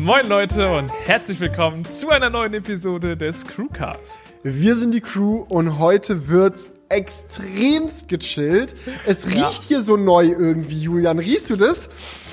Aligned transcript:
Moin 0.00 0.26
Leute 0.26 0.72
und 0.72 0.90
herzlich 1.04 1.40
willkommen 1.40 1.84
zu 1.84 2.08
einer 2.08 2.30
neuen 2.30 2.54
Episode 2.54 3.18
des 3.18 3.46
Crewcast. 3.46 4.18
Wir 4.42 4.74
sind 4.74 4.92
die 4.92 5.02
Crew 5.02 5.44
und 5.46 5.78
heute 5.78 6.26
wird's 6.28 6.70
extremst 6.88 8.08
gechillt. 8.08 8.74
Es 9.04 9.26
riecht 9.26 9.36
ja. 9.64 9.68
hier 9.68 9.82
so 9.82 9.98
neu 9.98 10.24
irgendwie, 10.24 10.80
Julian. 10.80 11.18
Riechst 11.18 11.50
du 11.50 11.56
das? 11.56 11.90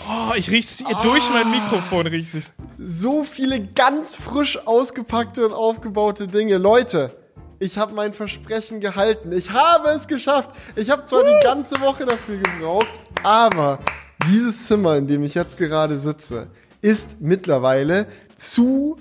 Oh, 0.10 0.34
ich 0.38 0.50
riech's 0.50 0.82
oh. 0.82 1.04
durch 1.04 1.30
mein 1.30 1.52
Mikrofon 1.52 2.08
riech's. 2.08 2.34
Ich. 2.36 2.46
So 2.80 3.26
viele 3.26 3.60
ganz 3.60 4.16
frisch 4.16 4.66
ausgepackte 4.66 5.46
und 5.46 5.52
aufgebaute 5.52 6.28
Dinge. 6.28 6.60
Leute, 6.60 7.18
ich 7.60 7.78
habe 7.78 7.94
mein 7.94 8.14
Versprechen 8.14 8.80
gehalten. 8.80 9.34
Ich 9.34 9.52
habe 9.52 9.90
es 9.90 10.08
geschafft. 10.08 10.52
Ich 10.78 10.90
habe 10.90 11.04
zwar 11.04 11.24
uh. 11.24 11.26
die 11.26 11.46
ganze 11.46 11.82
Woche 11.82 12.06
dafür 12.06 12.38
gebraucht, 12.38 12.94
aber 13.24 13.80
dieses 14.26 14.68
Zimmer, 14.68 14.96
in 14.96 15.06
dem 15.06 15.22
ich 15.24 15.34
jetzt 15.34 15.58
gerade 15.58 16.00
sitze, 16.00 16.48
ist 16.82 17.20
mittlerweile 17.20 18.08
zu 18.36 18.98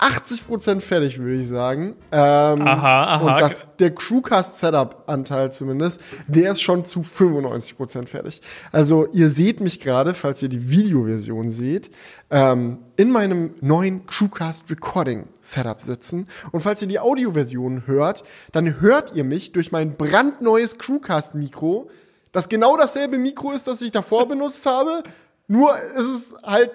80% 0.00 0.80
fertig, 0.80 1.18
würde 1.18 1.40
ich 1.40 1.48
sagen. 1.48 1.94
Ähm, 2.10 2.66
aha, 2.66 3.16
aha. 3.16 3.16
Und 3.34 3.40
das, 3.40 3.60
der 3.78 3.94
Crewcast-Setup-Anteil 3.94 5.52
zumindest, 5.52 6.00
der 6.26 6.52
ist 6.52 6.62
schon 6.62 6.86
zu 6.86 7.02
95% 7.02 8.06
fertig. 8.06 8.40
Also 8.72 9.06
ihr 9.12 9.28
seht 9.28 9.60
mich 9.60 9.78
gerade, 9.78 10.14
falls 10.14 10.42
ihr 10.42 10.48
die 10.48 10.70
Videoversion 10.70 11.50
seht, 11.50 11.90
ähm, 12.30 12.78
in 12.96 13.10
meinem 13.10 13.54
neuen 13.60 14.06
Crewcast 14.06 14.70
Recording 14.70 15.28
Setup 15.40 15.82
sitzen. 15.82 16.28
Und 16.50 16.60
falls 16.60 16.80
ihr 16.80 16.88
die 16.88 16.98
Audioversion 16.98 17.86
hört, 17.86 18.24
dann 18.52 18.80
hört 18.80 19.14
ihr 19.14 19.24
mich 19.24 19.52
durch 19.52 19.70
mein 19.70 19.96
brandneues 19.96 20.78
Crewcast-Mikro, 20.78 21.90
das 22.32 22.48
genau 22.48 22.76
dasselbe 22.76 23.18
Mikro 23.18 23.52
ist, 23.52 23.66
das 23.66 23.82
ich 23.82 23.90
davor 23.90 24.28
benutzt 24.28 24.64
habe, 24.64 25.02
nur 25.46 25.76
ist 25.96 26.08
es 26.08 26.34
halt 26.42 26.70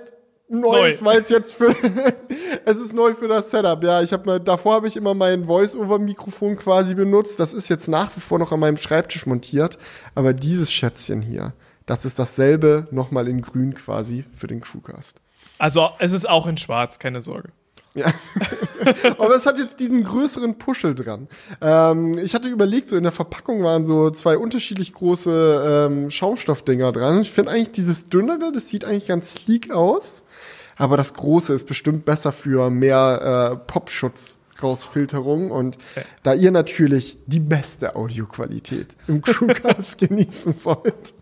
Neues, 0.47 1.03
weil 1.03 1.19
es 1.19 1.29
jetzt 1.29 1.53
für 1.53 1.75
es 2.65 2.79
ist 2.79 2.93
neu 2.93 3.15
für 3.15 3.27
das 3.27 3.49
Setup. 3.49 3.83
Ja, 3.83 4.01
ich 4.01 4.13
habe 4.13 4.39
davor 4.39 4.75
habe 4.75 4.87
ich 4.87 4.95
immer 4.95 5.13
mein 5.13 5.45
Voice-over-Mikrofon 5.45 6.55
quasi 6.55 6.93
benutzt. 6.95 7.39
Das 7.39 7.53
ist 7.53 7.69
jetzt 7.69 7.87
nach 7.87 8.15
wie 8.15 8.21
vor 8.21 8.37
noch 8.37 8.51
an 8.51 8.59
meinem 8.59 8.77
Schreibtisch 8.77 9.25
montiert, 9.25 9.77
aber 10.13 10.33
dieses 10.33 10.71
Schätzchen 10.71 11.21
hier, 11.21 11.53
das 11.85 12.05
ist 12.05 12.19
dasselbe 12.19 12.87
nochmal 12.91 13.27
in 13.27 13.41
Grün 13.41 13.73
quasi 13.73 14.25
für 14.33 14.47
den 14.47 14.61
Crewcast. 14.61 15.19
Also 15.57 15.89
es 15.99 16.11
ist 16.11 16.29
auch 16.29 16.47
in 16.47 16.57
Schwarz, 16.57 16.99
keine 16.99 17.21
Sorge. 17.21 17.49
Ja. 17.95 18.13
Aber 19.17 19.35
es 19.35 19.45
hat 19.45 19.57
jetzt 19.57 19.79
diesen 19.79 20.03
größeren 20.03 20.57
Puschel 20.57 20.95
dran. 20.95 21.29
Ähm, 21.61 22.11
ich 22.21 22.35
hatte 22.35 22.49
überlegt, 22.49 22.89
so 22.89 22.97
in 22.97 23.03
der 23.03 23.13
Verpackung 23.13 23.63
waren 23.63 23.85
so 23.85 24.09
zwei 24.09 24.37
unterschiedlich 24.37 24.93
große 24.93 25.87
ähm, 25.89 26.09
Schaumstoffdinger 26.11 26.91
dran. 26.91 27.21
Ich 27.21 27.31
finde 27.31 27.51
eigentlich 27.51 27.71
dieses 27.71 28.09
dünnere, 28.09 28.51
das 28.51 28.67
sieht 28.67 28.83
eigentlich 28.83 29.07
ganz 29.07 29.35
sleek 29.35 29.71
aus. 29.71 30.24
Aber 30.77 30.97
das 30.97 31.13
große 31.13 31.53
ist 31.53 31.67
bestimmt 31.67 32.05
besser 32.05 32.31
für 32.31 32.69
mehr 32.69 33.53
äh, 33.53 33.71
Popschutz 33.71 34.39
Rausfilterung 34.61 35.51
und 35.51 35.77
okay. 35.91 36.05
da 36.23 36.33
ihr 36.33 36.51
natürlich 36.51 37.17
die 37.25 37.39
beste 37.39 37.95
Audioqualität 37.95 38.95
im 39.07 39.21
Crewcast 39.21 39.97
genießen 40.07 40.53
sollt, 40.53 41.13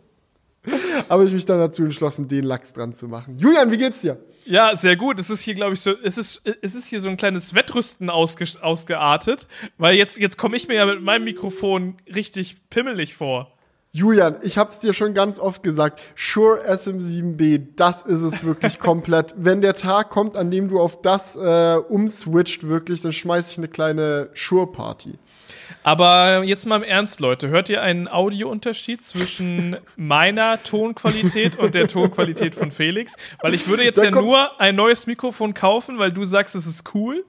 habe 1.09 1.25
ich 1.25 1.33
mich 1.33 1.45
dann 1.45 1.57
dazu 1.57 1.83
entschlossen, 1.83 2.27
den 2.27 2.43
Lachs 2.43 2.73
dran 2.73 2.93
zu 2.93 3.07
machen. 3.07 3.37
Julian, 3.37 3.71
wie 3.71 3.77
geht's 3.77 4.01
dir? 4.01 4.17
Ja, 4.45 4.75
sehr 4.75 4.95
gut. 4.95 5.19
Es 5.19 5.29
ist 5.29 5.41
hier, 5.41 5.55
glaube 5.55 5.73
ich, 5.73 5.81
so, 5.81 5.93
es 6.03 6.17
ist, 6.17 6.41
es 6.61 6.75
ist 6.75 6.87
hier 6.87 6.99
so 6.99 7.09
ein 7.09 7.17
kleines 7.17 7.55
Wettrüsten 7.55 8.09
ausge, 8.09 8.45
ausgeartet, 8.61 9.47
weil 9.77 9.95
jetzt, 9.95 10.17
jetzt 10.17 10.37
komme 10.37 10.55
ich 10.57 10.67
mir 10.67 10.75
ja 10.75 10.85
mit 10.85 11.01
meinem 11.01 11.23
Mikrofon 11.23 11.97
richtig 12.13 12.69
pimmelig 12.69 13.15
vor. 13.15 13.52
Julian, 13.95 14.37
ich 14.41 14.57
hab's 14.57 14.79
dir 14.79 14.91
schon 14.91 15.13
ganz 15.13 15.37
oft 15.37 15.61
gesagt, 15.61 16.01
Shure 16.15 16.67
SM7B, 16.67 17.61
das 17.75 18.01
ist 18.01 18.21
es 18.21 18.43
wirklich 18.43 18.79
komplett. 18.79 19.35
Wenn 19.37 19.61
der 19.61 19.75
Tag 19.75 20.09
kommt, 20.09 20.35
an 20.35 20.49
dem 20.49 20.67
du 20.67 20.79
auf 20.79 21.03
das 21.03 21.35
äh, 21.35 21.75
umswitcht 21.89 22.67
wirklich, 22.67 23.01
dann 23.01 23.11
schmeiß 23.11 23.51
ich 23.51 23.59
eine 23.59 23.67
kleine 23.67 24.31
Shure-Party. 24.33 25.19
Aber 25.83 26.43
jetzt 26.43 26.65
mal 26.65 26.77
im 26.77 26.83
Ernst, 26.83 27.19
Leute. 27.19 27.49
Hört 27.49 27.69
ihr 27.69 27.83
einen 27.83 28.07
Audiounterschied 28.07 29.03
zwischen 29.03 29.77
meiner 29.95 30.63
Tonqualität 30.63 31.59
und 31.59 31.75
der 31.75 31.87
Tonqualität 31.87 32.55
von 32.55 32.71
Felix? 32.71 33.15
Weil 33.41 33.53
ich 33.53 33.67
würde 33.67 33.83
jetzt 33.83 33.99
da 33.99 34.05
ja 34.05 34.11
nur 34.11 34.59
ein 34.59 34.75
neues 34.75 35.05
Mikrofon 35.05 35.53
kaufen, 35.53 35.99
weil 35.99 36.11
du 36.11 36.25
sagst, 36.25 36.55
es 36.55 36.65
ist 36.65 36.95
cool. 36.95 37.25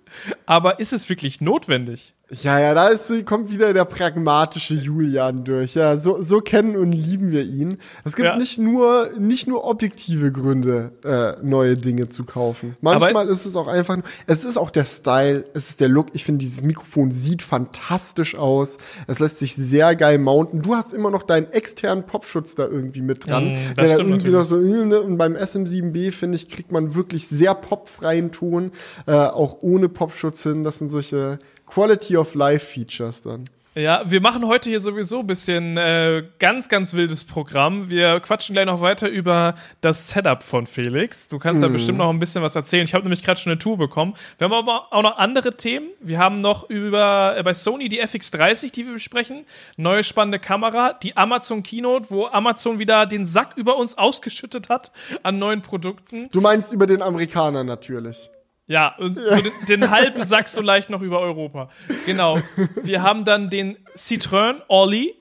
Aber 0.47 0.81
ist 0.81 0.95
es 0.95 1.11
wirklich 1.11 1.43
notwendig? 1.43 2.15
Ja, 2.43 2.59
ja, 2.59 2.75
da 2.75 2.89
ist, 2.89 3.25
kommt 3.27 3.51
wieder 3.51 3.73
der 3.73 3.85
pragmatische 3.85 4.75
Julian 4.75 5.45
durch. 5.45 5.75
Ja, 5.75 5.99
so, 5.99 6.23
so 6.23 6.41
kennen 6.41 6.77
und 6.77 6.93
lieben 6.93 7.31
wir 7.31 7.45
ihn. 7.45 7.79
Es 8.05 8.17
gibt 8.17 8.27
ja. 8.27 8.37
nicht 8.37 8.59
nur, 8.59 9.11
nicht 9.19 9.47
nur 9.47 9.65
objektive 9.65 10.33
Gründe, 10.33 10.93
äh, 11.05 11.45
neue 11.45 11.77
Dinge 11.77 12.09
zu 12.09 12.25
kaufen. 12.25 12.77
Manchmal 12.81 13.11
Aber 13.11 13.31
ist 13.31 13.47
es 13.47 13.57
auch 13.57 13.69
einfach, 13.69 13.99
es 14.27 14.45
ist 14.45 14.57
auch 14.57 14.71
der 14.71 14.85
Style, 14.85 15.45
es 15.55 15.71
ist 15.71 15.81
der 15.81 15.89
Look. 15.89 16.09
Ich 16.13 16.25
finde, 16.25 16.39
dieses 16.39 16.63
Mikrofon 16.63 17.11
sieht 17.11 17.43
fantastisch 17.43 18.37
aus. 18.37 18.79
Es 19.07 19.19
lässt 19.19 19.39
sich 19.39 19.55
sehr 19.55 19.95
geil 19.95 20.19
mounten. 20.19 20.63
Du 20.63 20.75
hast 20.75 20.93
immer 20.93 21.11
noch 21.11 21.23
deinen 21.23 21.51
externen 21.53 22.05
Popschutz 22.05 22.55
da 22.55 22.67
irgendwie 22.67 23.03
mit 23.03 23.29
dran. 23.29 23.53
Mm, 23.53 23.75
der 23.77 23.85
da 23.85 23.99
irgendwie 23.99 24.31
noch 24.31 24.45
so, 24.45 24.57
ne? 24.57 25.01
und 25.01 25.19
beim 25.19 25.35
SM7B, 25.35 26.13
finde 26.13 26.37
ich, 26.37 26.49
kriegt 26.49 26.73
man 26.73 26.95
wirklich 26.95 27.29
sehr 27.29 27.55
popfreien 27.55 28.33
Ton, 28.33 28.73
äh, 29.07 29.13
auch 29.13 29.59
ohne 29.61 29.89
Popschutz 29.89 30.43
hin. 30.43 30.63
Das 30.63 30.79
sind 30.79 30.89
solche, 30.89 31.39
Quality 31.67 32.17
of 32.17 32.35
Life 32.35 32.67
Features 32.67 33.23
dann. 33.23 33.45
Ja, 33.77 34.09
wir 34.09 34.21
machen 34.21 34.47
heute 34.47 34.71
hier 34.71 34.79
sowieso 34.79 35.21
ein 35.21 35.27
bisschen 35.27 35.77
äh, 35.77 36.23
ganz, 36.39 36.69
ganz 36.69 36.95
wildes 36.95 37.25
Programm. 37.25 37.91
Wir 37.91 38.21
quatschen 38.21 38.55
gleich 38.55 38.67
noch 38.67 38.81
weiter 38.81 39.09
über 39.09 39.57
das 39.81 40.11
Setup 40.11 40.45
von 40.45 40.69
Felix. 40.69 41.27
Du 41.27 41.41
kannst 41.41 41.59
mm. 41.59 41.63
da 41.63 41.69
mhm. 41.69 41.73
bestimmt 41.73 41.99
noch 41.99 42.09
ein 42.09 42.21
bisschen 42.21 42.41
was 42.41 42.55
erzählen. 42.55 42.85
Ich 42.85 42.95
habe 42.95 43.03
nämlich 43.03 43.25
gerade 43.25 43.41
schon 43.41 43.51
eine 43.51 43.59
Tour 43.59 43.77
bekommen. 43.77 44.15
Wir 44.39 44.45
haben 44.45 44.53
aber 44.53 44.93
auch 44.93 45.03
noch 45.03 45.19
andere 45.19 45.57
Themen. 45.57 45.89
Wir 45.99 46.21
haben 46.21 46.41
noch 46.41 46.71
über 46.71 47.35
äh, 47.37 47.43
bei 47.43 47.53
Sony 47.53 47.89
die 47.89 48.01
FX30, 48.01 48.71
die 48.71 48.87
wir 48.87 48.93
besprechen. 48.93 49.45
Neue 49.77 50.05
spannende 50.05 50.39
Kamera, 50.39 50.93
die 50.93 51.17
Amazon 51.17 51.65
Keynote, 51.65 52.11
wo 52.11 52.27
Amazon 52.27 52.79
wieder 52.79 53.07
den 53.07 53.27
Sack 53.27 53.57
über 53.57 53.77
uns 53.77 53.99
ausgeschüttet 53.99 54.69
hat 54.69 54.93
an 55.25 55.41
neuen 55.41 55.63
Produkten. 55.63 56.29
Du 56.31 56.41
meinst 56.41 56.73
über 56.73 56.87
den 56.87 57.03
Amerikaner 57.03 57.65
natürlich. 57.65 58.31
Ja, 58.67 58.95
und 58.99 59.15
so 59.15 59.23
den, 59.29 59.53
den, 59.69 59.91
halben 59.91 60.25
Sack 60.25 60.49
so 60.49 60.63
leicht 60.63 60.89
noch 60.89 61.03
über 61.03 61.21
Europa. 61.21 61.69
Genau. 62.07 62.39
Wir 62.83 63.03
haben 63.03 63.25
dann 63.25 63.51
den 63.51 63.77
Citroën 63.97 64.63
Olli. 64.69 65.15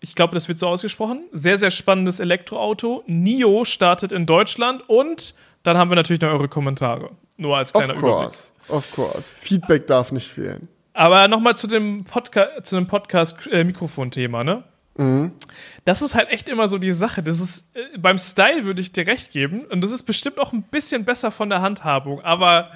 Ich 0.00 0.14
glaube, 0.14 0.34
das 0.34 0.46
wird 0.46 0.58
so 0.58 0.68
ausgesprochen. 0.68 1.24
Sehr, 1.32 1.56
sehr 1.56 1.70
spannendes 1.70 2.20
Elektroauto. 2.20 3.02
NIO 3.06 3.64
startet 3.64 4.12
in 4.12 4.26
Deutschland 4.26 4.86
und 4.88 5.34
dann 5.62 5.78
haben 5.78 5.90
wir 5.90 5.96
natürlich 5.96 6.20
noch 6.20 6.30
eure 6.30 6.48
Kommentare. 6.48 7.10
Nur 7.38 7.56
als 7.56 7.72
kleiner 7.72 7.94
of 7.94 8.00
course, 8.00 8.52
Überblick. 8.68 8.76
Of 8.76 8.94
course. 8.94 9.36
Feedback 9.36 9.86
darf 9.86 10.12
nicht 10.12 10.28
fehlen. 10.28 10.68
Aber 10.92 11.28
nochmal 11.28 11.56
zu 11.56 11.66
dem, 11.66 12.04
Podca 12.04 12.62
zu 12.62 12.76
dem 12.76 12.86
Podcast-Mikrofon-Thema, 12.86 14.40
äh, 14.40 14.44
ne? 14.44 14.64
Mhm. 14.96 15.32
Das 15.86 16.02
ist 16.02 16.16
halt 16.16 16.30
echt 16.30 16.48
immer 16.48 16.68
so 16.68 16.78
die 16.78 16.92
Sache. 16.92 17.22
Das 17.22 17.40
ist, 17.40 17.64
äh, 17.74 17.96
beim 17.96 18.18
Style 18.18 18.66
würde 18.66 18.82
ich 18.82 18.92
dir 18.92 19.06
recht 19.06 19.30
geben. 19.30 19.64
Und 19.64 19.82
das 19.82 19.92
ist 19.92 20.02
bestimmt 20.02 20.38
auch 20.38 20.52
ein 20.52 20.62
bisschen 20.62 21.04
besser 21.04 21.30
von 21.30 21.48
der 21.48 21.62
Handhabung. 21.62 22.20
Aber 22.22 22.72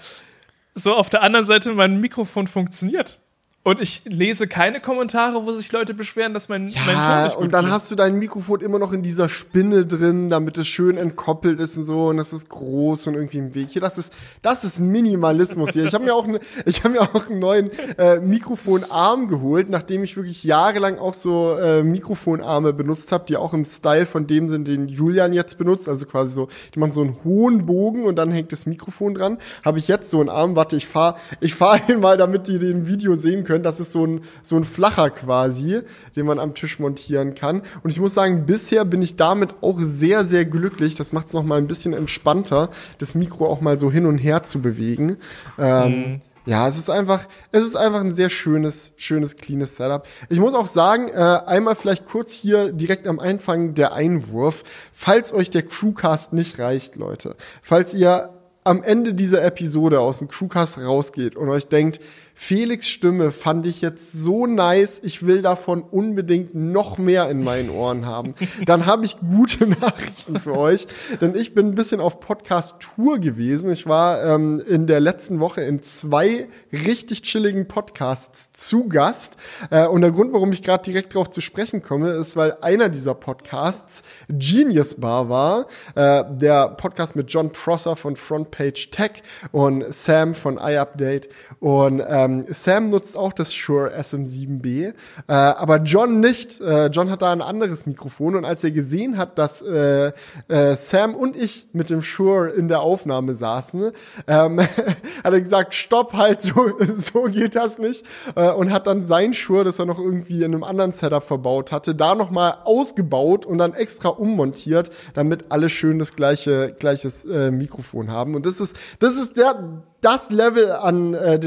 so 0.76 0.94
auf 0.94 1.10
der 1.10 1.22
anderen 1.22 1.44
Seite, 1.44 1.72
mein 1.74 2.00
Mikrofon 2.00 2.46
funktioniert. 2.46 3.18
Und 3.62 3.78
ich 3.82 4.00
lese 4.06 4.46
keine 4.46 4.80
Kommentare, 4.80 5.44
wo 5.44 5.52
sich 5.52 5.70
Leute 5.70 5.92
beschweren, 5.92 6.32
dass 6.32 6.48
mein, 6.48 6.68
ja, 6.68 6.80
mein 6.86 6.96
Ton 6.96 7.24
nicht 7.24 7.34
gut 7.34 7.44
und 7.44 7.52
dann 7.52 7.70
hast 7.70 7.90
du 7.90 7.94
dein 7.94 8.18
Mikrofon 8.18 8.62
immer 8.62 8.78
noch 8.78 8.94
in 8.94 9.02
dieser 9.02 9.28
Spinne 9.28 9.84
drin, 9.84 10.30
damit 10.30 10.56
es 10.56 10.66
schön 10.66 10.96
entkoppelt 10.96 11.60
ist 11.60 11.76
und 11.76 11.84
so 11.84 12.08
und 12.08 12.16
das 12.16 12.32
ist 12.32 12.48
groß 12.48 13.08
und 13.08 13.16
irgendwie 13.16 13.36
im 13.36 13.54
Weg. 13.54 13.68
Hier, 13.68 13.82
das 13.82 13.98
ist 13.98 14.14
das 14.40 14.64
ist 14.64 14.80
Minimalismus 14.80 15.72
hier. 15.72 15.84
Ich 15.84 15.92
habe 15.92 16.04
mir 16.04 16.14
auch 16.14 16.26
ne, 16.26 16.40
ich 16.64 16.82
habe 16.84 16.94
mir 16.94 17.02
auch 17.02 17.28
einen 17.28 17.38
neuen 17.38 17.70
äh, 17.98 18.18
Mikrofonarm 18.20 19.28
geholt, 19.28 19.68
nachdem 19.68 20.04
ich 20.04 20.16
wirklich 20.16 20.42
jahrelang 20.42 20.96
auch 20.96 21.12
so 21.12 21.54
äh, 21.58 21.82
Mikrofonarme 21.82 22.72
benutzt 22.72 23.12
habe, 23.12 23.26
die 23.28 23.36
auch 23.36 23.52
im 23.52 23.66
Style 23.66 24.06
von 24.06 24.26
dem 24.26 24.48
sind, 24.48 24.68
den 24.68 24.88
Julian 24.88 25.34
jetzt 25.34 25.58
benutzt, 25.58 25.86
also 25.86 26.06
quasi 26.06 26.32
so, 26.32 26.48
die 26.74 26.78
machen 26.78 26.92
so 26.92 27.02
einen 27.02 27.22
hohen 27.24 27.66
Bogen 27.66 28.04
und 28.04 28.16
dann 28.16 28.30
hängt 28.30 28.52
das 28.52 28.64
Mikrofon 28.64 29.12
dran. 29.12 29.36
Habe 29.62 29.78
ich 29.78 29.86
jetzt 29.86 30.08
so 30.08 30.18
einen 30.18 30.30
Arm, 30.30 30.56
warte, 30.56 30.76
ich 30.76 30.86
fahr 30.86 31.18
ich 31.42 31.54
fahr 31.54 31.78
ihn 31.90 32.00
mal, 32.00 32.16
damit 32.16 32.48
die 32.48 32.58
den 32.58 32.86
Video 32.86 33.16
sehen 33.16 33.44
können 33.44 33.49
können. 33.50 33.64
Das 33.64 33.80
ist 33.80 33.92
so 33.92 34.06
ein, 34.06 34.20
so 34.42 34.56
ein 34.56 34.62
flacher 34.62 35.10
quasi, 35.10 35.80
den 36.14 36.24
man 36.24 36.38
am 36.38 36.54
Tisch 36.54 36.78
montieren 36.78 37.34
kann. 37.34 37.62
Und 37.82 37.90
ich 37.90 37.98
muss 37.98 38.14
sagen, 38.14 38.46
bisher 38.46 38.84
bin 38.84 39.02
ich 39.02 39.16
damit 39.16 39.54
auch 39.60 39.78
sehr, 39.80 40.24
sehr 40.24 40.44
glücklich. 40.44 40.94
Das 40.94 41.12
macht 41.12 41.26
es 41.26 41.32
noch 41.32 41.42
mal 41.42 41.58
ein 41.58 41.66
bisschen 41.66 41.92
entspannter, 41.92 42.70
das 42.98 43.16
Mikro 43.16 43.48
auch 43.48 43.60
mal 43.60 43.76
so 43.76 43.90
hin 43.90 44.06
und 44.06 44.18
her 44.18 44.44
zu 44.44 44.60
bewegen. 44.62 45.16
Ähm, 45.58 45.90
mhm. 45.90 46.20
Ja, 46.46 46.68
es 46.68 46.78
ist 46.78 46.90
einfach, 46.90 47.26
es 47.50 47.62
ist 47.62 47.76
einfach 47.76 48.00
ein 48.00 48.14
sehr 48.14 48.30
schönes, 48.30 48.92
schönes, 48.96 49.36
cleanes 49.36 49.76
Setup. 49.76 50.06
Ich 50.28 50.38
muss 50.38 50.54
auch 50.54 50.68
sagen, 50.68 51.08
äh, 51.08 51.40
einmal 51.46 51.74
vielleicht 51.74 52.06
kurz 52.06 52.32
hier 52.32 52.72
direkt 52.72 53.06
am 53.08 53.18
Anfang 53.18 53.74
der 53.74 53.92
Einwurf, 53.92 54.62
falls 54.92 55.32
euch 55.32 55.50
der 55.50 55.62
Crewcast 55.62 56.32
nicht 56.32 56.58
reicht, 56.58 56.96
Leute, 56.96 57.36
falls 57.62 57.94
ihr 57.94 58.30
am 58.64 58.82
Ende 58.82 59.14
dieser 59.14 59.42
Episode 59.42 60.00
aus 60.00 60.18
dem 60.18 60.28
Crewcast 60.28 60.78
rausgeht 60.78 61.36
und 61.36 61.48
euch 61.48 61.68
denkt, 61.68 62.00
Felix 62.42 62.88
Stimme 62.88 63.32
fand 63.32 63.66
ich 63.66 63.82
jetzt 63.82 64.12
so 64.12 64.46
nice, 64.46 64.98
ich 65.04 65.26
will 65.26 65.42
davon 65.42 65.82
unbedingt 65.82 66.54
noch 66.54 66.96
mehr 66.96 67.28
in 67.28 67.44
meinen 67.44 67.68
Ohren 67.68 68.06
haben. 68.06 68.34
Dann 68.64 68.86
habe 68.86 69.04
ich 69.04 69.18
gute 69.18 69.66
Nachrichten 69.80 70.40
für 70.40 70.56
euch, 70.56 70.86
denn 71.20 71.34
ich 71.36 71.54
bin 71.54 71.66
ein 71.66 71.74
bisschen 71.74 72.00
auf 72.00 72.18
Podcast-Tour 72.18 73.18
gewesen. 73.18 73.70
Ich 73.70 73.86
war 73.86 74.24
ähm, 74.24 74.60
in 74.66 74.86
der 74.86 75.00
letzten 75.00 75.38
Woche 75.38 75.60
in 75.60 75.82
zwei 75.82 76.48
richtig 76.72 77.22
chilligen 77.22 77.68
Podcasts 77.68 78.50
zu 78.52 78.88
Gast. 78.88 79.36
Äh, 79.70 79.86
und 79.86 80.00
der 80.00 80.10
Grund, 80.10 80.32
warum 80.32 80.50
ich 80.50 80.62
gerade 80.62 80.82
direkt 80.82 81.14
darauf 81.14 81.28
zu 81.28 81.42
sprechen 81.42 81.82
komme, 81.82 82.08
ist, 82.12 82.36
weil 82.36 82.56
einer 82.62 82.88
dieser 82.88 83.14
Podcasts 83.14 84.02
Genius 84.30 84.94
Bar 84.94 85.28
war. 85.28 85.66
Äh, 85.94 86.24
der 86.30 86.70
Podcast 86.70 87.14
mit 87.16 87.30
John 87.30 87.52
Prosser 87.52 87.96
von 87.96 88.16
Frontpage 88.16 88.90
Tech 88.90 89.22
und 89.52 89.84
Sam 89.92 90.32
von 90.32 90.58
iUpdate. 90.58 91.28
Und 91.60 92.02
ähm, 92.08 92.29
Sam 92.50 92.90
nutzt 92.90 93.16
auch 93.16 93.32
das 93.32 93.52
Shure 93.54 93.92
SM7B, 93.98 94.88
äh, 94.88 94.92
aber 95.32 95.78
John 95.78 96.20
nicht. 96.20 96.60
Äh, 96.60 96.86
John 96.86 97.10
hat 97.10 97.22
da 97.22 97.32
ein 97.32 97.42
anderes 97.42 97.86
Mikrofon 97.86 98.36
und 98.36 98.44
als 98.44 98.64
er 98.64 98.70
gesehen 98.70 99.16
hat, 99.16 99.38
dass 99.38 99.62
äh, 99.62 100.12
äh, 100.48 100.74
Sam 100.74 101.14
und 101.14 101.36
ich 101.36 101.66
mit 101.72 101.90
dem 101.90 102.02
Shure 102.02 102.50
in 102.50 102.68
der 102.68 102.80
Aufnahme 102.80 103.34
saßen, 103.34 103.92
ähm, 104.26 104.60
hat 105.24 105.32
er 105.32 105.40
gesagt, 105.40 105.74
stopp, 105.74 106.12
halt, 106.14 106.40
so, 106.40 106.52
so 106.96 107.22
geht 107.24 107.54
das 107.54 107.78
nicht. 107.78 108.04
Äh, 108.34 108.50
und 108.50 108.72
hat 108.72 108.86
dann 108.86 109.04
sein 109.04 109.32
Shure, 109.32 109.64
das 109.64 109.78
er 109.78 109.86
noch 109.86 109.98
irgendwie 109.98 110.42
in 110.42 110.54
einem 110.54 110.64
anderen 110.64 110.92
Setup 110.92 111.22
verbaut 111.22 111.72
hatte, 111.72 111.94
da 111.94 112.14
nochmal 112.14 112.58
ausgebaut 112.64 113.46
und 113.46 113.58
dann 113.58 113.74
extra 113.74 114.08
ummontiert, 114.08 114.90
damit 115.14 115.50
alle 115.50 115.68
schön 115.68 115.98
das 115.98 116.14
gleiche, 116.16 116.74
gleiches 116.78 117.24
äh, 117.24 117.50
Mikrofon 117.50 118.10
haben. 118.10 118.34
Und 118.34 118.46
das 118.46 118.60
ist, 118.60 118.76
das 118.98 119.16
ist 119.16 119.36
der, 119.36 119.82
das 120.00 120.30
Level 120.30 120.72
an 120.72 121.14
äh, 121.14 121.38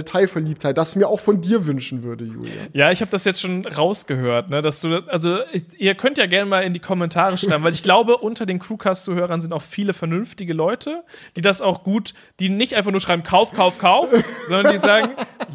Detailverliebtheit, 0.74 0.78
das 0.78 0.92
ich 0.92 0.96
mir 0.98 1.08
auch 1.08 1.20
von 1.20 1.42
dir 1.42 1.66
wünschen 1.66 2.04
würde, 2.04 2.26
Julia. 2.26 2.52
Ja, 2.74 2.92
ich 2.92 3.02
habe 3.02 3.12
das 3.12 3.26
jetzt 3.26 3.42
schon 3.42 3.66
rausgehört, 3.66 4.50
ne, 4.50 4.62
dass 4.62 4.82
du, 4.82 5.04
also 5.08 5.40
ich, 5.52 5.64
ihr 5.78 5.96
könnt 5.96 6.18
ja 6.18 6.26
gerne 6.26 6.50
mal 6.50 6.62
in 6.62 6.74
die 6.74 6.80
Kommentare 6.80 7.38
schreiben, 7.38 7.64
weil 7.64 7.74
ich 7.74 7.84
glaube, 7.84 8.18
unter 8.18 8.46
den 8.46 8.60
Crewcast-Zuhörern 8.60 9.42
sind 9.42 9.54
auch 9.54 9.62
viele 9.62 9.94
vernünftige 9.94 10.54
Leute, 10.54 11.04
die 11.36 11.42
das 11.42 11.62
auch 11.62 11.84
gut, 11.84 12.14
die 12.40 12.50
nicht 12.50 12.76
einfach 12.76 12.92
nur 12.92 13.00
schreiben, 13.00 13.24
kauf, 13.24 13.54
kauf, 13.54 13.78
kauf, 13.78 14.10
sondern 14.48 14.74
die 14.74 14.80
sagen, 14.80 15.10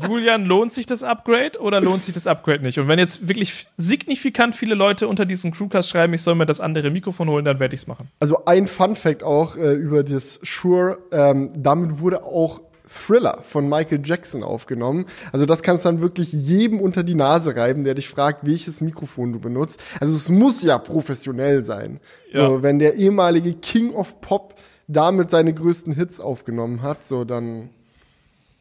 Julian, 0.07 0.45
lohnt 0.45 0.73
sich 0.73 0.87
das 0.87 1.03
Upgrade 1.03 1.59
oder 1.61 1.81
lohnt 1.81 2.03
sich 2.03 2.15
das 2.15 2.27
Upgrade 2.27 2.63
nicht? 2.63 2.79
Und 2.79 2.89
wenn 2.89 2.99
jetzt 2.99 3.29
wirklich 3.29 3.67
signifikant 3.77 4.55
viele 4.55 4.75
Leute 4.75 5.09
unter 5.09 5.27
diesen 5.27 5.53
Crewcast 5.53 5.89
schreiben, 5.89 6.15
ich 6.15 6.23
soll 6.23 6.35
mir 6.35 6.47
das 6.47 6.61
andere 6.61 6.91
Mikrofon 6.91 7.29
holen, 7.29 7.45
dann 7.45 7.61
werde 7.61 7.75
ich 7.75 7.83
es 7.83 7.87
machen. 7.87 8.09
Also 8.21 8.45
ein 8.45 8.67
Fun-Fact 8.67 9.23
auch 9.23 9.57
äh, 9.57 9.73
über 9.75 10.05
das 10.05 10.41
Shure, 10.43 10.99
ähm, 11.13 11.51
damit 11.57 12.01
wurde 12.01 12.23
auch 12.23 12.61
Thriller 12.89 13.41
von 13.43 13.69
Michael 13.69 14.01
Jackson 14.05 14.43
aufgenommen. 14.43 15.07
Also 15.33 15.47
das 15.47 15.63
kannst 15.63 15.85
du 15.85 15.91
dann 15.91 16.01
wirklich 16.01 16.33
jedem 16.33 16.81
unter 16.81 17.03
die 17.03 17.15
Nase 17.15 17.55
reiben, 17.57 17.85
der 17.85 17.95
dich 17.95 18.09
fragt, 18.09 18.47
welches 18.47 18.81
Mikrofon 18.81 19.33
du 19.33 19.39
benutzt. 19.39 19.83
Also 20.01 20.15
es 20.15 20.29
muss 20.29 20.63
ja 20.63 20.79
professionell 20.79 21.63
sein. 21.63 22.01
Ja. 22.31 22.49
So, 22.49 22.63
wenn 22.63 22.79
der 22.79 22.95
ehemalige 22.95 23.55
King 23.55 23.93
of 23.95 24.21
Pop 24.21 24.55
damit 24.87 25.31
seine 25.31 25.53
größten 25.53 25.93
Hits 25.93 26.19
aufgenommen 26.19 26.83
hat, 26.83 27.05
so 27.05 27.25
dann 27.25 27.71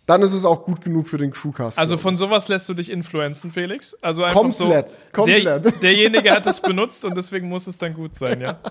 dann 0.08 0.22
ist 0.22 0.34
es 0.34 0.46
auch 0.46 0.64
gut 0.64 0.82
genug 0.82 1.08
für 1.08 1.18
den 1.18 1.32
Crewcast. 1.32 1.78
Also 1.78 1.98
von 1.98 2.16
sowas 2.16 2.48
lässt 2.48 2.68
du 2.70 2.74
dich 2.74 2.90
influenzen, 2.90 3.52
Felix? 3.52 3.94
Also 4.02 4.24
einfach 4.24 4.42
komplett, 4.42 4.90
so, 4.90 5.04
komplett. 5.12 5.66
Der, 5.66 5.72
derjenige 5.82 6.32
hat 6.32 6.48
es 6.48 6.62
benutzt 6.62 7.04
und 7.04 7.16
deswegen 7.16 7.50
muss 7.50 7.68
es 7.68 7.78
dann 7.78 7.94
gut 7.94 8.16
sein, 8.16 8.42
ja. 8.42 8.58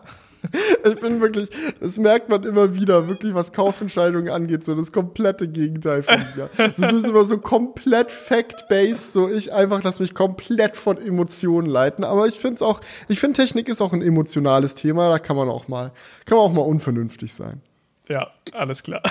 Ich 0.85 1.01
bin 1.01 1.21
wirklich, 1.21 1.49
das 1.81 1.99
merkt 1.99 2.29
man 2.29 2.45
immer 2.45 2.77
wieder, 2.77 3.09
wirklich 3.09 3.35
was 3.35 3.53
Kaufentscheidungen 3.53 4.29
angeht, 4.29 4.65
so 4.65 4.77
das 4.77 4.93
komplette 4.93 5.49
Gegenteil 5.49 6.05
von 6.05 6.25
dir. 6.37 6.49
So, 6.75 6.87
du 6.87 6.93
bist 6.93 7.09
immer 7.09 7.25
so 7.25 7.39
komplett 7.39 8.13
fact-based, 8.13 9.13
so 9.13 9.29
ich 9.29 9.53
einfach 9.53 9.83
lass 9.83 9.99
mich 9.99 10.15
komplett 10.15 10.77
von 10.77 10.99
Emotionen 10.99 11.69
leiten. 11.69 12.05
Aber 12.05 12.29
ich 12.29 12.37
finde 12.37 12.57
es 12.57 12.63
auch, 12.63 12.81
ich 13.09 13.19
finde 13.19 13.41
Technik 13.41 13.69
ist 13.69 13.81
auch 13.81 13.93
ein 13.93 14.03
emotionales 14.03 14.77
Thema, 14.77 15.09
da 15.09 15.19
kann 15.19 15.37
man 15.37 15.49
auch 15.49 15.67
mal, 15.67 15.91
kann 16.27 16.39
man 16.39 16.47
auch 16.47 16.53
mal 16.53 16.63
unvernünftig 16.63 17.35
sein. 17.35 17.61
Ja, 18.09 18.29
alles 18.53 18.85
klar. 18.85 19.03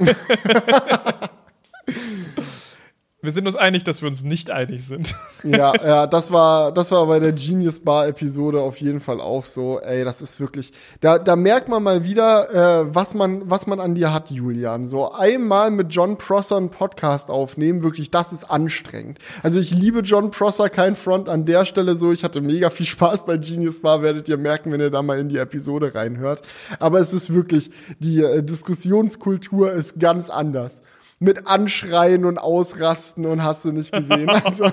Wir 3.22 3.32
sind 3.32 3.46
uns 3.46 3.56
einig, 3.56 3.84
dass 3.84 4.00
wir 4.00 4.08
uns 4.08 4.22
nicht 4.22 4.50
einig 4.50 4.84
sind. 4.86 5.14
Ja, 5.42 5.72
ja, 5.74 6.06
das 6.06 6.32
war, 6.32 6.70
das 6.70 6.90
war 6.90 7.06
bei 7.06 7.18
der 7.18 7.32
Genius 7.32 7.80
Bar 7.80 8.06
Episode 8.08 8.60
auf 8.60 8.76
jeden 8.76 9.00
Fall 9.00 9.22
auch 9.22 9.46
so. 9.46 9.80
Ey, 9.80 10.04
das 10.04 10.20
ist 10.20 10.38
wirklich, 10.38 10.72
da, 11.00 11.18
da 11.18 11.34
merkt 11.34 11.66
man 11.66 11.82
mal 11.82 12.04
wieder, 12.04 12.82
äh, 12.82 12.94
was 12.94 13.14
man, 13.14 13.48
was 13.48 13.66
man 13.66 13.80
an 13.80 13.94
dir 13.94 14.12
hat, 14.12 14.30
Julian. 14.30 14.86
So 14.86 15.10
einmal 15.12 15.70
mit 15.70 15.94
John 15.94 16.18
Prosser 16.18 16.58
einen 16.58 16.68
Podcast 16.68 17.30
aufnehmen, 17.30 17.82
wirklich, 17.82 18.10
das 18.10 18.34
ist 18.34 18.44
anstrengend. 18.44 19.18
Also 19.42 19.60
ich 19.60 19.72
liebe 19.72 20.00
John 20.00 20.30
Prosser, 20.30 20.68
kein 20.68 20.94
Front 20.94 21.30
an 21.30 21.46
der 21.46 21.64
Stelle 21.64 21.94
so. 21.94 22.12
Ich 22.12 22.22
hatte 22.22 22.42
mega 22.42 22.68
viel 22.68 22.84
Spaß 22.84 23.24
bei 23.24 23.38
Genius 23.38 23.80
Bar, 23.80 24.02
werdet 24.02 24.28
ihr 24.28 24.36
merken, 24.36 24.72
wenn 24.72 24.80
ihr 24.80 24.90
da 24.90 25.00
mal 25.02 25.18
in 25.18 25.30
die 25.30 25.38
Episode 25.38 25.94
reinhört. 25.94 26.42
Aber 26.78 26.98
es 26.98 27.14
ist 27.14 27.32
wirklich, 27.32 27.70
die 27.98 28.22
äh, 28.22 28.42
Diskussionskultur 28.42 29.72
ist 29.72 29.98
ganz 29.98 30.28
anders 30.28 30.82
mit 31.22 31.46
Anschreien 31.46 32.24
und 32.24 32.38
Ausrasten 32.38 33.26
und 33.26 33.44
hast 33.44 33.66
du 33.66 33.72
nicht 33.72 33.92
gesehen. 33.92 34.30
Also, 34.42 34.64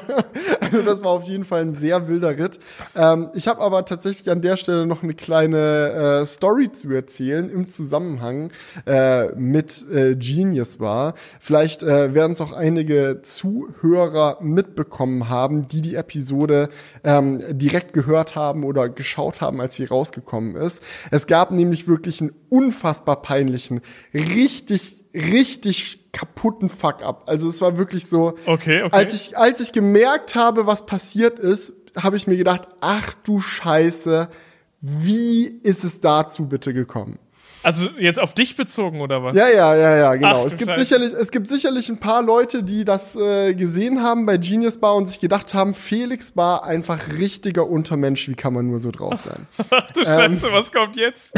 also 0.62 0.82
das 0.84 1.04
war 1.04 1.12
auf 1.12 1.24
jeden 1.24 1.44
Fall 1.44 1.62
ein 1.62 1.74
sehr 1.74 2.08
wilder 2.08 2.38
Ritt. 2.38 2.58
Ähm, 2.96 3.30
ich 3.34 3.48
habe 3.48 3.62
aber 3.62 3.84
tatsächlich 3.84 4.30
an 4.30 4.42
der 4.42 4.56
Stelle 4.56 4.86
noch 4.86 5.04
eine 5.04 5.14
kleine 5.14 6.22
äh, 6.22 6.26
Story 6.26 6.72
zu 6.72 6.90
erzählen 6.92 7.50
im 7.50 7.68
Zusammenhang 7.68 8.52
äh, 8.86 9.28
mit 9.36 9.86
äh, 9.92 10.16
Genius 10.16 10.80
war. 10.80 11.16
Vielleicht 11.40 11.84
äh, 11.84 12.14
werden 12.14 12.32
es 12.32 12.40
auch 12.40 12.54
einige 12.54 13.20
Zuhörer 13.22 14.38
mitbekommen 14.42 15.28
haben, 15.28 15.68
die 15.68 15.82
die 15.82 15.96
Episode 15.96 16.70
ähm, 17.04 17.42
direkt 17.58 17.92
gehört 17.92 18.36
haben 18.36 18.64
oder 18.64 18.88
geschaut 18.88 19.42
haben, 19.42 19.60
als 19.60 19.76
sie 19.76 19.86
rausgekommen 19.86 20.56
ist. 20.56 20.82
Es 21.12 21.28
gab 21.28 21.52
nämlich 21.52 21.88
wirklich 21.88 22.22
einen 22.22 22.34
unfassbar 22.50 23.22
peinlichen, 23.22 23.82
richtig 24.14 25.07
richtig 25.18 26.12
kaputten 26.12 26.70
Fuck-up. 26.70 27.24
Also 27.28 27.50
es 27.50 27.62
war 27.62 27.78
wirklich 27.78 28.08
so, 28.08 28.38
okay, 28.46 28.84
okay. 28.84 28.96
als 28.96 29.14
ich 29.14 29.38
als 29.38 29.60
ich 29.60 29.72
gemerkt 29.72 30.36
habe, 30.36 30.68
was 30.68 30.86
passiert 30.86 31.40
ist, 31.40 31.74
habe 31.98 32.18
ich 32.18 32.28
mir 32.28 32.38
gedacht, 32.38 32.68
ach 32.82 33.14
du 33.24 33.40
Scheiße, 33.40 34.30
wie 34.80 35.46
ist 35.46 35.84
es 35.84 36.00
dazu 36.00 36.48
bitte 36.48 36.74
gekommen? 36.74 37.20
Also 37.64 37.90
jetzt 38.00 38.22
auf 38.22 38.34
dich 38.34 38.56
bezogen 38.56 39.02
oder 39.02 39.24
was? 39.24 39.36
Ja, 39.36 39.50
ja, 39.50 39.76
ja, 39.76 39.98
ja, 39.98 40.16
genau. 40.16 40.42
Ach, 40.42 40.46
es 40.46 40.58
gibt 40.58 40.76
sicherlich, 40.76 41.12
es 41.14 41.32
gibt 41.32 41.48
sicherlich 41.48 41.90
ein 41.90 41.98
paar 41.98 42.22
Leute, 42.22 42.64
die 42.64 42.86
das 42.86 43.16
äh, 43.16 43.56
gesehen 43.56 44.04
haben 44.04 44.26
bei 44.26 44.38
Genius 44.38 44.78
Bar 44.78 44.96
und 44.96 45.08
sich 45.08 45.20
gedacht 45.20 45.54
haben, 45.54 45.74
Felix 45.74 46.32
Bar 46.32 46.66
einfach 46.66 47.00
richtiger 47.18 47.68
Untermensch. 47.68 48.30
Wie 48.30 48.36
kann 48.36 48.54
man 48.54 48.68
nur 48.68 48.80
so 48.80 48.92
drauf 48.92 49.18
sein? 49.18 49.48
Ach 49.70 49.92
du 49.92 50.02
ähm, 50.02 50.06
Scheiße, 50.06 50.52
was 50.52 50.72
kommt 50.72 50.96
jetzt? 50.96 51.34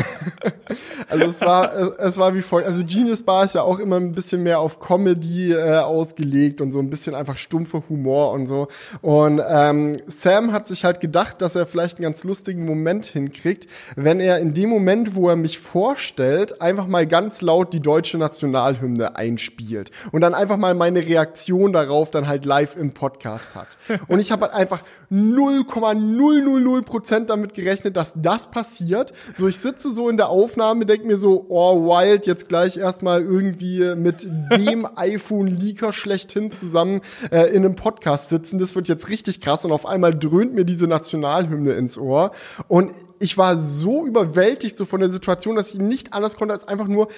also 1.09 1.25
es 1.25 1.41
war, 1.41 1.73
es, 1.73 1.89
es 1.97 2.17
war 2.17 2.35
wie 2.35 2.41
folgt. 2.41 2.67
Also 2.67 2.83
Genius 2.85 3.23
Bar 3.23 3.45
ist 3.45 3.55
ja 3.55 3.63
auch 3.63 3.79
immer 3.79 3.95
ein 3.95 4.11
bisschen 4.11 4.43
mehr 4.43 4.59
auf 4.59 4.79
Comedy 4.79 5.53
äh, 5.53 5.77
ausgelegt 5.77 6.59
und 6.59 6.71
so 6.71 6.79
ein 6.79 6.89
bisschen 6.89 7.15
einfach 7.15 7.37
stumpfer 7.37 7.83
Humor 7.89 8.33
und 8.33 8.45
so. 8.45 8.67
Und 9.01 9.41
ähm, 9.47 9.97
Sam 10.07 10.51
hat 10.51 10.67
sich 10.67 10.83
halt 10.83 10.99
gedacht, 10.99 11.41
dass 11.41 11.55
er 11.55 11.65
vielleicht 11.65 11.97
einen 11.97 12.03
ganz 12.03 12.23
lustigen 12.25 12.65
Moment 12.65 13.05
hinkriegt, 13.05 13.67
wenn 13.95 14.19
er 14.19 14.39
in 14.39 14.53
dem 14.53 14.69
Moment, 14.69 15.15
wo 15.15 15.29
er 15.29 15.37
mich 15.37 15.59
vorstellt 15.59 16.08
vorstellt, 16.09 16.61
einfach 16.61 16.87
mal 16.87 17.05
ganz 17.05 17.41
laut 17.41 17.73
die 17.73 17.79
deutsche 17.79 18.17
Nationalhymne 18.17 19.15
einspielt 19.15 19.91
und 20.11 20.21
dann 20.21 20.33
einfach 20.33 20.57
mal 20.57 20.73
meine 20.73 21.05
Reaktion 21.05 21.71
darauf 21.73 22.09
dann 22.11 22.27
halt 22.27 22.45
live 22.45 22.75
im 22.75 22.93
Podcast 22.93 23.55
hat. 23.55 23.67
Und 24.07 24.19
ich 24.19 24.31
habe 24.31 24.45
halt 24.45 24.53
einfach 24.53 24.81
0,000 25.09 26.85
Prozent 26.85 27.29
damit 27.29 27.53
gerechnet, 27.53 27.95
dass 27.95 28.13
das 28.15 28.49
passiert. 28.49 29.13
So, 29.33 29.47
ich 29.47 29.59
sitze 29.59 29.91
so 29.91 30.09
in 30.09 30.17
der 30.17 30.29
Aufnahme, 30.29 30.85
denke 30.85 31.05
mir 31.05 31.17
so, 31.17 31.45
oh, 31.49 31.85
wild, 31.85 32.25
jetzt 32.25 32.49
gleich 32.49 32.77
erstmal 32.77 33.21
irgendwie 33.21 33.95
mit 33.95 34.23
dem 34.23 34.87
iPhone-Leaker 34.95 35.93
schlechthin 35.93 36.51
zusammen 36.51 37.01
äh, 37.31 37.49
in 37.49 37.65
einem 37.65 37.75
Podcast 37.75 38.29
sitzen. 38.29 38.59
Das 38.59 38.75
wird 38.75 38.87
jetzt 38.87 39.09
richtig 39.09 39.41
krass 39.41 39.65
und 39.65 39.71
auf 39.71 39.85
einmal 39.85 40.13
dröhnt 40.17 40.53
mir 40.53 40.65
diese 40.65 40.87
Nationalhymne 40.87 41.73
ins 41.73 41.97
Ohr. 41.97 42.31
Und 42.67 42.91
ich 43.19 43.37
war 43.37 43.55
so 43.55 44.05
überwältigt 44.05 44.77
so 44.77 44.85
von 44.85 44.99
der 44.99 45.09
Situation, 45.09 45.55
dass 45.55 45.73
ich 45.73 45.79
nicht 45.79 46.13
anders 46.13 46.37
konnte, 46.37 46.53
als 46.53 46.67
einfach 46.67 46.87
nur 46.87 47.09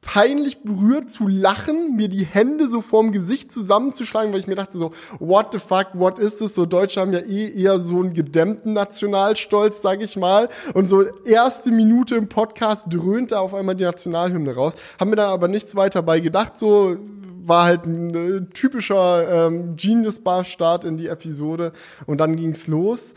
peinlich 0.00 0.62
berührt 0.62 1.10
zu 1.10 1.28
lachen, 1.28 1.96
mir 1.96 2.08
die 2.08 2.24
Hände 2.24 2.68
so 2.68 2.80
vorm 2.80 3.12
Gesicht 3.12 3.52
zusammenzuschlagen, 3.52 4.32
weil 4.32 4.40
ich 4.40 4.46
mir 4.46 4.54
dachte 4.54 4.78
so, 4.78 4.92
what 5.18 5.52
the 5.52 5.58
fuck, 5.58 5.88
what 5.92 6.18
is 6.18 6.38
this? 6.38 6.54
So 6.54 6.64
Deutsche 6.64 7.00
haben 7.00 7.12
ja 7.12 7.20
eh 7.20 7.50
eher 7.50 7.78
so 7.78 8.00
einen 8.00 8.14
gedämmten 8.14 8.72
Nationalstolz, 8.72 9.82
sag 9.82 10.02
ich 10.02 10.16
mal. 10.16 10.48
Und 10.72 10.88
so 10.88 11.02
erste 11.24 11.70
Minute 11.70 12.16
im 12.16 12.28
Podcast 12.28 12.86
dröhnt 12.88 13.32
da 13.32 13.40
auf 13.40 13.52
einmal 13.52 13.74
die 13.74 13.84
Nationalhymne 13.84 14.54
raus. 14.54 14.74
Haben 14.98 15.10
mir 15.10 15.16
dann 15.16 15.30
aber 15.30 15.48
nichts 15.48 15.76
weiter 15.76 16.02
bei 16.02 16.20
gedacht, 16.20 16.56
so 16.56 16.96
war 17.42 17.64
halt 17.64 17.84
ein 17.86 18.14
äh, 18.14 18.46
typischer 18.52 19.46
ähm, 19.46 19.76
Genius 19.76 20.20
Bar 20.20 20.44
Start 20.44 20.84
in 20.84 20.96
die 20.96 21.08
Episode 21.08 21.72
und 22.06 22.18
dann 22.18 22.36
ging's 22.36 22.66
los. 22.68 23.14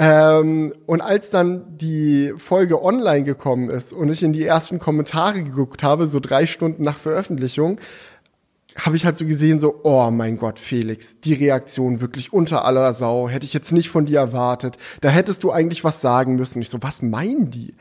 Ähm, 0.00 0.72
und 0.86 1.00
als 1.00 1.30
dann 1.30 1.76
die 1.76 2.32
Folge 2.36 2.80
online 2.80 3.24
gekommen 3.24 3.68
ist 3.68 3.92
und 3.92 4.08
ich 4.10 4.22
in 4.22 4.32
die 4.32 4.44
ersten 4.44 4.78
Kommentare 4.78 5.42
geguckt 5.42 5.82
habe, 5.82 6.06
so 6.06 6.20
drei 6.20 6.46
Stunden 6.46 6.84
nach 6.84 6.98
Veröffentlichung, 6.98 7.80
habe 8.76 8.94
ich 8.94 9.04
halt 9.04 9.18
so 9.18 9.26
gesehen, 9.26 9.58
so, 9.58 9.80
oh 9.82 10.08
mein 10.12 10.36
Gott, 10.36 10.60
Felix, 10.60 11.18
die 11.18 11.34
Reaktion 11.34 12.00
wirklich 12.00 12.32
unter 12.32 12.64
aller 12.64 12.94
Sau, 12.94 13.28
hätte 13.28 13.44
ich 13.44 13.52
jetzt 13.52 13.72
nicht 13.72 13.90
von 13.90 14.06
dir 14.06 14.20
erwartet. 14.20 14.76
Da 15.00 15.08
hättest 15.08 15.42
du 15.42 15.50
eigentlich 15.50 15.82
was 15.82 16.00
sagen 16.00 16.36
müssen. 16.36 16.62
Ich 16.62 16.68
so, 16.70 16.80
was 16.80 17.02
meinen 17.02 17.50
die? 17.50 17.74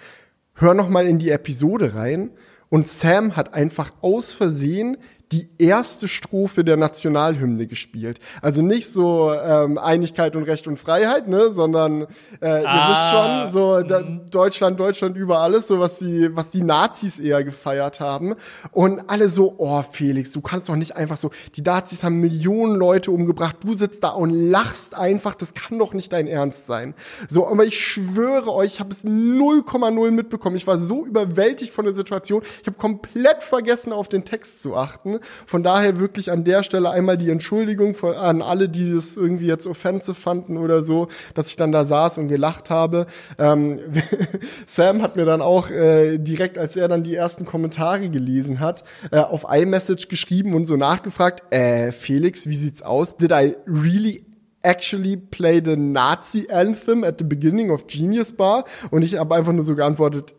Hör 0.56 0.74
noch 0.74 0.90
mal 0.90 1.06
in 1.06 1.20
die 1.20 1.30
Episode 1.30 1.94
rein. 1.94 2.32
Und 2.70 2.88
Sam 2.88 3.36
hat 3.36 3.54
einfach 3.54 3.94
aus 4.02 4.34
Versehen 4.34 4.98
die 5.32 5.50
erste 5.58 6.08
Strophe 6.08 6.64
der 6.64 6.78
Nationalhymne 6.78 7.68
gespielt. 7.68 8.20
Also 8.42 8.62
nicht 8.62 8.88
so 8.88 9.34
ähm, 9.34 9.78
Einigkeit 9.78 10.36
und 10.36 10.44
Recht 10.44 10.68
und 10.68 10.80
Freiheit, 10.80 11.28
ne, 11.28 11.52
sondern 11.52 12.04
äh, 12.42 12.62
ihr 12.62 12.70
Ah, 12.70 12.90
wisst 12.90 13.12
schon, 13.12 13.54
so 13.54 13.88
da, 13.88 14.02
mhm. 14.02 14.30
Deutschland, 14.30 14.80
Deutschland 14.80 15.18
über 15.18 15.40
alles, 15.40 15.68
so 15.68 15.80
was 15.80 16.00
die, 16.00 16.30
was 16.36 16.50
die 16.50 16.64
Nazis 16.64 17.20
eher 17.20 17.44
gefeiert 17.44 18.00
haben. 18.00 18.36
Und 18.72 19.10
alle 19.10 19.28
so, 19.28 19.56
oh 19.58 19.82
Felix, 19.82 20.32
du 20.32 20.40
kannst 20.40 20.70
doch 20.70 20.76
nicht 20.76 20.96
einfach 20.96 21.18
so, 21.18 21.32
die 21.56 21.62
Nazis 21.62 22.04
haben 22.04 22.22
Millionen 22.22 22.76
Leute 22.76 23.12
umgebracht, 23.12 23.58
du 23.62 23.74
sitzt 23.74 24.04
da 24.04 24.10
und 24.10 24.30
lachst 24.30 24.98
einfach, 24.98 25.36
das 25.36 25.54
kann 25.54 25.78
doch 25.78 25.94
nicht 25.94 26.14
dein 26.14 26.28
Ernst 26.28 26.68
sein. 26.68 26.94
So, 27.28 27.48
aber 27.48 27.66
ich 27.66 27.80
schwöre 27.86 28.54
euch, 28.54 28.76
ich 28.76 28.80
habe 28.80 28.92
es 28.92 29.04
0,0 29.04 30.12
mitbekommen. 30.12 30.56
Ich 30.56 30.68
war 30.68 30.78
so 30.78 31.06
überwältigt 31.06 31.74
von 31.74 31.86
der 31.86 31.94
Situation. 31.94 32.44
Ich 32.62 32.68
habe 32.68 32.78
komplett 32.78 33.44
vergessen, 33.44 33.92
auf 33.92 34.08
den 34.08 34.24
Text 34.24 34.62
zu 34.62 34.76
achten. 34.76 35.17
Von 35.46 35.64
daher 35.64 36.00
wirklich 36.00 36.32
an 36.32 36.44
der 36.44 36.64
Stelle 36.64 36.90
einmal 36.90 37.18
die 37.18 37.30
Entschuldigung 37.30 37.94
von, 37.94 38.16
an 38.16 38.42
alle, 38.42 38.70
die 38.70 38.90
es 38.92 39.18
irgendwie 39.18 39.48
jetzt 39.48 39.68
offensive 39.68 40.16
fanden 40.16 40.58
oder 40.58 40.84
so, 40.84 41.08
dass 41.34 41.50
ich 41.50 41.56
dann 41.56 41.72
da 41.72 41.86
saß 41.86 42.18
und 42.18 42.28
gelacht 42.28 42.70
habe. 42.70 43.08
Ähm, 43.38 43.80
Sam 44.66 45.02
hat 45.02 45.16
mir 45.16 45.26
dann 45.26 45.42
auch 45.42 45.70
äh, 45.70 46.18
direkt, 46.18 46.58
als 46.58 46.76
er 46.76 46.88
dann 46.88 47.04
die 47.04 47.16
ersten 47.16 47.46
Kommentare 47.46 48.10
gelesen 48.10 48.60
hat, 48.60 48.84
äh, 49.12 49.20
auf 49.20 49.46
iMessage 49.50 50.08
geschrieben 50.10 50.54
und 50.54 50.66
so 50.66 50.78
nachgefragt, 50.78 51.52
äh, 51.52 51.92
Felix, 51.92 52.48
wie 52.48 52.56
sieht's 52.56 52.82
aus? 52.82 53.18
Did 53.18 53.32
I 53.32 53.56
really 53.66 54.26
actually 54.64 55.18
play 55.18 55.62
the 55.64 55.76
Nazi 55.76 56.48
anthem 56.52 57.04
at 57.04 57.20
the 57.20 57.26
beginning 57.26 57.72
of 57.72 57.88
Genius 57.88 58.32
Bar? 58.32 58.66
Und 58.92 59.04
ich 59.04 59.18
habe 59.18 59.36
einfach 59.36 59.54
nur 59.54 59.64
so 59.64 59.76
geantwortet, 59.76 60.34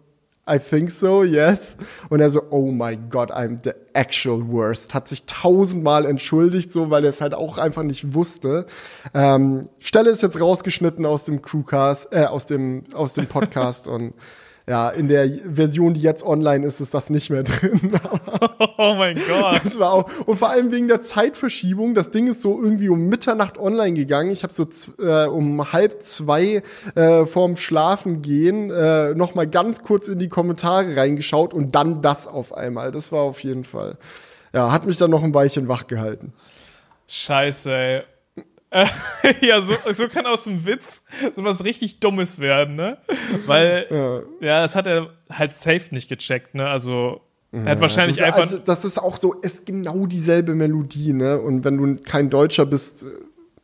I 0.49 0.59
think 0.59 0.91
so, 0.91 1.23
yes. 1.23 1.77
Und 2.09 2.21
er 2.21 2.31
so, 2.31 2.43
oh 2.51 2.71
my 2.71 2.97
God, 2.97 3.31
I'm 3.31 3.59
the 3.63 3.73
actual 3.93 4.49
worst. 4.49 4.95
Hat 4.95 5.09
sich 5.09 5.25
tausendmal 5.25 6.07
entschuldigt, 6.07 6.73
so, 6.73 6.91
weil 6.91 7.05
er 7.05 7.11
es 7.11 7.21
halt 7.21 7.35
auch 7.35 7.59
einfach 7.59 7.83
nicht 7.83 8.15
wusste. 8.15 8.67
Ähm, 9.13 9.69
Stelle 9.79 10.11
ist 10.11 10.23
jetzt 10.23 10.41
rausgeschnitten 10.41 11.05
aus 11.05 11.25
dem 11.25 11.43
Crewcast, 11.43 12.09
äh, 12.13 12.25
aus 12.25 12.47
dem, 12.47 12.85
aus 12.95 13.15
dem 13.15 13.27
Podcast 13.27 13.89
und 13.89 14.15
ja, 14.69 14.91
in 14.91 15.09
der 15.09 15.29
Version, 15.47 15.95
die 15.95 16.03
jetzt 16.03 16.23
online 16.23 16.67
ist, 16.67 16.81
ist 16.81 16.93
das 16.93 17.09
nicht 17.09 17.31
mehr 17.31 17.43
drin. 17.45 17.93
Oh 18.81 18.95
mein 18.95 19.17
Gott. 19.17 19.61
Das 19.65 19.81
war 19.81 19.93
auch, 19.93 20.09
und 20.27 20.37
vor 20.37 20.51
allem 20.51 20.71
wegen 20.71 20.87
der 20.87 21.01
Zeitverschiebung. 21.01 21.95
Das 21.95 22.13
Ding 22.13 22.29
ist 22.29 22.43
so 22.43 22.63
irgendwie 22.63 22.89
um 22.89 23.09
Mitternacht 23.09 23.59
online 23.59 23.95
gegangen. 23.95 24.31
Ich 24.31 24.45
habe 24.45 24.53
so 24.53 24.69
äh, 25.01 25.27
um 25.27 25.73
halb 25.73 26.01
zwei 26.01 26.63
äh, 26.95 27.27
vorm 27.27 27.57
Schlafen 27.57 28.23
gehen 28.23 28.71
äh, 28.71 29.15
noch 29.15 29.35
mal 29.35 29.49
ganz 29.49 29.83
kurz 29.83 30.07
in 30.07 30.21
die 30.21 30.29
Kommentare 30.29 30.97
reingeschaut 30.97 31.55
und 31.55 31.75
dann 31.75 32.03
das 32.03 32.29
auf 32.29 32.55
einmal. 32.55 32.93
Das 32.93 33.11
war 33.11 33.23
auf 33.23 33.41
jeden 33.41 33.65
Fall. 33.65 33.97
Ja, 34.53 34.71
hat 34.71 34.87
mich 34.87 34.97
dann 34.97 35.11
noch 35.11 35.25
ein 35.25 35.35
Weilchen 35.35 35.67
wach 35.67 35.89
gehalten. 35.89 36.33
Scheiße, 37.09 37.75
ey. 37.75 38.03
Ja, 39.41 39.61
so, 39.61 39.75
so 39.93 40.09
kann 40.09 40.27
aus 40.27 40.45
dem 40.45 40.67
Witz 40.67 41.03
sowas 41.33 41.65
richtig 41.65 42.01
Dummes 42.01 42.39
werden, 42.39 42.77
ne? 42.77 42.99
Weil, 43.47 43.87
Ja. 43.91 44.47
ja, 44.47 44.63
das 44.63 44.77
hat 44.77 44.87
er 44.87 45.11
halt 45.31 45.55
safe 45.55 45.95
nicht 45.95 46.09
gecheckt, 46.09 46.55
ne? 46.55 46.69
Also, 46.69 47.21
er 47.51 47.65
hat 47.65 47.81
wahrscheinlich 47.81 48.19
das, 48.19 48.27
einfach. 48.27 48.41
also, 48.41 48.59
das 48.59 48.85
ist 48.85 48.99
auch 48.99 49.17
so, 49.17 49.33
ist 49.35 49.65
genau 49.65 50.07
dieselbe 50.07 50.55
Melodie, 50.55 51.15
ne? 51.15 51.41
Und 51.41 51.65
wenn 51.65 51.79
du 51.79 52.03
kein 52.03 52.29
Deutscher 52.29 52.67
bist, 52.67 53.05
äh, 53.05 53.07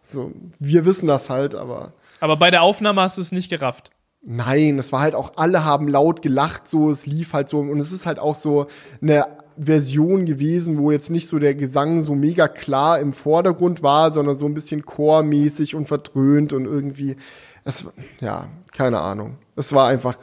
so, 0.01 0.33
wir 0.59 0.85
wissen 0.87 1.07
das 1.07 1.29
halt, 1.31 1.55
aber. 1.55 1.93
aber 2.21 2.37
bei 2.37 2.51
der 2.51 2.63
Aufnahme 2.63 3.03
hast 3.03 3.19
du 3.19 3.21
es 3.21 3.33
nicht 3.33 3.51
gerafft. 3.51 3.91
Nein, 4.27 4.79
es 4.79 4.91
war 4.91 5.01
halt 5.01 5.15
auch, 5.15 5.33
alle 5.37 5.67
haben 5.67 5.87
laut 5.87 6.23
gelacht, 6.23 6.67
so, 6.67 6.89
es 6.91 7.05
lief 7.05 7.35
halt 7.35 7.51
so, 7.51 7.59
und 7.59 7.79
es 7.79 7.93
ist 7.93 8.07
halt 8.07 8.19
auch 8.19 8.37
so 8.37 8.69
eine 9.03 9.27
Version 9.59 10.25
gewesen, 10.25 10.79
wo 10.79 10.91
jetzt 10.91 11.11
nicht 11.11 11.29
so 11.29 11.39
der 11.39 11.55
Gesang 11.55 12.03
so 12.03 12.15
mega 12.15 12.49
klar 12.49 12.99
im 13.01 13.13
Vordergrund 13.13 13.83
war, 13.83 14.11
sondern 14.11 14.35
so 14.35 14.47
ein 14.47 14.55
bisschen 14.55 14.85
chormäßig 14.85 15.75
und 15.75 15.87
verdröhnt 15.87 16.53
und 16.53 16.65
irgendwie, 16.65 17.17
es, 17.65 17.87
ja, 18.21 18.49
keine 18.73 19.01
Ahnung. 19.01 19.37
Es 19.57 19.73
war 19.73 19.89
einfach 19.89 20.17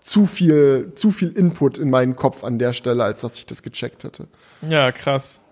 zu 0.00 0.26
viel, 0.26 0.92
zu 0.94 1.10
viel 1.10 1.32
Input 1.32 1.78
in 1.78 1.90
meinen 1.90 2.16
Kopf 2.16 2.44
an 2.44 2.58
der 2.58 2.72
Stelle, 2.72 3.04
als 3.04 3.20
dass 3.20 3.36
ich 3.38 3.46
das 3.46 3.62
gecheckt 3.62 4.04
hätte. 4.04 4.28
Ja, 4.62 4.90
krass. 4.92 5.42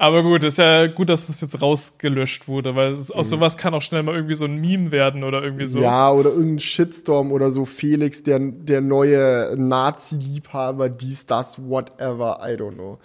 Aber 0.00 0.22
gut, 0.22 0.44
ist 0.44 0.58
ja 0.58 0.86
gut, 0.86 1.10
dass 1.10 1.26
das 1.26 1.40
jetzt 1.40 1.60
rausgelöscht 1.60 2.46
wurde, 2.46 2.76
weil 2.76 2.92
es, 2.92 3.10
aus 3.10 3.28
sowas 3.28 3.56
kann 3.56 3.74
auch 3.74 3.82
schnell 3.82 4.04
mal 4.04 4.14
irgendwie 4.14 4.34
so 4.34 4.44
ein 4.44 4.60
Meme 4.60 4.92
werden 4.92 5.24
oder 5.24 5.42
irgendwie 5.42 5.66
so. 5.66 5.78
Mhm. 5.78 5.84
Ja, 5.84 6.12
oder 6.12 6.30
irgendein 6.30 6.60
Shitstorm 6.60 7.32
oder 7.32 7.50
so, 7.50 7.64
Felix, 7.64 8.22
der, 8.22 8.38
der 8.38 8.80
neue 8.80 9.54
Nazi-Liebhaber, 9.56 10.88
dies, 10.88 11.26
das, 11.26 11.58
whatever, 11.58 12.38
I 12.40 12.52
don't 12.52 12.74
know. 12.74 12.98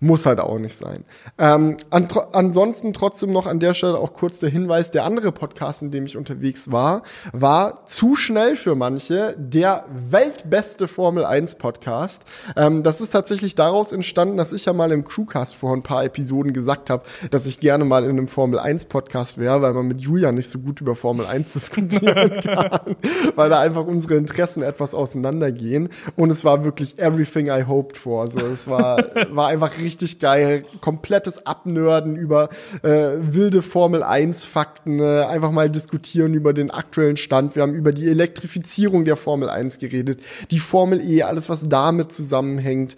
Muss 0.00 0.26
halt 0.26 0.38
auch 0.38 0.60
nicht 0.60 0.78
sein. 0.78 1.04
Ähm, 1.38 1.76
an, 1.90 2.06
ansonsten 2.32 2.92
trotzdem 2.92 3.32
noch 3.32 3.46
an 3.46 3.58
der 3.58 3.74
Stelle 3.74 3.98
auch 3.98 4.12
kurz 4.12 4.38
der 4.38 4.48
Hinweis, 4.48 4.92
der 4.92 5.04
andere 5.04 5.32
Podcast, 5.32 5.82
in 5.82 5.90
dem 5.90 6.06
ich 6.06 6.16
unterwegs 6.16 6.70
war, 6.70 7.02
war 7.32 7.84
zu 7.84 8.14
schnell 8.14 8.54
für 8.54 8.76
manche 8.76 9.34
der 9.36 9.86
weltbeste 9.90 10.86
Formel 10.86 11.24
1 11.24 11.56
Podcast. 11.56 12.22
Ähm, 12.56 12.84
das 12.84 13.00
ist 13.00 13.10
tatsächlich 13.10 13.56
daraus 13.56 13.90
entstanden, 13.90 14.36
dass 14.36 14.52
ich 14.52 14.66
ja 14.66 14.72
mal 14.72 14.92
im 14.92 15.04
Crewcast 15.04 15.56
vor 15.56 15.72
ein 15.72 15.82
paar 15.82 16.04
Episoden 16.04 16.52
gesagt 16.52 16.90
habe, 16.90 17.02
dass 17.32 17.46
ich 17.46 17.58
gerne 17.58 17.84
mal 17.84 18.04
in 18.04 18.10
einem 18.10 18.28
Formel 18.28 18.60
1 18.60 18.84
Podcast 18.84 19.36
wäre, 19.36 19.62
weil 19.62 19.74
man 19.74 19.88
mit 19.88 20.00
Julian 20.00 20.36
nicht 20.36 20.48
so 20.48 20.60
gut 20.60 20.80
über 20.80 20.94
Formel 20.94 21.26
1 21.26 21.52
diskutieren 21.54 22.38
kann, 22.38 22.94
weil 23.34 23.50
da 23.50 23.58
einfach 23.58 23.84
unsere 23.84 24.14
Interessen 24.14 24.62
etwas 24.62 24.94
auseinandergehen. 24.94 25.88
Und 26.14 26.30
es 26.30 26.44
war 26.44 26.62
wirklich 26.62 27.00
everything 27.00 27.48
I 27.48 27.64
hoped 27.64 27.96
for. 27.96 28.28
So, 28.28 28.38
es 28.38 28.68
war, 28.68 29.02
war 29.32 29.48
einfach 29.48 29.72
richtig 29.76 29.87
geil. 30.20 30.64
Komplettes 30.80 31.46
Abnörden 31.46 32.16
über 32.16 32.50
äh, 32.82 33.12
wilde 33.20 33.62
Formel 33.62 34.02
1 34.02 34.44
Fakten, 34.44 35.00
äh, 35.00 35.22
einfach 35.22 35.50
mal 35.50 35.70
diskutieren 35.70 36.34
über 36.34 36.52
den 36.52 36.70
aktuellen 36.70 37.16
Stand. 37.16 37.54
Wir 37.54 37.62
haben 37.62 37.74
über 37.74 37.92
die 37.92 38.06
Elektrifizierung 38.08 39.04
der 39.04 39.16
Formel 39.16 39.48
1 39.48 39.78
geredet, 39.78 40.20
die 40.50 40.58
Formel 40.58 41.00
E, 41.00 41.22
alles 41.22 41.48
was 41.48 41.68
damit 41.68 42.12
zusammenhängt. 42.12 42.96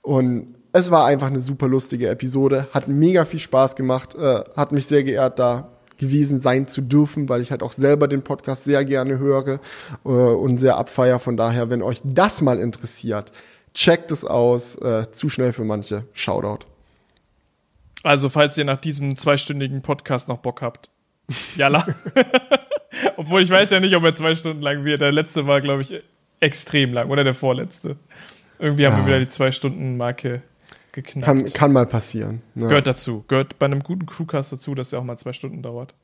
Und 0.00 0.54
es 0.72 0.90
war 0.90 1.06
einfach 1.06 1.26
eine 1.26 1.40
super 1.40 1.68
lustige 1.68 2.08
Episode, 2.08 2.68
hat 2.72 2.88
mega 2.88 3.24
viel 3.24 3.40
Spaß 3.40 3.76
gemacht, 3.76 4.14
äh, 4.14 4.44
hat 4.56 4.72
mich 4.72 4.86
sehr 4.86 5.04
geehrt, 5.04 5.38
da 5.38 5.68
gewesen 6.00 6.40
sein 6.40 6.66
zu 6.66 6.80
dürfen, 6.80 7.28
weil 7.28 7.42
ich 7.42 7.50
halt 7.50 7.62
auch 7.62 7.72
selber 7.72 8.08
den 8.08 8.22
Podcast 8.22 8.64
sehr 8.64 8.84
gerne 8.84 9.18
höre 9.18 9.60
äh, 10.04 10.08
und 10.08 10.56
sehr 10.56 10.78
abfeier. 10.78 11.18
Von 11.18 11.36
daher, 11.36 11.68
wenn 11.68 11.82
euch 11.82 12.00
das 12.02 12.40
mal 12.40 12.58
interessiert, 12.58 13.32
checkt 13.74 14.10
es 14.10 14.24
aus. 14.24 14.76
Äh, 14.76 15.10
zu 15.10 15.28
schnell 15.28 15.52
für 15.52 15.64
manche. 15.64 16.04
Shoutout. 16.12 16.66
Also, 18.02 18.28
falls 18.28 18.56
ihr 18.56 18.64
nach 18.64 18.78
diesem 18.78 19.14
zweistündigen 19.16 19.82
Podcast 19.82 20.28
noch 20.28 20.38
Bock 20.38 20.62
habt. 20.62 20.88
Jalla. 21.56 21.86
Obwohl 23.16 23.42
ich 23.42 23.50
weiß 23.50 23.70
ja 23.70 23.80
nicht, 23.80 23.94
ob 23.94 24.04
er 24.04 24.14
zwei 24.14 24.34
Stunden 24.34 24.62
lang 24.62 24.84
wird. 24.84 25.00
Der 25.00 25.12
letzte 25.12 25.46
war, 25.46 25.60
glaube 25.60 25.82
ich, 25.82 25.94
extrem 26.40 26.92
lang. 26.92 27.10
Oder 27.10 27.24
der 27.24 27.34
vorletzte. 27.34 27.96
Irgendwie 28.58 28.86
haben 28.86 28.92
Ja. 28.94 28.98
wir 29.00 29.06
wieder 29.06 29.20
die 29.20 29.28
Zwei-Stunden-Marke 29.28 30.42
geknackt. 30.92 31.24
Kann, 31.24 31.44
kann 31.46 31.72
mal 31.72 31.86
passieren. 31.86 32.42
Ne? 32.54 32.68
Gehört 32.68 32.86
dazu. 32.86 33.24
Gehört 33.28 33.58
bei 33.58 33.66
einem 33.66 33.80
guten 33.82 34.06
Crewcast 34.06 34.52
dazu, 34.52 34.74
dass 34.74 34.90
der 34.90 34.98
auch 34.98 35.04
mal 35.04 35.16
zwei 35.16 35.32
Stunden 35.32 35.62
dauert. 35.62 35.94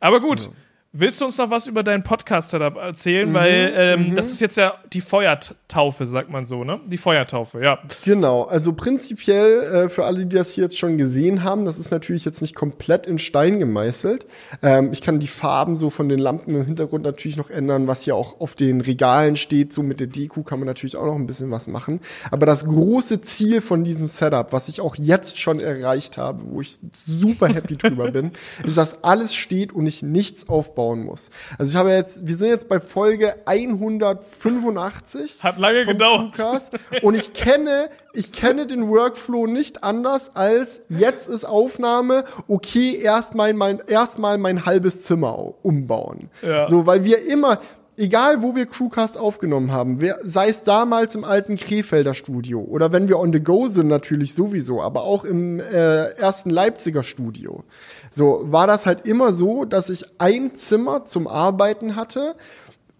Aber 0.00 0.20
gut. 0.20 0.50
Willst 0.94 1.22
du 1.22 1.24
uns 1.24 1.38
noch 1.38 1.48
was 1.48 1.68
über 1.68 1.82
dein 1.82 2.04
Podcast-Setup 2.04 2.76
erzählen? 2.76 3.32
Weil 3.32 3.72
ähm, 3.74 4.14
das 4.14 4.30
ist 4.30 4.42
jetzt 4.42 4.58
ja 4.58 4.74
die 4.92 5.00
Feuertaufe, 5.00 6.04
sagt 6.04 6.28
man 6.28 6.44
so, 6.44 6.64
ne? 6.64 6.80
Die 6.84 6.98
Feuertaufe, 6.98 7.64
ja. 7.64 7.78
Genau, 8.04 8.42
also 8.42 8.74
prinzipiell 8.74 9.62
äh, 9.62 9.88
für 9.88 10.04
alle, 10.04 10.26
die 10.26 10.36
das 10.36 10.50
hier 10.52 10.64
jetzt 10.64 10.76
schon 10.76 10.98
gesehen 10.98 11.44
haben, 11.44 11.64
das 11.64 11.78
ist 11.78 11.92
natürlich 11.92 12.26
jetzt 12.26 12.42
nicht 12.42 12.54
komplett 12.54 13.06
in 13.06 13.18
Stein 13.18 13.58
gemeißelt. 13.58 14.26
Ähm, 14.60 14.92
ich 14.92 15.00
kann 15.00 15.18
die 15.18 15.28
Farben 15.28 15.76
so 15.76 15.88
von 15.88 16.10
den 16.10 16.18
Lampen 16.18 16.54
im 16.54 16.66
Hintergrund 16.66 17.04
natürlich 17.04 17.38
noch 17.38 17.48
ändern, 17.48 17.86
was 17.86 18.04
ja 18.04 18.12
auch 18.12 18.38
auf 18.40 18.54
den 18.54 18.82
Regalen 18.82 19.36
steht. 19.36 19.72
So 19.72 19.82
mit 19.82 19.98
der 19.98 20.08
Deko 20.08 20.42
kann 20.42 20.58
man 20.58 20.66
natürlich 20.66 20.98
auch 20.98 21.06
noch 21.06 21.16
ein 21.16 21.26
bisschen 21.26 21.50
was 21.50 21.68
machen. 21.68 22.00
Aber 22.30 22.44
das 22.44 22.66
große 22.66 23.22
Ziel 23.22 23.62
von 23.62 23.82
diesem 23.82 24.08
Setup, 24.08 24.52
was 24.52 24.68
ich 24.68 24.82
auch 24.82 24.96
jetzt 24.96 25.38
schon 25.38 25.58
erreicht 25.58 26.18
habe, 26.18 26.42
wo 26.50 26.60
ich 26.60 26.78
super 27.06 27.48
happy 27.48 27.78
drüber 27.78 28.10
bin, 28.12 28.32
ist, 28.62 28.76
dass 28.76 29.02
alles 29.02 29.34
steht 29.34 29.72
und 29.72 29.86
ich 29.86 30.02
nichts 30.02 30.50
aufbauen 30.82 31.04
muss. 31.04 31.30
Also 31.58 31.70
ich 31.72 31.76
habe 31.76 31.90
jetzt, 31.90 32.26
wir 32.26 32.36
sind 32.36 32.48
jetzt 32.48 32.68
bei 32.68 32.80
Folge 32.80 33.34
185 33.46 35.42
Hat 35.42 35.58
lange 35.58 35.84
gedauert. 35.86 36.32
Crewcast. 36.34 36.72
Und 37.02 37.14
ich 37.14 37.32
kenne, 37.32 37.88
ich 38.12 38.32
kenne 38.32 38.66
den 38.66 38.88
Workflow 38.88 39.46
nicht 39.46 39.84
anders 39.84 40.34
als 40.34 40.82
jetzt 40.88 41.28
ist 41.28 41.44
Aufnahme, 41.44 42.24
okay, 42.48 42.96
erstmal 42.96 43.52
mein, 43.54 43.80
erstmal 43.86 44.38
mein 44.38 44.66
halbes 44.66 45.02
Zimmer 45.04 45.38
au- 45.38 45.54
umbauen. 45.62 46.30
Ja. 46.42 46.68
So, 46.68 46.86
weil 46.86 47.04
wir 47.04 47.24
immer, 47.26 47.58
egal 47.96 48.42
wo 48.42 48.54
wir 48.54 48.66
Crewcast 48.66 49.18
aufgenommen 49.18 49.70
haben, 49.72 49.98
sei 50.24 50.48
es 50.48 50.62
damals 50.62 51.14
im 51.14 51.24
alten 51.24 51.56
Krefelder 51.56 52.14
Studio 52.14 52.60
oder 52.60 52.92
wenn 52.92 53.08
wir 53.08 53.18
on 53.18 53.32
the 53.32 53.40
go 53.40 53.68
sind 53.68 53.88
natürlich 53.88 54.34
sowieso, 54.34 54.82
aber 54.82 55.02
auch 55.04 55.24
im 55.24 55.60
äh, 55.60 56.06
ersten 56.14 56.50
Leipziger 56.50 57.02
Studio, 57.02 57.64
so 58.12 58.42
war 58.44 58.66
das 58.66 58.86
halt 58.86 59.06
immer 59.06 59.32
so, 59.32 59.64
dass 59.64 59.90
ich 59.90 60.04
ein 60.18 60.54
Zimmer 60.54 61.04
zum 61.06 61.26
Arbeiten 61.26 61.96
hatte 61.96 62.36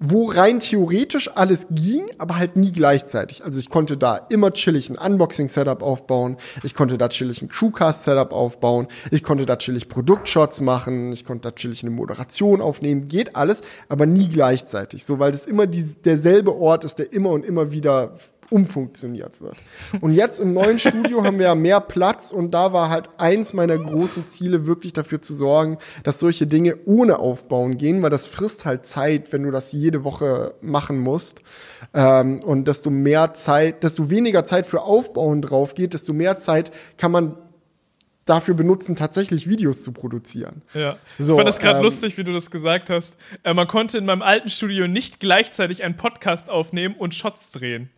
wo 0.03 0.29
rein 0.31 0.59
theoretisch 0.59 1.31
alles 1.37 1.69
ging, 1.71 2.07
aber 2.19 2.37
halt 2.37 2.57
nie 2.57 2.73
gleichzeitig. 2.73 3.45
Also 3.45 3.61
ich 3.61 3.71
konnte 3.71 3.97
da 3.97 4.17
immer 4.17 4.53
chillig 4.53 4.91
ein 4.91 4.99
Unboxing-Setup 4.99 5.81
aufbauen, 5.81 6.37
ich 6.65 6.75
konnte 6.75 6.99
da 6.99 7.09
chillig 7.09 7.41
ein 7.41 7.49
Crewcast-Setup 7.49 8.33
aufbauen, 8.33 8.89
ich 9.13 9.23
konnte 9.23 9.47
da 9.47 9.57
chillig 9.57 9.89
Produktshots 9.89 10.61
machen, 10.61 11.13
ich 11.13 11.25
konnte 11.25 11.49
da 11.49 11.55
chillig 11.55 11.83
eine 11.83 11.93
Moderation 11.93 12.61
aufnehmen, 12.61 13.07
geht 13.07 13.37
alles, 13.37 13.63
aber 13.89 14.07
nie 14.07 14.29
gleichzeitig. 14.29 15.05
So, 15.05 15.21
weil 15.21 15.31
das 15.31 15.47
immer 15.47 15.69
die, 15.69 15.85
derselbe 16.05 16.57
Ort 16.57 16.85
ist, 16.85 16.99
der 16.99 17.13
immer 17.13 17.31
und 17.31 17.47
immer 17.47 17.71
wieder 17.71 18.13
umfunktioniert 18.53 19.41
wird. 19.41 19.57
Und 20.01 20.13
jetzt 20.13 20.41
im 20.41 20.53
neuen 20.53 20.79
Studio 20.79 21.25
haben 21.25 21.39
wir 21.39 21.47
ja 21.47 21.55
mehr 21.55 21.81
Platz 21.81 22.31
und 22.31 22.53
da 22.53 22.73
war 22.73 22.91
halt 22.91 23.09
eins 23.17 23.55
meiner 23.55 23.79
großen 23.79 24.27
Ziele, 24.27 24.67
wirklich 24.67 24.93
dafür 24.93 25.21
zu 25.21 25.35
sorgen, 25.35 25.79
dass 26.05 26.19
solche 26.19 26.47
Dinge 26.47 26.77
ohne 26.85 27.19
Aufbauen 27.19 27.79
gehen, 27.79 28.03
weil 28.03 28.11
das 28.11 28.27
frisst 28.27 28.65
halt 28.65 28.85
Zeit, 28.85 29.33
wenn 29.33 29.43
du 29.43 29.51
das 29.51 29.73
jede 29.73 30.05
Woche 30.05 30.55
machen 30.61 30.99
musst. 30.99 31.43
Ähm, 31.95 32.43
und 32.43 32.69
desto 32.69 32.91
mehr 32.91 33.33
Zeit, 33.33 33.83
desto 33.83 34.11
weniger 34.11 34.45
Zeit 34.45 34.67
für 34.67 34.83
Aufbauen 34.83 35.41
drauf 35.41 35.75
geht, 35.75 35.95
desto 35.95 36.13
mehr 36.13 36.39
Zeit 36.39 36.71
kann 36.99 37.11
man 37.11 37.37
dafür 38.25 38.55
benutzen, 38.55 38.97
tatsächlich 38.97 39.49
Videos 39.49 39.83
zu 39.83 39.93
produzieren. 39.93 40.63
Ja. 40.75 40.99
So, 41.19 41.33
ich 41.33 41.37
fand 41.37 41.49
das 41.49 41.59
gerade 41.59 41.79
ähm, 41.79 41.85
lustig, 41.85 42.19
wie 42.19 42.25
du 42.25 42.33
das 42.33 42.51
gesagt 42.51 42.91
hast. 42.91 43.17
Äh, 43.43 43.55
man 43.55 43.67
konnte 43.67 43.99
in 43.99 44.05
meinem 44.05 44.23
alten 44.23 44.49
Studio 44.49 44.87
nicht 44.87 45.21
gleichzeitig 45.21 45.85
einen 45.85 45.97
Podcast 45.97 46.51
aufnehmen 46.51 46.95
und 46.97 47.15
Shots 47.15 47.51
drehen. 47.51 47.91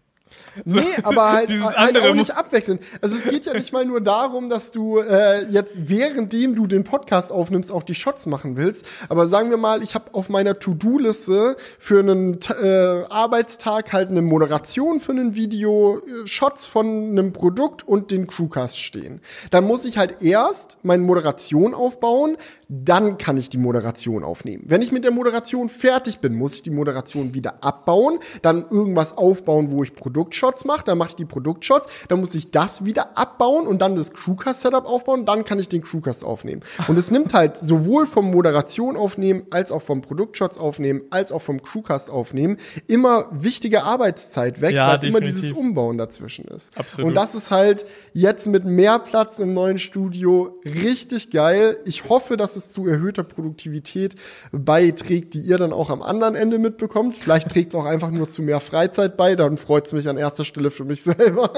So, 0.65 0.79
nee, 0.79 0.87
aber 1.03 1.33
halt, 1.33 1.51
halt 1.51 1.99
auch 1.99 2.15
nicht 2.15 2.37
abwechselnd. 2.37 2.81
Also 3.01 3.17
es 3.17 3.25
geht 3.25 3.47
ja 3.47 3.55
nicht 3.55 3.73
mal 3.73 3.85
nur 3.85 4.01
darum, 4.01 4.49
dass 4.49 4.71
du 4.71 4.99
äh, 4.99 5.49
jetzt 5.51 5.89
währenddem 5.89 6.55
du 6.55 6.67
den 6.67 6.85
Podcast 6.85 7.33
aufnimmst 7.33 7.73
auch 7.73 7.83
die 7.83 7.95
Shots 7.95 8.27
machen 8.27 8.57
willst. 8.57 8.87
Aber 9.09 9.27
sagen 9.27 9.51
wir 9.51 9.57
mal, 9.57 9.83
ich 9.83 9.95
habe 9.95 10.15
auf 10.15 10.29
meiner 10.29 10.59
To-Do-Liste 10.59 11.57
für 11.79 12.01
einen 12.01 12.39
äh, 12.63 13.05
Arbeitstag 13.09 13.93
halt 13.93 14.11
eine 14.11 14.23
Moderation 14.23 15.01
für 15.01 15.13
ein 15.13 15.35
Video, 15.35 15.99
äh, 15.99 16.27
Shots 16.27 16.67
von 16.67 16.87
einem 16.87 17.33
Produkt 17.33 17.87
und 17.87 18.11
den 18.11 18.27
Crewcast 18.27 18.81
stehen. 18.81 19.21
Dann 19.51 19.65
muss 19.65 19.85
ich 19.85 19.99
halt 19.99 20.23
erst 20.23 20.79
meine 20.83 21.03
Moderation 21.03 21.75
aufbauen, 21.75 22.37
dann 22.69 23.19
kann 23.19 23.37
ich 23.37 23.49
die 23.49 23.59
Moderation 23.59 24.25
aufnehmen. 24.25 24.65
Wenn 24.67 24.83
ich 24.83 24.93
mit 24.93 25.05
der 25.05 25.11
Moderation 25.11 25.69
fertig 25.69 26.21
bin, 26.21 26.35
muss 26.35 26.55
ich 26.55 26.63
die 26.63 26.71
Moderation 26.71 27.35
wieder 27.35 27.63
abbauen, 27.63 28.19
dann 28.43 28.67
irgendwas 28.71 29.17
aufbauen, 29.17 29.71
wo 29.71 29.83
ich 29.83 29.95
Produktshots 30.15 30.65
mache, 30.65 30.85
dann 30.85 30.99
mache 30.99 31.11
ich 31.11 31.17
die 31.17 31.25
Produktshots, 31.25 31.89
dann 32.09 32.21
muss 32.21 32.35
ich 32.35 32.53
das 32.53 32.85
wieder 32.85 33.19
abbauen 33.19 33.67
und 33.67 33.83
dann 33.83 33.97
das 33.97 34.13
Crewcast-Setup 34.13 34.87
aufbauen, 34.87 35.25
dann 35.25 35.45
kann 35.45 35.59
ich 35.59 35.69
den 35.69 35.83
Crewcast 35.83 36.25
aufnehmen. 36.25 36.63
Und 36.87 36.97
es 36.97 37.11
nimmt 37.11 37.35
halt 37.35 37.57
sowohl 37.57 38.07
vom 38.07 38.31
Moderation 38.31 38.97
aufnehmen, 38.97 39.43
als 39.51 39.73
auch 39.73 39.83
vom 39.83 40.03
Produktshots 40.03 40.57
aufnehmen, 40.57 41.03
als 41.11 41.33
auch 41.33 41.43
vom 41.43 41.63
Crewcast 41.63 42.11
aufnehmen, 42.11 42.59
immer 42.87 43.27
wichtige 43.33 43.83
Arbeitszeit 43.83 44.61
weg, 44.61 44.75
ja, 44.75 44.89
weil 44.89 44.99
definitiv. 45.01 45.19
immer 45.19 45.21
dieses 45.21 45.53
Umbauen 45.53 45.99
dazwischen 45.99 46.45
ist. 46.45 46.79
Absolut. 46.79 47.09
Und 47.09 47.15
das 47.15 47.35
ist 47.35 47.51
halt 47.51 47.85
jetzt 48.13 48.47
mit 48.47 48.65
mehr 48.65 49.01
Platz 49.01 49.41
im 49.41 49.53
neuen 49.53 49.79
Studio 49.79 50.55
richtig 50.65 51.31
geil. 51.31 51.77
Ich 51.85 52.09
hoffe, 52.09 52.37
dass 52.37 52.55
es 52.55 52.73
zu 52.73 52.87
erhöhter 52.87 53.25
Produktivität 53.25 54.15
beiträgt, 54.53 55.35
die 55.35 55.41
ihr 55.41 55.59
dann 55.59 55.73
auch 55.73 55.91
am 55.91 56.03
anderen 56.03 56.37
Ende 56.37 56.61
mitbekommt. 56.61 57.17
Vielleicht 57.17 57.49
trägt 57.49 57.75
es 57.75 57.81
auch 57.81 57.85
einfach 57.85 58.13
nur 58.13 58.29
zu 58.29 58.43
mehr 58.43 58.61
Freizeit 58.61 59.17
bei, 59.17 59.35
dann 59.35 59.57
freut 59.57 59.87
es 59.87 59.93
mich 59.93 60.04
an 60.09 60.17
erster 60.17 60.45
Stelle 60.45 60.71
für 60.71 60.85
mich 60.85 61.03
selber. 61.05 61.51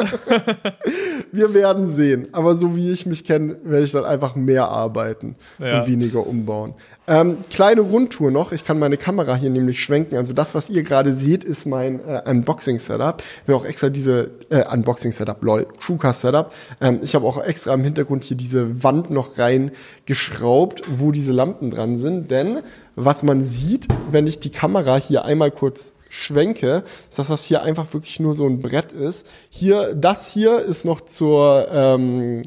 Wir 1.33 1.55
werden 1.55 1.87
sehen. 1.87 2.29
Aber 2.33 2.55
so 2.55 2.77
wie 2.77 2.91
ich 2.91 3.07
mich 3.07 3.25
kenne, 3.25 3.57
werde 3.65 3.85
ich 3.85 3.93
dann 3.93 4.05
einfach 4.05 4.37
mehr 4.37 4.69
arbeiten 4.69 5.37
ja. 5.59 5.81
und 5.81 5.87
weniger 5.87 6.27
umbauen. 6.27 6.75
Ähm, 7.09 7.39
kleine 7.51 7.83
Rundtour 7.83 8.31
noch. 8.31 8.51
Ich 8.53 8.65
kann 8.65 8.79
meine 8.79 8.97
Kamera 8.97 9.37
hier 9.37 9.51
nämlich 9.51 9.81
schwenken. 9.81 10.17
Also 10.17 10.33
das, 10.33 10.55
was 10.55 10.69
ihr 10.69 10.83
gerade 10.83 11.13
seht, 11.13 11.45
ist 11.45 11.65
mein 11.67 12.01
äh, 12.07 12.23
Unboxing-Setup. 12.29 13.23
Ich 13.23 13.49
habe 13.49 13.57
auch 13.57 13.65
extra 13.65 13.91
diese 13.91 14.31
äh, 14.51 14.65
Unboxing-Setup, 14.67 15.43
lol, 15.43 15.67
Crewcast-Setup. 15.79 16.53
Ähm, 16.81 17.01
ich 17.03 17.15
habe 17.15 17.27
auch 17.27 17.43
extra 17.43 17.75
im 17.75 17.85
Hintergrund 17.85 18.25
hier 18.25 18.37
diese 18.37 18.83
Wand 18.83 19.11
noch 19.11 19.39
reingeschraubt, 19.39 20.83
wo 20.89 21.13
diese 21.13 21.33
Lampen 21.33 21.71
dran 21.71 21.99
sind. 21.99 22.31
Denn 22.31 22.59
was 22.97 23.23
man 23.23 23.43
sieht, 23.45 23.87
wenn 24.11 24.27
ich 24.27 24.41
die 24.41 24.51
Kamera 24.51 24.97
hier 24.97 25.25
einmal 25.25 25.53
kurz 25.53 25.93
schwenke, 26.17 26.85
ist, 27.09 27.19
dass 27.19 27.29
das 27.29 27.45
hier 27.45 27.63
einfach 27.63 27.93
wirklich 27.93 28.21
nur 28.21 28.35
so 28.35 28.47
ein 28.47 28.61
Brett 28.61 28.93
ist. 28.93 29.27
Hier, 29.51 29.95
das 29.95 30.31
hier 30.31 30.61
ist 30.61 30.85
noch 30.85 31.01
zur 31.01 31.69
ähm, 31.71 32.45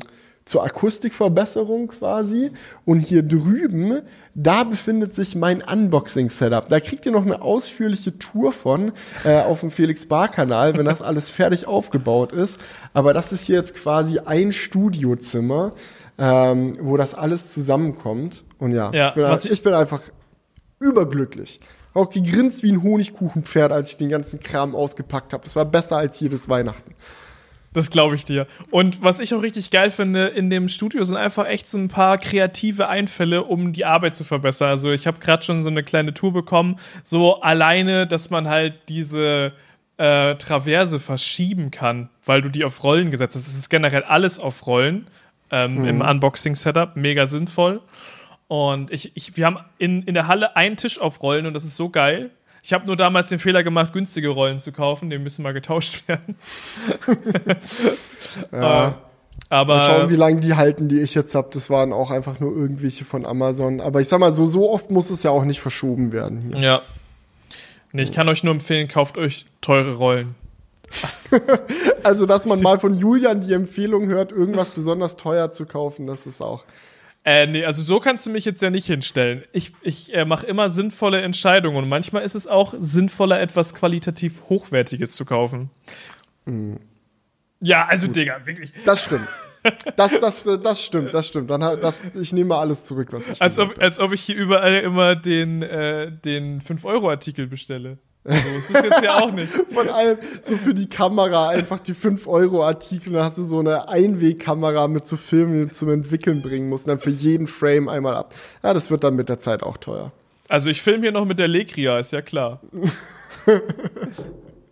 zur 0.50 0.64
Akustikverbesserung 0.64 1.90
quasi. 1.90 2.52
Und 2.84 3.00
hier 3.00 3.22
drüben, 3.22 4.02
da 4.34 4.64
befindet 4.64 5.14
sich 5.14 5.36
mein 5.36 5.62
Unboxing-Setup. 5.62 6.68
Da 6.68 6.80
kriegt 6.80 7.06
ihr 7.06 7.12
noch 7.12 7.26
eine 7.26 7.44
ausführliche 7.44 8.18
Tour 8.18 8.52
von 8.52 8.92
äh, 9.24 9.42
auf 9.42 9.60
dem 9.60 9.70
Felix 9.70 10.08
Bar-Kanal, 10.08 10.76
wenn 10.76 10.86
das 10.86 11.04
alles 11.04 11.30
fertig 11.30 11.68
aufgebaut 11.68 12.34
ist. 12.34 12.60
Aber 12.94 13.14
das 13.14 13.32
ist 13.32 13.46
hier 13.46 13.58
jetzt 13.58 13.76
quasi 13.76 14.18
ein 14.18 14.52
Studiozimmer, 14.52 15.74
ähm, 16.18 16.76
wo 16.82 16.98
das 16.98 17.14
alles 17.14 17.52
zusammenkommt. 17.52 18.44
Und 18.58 18.72
ja, 18.72 18.92
ja 18.92 19.10
ich, 19.10 19.14
bin, 19.14 19.38
ich, 19.44 19.52
ich 19.52 19.62
bin 19.62 19.74
einfach 19.76 20.02
überglücklich 20.80 21.60
auch 21.94 22.10
gegrinst 22.10 22.64
wie 22.64 22.72
ein 22.72 22.84
Honigkuchenpferd, 22.84 23.72
als 23.72 23.92
ich 23.92 23.98
den 23.98 24.10
ganzen 24.10 24.40
Kram 24.40 24.76
ausgepackt 24.76 25.34
habe. 25.34 25.46
Es 25.46 25.56
war 25.56 25.66
besser 25.66 25.98
als 25.98 26.20
jedes 26.20 26.50
Weihnachten. 26.50 26.96
Das 27.74 27.92
glaube 27.92 28.16
ich 28.16 28.26
dir. 28.26 28.48
Und 28.72 29.04
was 29.04 29.20
ich 29.20 29.34
auch 29.34 29.44
richtig 29.44 29.70
geil 29.70 29.92
finde, 29.92 30.26
in 30.28 30.50
dem 30.50 30.70
Studio 30.70 31.04
sind 31.04 31.18
einfach 31.18 31.48
echt 31.48 31.68
so 31.68 31.78
ein 31.78 31.88
paar 31.88 32.18
kreative 32.18 32.88
Einfälle, 32.88 33.44
um 33.44 33.74
die 33.74 33.86
Arbeit 33.86 34.16
zu 34.16 34.24
verbessern. 34.24 34.70
Also 34.70 34.92
ich 34.92 35.06
habe 35.06 35.20
gerade 35.20 35.44
schon 35.44 35.62
so 35.62 35.70
eine 35.70 35.84
kleine 35.84 36.14
Tour 36.14 36.34
bekommen, 36.34 36.78
so 37.04 37.42
alleine, 37.42 38.08
dass 38.08 38.32
man 38.32 38.48
halt 38.48 38.74
diese 38.90 39.54
äh, 39.98 40.36
Traverse 40.36 41.00
verschieben 41.00 41.70
kann, 41.70 42.10
weil 42.26 42.42
du 42.42 42.50
die 42.50 42.64
auf 42.64 42.84
Rollen 42.84 43.12
gesetzt 43.12 43.36
hast. 43.36 43.48
Es 43.48 43.56
ist 43.56 43.70
generell 43.70 44.04
alles 44.04 44.40
auf 44.40 44.66
Rollen 44.66 45.08
ähm, 45.52 45.80
mhm. 45.80 45.88
im 45.88 46.02
Unboxing-Setup, 46.02 46.96
mega 46.96 47.28
sinnvoll. 47.28 47.82
Und 48.50 48.90
ich, 48.90 49.12
ich, 49.16 49.38
wir 49.38 49.46
haben 49.46 49.60
in, 49.78 50.02
in 50.04 50.16
der 50.16 50.28
Halle 50.28 50.56
einen 50.56 50.76
Tisch 50.76 51.00
auf 51.00 51.22
Rollen 51.22 51.46
und 51.46 51.54
das 51.54 51.64
ist 51.64 51.76
so 51.76 51.90
geil. 51.90 52.32
Ich 52.64 52.74
habe 52.74 52.86
nur 52.88 52.98
damals 52.98 53.30
den 53.30 53.38
Fehler 53.38 53.64
gemacht, 53.64 53.94
günstige 53.94 54.30
Rollen 54.30 54.60
zu 54.60 54.72
kaufen. 54.72 55.12
Die 55.12 55.20
müssen 55.20 55.44
mal 55.44 55.54
getauscht 55.54 56.04
werden. 56.08 56.36
ja. 58.52 58.88
Äh, 58.88 58.92
aber 59.52 59.78
mal 59.78 59.88
schauen, 59.88 60.10
wie 60.10 60.16
lange 60.16 60.40
die 60.40 60.56
halten, 60.56 60.88
die 60.88 61.00
ich 61.00 61.14
jetzt 61.14 61.36
habe. 61.36 61.50
Das 61.54 61.70
waren 61.70 61.94
auch 61.94 62.10
einfach 62.10 62.40
nur 62.40 62.56
irgendwelche 62.56 63.06
von 63.06 63.24
Amazon. 63.24 63.82
Aber 63.82 64.02
ich 64.02 64.08
sag 64.08 64.20
mal, 64.20 64.32
so, 64.32 64.48
so 64.48 64.70
oft 64.70 64.92
muss 64.92 65.12
es 65.12 65.24
ja 65.24 65.32
auch 65.32 65.44
nicht 65.44 65.62
verschoben 65.62 66.12
werden 66.12 66.42
hier. 66.42 66.60
Ja. 66.60 66.82
Nee, 67.92 68.02
ich 68.02 68.12
kann 68.12 68.28
euch 68.30 68.44
nur 68.44 68.54
empfehlen, 68.54 68.88
kauft 68.88 69.18
euch 69.20 69.46
teure 69.62 69.94
Rollen. 69.94 70.34
also, 72.04 72.26
dass 72.26 72.48
man 72.48 72.60
mal 72.64 72.80
von 72.80 72.96
Julian 72.96 73.42
die 73.42 73.54
Empfehlung 73.54 74.08
hört, 74.08 74.32
irgendwas 74.32 74.72
besonders 74.72 75.18
teuer 75.18 75.52
zu 75.52 75.66
kaufen, 75.66 76.08
das 76.08 76.26
ist 76.26 76.42
auch. 76.42 76.64
Äh, 77.26 77.48
nee, 77.48 77.66
also 77.66 77.82
so 77.82 78.00
kannst 78.00 78.26
du 78.26 78.30
mich 78.30 78.46
jetzt 78.46 78.62
ja 78.62 78.70
nicht 78.70 78.86
hinstellen. 78.86 79.44
Ich, 79.52 79.74
ich 79.82 80.14
äh, 80.14 80.26
mache 80.26 80.46
immer 80.46 80.70
sinnvolle 80.70 81.22
Entscheidungen 81.22 81.78
und 81.78 81.90
manchmal 81.90 82.24
ist 82.24 82.36
es 82.36 82.48
auch 82.48 82.74
sinnvoller, 82.78 83.40
etwas 83.40 83.76
qualitativ 83.76 84.44
Hochwertiges 84.50 85.16
zu 85.16 85.26
kaufen. 85.26 85.70
Mhm. 86.46 86.80
Ja, 87.62 87.86
also, 87.88 88.08
Gut. 88.08 88.16
Digga, 88.16 88.46
wirklich. 88.46 88.74
Das 88.86 89.04
stimmt. 89.04 89.28
Das, 89.98 90.18
das, 90.22 90.46
das 90.64 90.86
stimmt, 90.86 91.14
das 91.14 91.28
stimmt. 91.28 91.50
Dann, 91.50 91.60
das, 91.60 92.06
ich 92.16 92.32
nehme 92.32 92.56
alles 92.56 92.86
zurück, 92.86 93.12
was 93.12 93.28
ich 93.28 93.42
als 93.42 93.60
ob, 93.60 93.78
als 93.78 94.00
ob 94.00 94.14
ich 94.14 94.22
hier 94.22 94.38
überall 94.38 94.80
immer 94.80 95.18
den, 95.18 95.62
äh, 95.62 96.14
den 96.14 96.62
5-Euro-Artikel 96.62 97.46
bestelle. 97.46 97.98
Also, 98.24 98.44
das 98.56 98.70
ist 98.70 98.84
jetzt 98.84 99.04
ja 99.04 99.22
auch 99.22 99.32
nicht. 99.32 99.52
Von 99.74 99.90
allem, 99.90 100.18
so 100.42 100.58
für 100.58 100.74
die 100.74 100.88
Kamera, 100.88 101.50
einfach 101.50 101.80
die 101.80 101.94
5-Euro-Artikel, 101.94 103.14
dann 103.14 103.24
hast 103.24 103.38
du 103.38 103.44
so 103.44 103.60
eine 103.60 103.88
Einwegkamera 103.88 104.88
mit 104.88 105.06
so 105.06 105.18
Filmen, 105.18 105.54
die 105.54 105.68
du 105.68 105.72
zum 105.72 105.90
Entwickeln 105.90 106.42
bringen 106.42 106.70
musst, 106.70 106.86
und 106.86 106.92
dann 106.92 107.00
für 107.00 107.10
jeden 107.10 107.48
Frame 107.48 107.88
einmal 107.88 108.16
ab. 108.16 108.34
Ja, 108.64 108.74
das 108.74 108.92
wird 108.92 109.04
dann 109.04 109.16
mit 109.16 109.30
der 109.30 109.40
Zeit 109.40 109.64
auch 109.64 109.78
teuer. 109.78 110.12
Also 110.48 110.70
ich 110.70 110.82
filme 110.82 111.04
hier 111.04 111.12
noch 111.12 111.26
mit 111.26 111.40
der 111.40 111.48
Legria, 111.48 112.00
ist 112.00 112.12
ja 112.12 112.22
klar. 112.22 112.60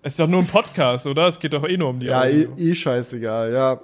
Es 0.04 0.14
ist 0.14 0.20
doch 0.22 0.28
nur 0.28 0.40
ein 0.40 0.48
Podcast, 0.48 1.06
oder? 1.06 1.28
Es 1.28 1.38
geht 1.38 1.52
doch 1.52 1.68
eh 1.68 1.76
nur 1.76 1.90
um 1.90 2.00
die 2.00 2.06
Ja, 2.06 2.24
eh, 2.24 2.48
eh 2.58 2.76
scheißegal, 2.76 3.52
ja 3.52 3.82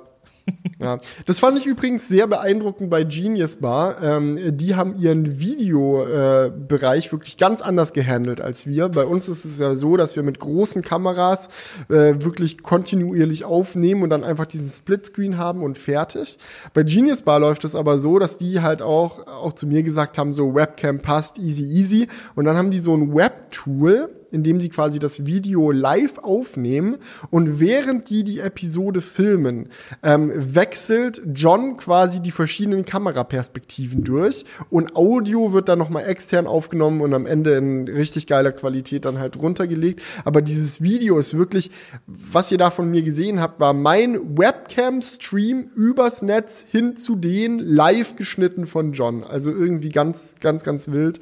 ja, 0.80 1.00
das 1.26 1.40
fand 1.40 1.58
ich 1.58 1.66
übrigens 1.66 2.08
sehr 2.08 2.28
beeindruckend 2.28 2.90
bei 2.90 3.04
Genius 3.04 3.58
Bar. 3.58 4.02
Ähm, 4.02 4.58
die 4.58 4.76
haben 4.76 4.96
ihren 5.00 5.40
Videobereich 5.40 7.08
äh, 7.08 7.12
wirklich 7.12 7.38
ganz 7.38 7.62
anders 7.62 7.94
gehandelt 7.94 8.42
als 8.42 8.68
wir. 8.68 8.90
Bei 8.90 9.06
uns 9.06 9.30
ist 9.30 9.46
es 9.46 9.60
ja 9.60 9.76
so, 9.76 9.96
dass 9.96 10.16
wir 10.16 10.24
mit 10.24 10.40
großen 10.40 10.82
Kameras 10.82 11.48
äh, 11.90 12.16
wirklich 12.20 12.62
kontinuierlich 12.62 13.46
aufnehmen 13.46 14.04
und 14.04 14.10
dann 14.10 14.24
einfach 14.24 14.46
diesen 14.46 14.70
Splitscreen 14.70 15.38
haben 15.38 15.64
und 15.64 15.78
fertig. 15.78 16.38
Bei 16.74 16.84
Genius 16.84 17.22
Bar 17.22 17.40
läuft 17.40 17.64
es 17.64 17.76
aber 17.76 17.98
so, 18.00 18.20
dass 18.20 18.38
die 18.38 18.62
halt 18.62 18.82
auch, 18.82 19.28
auch 19.28 19.54
zu 19.54 19.68
mir 19.68 19.84
gesagt 19.84 20.18
haben, 20.18 20.34
so 20.34 20.54
Webcam 20.56 21.00
passt, 21.00 21.38
easy, 21.38 21.64
easy. 21.64 22.08
Und 22.36 22.46
dann 22.46 22.58
haben 22.58 22.70
die 22.70 22.80
so 22.80 22.96
ein 22.96 23.14
Web-Tool, 23.14 24.10
indem 24.34 24.60
die 24.60 24.70
quasi 24.70 25.00
das 25.00 25.26
Video 25.26 25.72
live 25.72 26.18
aufnehmen 26.18 26.98
und 27.30 27.60
während 27.60 28.10
die 28.10 28.24
die 28.24 28.40
Episode 28.40 29.02
filmen, 29.02 29.70
ähm, 30.02 30.32
wechselt 30.36 31.22
John 31.34 31.78
quasi 31.78 32.20
die 32.20 32.32
verschiedenen 32.32 32.86
Kameraperspektiven 32.86 34.04
durch 34.04 34.46
und 34.70 34.96
Audio 34.96 35.54
wird 35.54 35.70
dann 35.70 35.80
nochmal 35.80 36.06
extern 36.06 36.48
aufgenommen 36.48 37.02
und 37.02 37.14
am 37.14 37.26
Ende 37.26 37.54
in 37.54 37.88
richtig 37.88 38.28
geiler 38.28 38.52
Qualität 38.52 39.06
dann 39.06 39.20
halt 39.20 39.38
runtergelegt. 39.38 40.02
Aber 40.26 40.42
dieses 40.42 40.82
Video 40.82 41.18
ist 41.18 41.38
wirklich, 41.38 41.70
was 42.08 42.52
ihr 42.52 42.58
da 42.58 42.72
von 42.72 42.90
mir 42.90 43.04
gesehen 43.04 43.40
habt, 43.40 43.60
war 43.60 43.74
mein 43.74 44.38
Webcam-Stream 44.38 45.70
übers 45.76 46.22
Netz 46.22 46.66
hin 46.70 46.96
zu 46.96 47.16
den 47.16 47.60
live 47.60 48.16
geschnitten 48.16 48.66
von 48.66 48.94
John. 48.94 49.24
Also 49.24 49.52
irgendwie 49.52 49.90
ganz, 49.90 50.36
ganz, 50.40 50.64
ganz 50.64 50.88
wild. 50.90 51.20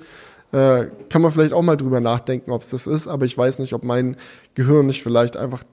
Äh, 0.52 0.88
kann 1.10 1.22
man 1.22 1.32
vielleicht 1.32 1.54
auch 1.54 1.62
mal 1.62 1.78
drüber 1.78 2.02
nachdenken, 2.02 2.52
ob 2.52 2.64
es 2.64 2.72
das 2.72 2.88
ist, 2.88 3.08
aber 3.08 3.26
ich 3.26 3.38
weiß 3.38 3.60
nicht, 3.60 3.74
ob 3.74 3.84
mein 3.84 4.18
Gehirn 4.54 4.86
nicht 4.86 5.02
vielleicht 5.02 5.38
einfach 5.38 5.64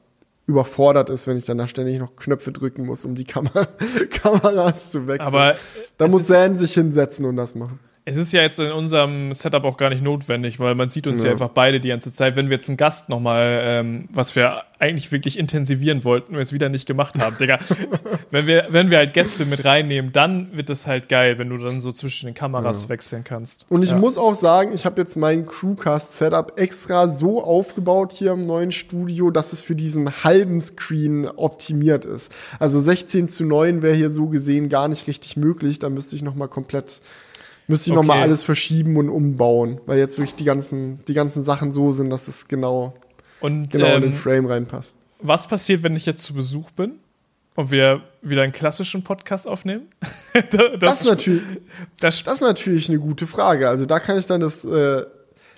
überfordert 0.47 1.11
ist, 1.11 1.27
wenn 1.27 1.37
ich 1.37 1.45
dann 1.45 1.59
da 1.59 1.67
ständig 1.67 1.99
noch 1.99 2.17
Knöpfe 2.17 2.53
drücken 2.53 2.87
muss, 2.87 3.05
um 3.05 3.14
die 3.14 3.25
Kamera 3.25 3.69
Kameras 4.11 4.91
zu 4.91 5.07
wechseln. 5.07 5.27
Aber 5.27 5.57
da 5.99 6.09
muss 6.09 6.27
Zan 6.27 6.57
sich 6.57 6.73
hinsetzen 6.75 7.27
und 7.27 7.37
das 7.37 7.55
machen. 7.55 7.81
Es 8.09 8.16
ist 8.16 8.33
ja 8.33 8.42
jetzt 8.42 8.59
in 8.59 8.73
unserem 8.73 9.33
Setup 9.35 9.64
auch 9.64 9.77
gar 9.77 9.90
nicht 9.90 10.03
notwendig, 10.03 10.59
weil 10.59 10.75
man 10.75 10.88
sieht 10.88 11.07
uns 11.07 11.21
ja, 11.21 11.27
Ja. 11.27 11.33
einfach 11.33 11.51
beide 11.51 11.79
die 11.81 11.88
ganze 11.88 12.12
Zeit. 12.12 12.37
Wenn 12.37 12.49
wir 12.49 12.57
jetzt 12.57 12.68
einen 12.68 12.77
Gast 12.77 13.09
nochmal, 13.09 13.61
ähm, 13.62 14.09
was 14.11 14.35
wir 14.35 14.62
eigentlich 14.79 15.11
wirklich 15.12 15.38
intensivieren 15.38 16.05
wollten, 16.05 16.35
wir 16.35 16.40
es 16.40 16.53
wieder 16.53 16.68
nicht 16.68 16.87
gemacht 16.87 17.18
haben, 17.18 17.37
Digga. 17.38 17.59
wenn, 18.31 18.47
wir, 18.47 18.68
wenn 18.71 18.90
wir 18.90 18.99
halt 18.99 19.12
Gäste 19.12 19.44
mit 19.44 19.64
reinnehmen, 19.64 20.12
dann 20.12 20.57
wird 20.57 20.71
das 20.71 20.87
halt 20.87 21.09
geil, 21.09 21.38
wenn 21.38 21.49
du 21.49 21.59
dann 21.59 21.81
so 21.81 21.90
zwischen 21.92 22.27
den 22.27 22.35
Kameras 22.35 22.88
wechseln 22.88 23.25
kannst. 23.25 23.66
Und 23.68 23.83
ich 23.83 23.90
ja. 23.90 23.99
muss 23.99 24.16
auch 24.18 24.35
sagen, 24.35 24.73
ich 24.73 24.87
habe 24.87 25.01
jetzt 25.01 25.16
mein 25.16 25.47
Crewcast-Setup 25.47 26.59
extra 26.59 27.09
so 27.09 27.42
aufgebaut 27.42 28.12
hier 28.12 28.33
im 28.33 28.42
neuen 28.42 28.73
Studio, 28.73 29.31
dass 29.31 29.53
es 29.53 29.61
für 29.61 29.75
diesen 29.75 30.25
halben 30.25 30.61
Screen 30.61 31.27
optimiert 31.29 32.05
ist. 32.05 32.33
Also 32.59 32.81
16 32.81 33.29
zu 33.29 33.44
9 33.44 33.83
wäre 33.83 33.94
hier 33.94 34.11
so 34.11 34.29
gesehen 34.29 34.68
gar 34.68 34.88
nicht 34.88 35.07
richtig 35.09 35.37
möglich. 35.37 35.79
Da 35.79 35.90
müsste 35.90 36.14
ich 36.16 36.23
noch 36.23 36.35
mal 36.35 36.49
komplett, 36.49 37.01
müsste 37.68 37.90
ich 37.90 37.96
Okay. 37.96 38.11
alles 38.11 38.42
verschieben 38.42 38.96
und 38.96 39.09
umbauen, 39.09 39.81
weil 39.87 39.98
jetzt 39.98 40.18
wirklich 40.18 40.35
die 40.35 40.44
ganzen, 40.44 41.04
die 41.07 41.14
ganzen 41.14 41.42
Sachen 41.44 41.70
so 41.70 41.92
sind, 41.92 42.11
dass 42.11 42.26
es 42.26 42.48
genau, 42.48 42.94
Und 43.40 43.70
genau 43.70 43.94
in 43.96 44.02
den 44.02 44.11
ähm, 44.11 44.16
Frame 44.16 44.46
reinpasst. 44.46 44.96
was 45.20 45.46
passiert, 45.46 45.83
wenn 45.85 45.94
ich 45.94 46.07
jetzt 46.07 46.22
zu 46.22 46.35
Besuch 46.35 46.70
bin 46.72 46.94
und 47.54 47.70
wir 47.70 48.02
wieder 48.22 48.42
einen 48.42 48.52
klassischen 48.52 49.02
Podcast 49.04 49.46
aufnehmen? 49.46 49.88
das, 50.50 50.70
Das 50.81 51.00
ist 51.02 51.07
natürlich, 51.09 51.42
das, 52.00 52.22
Das 52.24 52.35
ist 52.35 52.40
natürlich 52.40 52.88
eine 52.88 52.98
gute 52.98 53.26
Frage. 53.26 53.68
Also 53.68 53.85
da 53.87 54.00
kann 54.00 54.18
ich 54.18 54.26
dann 54.26 54.40
das. 54.40 54.64
Äh, 54.64 55.04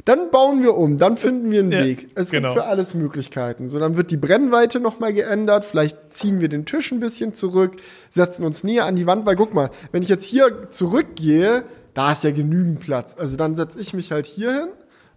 dann 0.06 0.30
bauen 0.30 0.62
wir 0.62 0.74
um, 0.78 0.96
dann 0.96 1.18
finden 1.18 1.50
wir 1.50 1.60
einen 1.60 1.72
Ja, 1.72 1.84
Weg. 1.84 2.08
Es 2.14 2.30
genau. 2.30 2.54
gibt 2.54 2.60
für 2.62 2.66
alles 2.66 2.94
Möglichkeiten. 2.94 3.68
So, 3.68 3.78
dann 3.78 3.98
wird 3.98 4.10
die 4.10 4.16
Brennweite 4.16 4.80
noch 4.80 4.98
mal 4.98 5.12
geändert. 5.12 5.62
Vielleicht 5.66 6.10
ziehen 6.10 6.40
wir 6.40 6.48
den 6.48 6.64
Tisch 6.64 6.90
ein 6.90 7.00
bisschen 7.00 7.34
zurück, 7.34 7.76
setzen 8.08 8.44
uns 8.46 8.64
näher 8.64 8.86
an 8.86 8.96
die 8.96 9.04
Wand. 9.04 9.26
Weil 9.26 9.36
guck 9.36 9.52
mal, 9.52 9.70
wenn 9.92 10.02
ich 10.02 10.08
jetzt 10.08 10.24
hier 10.24 10.70
zurückgehe, 10.70 11.64
da 11.94 12.12
ist 12.12 12.24
ja 12.24 12.30
genügend 12.30 12.80
Platz. 12.80 13.16
Also 13.18 13.36
dann 13.36 13.54
setze 13.54 13.78
ich 13.80 13.92
mich 13.94 14.12
halt 14.12 14.26
hier 14.26 14.52
hin, 14.52 14.68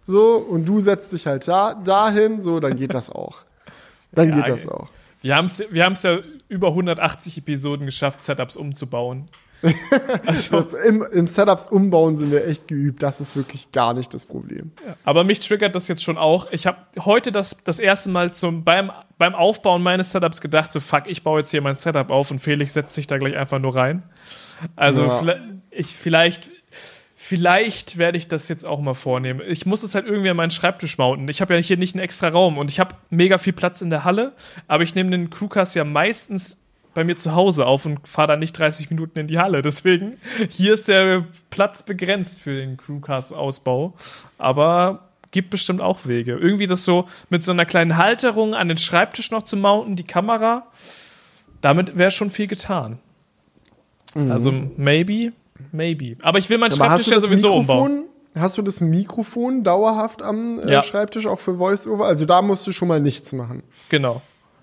so 0.02 0.36
und 0.36 0.66
du 0.66 0.80
setzt 0.80 1.12
dich 1.12 1.26
halt 1.26 1.48
da 1.48 1.74
dahin, 1.74 2.40
so 2.40 2.60
dann 2.60 2.76
geht 2.76 2.94
das 2.94 3.10
auch. 3.10 3.38
Dann 4.12 4.30
Ja, 4.30 4.36
geht 4.36 4.48
das 4.48 4.68
auch. 4.68 4.88
wir 5.22 5.34
haben 5.36 5.46
es 5.46 5.62
wir 5.70 5.84
haben's 5.84 6.02
ja 6.02 6.18
über 6.48 6.68
180 6.68 7.38
Episoden 7.38 7.86
geschafft, 7.86 8.22
Setups 8.22 8.56
umzubauen. 8.56 9.28
Also, 10.26 10.58
Im, 10.86 11.02
Im 11.10 11.26
Setups 11.26 11.70
umbauen 11.70 12.16
sind 12.16 12.30
wir 12.30 12.46
echt 12.46 12.68
geübt. 12.68 13.02
Das 13.02 13.20
ist 13.22 13.34
wirklich 13.34 13.72
gar 13.72 13.94
nicht 13.94 14.12
das 14.12 14.24
Problem. 14.26 14.72
aber 15.04 15.24
mich 15.24 15.40
triggert 15.40 15.74
das 15.74 15.88
jetzt 15.88 16.02
schon 16.04 16.18
auch. 16.18 16.48
Ich 16.52 16.66
habe 16.66 16.78
heute 17.00 17.32
das, 17.32 17.56
das 17.64 17.78
erste 17.78 18.10
Mal 18.10 18.30
zum, 18.32 18.62
beim, 18.64 18.90
beim 19.16 19.34
Aufbauen 19.34 19.82
meines 19.82 20.12
Setups 20.12 20.40
gedacht, 20.42 20.70
so 20.70 20.80
fuck, 20.80 21.04
ich 21.06 21.22
baue 21.22 21.40
jetzt 21.40 21.50
hier 21.50 21.62
mein 21.62 21.76
Setup 21.76 22.10
auf 22.10 22.30
und 22.30 22.40
Felix 22.40 22.74
setzt 22.74 22.94
sich 22.94 23.06
da 23.06 23.16
gleich 23.16 23.36
einfach 23.36 23.58
nur 23.58 23.74
rein. 23.74 24.02
Also 24.76 25.04
Ja. 25.04 25.18
vielleicht, 25.18 25.42
ich, 25.70 25.86
vielleicht, 25.96 26.50
vielleicht 27.26 27.96
werde 27.96 28.18
ich 28.18 28.28
das 28.28 28.48
jetzt 28.48 28.66
auch 28.66 28.82
mal 28.82 28.92
vornehmen. 28.92 29.40
Ich 29.48 29.64
muss 29.64 29.82
es 29.82 29.94
halt 29.94 30.04
irgendwie 30.04 30.28
an 30.28 30.36
meinen 30.36 30.50
Schreibtisch 30.50 30.98
mounten. 30.98 31.26
Ich 31.28 31.40
habe 31.40 31.54
ja 31.54 31.60
hier 31.60 31.78
nicht 31.78 31.94
einen 31.94 32.04
extra 32.04 32.28
Raum 32.28 32.58
und 32.58 32.70
ich 32.70 32.78
habe 32.78 32.96
mega 33.08 33.38
viel 33.38 33.54
Platz 33.54 33.80
in 33.80 33.88
der 33.88 34.04
Halle, 34.04 34.34
aber 34.68 34.82
ich 34.82 34.94
nehme 34.94 35.10
den 35.10 35.30
Crewcast 35.30 35.74
ja 35.74 35.84
meistens 35.84 36.58
bei 36.92 37.02
mir 37.02 37.16
zu 37.16 37.34
Hause 37.34 37.64
auf 37.64 37.86
und 37.86 38.06
fahre 38.06 38.28
dann 38.28 38.40
nicht 38.40 38.52
30 38.52 38.90
Minuten 38.90 39.18
in 39.18 39.26
die 39.26 39.38
Halle. 39.38 39.62
Deswegen, 39.62 40.18
hier 40.50 40.74
ist 40.74 40.86
der 40.86 41.24
Platz 41.48 41.82
begrenzt 41.82 42.38
für 42.38 42.54
den 42.56 42.76
Crewcast-Ausbau. 42.76 43.94
Aber 44.36 45.08
gibt 45.30 45.48
bestimmt 45.48 45.80
auch 45.80 46.04
Wege. 46.04 46.36
Irgendwie 46.36 46.66
das 46.66 46.84
so 46.84 47.08
mit 47.30 47.42
so 47.42 47.52
einer 47.52 47.64
kleinen 47.64 47.96
Halterung 47.96 48.54
an 48.54 48.68
den 48.68 48.76
Schreibtisch 48.76 49.30
noch 49.30 49.44
zu 49.44 49.56
mounten, 49.56 49.96
die 49.96 50.04
Kamera, 50.04 50.66
damit 51.62 51.96
wäre 51.96 52.10
schon 52.10 52.30
viel 52.30 52.48
getan. 52.48 52.98
Also, 54.14 54.52
maybe, 54.76 55.32
maybe. 55.72 56.16
Aber 56.22 56.38
ich 56.38 56.48
will 56.50 56.58
meinen. 56.58 56.72
Aber 56.74 56.86
Schreibtisch 56.86 57.08
ja 57.08 57.14
das 57.16 57.24
sowieso 57.24 57.54
umbauen. 57.54 57.92
Mikrofon? 57.92 58.10
Hast 58.36 58.58
du 58.58 58.62
das 58.62 58.80
Mikrofon 58.80 59.62
dauerhaft 59.62 60.20
am 60.22 60.58
äh, 60.60 60.72
Ja. 60.72 60.82
Schreibtisch 60.82 61.26
auch 61.26 61.38
für 61.38 61.58
VoiceOver? 61.58 62.06
Also 62.06 62.24
da 62.24 62.42
musst 62.42 62.66
du 62.66 62.72
schon 62.72 62.88
mal 62.88 63.00
nichts 63.00 63.32
machen. 63.32 63.62
Genau. 63.90 64.22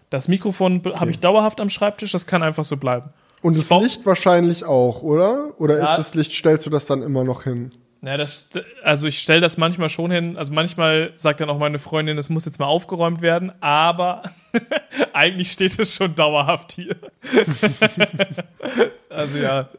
Das 0.10 0.28
Mikrofon 0.28 0.82
habe 1.00 1.12
ich 1.12 1.20
dauerhaft 1.20 1.62
am 1.62 1.70
Schreibtisch, 1.70 2.12
das 2.12 2.28
kann 2.28 2.44
einfach 2.44 2.66
so 2.66 2.76
bleiben. 2.76 3.12
Und 3.42 3.58
das 3.58 3.70
Licht 3.70 4.06
wahrscheinlich 4.06 4.66
auch, 4.66 5.02
oder? 5.04 5.54
Oder 5.58 5.78
Ja. 5.78 5.84
ist 5.84 5.98
das 5.98 6.14
Licht, 6.16 6.34
stellst 6.34 6.66
du 6.66 6.70
das 6.70 6.86
dann 6.86 7.02
immer 7.02 7.24
noch 7.24 7.44
hin? 7.46 7.72
Ja, 8.04 8.18
das, 8.18 8.48
also 8.84 9.08
ich 9.08 9.20
stelle 9.20 9.40
das 9.42 9.58
manchmal 9.58 9.88
schon 9.88 10.12
hin. 10.12 10.36
Also 10.36 10.52
manchmal 10.52 11.14
sagt 11.16 11.40
dann 11.40 11.50
auch 11.50 11.58
meine 11.60 11.80
Freundin, 11.80 12.18
es 12.18 12.30
muss 12.30 12.44
jetzt 12.46 12.60
mal 12.60 12.66
aufgeräumt 12.66 13.22
werden, 13.22 13.52
aber 13.62 14.24
eigentlich 15.14 15.52
steht 15.52 15.80
es 15.80 15.96
schon 15.96 16.16
dauerhaft 16.16 16.74
hier. 16.74 16.96
also 19.10 19.38
ja, 19.38 19.70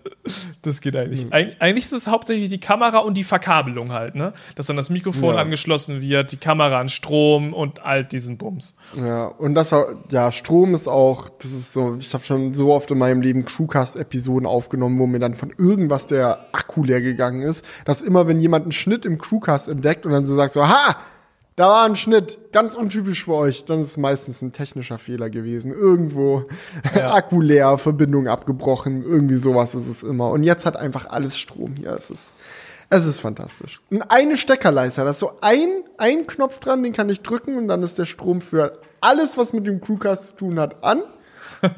das 0.62 0.80
geht 0.80 0.96
eigentlich. 0.96 1.22
Hm. 1.22 1.32
Eig 1.32 1.56
eigentlich 1.58 1.85
ist 1.87 1.92
es 1.92 2.06
hauptsächlich 2.06 2.50
die 2.50 2.61
Kamera 2.61 2.98
und 2.98 3.16
die 3.16 3.24
Verkabelung 3.24 3.92
halt, 3.92 4.14
ne? 4.14 4.32
Dass 4.54 4.66
dann 4.66 4.76
das 4.76 4.90
Mikrofon 4.90 5.35
Ja. 5.35 5.40
angeschlossen 5.40 6.00
wird, 6.00 6.32
die 6.32 6.37
Kamera 6.37 6.80
an 6.80 6.88
Strom 6.88 7.52
und 7.52 7.85
all 7.85 8.04
diesen 8.04 8.38
Bums. 8.38 8.76
Ja, 8.96 9.26
und 9.26 9.54
das, 9.54 9.74
ja, 10.11 10.32
Strom 10.32 10.74
ist 10.74 10.88
auch, 10.88 11.28
das 11.28 11.52
ist 11.52 11.72
so, 11.72 11.96
ich 11.98 12.12
habe 12.14 12.24
schon 12.24 12.54
so 12.54 12.72
oft 12.72 12.90
in 12.90 12.98
meinem 12.98 13.20
Leben 13.20 13.44
Crewcast-Episoden 13.44 14.46
aufgenommen, 14.46 14.98
wo 14.98 15.06
mir 15.06 15.18
dann 15.18 15.35
von 15.35 15.52
irgendwas 15.56 16.06
der 16.06 16.46
Akku 16.52 16.85
leer 16.85 17.00
gegangen 17.00 17.42
ist, 17.42 17.64
dass 17.85 18.02
immer, 18.02 18.26
wenn 18.28 18.40
jemand 18.40 18.64
einen 18.64 18.72
Schnitt 18.72 19.04
im 19.04 19.18
Crewcast 19.18 19.68
entdeckt 19.68 20.06
und 20.06 20.12
dann 20.12 20.24
so 20.24 20.35
sagt 20.35 20.52
so, 20.52 20.66
ha, 20.66 20.96
da 21.62 21.68
war 21.68 21.85
ein 21.85 21.94
Schnitt, 21.94 22.51
ganz 22.51 22.75
untypisch 22.75 23.25
für 23.25 23.35
euch, 23.35 23.64
dann 23.64 23.79
ist 23.79 23.87
es 23.87 23.96
meistens 23.96 24.42
ein 24.42 24.51
technischer 24.51 24.98
Fehler 24.98 25.31
gewesen. 25.31 25.70
Irgendwo 25.70 26.46
Ja. 26.96 27.14
Akku 27.14 27.40
leer, 27.40 27.79
Verbindung 27.79 28.27
abgebrochen, 28.27 29.05
irgendwie 29.05 29.37
sowas 29.37 29.77
ist 29.77 29.87
es 29.87 30.03
immer. 30.03 30.31
Und 30.31 30.42
jetzt 30.42 30.66
hat 30.66 30.77
einfach 30.77 31.09
alles 31.09 31.38
Strom 31.38 31.77
hier. 31.77 31.90
Es 31.92 32.11
ist, 32.11 32.33
es 32.90 33.07
ist 33.07 33.20
fantastisch. 33.20 33.81
Und 33.90 34.03
eine 34.11 34.37
Steckerleiste, 34.37 35.03
da 35.03 35.11
ist 35.11 35.20
so 35.20 35.35
ein, 35.40 35.85
ein 35.98 36.27
Knopf 36.27 36.59
dran, 36.59 36.83
den 36.83 36.92
kann 36.92 37.09
ich 37.09 37.22
drücken 37.22 37.57
und 37.57 37.68
dann 37.68 37.85
ist 37.85 37.96
der 37.96 38.07
Strom 38.07 38.40
für 38.40 38.81
alles, 39.01 39.38
was 39.38 39.53
mit 39.53 39.64
dem 39.64 39.81
Crewcast 39.81 40.31
zu 40.31 40.35
tun 40.35 40.59
hat, 40.59 40.83
an. 40.83 41.03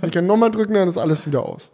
Ich 0.00 0.12
kann 0.12 0.26
nochmal 0.26 0.50
drücken, 0.50 0.72
dann 0.72 0.88
ist 0.88 0.96
alles 0.96 1.26
wieder 1.26 1.44
aus. 1.44 1.70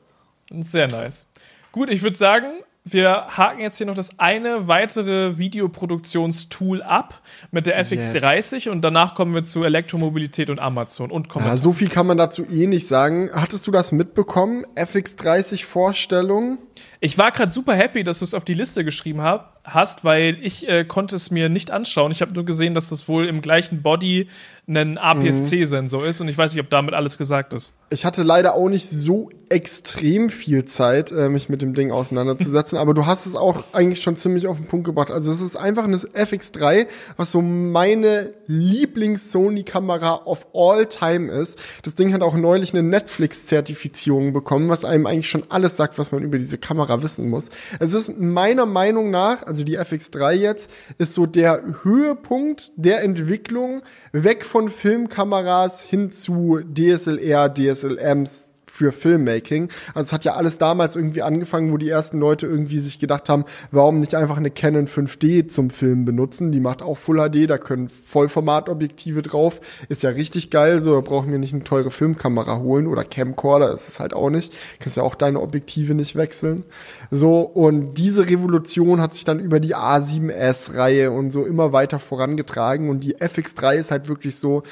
Sehr 0.50 0.88
nice. 0.88 1.26
Gut, 1.70 1.88
ich 1.90 2.02
würde 2.02 2.16
sagen, 2.16 2.46
wir 2.92 3.26
haken 3.36 3.60
jetzt 3.60 3.78
hier 3.78 3.86
noch 3.86 3.94
das 3.94 4.18
eine 4.18 4.68
weitere 4.68 5.38
Videoproduktionstool 5.38 6.82
ab 6.82 7.20
mit 7.50 7.66
der 7.66 7.84
FX30 7.84 8.70
und 8.70 8.82
danach 8.82 9.14
kommen 9.14 9.34
wir 9.34 9.42
zu 9.42 9.64
Elektromobilität 9.64 10.50
und 10.50 10.58
Amazon 10.58 11.10
und 11.10 11.26
Ja, 11.26 11.32
Kommentar. 11.32 11.56
so 11.56 11.72
viel 11.72 11.88
kann 11.88 12.06
man 12.06 12.18
dazu 12.18 12.44
eh 12.44 12.66
nicht 12.66 12.86
sagen. 12.86 13.30
Hattest 13.32 13.66
du 13.66 13.70
das 13.70 13.92
mitbekommen? 13.92 14.64
FX30 14.76 15.64
Vorstellung? 15.64 16.58
Ich 17.02 17.16
war 17.16 17.32
gerade 17.32 17.50
super 17.50 17.74
happy, 17.74 18.04
dass 18.04 18.18
du 18.18 18.26
es 18.26 18.34
auf 18.34 18.44
die 18.44 18.52
Liste 18.52 18.84
geschrieben 18.84 19.22
hab, 19.22 19.58
hast, 19.64 20.04
weil 20.04 20.36
ich 20.42 20.68
äh, 20.68 20.84
konnte 20.84 21.16
es 21.16 21.30
mir 21.30 21.48
nicht 21.48 21.70
anschauen. 21.70 22.12
Ich 22.12 22.20
habe 22.20 22.32
nur 22.32 22.44
gesehen, 22.44 22.74
dass 22.74 22.90
das 22.90 23.08
wohl 23.08 23.26
im 23.26 23.40
gleichen 23.40 23.82
Body 23.82 24.28
ein 24.68 24.98
APS-C-Sensor 24.98 26.06
ist 26.06 26.20
und 26.20 26.28
ich 26.28 26.38
weiß 26.38 26.52
nicht, 26.52 26.62
ob 26.62 26.70
damit 26.70 26.94
alles 26.94 27.18
gesagt 27.18 27.52
ist. 27.52 27.74
Ich 27.90 28.04
hatte 28.04 28.22
leider 28.22 28.54
auch 28.54 28.68
nicht 28.68 28.88
so 28.88 29.30
extrem 29.48 30.30
viel 30.30 30.64
Zeit, 30.64 31.10
äh, 31.10 31.28
mich 31.28 31.48
mit 31.48 31.60
dem 31.60 31.74
Ding 31.74 31.90
auseinanderzusetzen, 31.90 32.78
aber 32.78 32.94
du 32.94 33.04
hast 33.06 33.26
es 33.26 33.34
auch 33.34 33.64
eigentlich 33.72 34.00
schon 34.00 34.14
ziemlich 34.14 34.46
auf 34.46 34.58
den 34.58 34.68
Punkt 34.68 34.86
gebracht. 34.86 35.10
Also 35.10 35.32
es 35.32 35.40
ist 35.40 35.56
einfach 35.56 35.84
ein 35.84 35.94
FX3, 35.94 36.86
was 37.16 37.32
so 37.32 37.42
meine 37.42 38.32
Lieblings-Sony-Kamera 38.46 40.26
of 40.26 40.46
all 40.54 40.86
time 40.86 41.32
ist. 41.32 41.58
Das 41.82 41.96
Ding 41.96 42.12
hat 42.12 42.22
auch 42.22 42.36
neulich 42.36 42.72
eine 42.72 42.84
Netflix-Zertifizierung 42.84 44.32
bekommen, 44.32 44.68
was 44.68 44.84
einem 44.84 45.06
eigentlich 45.06 45.28
schon 45.28 45.42
alles 45.48 45.76
sagt, 45.76 45.98
was 45.98 46.12
man 46.12 46.22
über 46.22 46.38
diese 46.38 46.58
Kamera 46.58 46.89
wissen 47.02 47.28
muss. 47.28 47.50
Es 47.78 47.94
ist 47.94 48.18
meiner 48.18 48.66
Meinung 48.66 49.10
nach, 49.10 49.42
also 49.46 49.64
die 49.64 49.78
FX3 49.78 50.32
jetzt, 50.32 50.70
ist 50.98 51.14
so 51.14 51.26
der 51.26 51.62
Höhepunkt 51.82 52.72
der 52.76 53.02
Entwicklung 53.02 53.82
weg 54.12 54.44
von 54.44 54.68
Filmkameras 54.68 55.82
hin 55.82 56.10
zu 56.10 56.60
DSLR, 56.60 57.52
DSLMs, 57.52 58.49
für 58.80 58.92
Filmmaking. 58.92 59.68
Also 59.92 60.08
es 60.08 60.12
hat 60.14 60.24
ja 60.24 60.32
alles 60.36 60.56
damals 60.56 60.96
irgendwie 60.96 61.20
angefangen, 61.20 61.70
wo 61.70 61.76
die 61.76 61.90
ersten 61.90 62.18
Leute 62.18 62.46
irgendwie 62.46 62.78
sich 62.78 62.98
gedacht 62.98 63.28
haben, 63.28 63.44
warum 63.70 63.98
nicht 63.98 64.14
einfach 64.14 64.38
eine 64.38 64.50
Canon 64.50 64.86
5D 64.86 65.48
zum 65.48 65.68
Film 65.68 66.06
benutzen? 66.06 66.50
Die 66.50 66.60
macht 66.60 66.80
auch 66.80 66.96
Full 66.96 67.18
HD, 67.18 67.50
da 67.50 67.58
können 67.58 67.90
Vollformatobjektive 67.90 69.20
drauf. 69.20 69.60
Ist 69.90 70.02
ja 70.02 70.08
richtig 70.08 70.48
geil, 70.48 70.80
so 70.80 70.94
da 70.94 71.02
brauchen 71.02 71.30
wir 71.30 71.38
nicht 71.38 71.52
eine 71.52 71.62
teure 71.62 71.90
Filmkamera 71.90 72.60
holen 72.60 72.86
oder 72.86 73.04
Camcorder, 73.04 73.70
ist 73.70 73.86
es 73.86 74.00
halt 74.00 74.14
auch 74.14 74.30
nicht. 74.30 74.54
Kannst 74.78 74.96
ja 74.96 75.02
auch 75.02 75.14
deine 75.14 75.42
Objektive 75.42 75.94
nicht 75.94 76.16
wechseln. 76.16 76.64
So, 77.10 77.40
und 77.40 77.98
diese 77.98 78.30
Revolution 78.30 79.02
hat 79.02 79.12
sich 79.12 79.24
dann 79.24 79.40
über 79.40 79.60
die 79.60 79.76
A7S-Reihe 79.76 81.10
und 81.10 81.28
so 81.28 81.44
immer 81.44 81.74
weiter 81.74 81.98
vorangetragen 81.98 82.88
und 82.88 83.00
die 83.00 83.16
FX3 83.16 83.74
ist 83.74 83.90
halt 83.90 84.08
wirklich 84.08 84.36
so, 84.36 84.62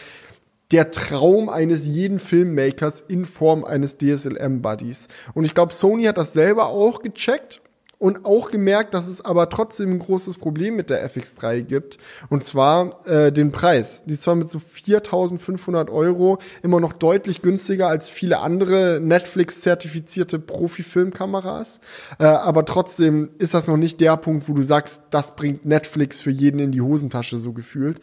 der 0.71 0.91
Traum 0.91 1.49
eines 1.49 1.87
jeden 1.87 2.19
Filmmakers 2.19 3.01
in 3.01 3.25
Form 3.25 3.65
eines 3.65 3.97
DSLM-Buddies. 3.99 5.09
Und 5.35 5.45
ich 5.45 5.55
glaube, 5.55 5.73
Sony 5.73 6.05
hat 6.05 6.19
das 6.19 6.33
selber 6.33 6.67
auch 6.69 7.01
gecheckt 7.01 7.63
und 7.99 8.25
auch 8.25 8.51
gemerkt, 8.51 8.95
dass 8.95 9.09
es 9.09 9.25
aber 9.25 9.49
trotzdem 9.49 9.93
ein 9.93 9.99
großes 9.99 10.39
Problem 10.39 10.77
mit 10.77 10.89
der 10.89 11.09
FX3 11.09 11.63
gibt. 11.63 11.99
Und 12.29 12.45
zwar 12.45 13.07
äh, 13.07 13.33
den 13.33 13.51
Preis. 13.51 14.05
Die 14.07 14.13
ist 14.13 14.23
zwar 14.23 14.37
mit 14.37 14.51
so 14.51 14.59
4.500 14.59 15.91
Euro 15.91 16.39
immer 16.63 16.81
noch 16.81 16.93
deutlich 16.93 17.43
günstiger 17.43 17.89
als 17.89 18.09
viele 18.09 18.39
andere 18.39 19.01
Netflix-zertifizierte 19.03 20.39
Profi-Filmkameras. 20.39 21.81
Äh, 22.19 22.25
aber 22.25 22.65
trotzdem 22.65 23.31
ist 23.39 23.55
das 23.55 23.67
noch 23.67 23.77
nicht 23.77 24.01
der 24.01 24.17
Punkt, 24.17 24.49
wo 24.49 24.55
du 24.55 24.63
sagst, 24.63 25.03
das 25.11 25.35
bringt 25.35 25.65
Netflix 25.65 26.21
für 26.21 26.31
jeden 26.31 26.61
in 26.61 26.71
die 26.71 26.81
Hosentasche 26.81 27.41
so 27.41 27.53
gefühlt. 27.53 28.01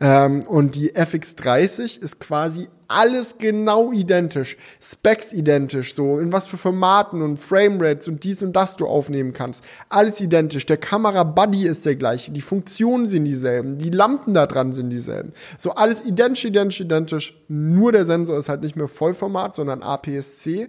Ähm, 0.00 0.42
und 0.42 0.74
die 0.74 0.92
FX30 0.92 2.00
ist 2.00 2.18
quasi 2.18 2.68
alles 2.88 3.38
genau 3.38 3.92
identisch, 3.92 4.56
Specs 4.80 5.32
identisch, 5.32 5.94
so 5.94 6.18
in 6.18 6.32
was 6.32 6.46
für 6.46 6.56
Formaten 6.56 7.22
und 7.22 7.38
Framerates 7.38 8.08
und 8.08 8.24
dies 8.24 8.42
und 8.42 8.54
das 8.54 8.76
du 8.76 8.86
aufnehmen 8.86 9.32
kannst. 9.32 9.64
Alles 9.88 10.20
identisch. 10.20 10.66
Der 10.66 10.76
Kamera-Buddy 10.76 11.66
ist 11.66 11.86
der 11.86 11.96
gleiche, 11.96 12.32
die 12.32 12.40
Funktionen 12.40 13.08
sind 13.08 13.24
dieselben, 13.24 13.78
die 13.78 13.90
Lampen 13.90 14.34
da 14.34 14.46
dran 14.46 14.72
sind 14.72 14.90
dieselben. 14.90 15.32
So 15.58 15.72
alles 15.72 16.04
identisch, 16.04 16.44
identisch, 16.44 16.80
identisch. 16.80 17.40
Nur 17.48 17.92
der 17.92 18.04
Sensor 18.04 18.38
ist 18.38 18.48
halt 18.48 18.62
nicht 18.62 18.76
mehr 18.76 18.88
Vollformat, 18.88 19.54
sondern 19.54 19.82
APS-C. 19.82 20.68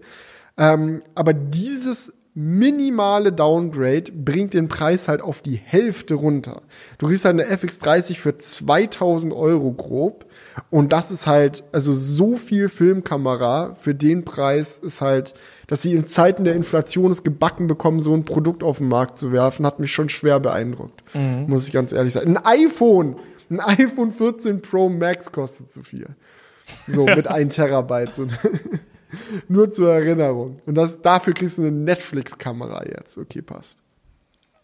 Ähm, 0.57 1.01
aber 1.15 1.33
dieses 1.33 2.13
minimale 2.39 3.33
Downgrade 3.33 4.11
bringt 4.11 4.53
den 4.53 4.67
Preis 4.67 5.07
halt 5.07 5.21
auf 5.21 5.41
die 5.41 5.55
Hälfte 5.55 6.13
runter. 6.13 6.61
Du 6.99 7.07
kriegst 7.07 7.25
halt 7.25 7.33
eine 7.33 7.51
FX30 7.51 8.15
für 8.17 8.37
2000 8.37 9.33
Euro 9.33 9.71
grob 9.71 10.27
und 10.69 10.91
das 10.91 11.11
ist 11.11 11.27
halt, 11.27 11.63
also 11.71 11.93
so 11.93 12.37
viel 12.37 12.69
Filmkamera 12.69 13.73
für 13.73 13.95
den 13.95 14.25
Preis 14.25 14.77
ist 14.77 15.01
halt, 15.01 15.33
dass 15.67 15.81
sie 15.81 15.93
in 15.93 16.07
Zeiten 16.07 16.43
der 16.43 16.55
Inflation 16.55 17.11
es 17.11 17.23
gebacken 17.23 17.67
bekommen, 17.67 17.99
so 17.99 18.13
ein 18.13 18.25
Produkt 18.25 18.63
auf 18.63 18.79
den 18.79 18.87
Markt 18.87 19.17
zu 19.17 19.31
werfen, 19.31 19.65
hat 19.65 19.79
mich 19.79 19.91
schon 19.91 20.09
schwer 20.09 20.39
beeindruckt. 20.39 21.03
Mhm. 21.13 21.45
Muss 21.47 21.67
ich 21.67 21.73
ganz 21.73 21.91
ehrlich 21.91 22.13
sagen. 22.13 22.37
Ein 22.37 22.45
iPhone, 22.45 23.17
ein 23.49 23.59
iPhone 23.59 24.11
14 24.11 24.61
Pro 24.61 24.89
Max 24.89 25.31
kostet 25.31 25.71
zu 25.71 25.83
viel. 25.83 26.07
So 26.87 27.05
mit 27.05 27.27
1 27.27 27.55
Terabyte. 27.55 28.13
So. 28.13 28.27
Nur 29.47 29.69
zur 29.69 29.93
Erinnerung. 29.93 30.61
Und 30.65 30.75
das, 30.75 31.01
dafür 31.01 31.33
kriegst 31.33 31.57
du 31.57 31.61
eine 31.61 31.71
Netflix-Kamera 31.71 32.85
jetzt. 32.87 33.17
Okay, 33.17 33.41
passt 33.41 33.81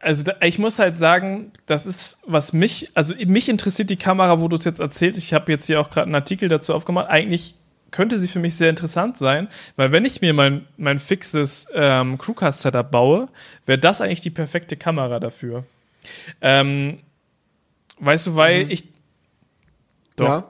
also 0.03 0.23
da, 0.23 0.35
ich 0.41 0.59
muss 0.59 0.79
halt 0.79 0.95
sagen, 0.95 1.51
das 1.65 1.85
ist, 1.85 2.19
was 2.25 2.53
mich, 2.53 2.89
also 2.93 3.15
mich 3.25 3.49
interessiert 3.49 3.89
die 3.89 3.95
Kamera, 3.95 4.39
wo 4.41 4.47
du 4.47 4.55
es 4.55 4.65
jetzt 4.65 4.79
erzählst. 4.79 5.17
Ich 5.17 5.33
habe 5.33 5.51
jetzt 5.51 5.65
hier 5.65 5.79
auch 5.79 5.89
gerade 5.89 6.05
einen 6.05 6.15
Artikel 6.15 6.49
dazu 6.49 6.73
aufgemacht. 6.73 7.09
Eigentlich 7.09 7.55
könnte 7.91 8.17
sie 8.17 8.27
für 8.27 8.39
mich 8.39 8.55
sehr 8.55 8.69
interessant 8.69 9.17
sein, 9.17 9.47
weil 9.75 9.91
wenn 9.91 10.03
ich 10.03 10.19
mir 10.21 10.33
mein, 10.33 10.65
mein 10.77 10.99
fixes 10.99 11.67
ähm, 11.73 12.17
Crewcast-Setup 12.17 12.89
baue, 12.89 13.29
wäre 13.65 13.79
das 13.79 14.01
eigentlich 14.01 14.21
die 14.21 14.31
perfekte 14.31 14.75
Kamera 14.75 15.19
dafür. 15.19 15.63
Ähm, 16.41 16.99
weißt 17.99 18.27
du, 18.27 18.35
weil 18.35 18.65
mhm. 18.65 18.71
ich. 18.71 18.85
Doch. 20.15 20.27
Ja. 20.27 20.49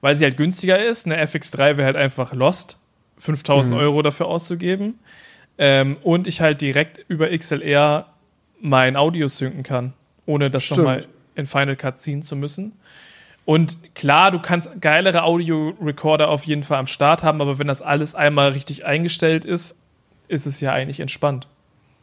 Weil 0.00 0.16
sie 0.16 0.24
halt 0.24 0.36
günstiger 0.36 0.82
ist. 0.82 1.06
Eine 1.06 1.22
FX3 1.24 1.76
wäre 1.76 1.84
halt 1.84 1.96
einfach 1.96 2.32
lost, 2.32 2.78
5000 3.18 3.74
mhm. 3.74 3.80
Euro 3.80 4.02
dafür 4.02 4.26
auszugeben. 4.26 4.98
Ähm, 5.58 5.96
und 6.02 6.26
ich 6.26 6.40
halt 6.40 6.60
direkt 6.60 7.04
über 7.08 7.30
XLR 7.36 8.06
mein 8.60 8.96
Audio 8.96 9.28
synken 9.28 9.62
kann, 9.62 9.92
ohne 10.24 10.50
das 10.50 10.70
nochmal 10.70 11.06
in 11.34 11.46
Final 11.46 11.76
Cut 11.76 11.98
ziehen 11.98 12.22
zu 12.22 12.36
müssen. 12.36 12.72
Und 13.44 13.94
klar, 13.94 14.32
du 14.32 14.40
kannst 14.40 14.80
geilere 14.80 15.22
Audio-Recorder 15.22 16.28
auf 16.28 16.44
jeden 16.44 16.64
Fall 16.64 16.78
am 16.78 16.88
Start 16.88 17.22
haben, 17.22 17.40
aber 17.40 17.58
wenn 17.58 17.68
das 17.68 17.80
alles 17.80 18.14
einmal 18.14 18.50
richtig 18.50 18.84
eingestellt 18.84 19.44
ist, 19.44 19.76
ist 20.26 20.46
es 20.46 20.60
ja 20.60 20.72
eigentlich 20.72 20.98
entspannt. 20.98 21.46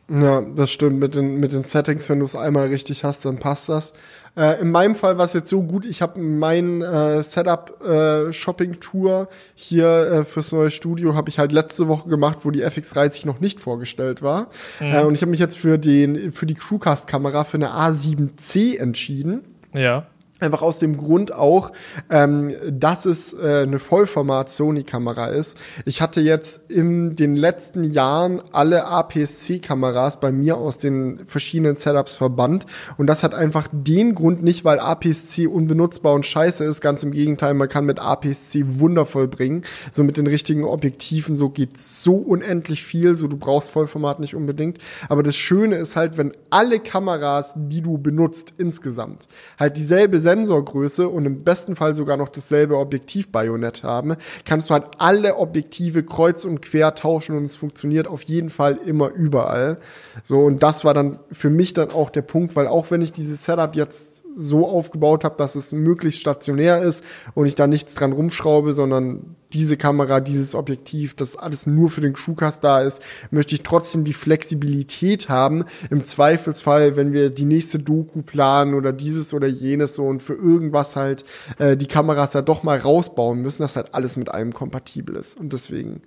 Ja, 0.09 0.41
das 0.41 0.71
stimmt. 0.71 0.99
Mit 0.99 1.15
den, 1.15 1.39
mit 1.39 1.53
den 1.53 1.63
Settings, 1.63 2.09
wenn 2.09 2.19
du 2.19 2.25
es 2.25 2.35
einmal 2.35 2.67
richtig 2.67 3.03
hast, 3.03 3.23
dann 3.25 3.37
passt 3.37 3.69
das. 3.69 3.93
Äh, 4.35 4.59
in 4.59 4.71
meinem 4.71 4.95
Fall 4.95 5.17
war 5.17 5.25
es 5.25 5.33
jetzt 5.33 5.47
so 5.47 5.63
gut, 5.63 5.85
ich 5.85 6.01
habe 6.01 6.19
mein 6.19 6.81
äh, 6.81 7.21
Setup 7.23 7.81
äh, 7.85 8.33
Shopping 8.33 8.79
Tour 8.79 9.29
hier 9.53 9.87
äh, 9.87 10.23
fürs 10.23 10.51
neue 10.51 10.71
Studio 10.71 11.15
habe 11.15 11.29
ich 11.29 11.39
halt 11.39 11.51
letzte 11.51 11.87
Woche 11.87 12.09
gemacht, 12.09 12.39
wo 12.41 12.51
die 12.51 12.65
FX30 12.65 13.27
noch 13.27 13.39
nicht 13.39 13.61
vorgestellt 13.61 14.21
war. 14.21 14.49
Mhm. 14.79 14.91
Äh, 14.91 15.03
und 15.03 15.13
ich 15.13 15.21
habe 15.21 15.31
mich 15.31 15.39
jetzt 15.39 15.57
für 15.57 15.77
den 15.77 16.31
für 16.31 16.47
die 16.47 16.55
Crewcast 16.55 17.07
Kamera 17.07 17.43
für 17.43 17.57
eine 17.57 17.69
A7C 17.69 18.77
entschieden. 18.77 19.41
Ja. 19.73 20.07
Einfach 20.43 20.61
aus 20.61 20.77
dem 20.77 20.97
Grund 20.97 21.33
auch, 21.33 21.71
ähm, 22.09 22.53
dass 22.69 23.05
es 23.05 23.33
äh, 23.33 23.63
eine 23.63 23.79
Vollformat-Sony-Kamera 23.79 25.27
ist. 25.27 25.57
Ich 25.85 26.01
hatte 26.01 26.19
jetzt 26.19 26.69
in 26.69 27.15
den 27.15 27.37
letzten 27.37 27.85
Jahren 27.85 28.41
alle 28.51 28.85
APS-C-Kameras 28.85 30.19
bei 30.19 30.33
mir 30.33 30.57
aus 30.57 30.79
den 30.79 31.21
verschiedenen 31.27 31.77
Setups 31.77 32.17
verbannt. 32.17 32.65
Und 32.97 33.07
das 33.07 33.23
hat 33.23 33.33
einfach 33.33 33.69
den 33.71 34.15
Grund 34.15 34.43
nicht, 34.43 34.65
weil 34.65 34.79
APS-C 34.79 35.47
unbenutzbar 35.47 36.13
und 36.13 36.25
scheiße 36.25 36.65
ist. 36.65 36.81
Ganz 36.81 37.03
im 37.03 37.11
Gegenteil, 37.11 37.53
man 37.53 37.69
kann 37.69 37.85
mit 37.85 37.99
APS-C 37.99 38.65
wundervoll 38.79 39.29
bringen. 39.29 39.63
So 39.91 40.03
mit 40.03 40.17
den 40.17 40.27
richtigen 40.27 40.65
Objektiven, 40.65 41.37
so 41.37 41.49
geht 41.49 41.77
so 41.77 42.15
unendlich 42.15 42.83
viel. 42.83 43.15
So 43.15 43.29
du 43.29 43.37
brauchst 43.37 43.71
Vollformat 43.71 44.19
nicht 44.19 44.35
unbedingt. 44.35 44.79
Aber 45.07 45.23
das 45.23 45.37
Schöne 45.37 45.77
ist 45.77 45.95
halt, 45.95 46.17
wenn 46.17 46.33
alle 46.49 46.79
Kameras, 46.79 47.53
die 47.55 47.81
du 47.81 47.97
benutzt 47.97 48.51
insgesamt, 48.57 49.29
halt 49.57 49.77
dieselbe 49.77 50.19
Sensorgröße 50.33 51.07
und 51.07 51.25
im 51.25 51.43
besten 51.43 51.75
Fall 51.75 51.93
sogar 51.93 52.17
noch 52.17 52.29
dasselbe 52.29 52.77
Objektiv-Bajonett 52.77 53.83
haben, 53.83 54.15
kannst 54.45 54.69
du 54.69 54.73
halt 54.73 54.85
alle 54.97 55.37
Objektive 55.37 56.03
kreuz 56.03 56.43
und 56.43 56.61
quer 56.61 56.95
tauschen 56.95 57.37
und 57.37 57.43
es 57.43 57.55
funktioniert 57.55 58.07
auf 58.07 58.23
jeden 58.23 58.49
Fall 58.49 58.79
immer 58.85 59.09
überall. 59.11 59.77
So, 60.23 60.41
und 60.41 60.63
das 60.63 60.85
war 60.85 60.95
dann 60.95 61.19
für 61.31 61.51
mich 61.51 61.73
dann 61.73 61.91
auch 61.91 62.09
der 62.09 62.23
Punkt, 62.23 62.55
weil 62.55 62.67
auch 62.67 62.89
wenn 62.89 63.01
ich 63.01 63.11
dieses 63.11 63.45
Setup 63.45 63.75
jetzt 63.75 64.23
so 64.35 64.67
aufgebaut 64.67 65.23
habe, 65.23 65.35
dass 65.37 65.53
es 65.53 65.71
möglichst 65.71 66.19
stationär 66.19 66.81
ist 66.81 67.03
und 67.35 67.45
ich 67.45 67.53
da 67.53 67.67
nichts 67.67 67.93
dran 67.93 68.13
rumschraube, 68.13 68.73
sondern 68.73 69.35
diese 69.53 69.77
Kamera, 69.77 70.19
dieses 70.19 70.55
Objektiv, 70.55 71.15
das 71.15 71.35
alles 71.35 71.65
nur 71.65 71.89
für 71.89 72.01
den 72.01 72.13
Crewcast 72.13 72.63
da 72.63 72.81
ist, 72.81 73.01
möchte 73.31 73.55
ich 73.55 73.63
trotzdem 73.63 74.03
die 74.03 74.13
Flexibilität 74.13 75.29
haben. 75.29 75.65
Im 75.89 76.03
Zweifelsfall, 76.03 76.95
wenn 76.95 77.13
wir 77.13 77.29
die 77.29 77.45
nächste 77.45 77.79
Doku 77.79 78.21
planen 78.21 78.73
oder 78.73 78.91
dieses 78.91 79.33
oder 79.33 79.47
jenes 79.47 79.95
so 79.95 80.05
und 80.05 80.21
für 80.21 80.33
irgendwas 80.33 80.95
halt 80.95 81.23
äh, 81.59 81.77
die 81.77 81.87
Kameras 81.87 82.33
ja 82.33 82.41
doch 82.41 82.63
mal 82.63 82.77
rausbauen 82.77 83.41
müssen, 83.41 83.61
dass 83.61 83.75
halt 83.75 83.93
alles 83.93 84.17
mit 84.17 84.29
allem 84.29 84.53
kompatibel 84.53 85.15
ist. 85.15 85.37
Und 85.37 85.53
deswegen 85.53 86.01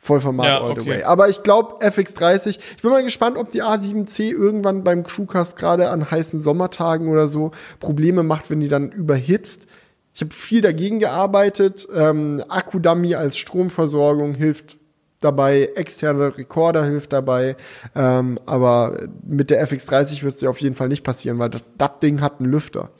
Vollformat 0.00 0.46
ja, 0.46 0.60
all 0.60 0.74
the 0.74 0.80
okay. 0.80 0.90
way. 0.90 1.02
Aber 1.02 1.28
ich 1.28 1.42
glaube, 1.42 1.84
FX30, 1.84 2.50
ich 2.50 2.82
bin 2.82 2.90
mal 2.90 3.02
gespannt, 3.02 3.36
ob 3.36 3.50
die 3.50 3.62
A7C 3.62 4.30
irgendwann 4.30 4.84
beim 4.84 5.02
Crewcast 5.02 5.56
gerade 5.56 5.90
an 5.90 6.08
heißen 6.08 6.38
Sommertagen 6.38 7.08
oder 7.08 7.26
so 7.26 7.50
Probleme 7.80 8.22
macht, 8.22 8.48
wenn 8.48 8.60
die 8.60 8.68
dann 8.68 8.90
überhitzt. 8.90 9.66
Ich 10.14 10.20
habe 10.20 10.32
viel 10.32 10.60
dagegen 10.60 10.98
gearbeitet. 10.98 11.86
Ähm, 11.94 12.42
Akkudummy 12.48 13.14
als 13.14 13.38
Stromversorgung 13.38 14.34
hilft 14.34 14.76
dabei, 15.20 15.70
externe 15.74 16.36
Rekorder 16.36 16.84
hilft 16.84 17.12
dabei. 17.12 17.56
Ähm, 17.94 18.38
aber 18.46 19.08
mit 19.26 19.50
der 19.50 19.66
FX30 19.66 20.22
wird 20.22 20.34
es 20.34 20.38
dir 20.38 20.50
auf 20.50 20.60
jeden 20.60 20.74
Fall 20.74 20.88
nicht 20.88 21.04
passieren, 21.04 21.38
weil 21.38 21.50
das, 21.50 21.62
das 21.76 22.00
Ding 22.00 22.20
hat 22.20 22.40
einen 22.40 22.50
Lüfter. 22.50 22.90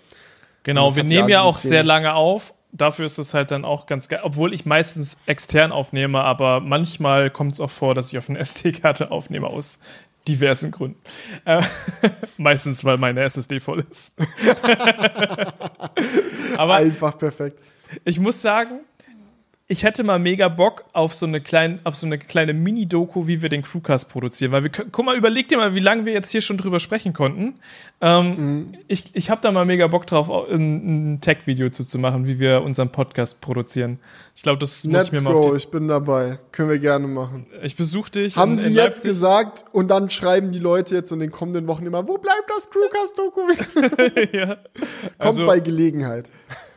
Genau, 0.63 0.95
wir 0.95 1.05
nehmen 1.05 1.29
ja 1.29 1.43
auch 1.43 1.57
sehr 1.57 1.83
lange 1.83 2.15
auf 2.15 2.55
dafür 2.73 3.07
ist 3.07 3.19
es 3.19 3.35
halt 3.35 3.51
dann 3.51 3.65
auch 3.65 3.87
ganz 3.87 4.09
geil, 4.09 4.21
obwohl 4.23 4.53
ich 4.53 4.67
meistens 4.67 5.19
extern 5.27 5.73
aufnehme, 5.73 6.23
aber 6.23 6.61
manchmal 6.61 7.31
kommt 7.31 7.55
es 7.55 7.61
auch 7.61 7.71
vor, 7.71 7.95
dass 7.95 8.13
ich 8.13 8.19
auf 8.19 8.29
eine 8.29 8.39
SD-Karte 8.39 9.11
aufnehme 9.11 9.47
aus 9.47 9.79
diversen 10.29 10.71
Gründen. 10.71 11.01
Äh, 11.45 11.63
meistens, 12.37 12.85
weil 12.85 12.99
meine 12.99 13.23
SSD 13.23 13.61
voll 13.61 13.85
ist. 13.91 14.13
aber 16.57 16.75
Einfach 16.77 17.17
perfekt. 17.19 17.61
Ich 18.05 18.21
muss 18.21 18.41
sagen, 18.41 18.81
ich 19.71 19.83
hätte 19.83 20.03
mal 20.03 20.19
mega 20.19 20.49
Bock 20.49 20.85
auf 20.95 21.15
so 21.15 21.27
eine 21.27 21.43
kleine, 21.43 21.79
auf 21.85 21.95
so 21.95 22.07
eine 22.07 22.17
kleine 22.17 22.55
Mini-Doku, 22.55 23.27
wie 23.27 23.43
wir 23.43 23.51
den 23.51 23.61
Crewcast 23.61 24.09
produzieren. 24.09 24.51
Weil 24.51 24.65
wir, 24.65 24.71
guck 24.71 25.05
mal, 25.05 25.15
überleg 25.15 25.47
dir 25.51 25.59
mal, 25.59 25.75
wie 25.75 25.81
lange 25.81 26.07
wir 26.07 26.15
jetzt 26.15 26.31
hier 26.31 26.41
schon 26.41 26.57
drüber 26.57 26.81
sprechen 26.81 27.13
konnten. 27.13 27.57
Ähm, 28.01 28.37
mhm. 28.37 28.75
Ich, 28.89 29.15
ich 29.15 29.29
habe 29.29 29.43
da 29.43 29.53
mal 29.53 29.67
mega 29.67 29.87
Bock 29.87 30.07
drauf, 30.07 30.31
ein, 30.31 31.17
ein 31.17 31.21
Tech-Video 31.21 31.69
zu, 31.69 31.85
zu 31.85 31.99
machen, 31.99 32.27
wie 32.27 32.39
wir 32.39 32.63
unseren 32.63 32.91
Podcast 32.91 33.43
produzieren. 33.43 33.99
Ich 34.35 34.43
glaube, 34.43 34.59
das 34.59 34.85
muss 34.85 34.93
Let's 34.95 35.07
ich 35.09 35.13
mir 35.13 35.21
mal 35.21 35.35
go, 35.35 35.55
ich 35.55 35.71
bin 35.71 35.87
dabei. 35.87 36.39
Können 36.51 36.71
wir 36.71 36.79
gerne 36.79 37.07
machen. 37.07 37.45
Ich 37.63 37.77
besuche 37.77 38.11
dich. 38.11 38.37
Haben 38.37 38.53
in, 38.53 38.57
Sie 38.57 38.69
in 38.69 38.75
jetzt 38.75 39.05
gesagt 39.05 39.67
und 39.73 39.89
dann 39.89 40.09
schreiben 40.09 40.51
die 40.51 40.61
Leute 40.61 40.95
jetzt 40.95 41.13
in 41.13 41.21
den 41.21 41.31
kommenden 41.31 41.67
Wochen 41.67 41.85
immer, 41.85 42.09
wo 42.09 42.17
bleibt 42.17 42.49
das 42.49 42.71
Crewcast-Doku? 42.71 43.41
ja. 44.33 44.47
Kommt 44.57 45.19
also, 45.19 45.45
bei 45.45 45.61
Gelegenheit 45.61 46.31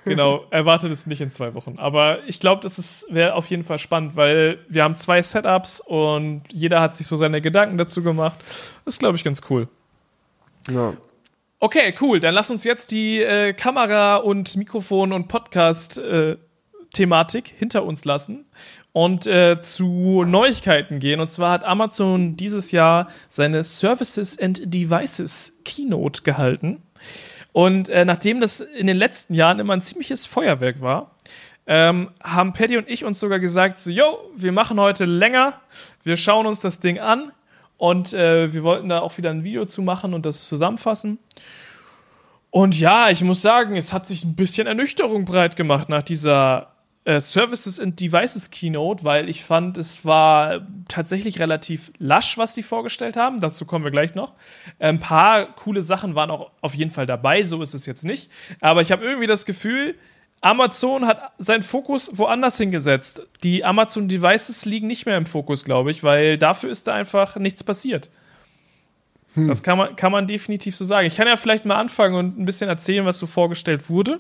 genau, 0.06 0.46
erwartet 0.50 0.92
es 0.92 1.06
nicht 1.06 1.22
in 1.22 1.30
zwei 1.30 1.54
Wochen. 1.54 1.76
Aber 1.78 2.20
ich 2.28 2.40
glaube, 2.40 2.62
das 2.62 3.06
wäre 3.10 3.36
auf 3.36 3.46
jeden 3.48 3.64
Fall 3.64 3.78
spannend, 3.78 4.16
weil 4.16 4.58
wir 4.68 4.84
haben 4.84 4.96
zwei 4.96 5.22
Setups 5.22 5.82
und 5.82 6.42
jeder 6.52 6.82
hat 6.82 6.96
sich 6.96 7.06
so 7.08 7.16
seine 7.16 7.42
Gedanken 7.42 7.78
dazu 7.78 8.02
gemacht. 8.04 8.40
Das 8.86 8.96
ist, 8.96 9.00
glaube 9.00 9.18
ich, 9.18 9.24
ganz 9.24 9.42
cool. 9.50 9.68
Ja. 10.70 10.94
Okay, 11.60 11.96
cool. 12.02 12.20
Dann 12.20 12.34
lass 12.34 12.50
uns 12.50 12.64
jetzt 12.64 12.90
die 12.92 13.22
äh, 13.22 13.54
Kamera 13.54 14.16
und 14.16 14.58
Mikrofon 14.58 15.14
und 15.14 15.28
Podcast-Thematik 15.28 17.52
äh, 17.52 17.56
hinter 17.56 17.84
uns 17.84 18.04
lassen 18.04 18.46
und 18.94 19.28
äh, 19.28 19.62
zu 19.62 20.24
Neuigkeiten 20.26 20.98
gehen. 21.00 21.20
Und 21.20 21.28
zwar 21.28 21.52
hat 21.52 21.66
Amazon 21.66 22.36
dieses 22.36 22.72
Jahr 22.72 23.10
seine 23.30 23.62
Services 23.64 24.40
and 24.40 24.74
Devices 24.74 25.54
Keynote 25.64 26.24
gehalten. 26.24 26.82
Und 27.54 27.90
äh, 27.90 28.06
nachdem 28.06 28.40
das 28.40 28.62
in 28.62 28.88
den 28.88 28.98
letzten 28.98 29.34
Jahren 29.34 29.60
immer 29.60 29.74
ein 29.74 29.82
ziemliches 29.82 30.26
Feuerwerk 30.26 30.82
war, 30.82 31.12
ähm, 31.68 32.10
haben 32.24 32.54
Paddy 32.54 32.78
und 32.78 32.90
ich 32.90 33.04
uns 33.04 33.20
sogar 33.20 33.40
gesagt, 33.40 33.78
so, 33.80 33.92
yo, 33.92 34.32
wir 34.36 34.52
machen 34.52 34.80
heute 34.80 35.06
länger, 35.06 35.60
wir 36.04 36.18
schauen 36.18 36.46
uns 36.46 36.60
das 36.60 36.80
Ding 36.80 37.00
an 37.00 37.32
und 37.78 38.14
äh, 38.14 38.54
wir 38.54 38.64
wollten 38.64 38.90
da 38.90 39.00
auch 39.00 39.18
wieder 39.18 39.30
ein 39.30 39.44
Video 39.44 39.66
zu 39.66 39.82
machen 39.82 40.14
und 40.14 40.26
das 40.26 40.48
zusammenfassen. 40.48 41.20
Und 42.50 42.80
ja, 42.80 43.10
ich 43.10 43.24
muss 43.24 43.42
sagen, 43.42 43.78
es 43.78 43.94
hat 43.94 44.06
sich 44.06 44.26
ein 44.26 44.36
bisschen 44.36 44.68
Ernüchterung 44.68 45.24
breit 45.24 45.56
gemacht 45.56 45.88
nach 45.88 46.04
dieser 46.04 46.71
äh, 47.04 47.20
Services 47.20 47.80
and 47.80 48.00
Devices 48.00 48.52
Keynote, 48.52 49.04
weil 49.04 49.28
ich 49.28 49.44
fand, 49.44 49.78
es 49.80 50.06
war 50.06 50.68
tatsächlich 50.88 51.40
relativ 51.40 51.92
lasch, 51.98 52.38
was 52.38 52.54
die 52.54 52.62
vorgestellt 52.62 53.18
haben. 53.18 53.40
Dazu 53.40 53.66
kommen 53.66 53.84
wir 53.84 53.92
gleich 53.92 54.14
noch. 54.14 54.34
Ein 54.78 55.00
paar 55.00 55.56
coole 55.56 55.82
Sachen 55.82 56.14
waren 56.14 56.30
auch 56.30 56.52
auf 56.62 56.76
jeden 56.76 56.92
Fall 56.92 57.08
dabei, 57.08 57.42
so 57.42 57.62
ist 57.62 57.74
es 57.74 57.88
jetzt 57.88 58.06
nicht. 58.06 58.30
Aber 58.60 58.82
ich 58.82 58.92
habe 58.92 59.04
irgendwie 59.04 59.26
das 59.26 59.48
Gefühl, 59.48 59.96
Amazon 60.42 61.08
hat 61.08 61.32
seinen 61.40 61.64
Fokus 61.64 62.18
woanders 62.20 62.58
hingesetzt. 62.58 63.24
Die 63.44 63.66
Amazon 63.66 64.08
Devices 64.08 64.66
liegen 64.66 64.86
nicht 64.86 65.08
mehr 65.08 65.18
im 65.18 65.26
Fokus, 65.26 65.66
glaube 65.66 65.90
ich, 65.90 66.04
weil 66.04 66.38
dafür 66.38 66.70
ist 66.70 66.88
da 66.88 66.94
einfach 66.94 67.36
nichts 67.38 67.64
passiert. 67.64 68.12
Hm. 69.34 69.48
Das 69.48 69.64
kann 69.64 69.78
man, 69.78 69.96
kann 69.96 70.12
man 70.12 70.28
definitiv 70.28 70.76
so 70.76 70.86
sagen. 70.86 71.08
Ich 71.08 71.16
kann 71.16 71.28
ja 71.28 71.38
vielleicht 71.38 71.66
mal 71.66 71.78
anfangen 71.78 72.16
und 72.16 72.40
ein 72.40 72.46
bisschen 72.46 72.70
erzählen, 72.70 73.06
was 73.08 73.18
so 73.18 73.26
vorgestellt 73.26 73.90
wurde. 73.90 74.20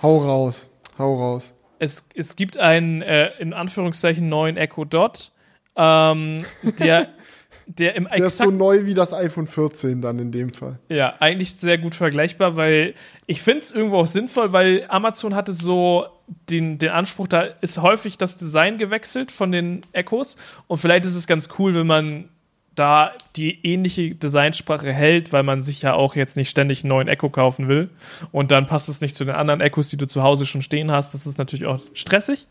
Hau 0.00 0.18
raus, 0.18 0.70
hau 0.98 1.14
raus 1.16 1.52
es, 1.78 2.06
es 2.14 2.36
gibt 2.36 2.56
einen, 2.56 3.02
äh, 3.02 3.30
in 3.38 3.52
Anführungszeichen, 3.52 4.28
neuen 4.28 4.56
Echo 4.56 4.84
Dot, 4.84 5.32
ähm, 5.76 6.44
der, 6.78 7.08
der 7.66 7.96
im 7.96 8.08
Der 8.14 8.26
ist 8.26 8.38
so 8.38 8.50
neu 8.50 8.86
wie 8.86 8.94
das 8.94 9.12
iPhone 9.12 9.46
14 9.46 10.00
dann 10.00 10.18
in 10.18 10.32
dem 10.32 10.52
Fall. 10.52 10.78
Ja, 10.88 11.14
eigentlich 11.20 11.56
sehr 11.56 11.78
gut 11.78 11.94
vergleichbar, 11.94 12.56
weil 12.56 12.94
ich 13.26 13.42
finde 13.42 13.60
es 13.60 13.70
irgendwo 13.70 13.98
auch 13.98 14.06
sinnvoll, 14.06 14.52
weil 14.52 14.86
Amazon 14.88 15.34
hatte 15.34 15.52
so 15.52 16.06
den, 16.50 16.78
den 16.78 16.90
Anspruch, 16.90 17.28
da 17.28 17.42
ist 17.60 17.80
häufig 17.80 18.18
das 18.18 18.36
Design 18.36 18.78
gewechselt 18.78 19.30
von 19.30 19.52
den 19.52 19.80
Echos 19.92 20.36
und 20.66 20.78
vielleicht 20.78 21.04
ist 21.04 21.14
es 21.14 21.26
ganz 21.26 21.48
cool, 21.58 21.74
wenn 21.74 21.86
man 21.86 22.28
da 22.76 23.12
die 23.34 23.64
ähnliche 23.66 24.14
Designsprache 24.14 24.92
hält, 24.92 25.32
weil 25.32 25.42
man 25.42 25.60
sich 25.60 25.82
ja 25.82 25.94
auch 25.94 26.14
jetzt 26.14 26.36
nicht 26.36 26.50
ständig 26.50 26.84
einen 26.84 26.90
neuen 26.90 27.08
Echo 27.08 27.30
kaufen 27.30 27.68
will. 27.68 27.90
Und 28.32 28.50
dann 28.52 28.66
passt 28.66 28.88
es 28.88 29.00
nicht 29.00 29.16
zu 29.16 29.24
den 29.24 29.34
anderen 29.34 29.60
Echos, 29.60 29.88
die 29.88 29.96
du 29.96 30.06
zu 30.06 30.22
Hause 30.22 30.46
schon 30.46 30.62
stehen 30.62 30.92
hast. 30.92 31.14
Das 31.14 31.26
ist 31.26 31.38
natürlich 31.38 31.66
auch 31.66 31.80
stressig. 31.94 32.46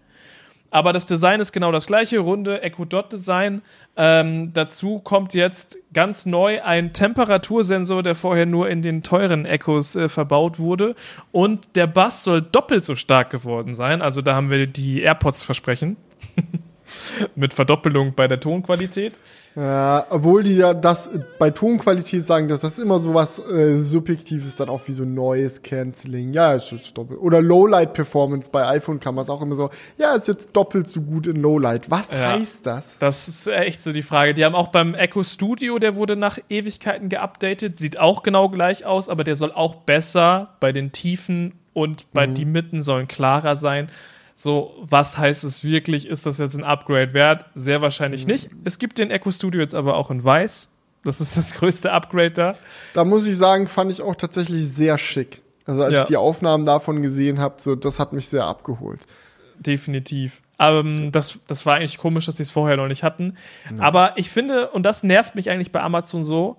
Aber 0.71 0.91
das 0.91 1.05
Design 1.05 1.39
ist 1.39 1.53
genau 1.53 1.71
das 1.71 1.87
gleiche, 1.87 2.19
runde 2.19 2.61
Echo 2.61 2.83
Dot 2.83 3.13
Design. 3.13 3.61
Ähm, 3.95 4.51
dazu 4.53 4.99
kommt 4.99 5.33
jetzt 5.33 5.77
ganz 5.93 6.25
neu 6.25 6.61
ein 6.63 6.91
Temperatursensor, 6.91 8.03
der 8.03 8.15
vorher 8.15 8.45
nur 8.45 8.67
in 8.67 8.81
den 8.81 9.01
teuren 9.01 9.45
Echos 9.45 9.95
äh, 9.95 10.09
verbaut 10.09 10.59
wurde. 10.59 10.95
Und 11.31 11.75
der 11.75 11.87
Bass 11.87 12.25
soll 12.25 12.41
doppelt 12.41 12.83
so 12.83 12.95
stark 12.95 13.29
geworden 13.29 13.73
sein. 13.73 14.01
Also 14.01 14.21
da 14.21 14.35
haben 14.35 14.49
wir 14.49 14.67
die 14.67 15.01
AirPods 15.01 15.43
versprechen. 15.43 15.95
Mit 17.35 17.53
Verdoppelung 17.53 18.13
bei 18.15 18.27
der 18.27 18.39
Tonqualität. 18.39 19.13
Ja, 19.55 20.05
obwohl 20.09 20.43
die 20.43 20.55
ja 20.55 20.73
das 20.73 21.09
bei 21.39 21.49
Tonqualität 21.49 22.25
sagen, 22.25 22.49
dass 22.49 22.59
das 22.59 22.77
immer 22.77 23.01
so 23.01 23.13
was 23.13 23.39
äh, 23.39 23.77
Subjektives 23.77 24.57
dann 24.57 24.67
auch 24.67 24.81
wie 24.87 24.91
so 24.91 25.05
Noise 25.05 25.61
Cancelling. 25.61 26.33
Ja, 26.33 26.53
ist 26.53 26.73
ist 26.73 26.97
doppelt. 26.97 27.21
Oder 27.21 27.41
Lowlight 27.41 27.93
Performance 27.93 28.49
bei 28.51 28.67
iPhone 28.67 28.99
kann 28.99 29.15
man 29.15 29.23
es 29.23 29.29
auch 29.29 29.41
immer 29.41 29.55
so. 29.55 29.69
Ja, 29.97 30.13
ist 30.13 30.27
jetzt 30.27 30.49
doppelt 30.53 30.89
so 30.89 31.01
gut 31.01 31.27
in 31.27 31.37
Lowlight. 31.37 31.89
Was 31.89 32.11
ja, 32.11 32.33
heißt 32.33 32.65
das? 32.65 32.99
Das 32.99 33.29
ist 33.29 33.47
echt 33.47 33.81
so 33.81 33.93
die 33.93 34.01
Frage. 34.01 34.33
Die 34.33 34.43
haben 34.43 34.55
auch 34.55 34.67
beim 34.67 34.93
Echo 34.93 35.23
Studio, 35.23 35.79
der 35.79 35.95
wurde 35.95 36.17
nach 36.17 36.37
Ewigkeiten 36.49 37.07
geupdatet, 37.07 37.79
sieht 37.79 37.99
auch 37.99 38.23
genau 38.23 38.49
gleich 38.49 38.85
aus, 38.85 39.07
aber 39.07 39.23
der 39.23 39.35
soll 39.35 39.53
auch 39.53 39.75
besser 39.75 40.55
bei 40.59 40.73
den 40.73 40.91
Tiefen 40.91 41.53
und 41.73 42.11
bei 42.11 42.27
mhm. 42.27 42.33
die 42.33 42.45
Mitten 42.45 42.81
sollen 42.81 43.07
klarer 43.07 43.55
sein. 43.55 43.89
So, 44.37 44.75
was 44.81 45.17
heißt 45.17 45.45
es 45.45 45.63
wirklich? 45.63 46.07
Ist 46.07 46.25
das 46.25 46.37
jetzt 46.39 46.55
ein 46.55 46.63
Upgrade 46.65 47.13
wert? 47.13 47.45
Sehr 47.55 47.81
wahrscheinlich 47.81 48.25
mhm. 48.25 48.33
nicht. 48.33 48.49
Es 48.65 48.79
gibt 48.79 48.99
den 48.99 49.09
Echo 49.09 49.31
Studio 49.31 49.61
jetzt 49.61 49.73
aber 49.73 49.95
auch 49.95 50.11
in 50.11 50.23
weiß. 50.23 50.69
Das 51.03 51.21
ist 51.21 51.37
das 51.37 51.53
größte 51.59 51.91
Upgrade 51.91 52.31
da. 52.31 52.55
Da 52.93 53.05
muss 53.05 53.25
ich 53.25 53.37
sagen, 53.37 53.67
fand 53.67 53.91
ich 53.91 54.01
auch 54.01 54.15
tatsächlich 54.15 54.67
sehr 54.67 54.97
schick. 54.97 55.41
Also 55.65 55.83
als 55.83 55.93
ja. 55.93 56.01
ich 56.01 56.07
die 56.07 56.17
Aufnahmen 56.17 56.65
davon 56.65 57.01
gesehen 57.01 57.39
habe, 57.39 57.55
so, 57.57 57.75
das 57.75 57.99
hat 57.99 58.11
mich 58.11 58.27
sehr 58.27 58.43
abgeholt. 58.43 58.99
Definitiv. 59.57 60.41
Ähm, 60.59 61.11
das, 61.13 61.39
das 61.47 61.65
war 61.65 61.75
eigentlich 61.75 61.97
komisch, 61.97 62.25
dass 62.25 62.37
sie 62.37 62.43
es 62.43 62.51
vorher 62.51 62.75
noch 62.75 62.87
nicht 62.87 63.03
hatten. 63.03 63.37
Ja. 63.71 63.83
Aber 63.83 64.13
ich 64.17 64.29
finde, 64.29 64.69
und 64.71 64.83
das 64.83 65.03
nervt 65.03 65.35
mich 65.35 65.49
eigentlich 65.49 65.71
bei 65.71 65.81
Amazon 65.81 66.21
so, 66.21 66.57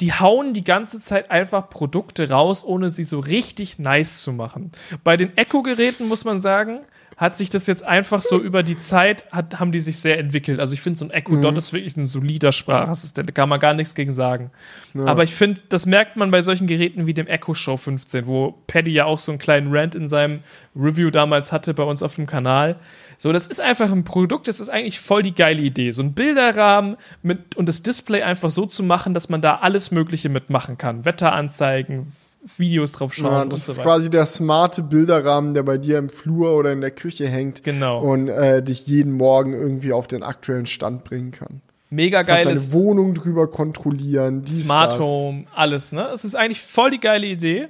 die 0.00 0.12
hauen 0.12 0.54
die 0.54 0.64
ganze 0.64 1.00
Zeit 1.00 1.30
einfach 1.30 1.70
Produkte 1.70 2.28
raus, 2.30 2.64
ohne 2.64 2.90
sie 2.90 3.04
so 3.04 3.20
richtig 3.20 3.78
nice 3.78 4.22
zu 4.22 4.32
machen. 4.32 4.72
Bei 5.04 5.16
den 5.16 5.36
Echo-Geräten 5.36 6.08
muss 6.08 6.24
man 6.24 6.40
sagen, 6.40 6.80
hat 7.16 7.36
sich 7.36 7.48
das 7.48 7.66
jetzt 7.66 7.84
einfach 7.84 8.22
so 8.22 8.40
über 8.40 8.62
die 8.62 8.76
Zeit, 8.76 9.26
hat, 9.30 9.60
haben 9.60 9.72
die 9.72 9.80
sich 9.80 10.00
sehr 10.00 10.18
entwickelt. 10.18 10.58
Also 10.58 10.74
ich 10.74 10.80
finde, 10.80 10.98
so 10.98 11.04
ein 11.04 11.10
Echo 11.10 11.36
Dot 11.36 11.52
mhm. 11.52 11.58
ist 11.58 11.72
wirklich 11.72 11.96
ein 11.96 12.06
solider 12.06 12.50
Sprachassistent, 12.50 13.28
da 13.28 13.32
kann 13.32 13.48
man 13.48 13.60
gar 13.60 13.74
nichts 13.74 13.94
gegen 13.94 14.12
sagen. 14.12 14.50
Ja. 14.94 15.04
Aber 15.04 15.22
ich 15.22 15.34
finde, 15.34 15.60
das 15.68 15.86
merkt 15.86 16.16
man 16.16 16.30
bei 16.30 16.40
solchen 16.40 16.66
Geräten 16.66 17.06
wie 17.06 17.14
dem 17.14 17.26
Echo 17.26 17.54
Show 17.54 17.76
15, 17.76 18.26
wo 18.26 18.54
Paddy 18.66 18.90
ja 18.90 19.04
auch 19.04 19.20
so 19.20 19.30
einen 19.30 19.38
kleinen 19.38 19.74
Rant 19.74 19.94
in 19.94 20.06
seinem 20.06 20.40
Review 20.74 21.10
damals 21.10 21.52
hatte 21.52 21.72
bei 21.72 21.84
uns 21.84 22.02
auf 22.02 22.16
dem 22.16 22.26
Kanal. 22.26 22.80
So, 23.18 23.32
das 23.32 23.46
ist 23.46 23.60
einfach 23.60 23.90
ein 23.90 24.04
Produkt, 24.04 24.48
das 24.48 24.60
ist 24.60 24.68
eigentlich 24.68 25.00
voll 25.00 25.22
die 25.22 25.34
geile 25.34 25.62
Idee. 25.62 25.90
So 25.90 26.02
ein 26.02 26.12
Bilderrahmen 26.12 26.96
mit 27.22 27.56
und 27.56 27.68
das 27.68 27.82
Display 27.82 28.22
einfach 28.22 28.50
so 28.50 28.66
zu 28.66 28.82
machen, 28.82 29.14
dass 29.14 29.28
man 29.28 29.40
da 29.40 29.56
alles 29.56 29.90
Mögliche 29.90 30.28
mitmachen 30.28 30.78
kann. 30.78 31.04
Wetteranzeigen, 31.04 32.12
Videos 32.56 32.92
drauf 32.92 33.14
schauen. 33.14 33.32
Ja, 33.32 33.44
das 33.44 33.66
so 33.66 33.72
ist 33.72 33.82
quasi 33.82 34.10
der 34.10 34.26
smarte 34.26 34.82
Bilderrahmen, 34.82 35.54
der 35.54 35.62
bei 35.62 35.78
dir 35.78 35.98
im 35.98 36.10
Flur 36.10 36.54
oder 36.56 36.72
in 36.72 36.80
der 36.80 36.90
Küche 36.90 37.26
hängt. 37.26 37.64
Genau. 37.64 38.00
Und 38.00 38.28
äh, 38.28 38.62
dich 38.62 38.86
jeden 38.86 39.12
Morgen 39.12 39.52
irgendwie 39.52 39.92
auf 39.92 40.06
den 40.06 40.22
aktuellen 40.22 40.66
Stand 40.66 41.04
bringen 41.04 41.30
kann. 41.30 41.60
Mega 41.90 42.22
geil. 42.22 42.44
Deine 42.44 42.72
Wohnung 42.72 43.14
drüber 43.14 43.48
kontrollieren. 43.48 44.44
Dies, 44.44 44.64
Smart 44.64 44.94
das. 44.94 45.00
Home, 45.00 45.44
alles, 45.54 45.92
ne? 45.92 46.08
Es 46.12 46.24
ist 46.24 46.34
eigentlich 46.34 46.60
voll 46.60 46.90
die 46.90 47.00
geile 47.00 47.26
Idee. 47.26 47.68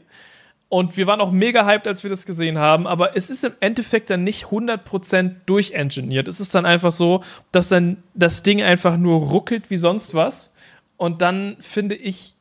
Und 0.68 0.96
wir 0.96 1.06
waren 1.06 1.20
auch 1.20 1.30
mega 1.30 1.66
hyped, 1.66 1.86
als 1.86 2.02
wir 2.02 2.10
das 2.10 2.26
gesehen 2.26 2.58
haben, 2.58 2.86
aber 2.86 3.16
es 3.16 3.30
ist 3.30 3.44
im 3.44 3.52
Endeffekt 3.60 4.10
dann 4.10 4.24
nicht 4.24 4.46
100% 4.46 5.34
durchengineert. 5.46 6.26
Es 6.26 6.40
ist 6.40 6.54
dann 6.54 6.66
einfach 6.66 6.90
so, 6.90 7.22
dass 7.52 7.68
dann 7.68 8.02
das 8.14 8.42
Ding 8.42 8.62
einfach 8.62 8.96
nur 8.96 9.20
ruckelt 9.20 9.70
wie 9.70 9.76
sonst 9.76 10.14
was. 10.14 10.52
Und 10.96 11.22
dann 11.22 11.56
finde 11.60 11.94
ich, 11.94 12.34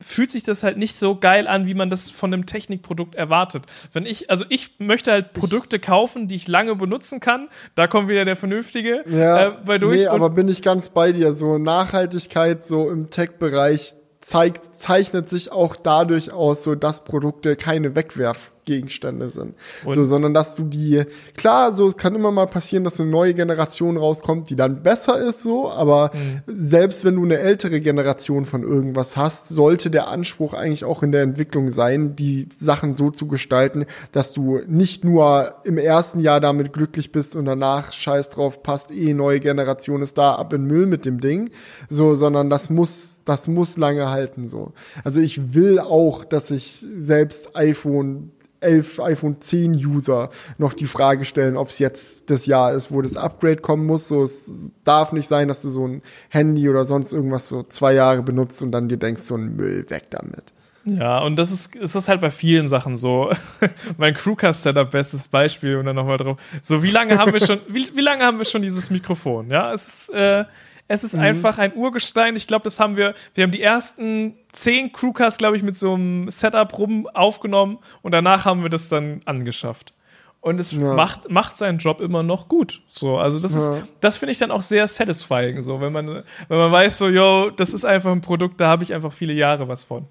fühlt 0.00 0.30
sich 0.30 0.42
das 0.42 0.62
halt 0.62 0.76
nicht 0.76 0.94
so 0.96 1.16
geil 1.16 1.46
an, 1.46 1.66
wie 1.66 1.74
man 1.74 1.88
das 1.88 2.10
von 2.10 2.32
einem 2.32 2.46
Technikprodukt 2.46 3.14
erwartet. 3.14 3.64
Wenn 3.92 4.04
ich, 4.04 4.30
also 4.30 4.44
ich 4.48 4.78
möchte 4.78 5.12
halt 5.12 5.32
Produkte 5.32 5.78
kaufen, 5.78 6.28
die 6.28 6.34
ich 6.34 6.48
lange 6.48 6.74
benutzen 6.74 7.20
kann. 7.20 7.48
Da 7.74 7.86
kommt 7.86 8.08
wieder 8.08 8.24
der 8.24 8.36
Vernünftige 8.36 9.04
ja, 9.08 9.48
äh, 9.48 9.52
bei 9.64 9.78
durch. 9.78 9.96
Nee, 9.96 10.06
aber 10.06 10.30
bin 10.30 10.48
ich 10.48 10.60
ganz 10.60 10.90
bei 10.90 11.12
dir. 11.12 11.32
So 11.32 11.58
Nachhaltigkeit 11.58 12.64
so 12.64 12.90
im 12.90 13.10
Tech-Bereich 13.10 13.94
zeigt, 14.24 14.74
zeichnet 14.74 15.28
sich 15.28 15.52
auch 15.52 15.76
dadurch 15.76 16.32
aus, 16.32 16.62
so 16.62 16.74
dass 16.74 17.04
Produkte 17.04 17.56
keine 17.56 17.94
Wegwerf 17.94 18.52
Gegenstände 18.64 19.30
sind. 19.30 19.54
so, 19.84 20.04
sondern 20.04 20.34
dass 20.34 20.54
du 20.54 20.64
die, 20.64 21.04
klar, 21.36 21.72
so, 21.72 21.86
es 21.86 21.96
kann 21.96 22.14
immer 22.14 22.30
mal 22.30 22.46
passieren, 22.46 22.84
dass 22.84 23.00
eine 23.00 23.10
neue 23.10 23.34
Generation 23.34 23.96
rauskommt, 23.96 24.50
die 24.50 24.56
dann 24.56 24.82
besser 24.82 25.18
ist, 25.18 25.42
so, 25.42 25.70
aber 25.70 26.10
mhm. 26.14 26.42
selbst 26.46 27.04
wenn 27.04 27.16
du 27.16 27.24
eine 27.24 27.38
ältere 27.38 27.80
Generation 27.80 28.44
von 28.44 28.62
irgendwas 28.62 29.16
hast, 29.16 29.48
sollte 29.48 29.90
der 29.90 30.08
Anspruch 30.08 30.54
eigentlich 30.54 30.84
auch 30.84 31.02
in 31.02 31.12
der 31.12 31.22
Entwicklung 31.22 31.68
sein, 31.68 32.16
die 32.16 32.48
Sachen 32.56 32.92
so 32.92 33.10
zu 33.10 33.26
gestalten, 33.26 33.86
dass 34.12 34.32
du 34.32 34.60
nicht 34.66 35.04
nur 35.04 35.54
im 35.64 35.78
ersten 35.78 36.20
Jahr 36.20 36.40
damit 36.40 36.72
glücklich 36.72 37.12
bist 37.12 37.36
und 37.36 37.44
danach 37.44 37.92
scheiß 37.92 38.30
drauf, 38.30 38.62
passt 38.62 38.90
eh, 38.90 39.14
neue 39.14 39.40
Generation 39.40 40.02
ist 40.02 40.18
da, 40.18 40.34
ab 40.34 40.52
in 40.52 40.64
Müll 40.64 40.86
mit 40.86 41.04
dem 41.04 41.20
Ding, 41.20 41.50
so, 41.88 42.14
sondern 42.14 42.50
das 42.50 42.70
muss, 42.70 43.20
das 43.24 43.48
muss 43.48 43.76
lange 43.76 44.10
halten, 44.10 44.48
so. 44.48 44.72
Also 45.02 45.20
ich 45.20 45.54
will 45.54 45.78
auch, 45.78 46.24
dass 46.24 46.50
ich 46.50 46.84
selbst 46.94 47.56
iPhone 47.56 48.30
11, 48.64 49.00
iPhone 49.00 49.40
10 49.40 49.74
User 49.74 50.30
noch 50.58 50.72
die 50.72 50.86
Frage 50.86 51.24
stellen, 51.24 51.56
ob 51.56 51.68
es 51.68 51.78
jetzt 51.78 52.30
das 52.30 52.46
Jahr 52.46 52.72
ist, 52.72 52.90
wo 52.90 53.02
das 53.02 53.16
Upgrade 53.16 53.58
kommen 53.58 53.86
muss. 53.86 54.08
So, 54.08 54.22
es 54.22 54.72
darf 54.84 55.12
nicht 55.12 55.28
sein, 55.28 55.48
dass 55.48 55.62
du 55.62 55.70
so 55.70 55.86
ein 55.86 56.02
Handy 56.28 56.68
oder 56.68 56.84
sonst 56.84 57.12
irgendwas 57.12 57.48
so 57.48 57.62
zwei 57.62 57.94
Jahre 57.94 58.22
benutzt 58.22 58.62
und 58.62 58.72
dann 58.72 58.88
dir 58.88 58.98
denkst, 58.98 59.22
so 59.22 59.36
ein 59.36 59.56
Müll 59.56 59.86
weg 59.88 60.04
damit. 60.10 60.52
Ja, 60.86 61.20
und 61.20 61.36
das 61.36 61.50
ist, 61.50 61.74
ist 61.74 62.08
halt 62.08 62.20
bei 62.20 62.30
vielen 62.30 62.68
Sachen 62.68 62.96
so. 62.96 63.32
mein 63.96 64.12
Crewcast-Setup, 64.12 64.90
bestes 64.90 65.28
Beispiel, 65.28 65.76
und 65.76 65.86
dann 65.86 65.96
nochmal 65.96 66.18
drauf. 66.18 66.38
So, 66.60 66.82
wie 66.82 66.90
lange 66.90 67.16
haben 67.16 67.32
wir 67.32 67.40
schon, 67.40 67.60
wie, 67.68 67.88
wie 67.94 68.02
lange 68.02 68.24
haben 68.24 68.38
wir 68.38 68.44
schon 68.44 68.62
dieses 68.62 68.90
Mikrofon? 68.90 69.48
Ja, 69.50 69.72
es 69.72 69.88
ist, 69.88 70.10
äh, 70.10 70.44
es 70.88 71.04
ist 71.04 71.14
mhm. 71.14 71.20
einfach 71.20 71.58
ein 71.58 71.74
Urgestein. 71.74 72.36
Ich 72.36 72.46
glaube, 72.46 72.64
das 72.64 72.78
haben 72.78 72.96
wir, 72.96 73.14
wir 73.34 73.44
haben 73.44 73.52
die 73.52 73.62
ersten 73.62 74.34
zehn 74.52 74.92
Crewcasts, 74.92 75.38
glaube 75.38 75.56
ich, 75.56 75.62
mit 75.62 75.76
so 75.76 75.94
einem 75.94 76.28
Setup 76.30 76.76
rum 76.78 77.08
aufgenommen 77.12 77.78
und 78.02 78.12
danach 78.12 78.44
haben 78.44 78.62
wir 78.62 78.70
das 78.70 78.88
dann 78.88 79.20
angeschafft. 79.24 79.94
Und 80.40 80.60
es 80.60 80.72
ja. 80.72 80.92
macht, 80.92 81.30
macht 81.30 81.56
seinen 81.56 81.78
Job 81.78 82.02
immer 82.02 82.22
noch 82.22 82.48
gut. 82.48 82.82
So, 82.86 83.16
also 83.16 83.40
das 83.40 83.54
ja. 83.54 83.78
ist, 83.78 83.86
das 84.00 84.18
finde 84.18 84.32
ich 84.32 84.38
dann 84.38 84.50
auch 84.50 84.60
sehr 84.60 84.86
satisfying, 84.86 85.60
so, 85.60 85.80
wenn 85.80 85.90
man, 85.90 86.06
wenn 86.48 86.58
man 86.58 86.70
weiß, 86.70 86.98
so, 86.98 87.08
yo, 87.08 87.48
das 87.48 87.72
ist 87.72 87.86
einfach 87.86 88.12
ein 88.12 88.20
Produkt, 88.20 88.60
da 88.60 88.68
habe 88.68 88.82
ich 88.82 88.92
einfach 88.92 89.14
viele 89.14 89.32
Jahre 89.32 89.68
was 89.68 89.84
von. 89.84 90.04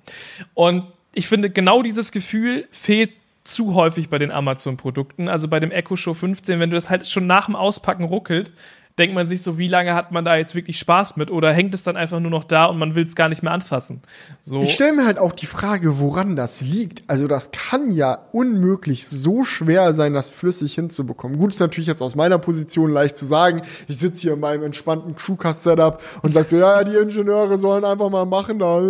Und 0.55 0.85
ich 1.13 1.27
finde, 1.27 1.51
genau 1.51 1.83
dieses 1.83 2.11
Gefühl 2.11 2.67
fehlt 2.71 3.11
zu 3.43 3.75
häufig 3.75 4.09
bei 4.09 4.17
den 4.17 4.31
Amazon-Produkten. 4.31 5.27
Also 5.27 5.47
bei 5.47 5.59
dem 5.59 5.71
Echo 5.71 5.95
Show 5.95 6.13
15, 6.13 6.59
wenn 6.59 6.69
du 6.69 6.75
das 6.75 6.89
halt 6.89 7.07
schon 7.07 7.27
nach 7.27 7.45
dem 7.45 7.55
Auspacken 7.55 8.05
ruckelt, 8.05 8.53
denkt 8.97 9.15
man 9.15 9.27
sich 9.27 9.41
so, 9.41 9.57
wie 9.57 9.67
lange 9.67 9.95
hat 9.95 10.11
man 10.11 10.23
da 10.23 10.35
jetzt 10.35 10.55
wirklich 10.55 10.77
Spaß 10.77 11.15
mit? 11.15 11.31
Oder 11.31 11.51
hängt 11.51 11.73
es 11.73 11.83
dann 11.83 11.95
einfach 11.95 12.19
nur 12.19 12.31
noch 12.31 12.43
da 12.43 12.65
und 12.65 12.77
man 12.77 12.95
will 12.95 13.03
es 13.03 13.15
gar 13.15 13.29
nicht 13.29 13.43
mehr 13.43 13.51
anfassen? 13.51 14.01
So. 14.41 14.61
Ich 14.61 14.73
stelle 14.73 14.93
mir 14.93 15.05
halt 15.05 15.17
auch 15.19 15.31
die 15.31 15.45
Frage, 15.45 15.99
woran 15.99 16.35
das 16.35 16.61
liegt. 16.61 17.03
Also 17.07 17.27
das 17.27 17.51
kann 17.51 17.91
ja 17.91 18.27
unmöglich 18.31 19.07
so 19.07 19.43
schwer 19.43 19.93
sein, 19.93 20.13
das 20.13 20.29
flüssig 20.29 20.75
hinzubekommen. 20.75 21.37
Gut, 21.37 21.53
ist 21.53 21.59
natürlich 21.59 21.87
jetzt 21.87 22.01
aus 22.01 22.15
meiner 22.15 22.37
Position 22.37 22.91
leicht 22.91 23.15
zu 23.15 23.25
sagen. 23.25 23.63
Ich 23.87 23.97
sitze 23.97 24.21
hier 24.21 24.33
in 24.33 24.39
meinem 24.39 24.63
entspannten 24.63 25.15
Crewcast-Setup 25.15 26.01
und 26.21 26.33
sage 26.33 26.47
so, 26.47 26.57
ja, 26.57 26.83
die 26.83 26.95
Ingenieure 26.95 27.57
sollen 27.57 27.85
einfach 27.85 28.09
mal 28.09 28.25
machen. 28.25 28.59
Da. 28.59 28.81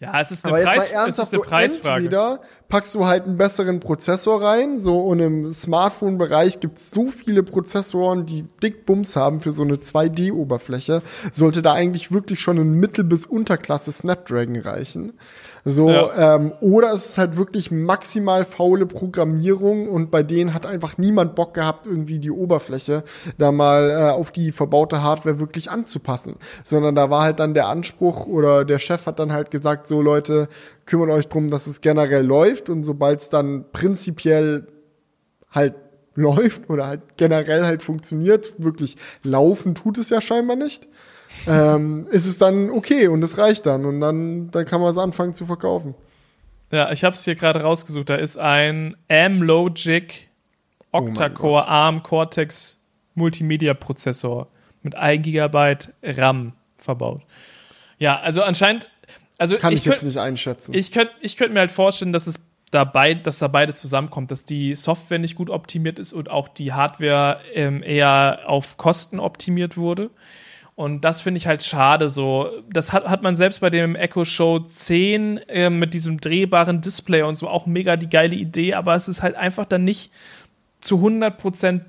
Ja, 0.00 0.20
es 0.20 0.30
ist 0.30 0.44
eine, 0.44 0.62
Preis, 0.62 0.90
es 0.92 1.18
ist 1.18 1.18
eine 1.18 1.26
so 1.26 1.40
Preisfrage. 1.40 2.04
Entweder 2.04 2.40
packst 2.68 2.94
du 2.94 3.06
halt 3.06 3.24
einen 3.24 3.36
besseren 3.36 3.80
Prozessor 3.80 4.40
rein, 4.40 4.78
so 4.78 5.00
und 5.00 5.18
im 5.18 5.50
Smartphone-Bereich 5.50 6.60
gibt's 6.60 6.92
so 6.92 7.08
viele 7.08 7.42
Prozessoren, 7.42 8.24
die 8.24 8.44
dick 8.62 8.86
Bums 8.86 9.16
haben 9.16 9.40
für 9.40 9.50
so 9.50 9.62
eine 9.64 9.74
2D-Oberfläche, 9.74 11.02
sollte 11.32 11.62
da 11.62 11.72
eigentlich 11.72 12.12
wirklich 12.12 12.38
schon 12.38 12.58
ein 12.58 12.74
Mittel- 12.74 13.02
bis 13.02 13.26
Unterklasse 13.26 13.90
Snapdragon 13.90 14.56
reichen. 14.58 15.14
So, 15.64 15.90
ja. 15.90 16.36
ähm, 16.36 16.52
oder 16.60 16.92
es 16.92 17.06
ist 17.06 17.18
halt 17.18 17.36
wirklich 17.36 17.70
maximal 17.70 18.44
faule 18.44 18.86
Programmierung 18.86 19.88
und 19.88 20.10
bei 20.10 20.22
denen 20.22 20.54
hat 20.54 20.66
einfach 20.66 20.98
niemand 20.98 21.34
Bock 21.34 21.54
gehabt, 21.54 21.86
irgendwie 21.86 22.18
die 22.18 22.30
Oberfläche 22.30 23.04
da 23.38 23.52
mal 23.52 23.90
äh, 23.90 24.10
auf 24.10 24.30
die 24.30 24.52
verbaute 24.52 25.02
Hardware 25.02 25.40
wirklich 25.40 25.70
anzupassen. 25.70 26.36
Sondern 26.64 26.94
da 26.94 27.10
war 27.10 27.22
halt 27.22 27.40
dann 27.40 27.54
der 27.54 27.68
Anspruch 27.68 28.26
oder 28.26 28.64
der 28.64 28.78
Chef 28.78 29.06
hat 29.06 29.18
dann 29.18 29.32
halt 29.32 29.50
gesagt, 29.50 29.86
so 29.86 30.00
Leute, 30.00 30.48
kümmert 30.86 31.10
euch 31.10 31.28
drum, 31.28 31.48
dass 31.48 31.66
es 31.66 31.80
generell 31.80 32.24
läuft 32.24 32.70
und 32.70 32.82
sobald 32.82 33.20
es 33.20 33.30
dann 33.30 33.64
prinzipiell 33.72 34.66
halt 35.50 35.74
läuft 36.14 36.68
oder 36.68 36.86
halt 36.86 37.16
generell 37.16 37.64
halt 37.64 37.82
funktioniert, 37.82 38.62
wirklich 38.62 38.96
laufen 39.22 39.74
tut 39.74 39.98
es 39.98 40.10
ja 40.10 40.20
scheinbar 40.20 40.56
nicht 40.56 40.88
ähm, 41.46 42.06
ist 42.10 42.26
es 42.26 42.38
dann 42.38 42.70
okay 42.70 43.08
und 43.08 43.22
es 43.22 43.38
reicht 43.38 43.66
dann 43.66 43.84
und 43.84 44.00
dann, 44.00 44.50
dann 44.50 44.64
kann 44.64 44.80
man 44.80 44.90
es 44.90 44.98
anfangen 44.98 45.32
zu 45.32 45.46
verkaufen. 45.46 45.94
Ja, 46.70 46.92
ich 46.92 47.04
habe 47.04 47.14
es 47.14 47.24
hier 47.24 47.34
gerade 47.34 47.62
rausgesucht. 47.62 48.10
Da 48.10 48.16
ist 48.16 48.38
ein 48.38 48.96
M-Logic 49.08 50.28
Octa-Core 50.92 51.64
oh 51.66 51.68
ARM 51.68 52.02
Cortex 52.02 52.78
Multimedia 53.14 53.74
Prozessor 53.74 54.48
mit 54.82 54.94
1 54.94 55.22
GB 55.22 55.76
RAM 56.02 56.52
verbaut. 56.78 57.22
Ja, 57.98 58.20
also 58.20 58.42
anscheinend. 58.42 58.88
Also 59.38 59.56
Kann 59.56 59.72
ich, 59.72 59.80
ich 59.80 59.86
jetzt 59.86 60.02
nicht 60.02 60.18
einschätzen. 60.18 60.74
Ich 60.74 60.90
könnte 60.92 61.12
ich 61.20 61.36
könnt 61.36 61.54
mir 61.54 61.60
halt 61.60 61.70
vorstellen, 61.70 62.12
dass 62.12 62.26
es 62.26 62.40
dabei, 62.70 63.14
dass 63.14 63.38
da 63.38 63.48
beides 63.48 63.80
zusammenkommt, 63.80 64.30
dass 64.30 64.44
die 64.44 64.74
Software 64.74 65.18
nicht 65.18 65.36
gut 65.36 65.48
optimiert 65.48 65.98
ist 65.98 66.12
und 66.12 66.28
auch 66.30 66.48
die 66.48 66.72
Hardware 66.72 67.40
ähm, 67.54 67.82
eher 67.82 68.40
auf 68.46 68.76
Kosten 68.76 69.20
optimiert 69.20 69.76
wurde. 69.76 70.10
Und 70.78 71.00
das 71.00 71.22
finde 71.22 71.38
ich 71.38 71.48
halt 71.48 71.64
schade 71.64 72.08
so. 72.08 72.52
Das 72.70 72.92
hat, 72.92 73.08
hat 73.08 73.20
man 73.20 73.34
selbst 73.34 73.58
bei 73.58 73.68
dem 73.68 73.96
Echo 73.96 74.24
Show 74.24 74.60
10 74.60 75.38
äh, 75.48 75.70
mit 75.70 75.92
diesem 75.92 76.20
drehbaren 76.20 76.80
Display 76.80 77.22
und 77.22 77.34
so 77.34 77.48
auch 77.48 77.66
mega 77.66 77.96
die 77.96 78.08
geile 78.08 78.36
Idee, 78.36 78.74
aber 78.74 78.94
es 78.94 79.08
ist 79.08 79.20
halt 79.20 79.34
einfach 79.34 79.64
dann 79.64 79.82
nicht 79.82 80.12
zu 80.78 80.98
100 80.98 81.36
Prozent. 81.36 81.82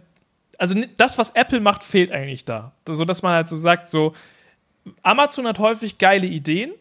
Also 0.57 0.73
das, 0.97 1.19
was 1.19 1.29
Apple 1.35 1.59
macht, 1.59 1.83
fehlt 1.83 2.11
eigentlich 2.11 2.45
da. 2.45 2.71
So 2.87 3.05
dass 3.05 3.21
man 3.21 3.33
halt 3.33 3.47
so 3.47 3.57
sagt, 3.57 3.89
so 3.89 4.13
Amazon 5.03 5.45
hat 5.45 5.59
häufig 5.59 5.99
geile 5.99 6.25
Ideen. 6.25 6.71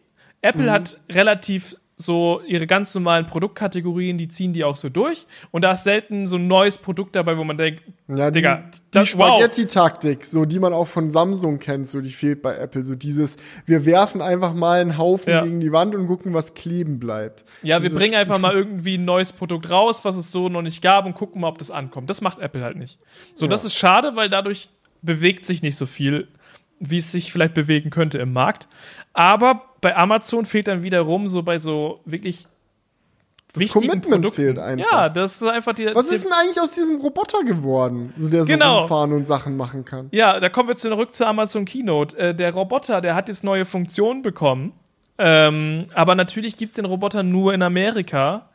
Apple 0.41 0.63
mhm. 0.63 0.71
hat 0.71 0.99
relativ 1.11 1.75
so 2.01 2.41
ihre 2.47 2.65
ganz 2.65 2.95
normalen 2.95 3.25
Produktkategorien, 3.25 4.17
die 4.17 4.29
ziehen 4.29 4.53
die 4.53 4.63
auch 4.63 4.77
so 4.77 4.87
durch. 4.87 5.27
Und 5.51 5.65
da 5.65 5.73
ist 5.73 5.83
selten 5.83 6.25
so 6.27 6.37
ein 6.37 6.47
neues 6.47 6.77
Produkt 6.77 7.13
dabei, 7.13 7.37
wo 7.37 7.43
man 7.43 7.57
denkt, 7.57 7.83
ja, 8.07 8.31
die, 8.31 8.39
Digga, 8.39 8.69
die 8.93 9.05
Spaghetti-Taktik, 9.05 10.23
so 10.23 10.45
die 10.45 10.59
man 10.59 10.71
auch 10.71 10.87
von 10.87 11.09
Samsung 11.09 11.59
kennt, 11.59 11.87
so 11.87 11.99
die 11.99 12.11
fehlt 12.11 12.41
bei 12.41 12.55
Apple. 12.55 12.83
So 12.83 12.95
dieses, 12.95 13.35
wir 13.65 13.85
werfen 13.85 14.21
einfach 14.21 14.53
mal 14.53 14.79
einen 14.79 14.97
Haufen 14.97 15.29
ja. 15.29 15.43
gegen 15.43 15.59
die 15.59 15.73
Wand 15.73 15.93
und 15.93 16.07
gucken, 16.07 16.33
was 16.33 16.53
kleben 16.53 16.99
bleibt. 16.99 17.43
Ja, 17.63 17.83
wir 17.83 17.93
bringen 17.93 18.15
einfach 18.15 18.39
mal 18.39 18.53
irgendwie 18.55 18.97
ein 18.97 19.03
neues 19.03 19.33
Produkt 19.33 19.69
raus, 19.69 20.05
was 20.05 20.15
es 20.15 20.31
so 20.31 20.47
noch 20.47 20.61
nicht 20.61 20.81
gab 20.81 21.05
und 21.05 21.15
gucken 21.15 21.41
mal, 21.41 21.49
ob 21.49 21.57
das 21.57 21.69
ankommt. 21.69 22.09
Das 22.09 22.21
macht 22.21 22.39
Apple 22.39 22.63
halt 22.63 22.77
nicht. 22.77 22.97
So, 23.33 23.45
ja. 23.45 23.49
das 23.49 23.65
ist 23.65 23.75
schade, 23.75 24.15
weil 24.15 24.29
dadurch 24.29 24.69
bewegt 25.01 25.45
sich 25.45 25.61
nicht 25.61 25.75
so 25.75 25.85
viel, 25.85 26.29
wie 26.79 26.97
es 26.97 27.11
sich 27.11 27.33
vielleicht 27.33 27.53
bewegen 27.53 27.89
könnte 27.89 28.19
im 28.19 28.31
Markt. 28.31 28.69
Aber 29.11 29.68
bei 29.81 29.95
Amazon 29.95 30.45
fehlt 30.45 30.67
dann 30.67 30.83
wiederum 30.83 31.27
so 31.27 31.43
bei 31.43 31.59
so 31.59 32.01
wirklich 32.05 32.47
das 33.53 33.67
Commitment 33.69 34.03
Produkten. 34.03 34.31
fehlt 34.31 34.59
einfach. 34.59 34.91
Ja, 34.91 35.09
das 35.09 35.41
ist 35.41 35.43
einfach 35.43 35.73
die. 35.73 35.87
Was 35.93 36.11
ist 36.11 36.25
denn 36.25 36.33
eigentlich 36.33 36.61
aus 36.61 36.73
diesem 36.73 37.01
Roboter 37.01 37.43
geworden, 37.43 38.13
so 38.17 38.29
der 38.29 38.45
so 38.45 38.47
genau. 38.47 38.79
rumfahren 38.81 39.11
und 39.11 39.25
Sachen 39.25 39.57
machen 39.57 39.85
kann? 39.85 40.07
Ja, 40.11 40.39
da 40.39 40.49
kommen 40.49 40.69
wir 40.69 40.75
zurück 40.75 41.15
zur 41.15 41.27
Amazon 41.27 41.65
Keynote. 41.65 42.17
Äh, 42.17 42.35
der 42.35 42.53
Roboter, 42.53 43.01
der 43.01 43.15
hat 43.15 43.27
jetzt 43.27 43.43
neue 43.43 43.65
Funktionen 43.65 44.21
bekommen. 44.21 44.73
Ähm, 45.17 45.87
aber 45.95 46.15
natürlich 46.15 46.57
gibt 46.57 46.69
es 46.69 46.75
den 46.75 46.85
Roboter 46.85 47.23
nur 47.23 47.53
in 47.53 47.63
Amerika. 47.63 48.49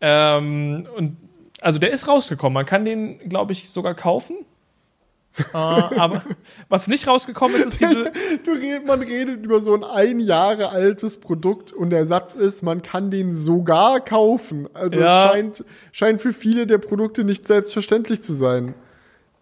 Ähm, 0.00 0.88
und 0.96 1.16
also 1.60 1.78
der 1.78 1.90
ist 1.90 2.08
rausgekommen. 2.08 2.54
Man 2.54 2.66
kann 2.66 2.86
den, 2.86 3.18
glaube 3.28 3.52
ich, 3.52 3.68
sogar 3.68 3.94
kaufen 3.94 4.46
äh, 5.38 5.56
aber 5.56 6.22
was 6.68 6.88
nicht 6.88 7.06
rausgekommen 7.06 7.56
ist, 7.56 7.66
ist 7.66 7.80
diese. 7.80 8.12
du 8.44 8.50
red, 8.52 8.86
man 8.86 9.00
redet 9.00 9.44
über 9.44 9.60
so 9.60 9.74
ein 9.74 9.84
ein 9.84 10.20
Jahre 10.20 10.70
altes 10.70 11.18
Produkt 11.18 11.72
und 11.72 11.90
der 11.90 12.06
Satz 12.06 12.34
ist, 12.34 12.62
man 12.62 12.82
kann 12.82 13.10
den 13.10 13.32
sogar 13.32 14.00
kaufen. 14.00 14.68
Also 14.74 15.00
ja. 15.00 15.24
es 15.24 15.30
scheint, 15.30 15.64
scheint 15.92 16.20
für 16.20 16.32
viele 16.32 16.66
der 16.66 16.78
Produkte 16.78 17.24
nicht 17.24 17.46
selbstverständlich 17.46 18.22
zu 18.22 18.32
sein, 18.34 18.74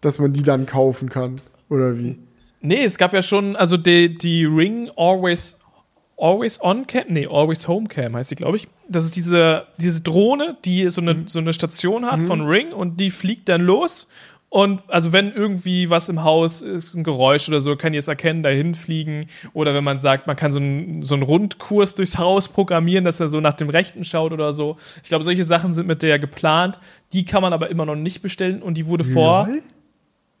dass 0.01 0.19
man 0.19 0.33
die 0.33 0.43
dann 0.43 0.65
kaufen 0.65 1.09
kann. 1.09 1.41
Oder 1.69 1.97
wie? 1.97 2.19
Nee, 2.61 2.83
es 2.83 2.97
gab 2.97 3.13
ja 3.13 3.21
schon, 3.21 3.55
also 3.55 3.77
die, 3.77 4.17
die 4.17 4.45
Ring 4.45 4.91
Always 4.95 5.55
Always 6.21 6.61
On 6.61 6.85
Cam, 6.85 7.05
nee, 7.07 7.27
Always 7.27 7.67
Home 7.67 7.87
Cam 7.87 8.15
heißt 8.15 8.29
sie, 8.29 8.35
glaube 8.35 8.57
ich. 8.57 8.67
Das 8.89 9.05
ist 9.05 9.15
diese, 9.15 9.67
diese 9.77 10.01
Drohne, 10.01 10.57
die 10.65 10.89
so 10.89 10.99
eine, 10.99 11.13
mhm. 11.13 11.27
so 11.27 11.39
eine 11.39 11.53
Station 11.53 12.05
hat 12.05 12.19
mhm. 12.19 12.27
von 12.27 12.41
Ring 12.41 12.73
und 12.73 12.99
die 12.99 13.09
fliegt 13.09 13.47
dann 13.47 13.61
los 13.61 14.09
und 14.49 14.81
also 14.87 15.13
wenn 15.13 15.31
irgendwie 15.31 15.91
was 15.91 16.09
im 16.09 16.23
Haus 16.23 16.61
ist, 16.61 16.95
ein 16.95 17.03
Geräusch 17.03 17.47
oder 17.47 17.59
so, 17.59 17.75
kann 17.75 17.93
ihr 17.93 17.99
es 17.99 18.07
erkennen, 18.07 18.41
dahin 18.41 18.73
fliegen. 18.73 19.27
Oder 19.53 19.75
wenn 19.75 19.83
man 19.83 19.99
sagt, 19.99 20.25
man 20.25 20.35
kann 20.35 20.51
so 20.51 20.59
einen, 20.59 21.03
so 21.03 21.13
einen 21.13 21.23
Rundkurs 21.23 21.93
durchs 21.93 22.17
Haus 22.17 22.47
programmieren, 22.47 23.05
dass 23.05 23.19
er 23.19 23.29
so 23.29 23.39
nach 23.41 23.53
dem 23.53 23.69
Rechten 23.69 24.03
schaut 24.03 24.31
oder 24.31 24.51
so. 24.51 24.77
Ich 25.03 25.09
glaube, 25.09 25.23
solche 25.23 25.43
Sachen 25.43 25.71
sind 25.71 25.87
mit 25.87 26.01
der 26.01 26.17
geplant. 26.17 26.79
Die 27.13 27.25
kann 27.25 27.43
man 27.43 27.53
aber 27.53 27.69
immer 27.69 27.85
noch 27.85 27.95
nicht 27.95 28.23
bestellen 28.23 28.63
und 28.63 28.73
die 28.73 28.87
wurde 28.87 29.03
vor, 29.03 29.47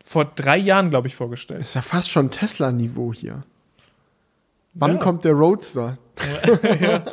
vor 0.03 0.25
drei 0.25 0.57
Jahren, 0.57 0.89
glaube 0.89 1.07
ich, 1.07 1.15
vorgestellt. 1.15 1.61
ist 1.61 1.75
ja 1.75 1.83
fast 1.83 2.09
schon 2.09 2.31
Tesla-Niveau 2.31 3.13
hier. 3.13 3.43
Wann 4.73 4.93
ja. 4.93 4.97
kommt 4.97 5.23
der 5.23 5.33
Roadster? 5.33 5.99
ja. 6.81 7.03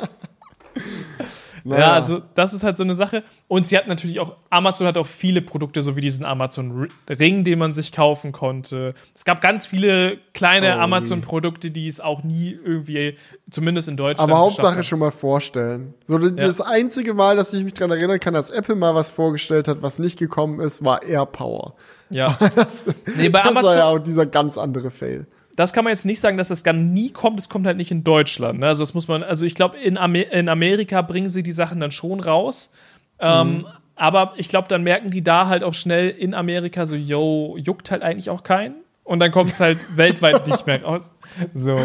Ja, 1.75 1.93
also 1.93 2.21
das 2.35 2.53
ist 2.53 2.63
halt 2.63 2.77
so 2.77 2.83
eine 2.83 2.95
Sache. 2.95 3.23
Und 3.47 3.67
sie 3.67 3.77
hat 3.77 3.87
natürlich 3.87 4.19
auch, 4.19 4.35
Amazon 4.49 4.87
hat 4.87 4.97
auch 4.97 5.07
viele 5.07 5.41
Produkte, 5.41 5.81
so 5.81 5.95
wie 5.95 6.01
diesen 6.01 6.25
Amazon 6.25 6.89
Ring, 7.09 7.43
den 7.43 7.59
man 7.59 7.71
sich 7.71 7.91
kaufen 7.91 8.31
konnte. 8.31 8.93
Es 9.13 9.25
gab 9.25 9.41
ganz 9.41 9.65
viele 9.65 10.17
kleine 10.33 10.77
Oh, 10.77 10.81
Amazon-Produkte, 10.81 11.71
die 11.71 11.87
es 11.87 11.99
auch 11.99 12.23
nie 12.23 12.51
irgendwie, 12.51 13.15
zumindest 13.49 13.87
in 13.87 13.97
Deutschland. 13.97 14.31
Aber 14.31 14.39
Hauptsache 14.39 14.83
schon 14.83 14.99
mal 14.99 15.11
vorstellen. 15.11 15.93
So, 16.05 16.17
das 16.17 16.61
einzige 16.61 17.13
Mal, 17.13 17.35
dass 17.35 17.53
ich 17.53 17.63
mich 17.63 17.73
dran 17.73 17.91
erinnern 17.91 18.19
kann, 18.19 18.33
dass 18.33 18.49
Apple 18.49 18.75
mal 18.75 18.95
was 18.95 19.09
vorgestellt 19.09 19.67
hat, 19.67 19.81
was 19.81 19.99
nicht 19.99 20.17
gekommen 20.19 20.59
ist, 20.59 20.83
war 20.83 21.03
AirPower. 21.03 21.75
Ja. 22.09 22.37
Das, 22.55 22.85
Nee, 23.17 23.29
bei 23.29 23.41
das 23.43 23.53
war 23.53 23.61
Amazon, 23.61 23.77
ja 23.77 23.85
auch 23.85 23.99
dieser 23.99 24.25
ganz 24.25 24.57
andere 24.57 24.89
Fail. 24.89 25.27
Das 25.57 25.73
kann 25.73 25.83
man 25.83 25.91
jetzt 25.91 26.05
nicht 26.05 26.19
sagen, 26.19 26.37
dass 26.37 26.49
das 26.49 26.63
gar 26.63 26.73
nie 26.73 27.09
kommt. 27.09 27.39
Es 27.39 27.49
kommt 27.49 27.65
halt 27.65 27.77
nicht 27.77 27.89
in 27.89 28.03
Deutschland. 28.03 28.59
Ne? 28.59 28.67
Also 28.67 28.83
das 28.83 28.93
muss 28.93 29.07
man, 29.07 29.23
also 29.23 29.43
ich 29.43 29.55
glaube, 29.55 29.77
in, 29.79 29.97
Amer 29.97 30.31
in 30.31 30.49
Amerika 30.49 31.01
bringen 31.01 31.29
sie 31.29 31.41
die 31.41 31.51
Sachen 31.51 31.79
dann 31.79 31.89
schon 31.89 32.19
raus. 32.19 32.71
Ähm, 33.19 33.65
aber 33.95 34.33
ich 34.37 34.49
glaube, 34.49 34.67
dann 34.67 34.83
merken 34.83 35.09
die 35.09 35.23
da 35.23 35.47
halt 35.47 35.63
auch 35.63 35.73
schnell 35.73 36.11
in 36.11 36.35
Amerika 36.35 36.85
so, 36.85 36.95
yo, 36.95 37.57
juckt 37.57 37.89
halt 37.89 38.03
eigentlich 38.03 38.29
auch 38.29 38.43
keinen. 38.43 38.75
Und 39.03 39.19
dann 39.19 39.31
kommt 39.31 39.51
es 39.51 39.59
halt 39.59 39.79
weltweit 39.97 40.45
nicht 40.45 40.67
mehr 40.67 40.83
raus. 40.83 41.11
So. 41.55 41.79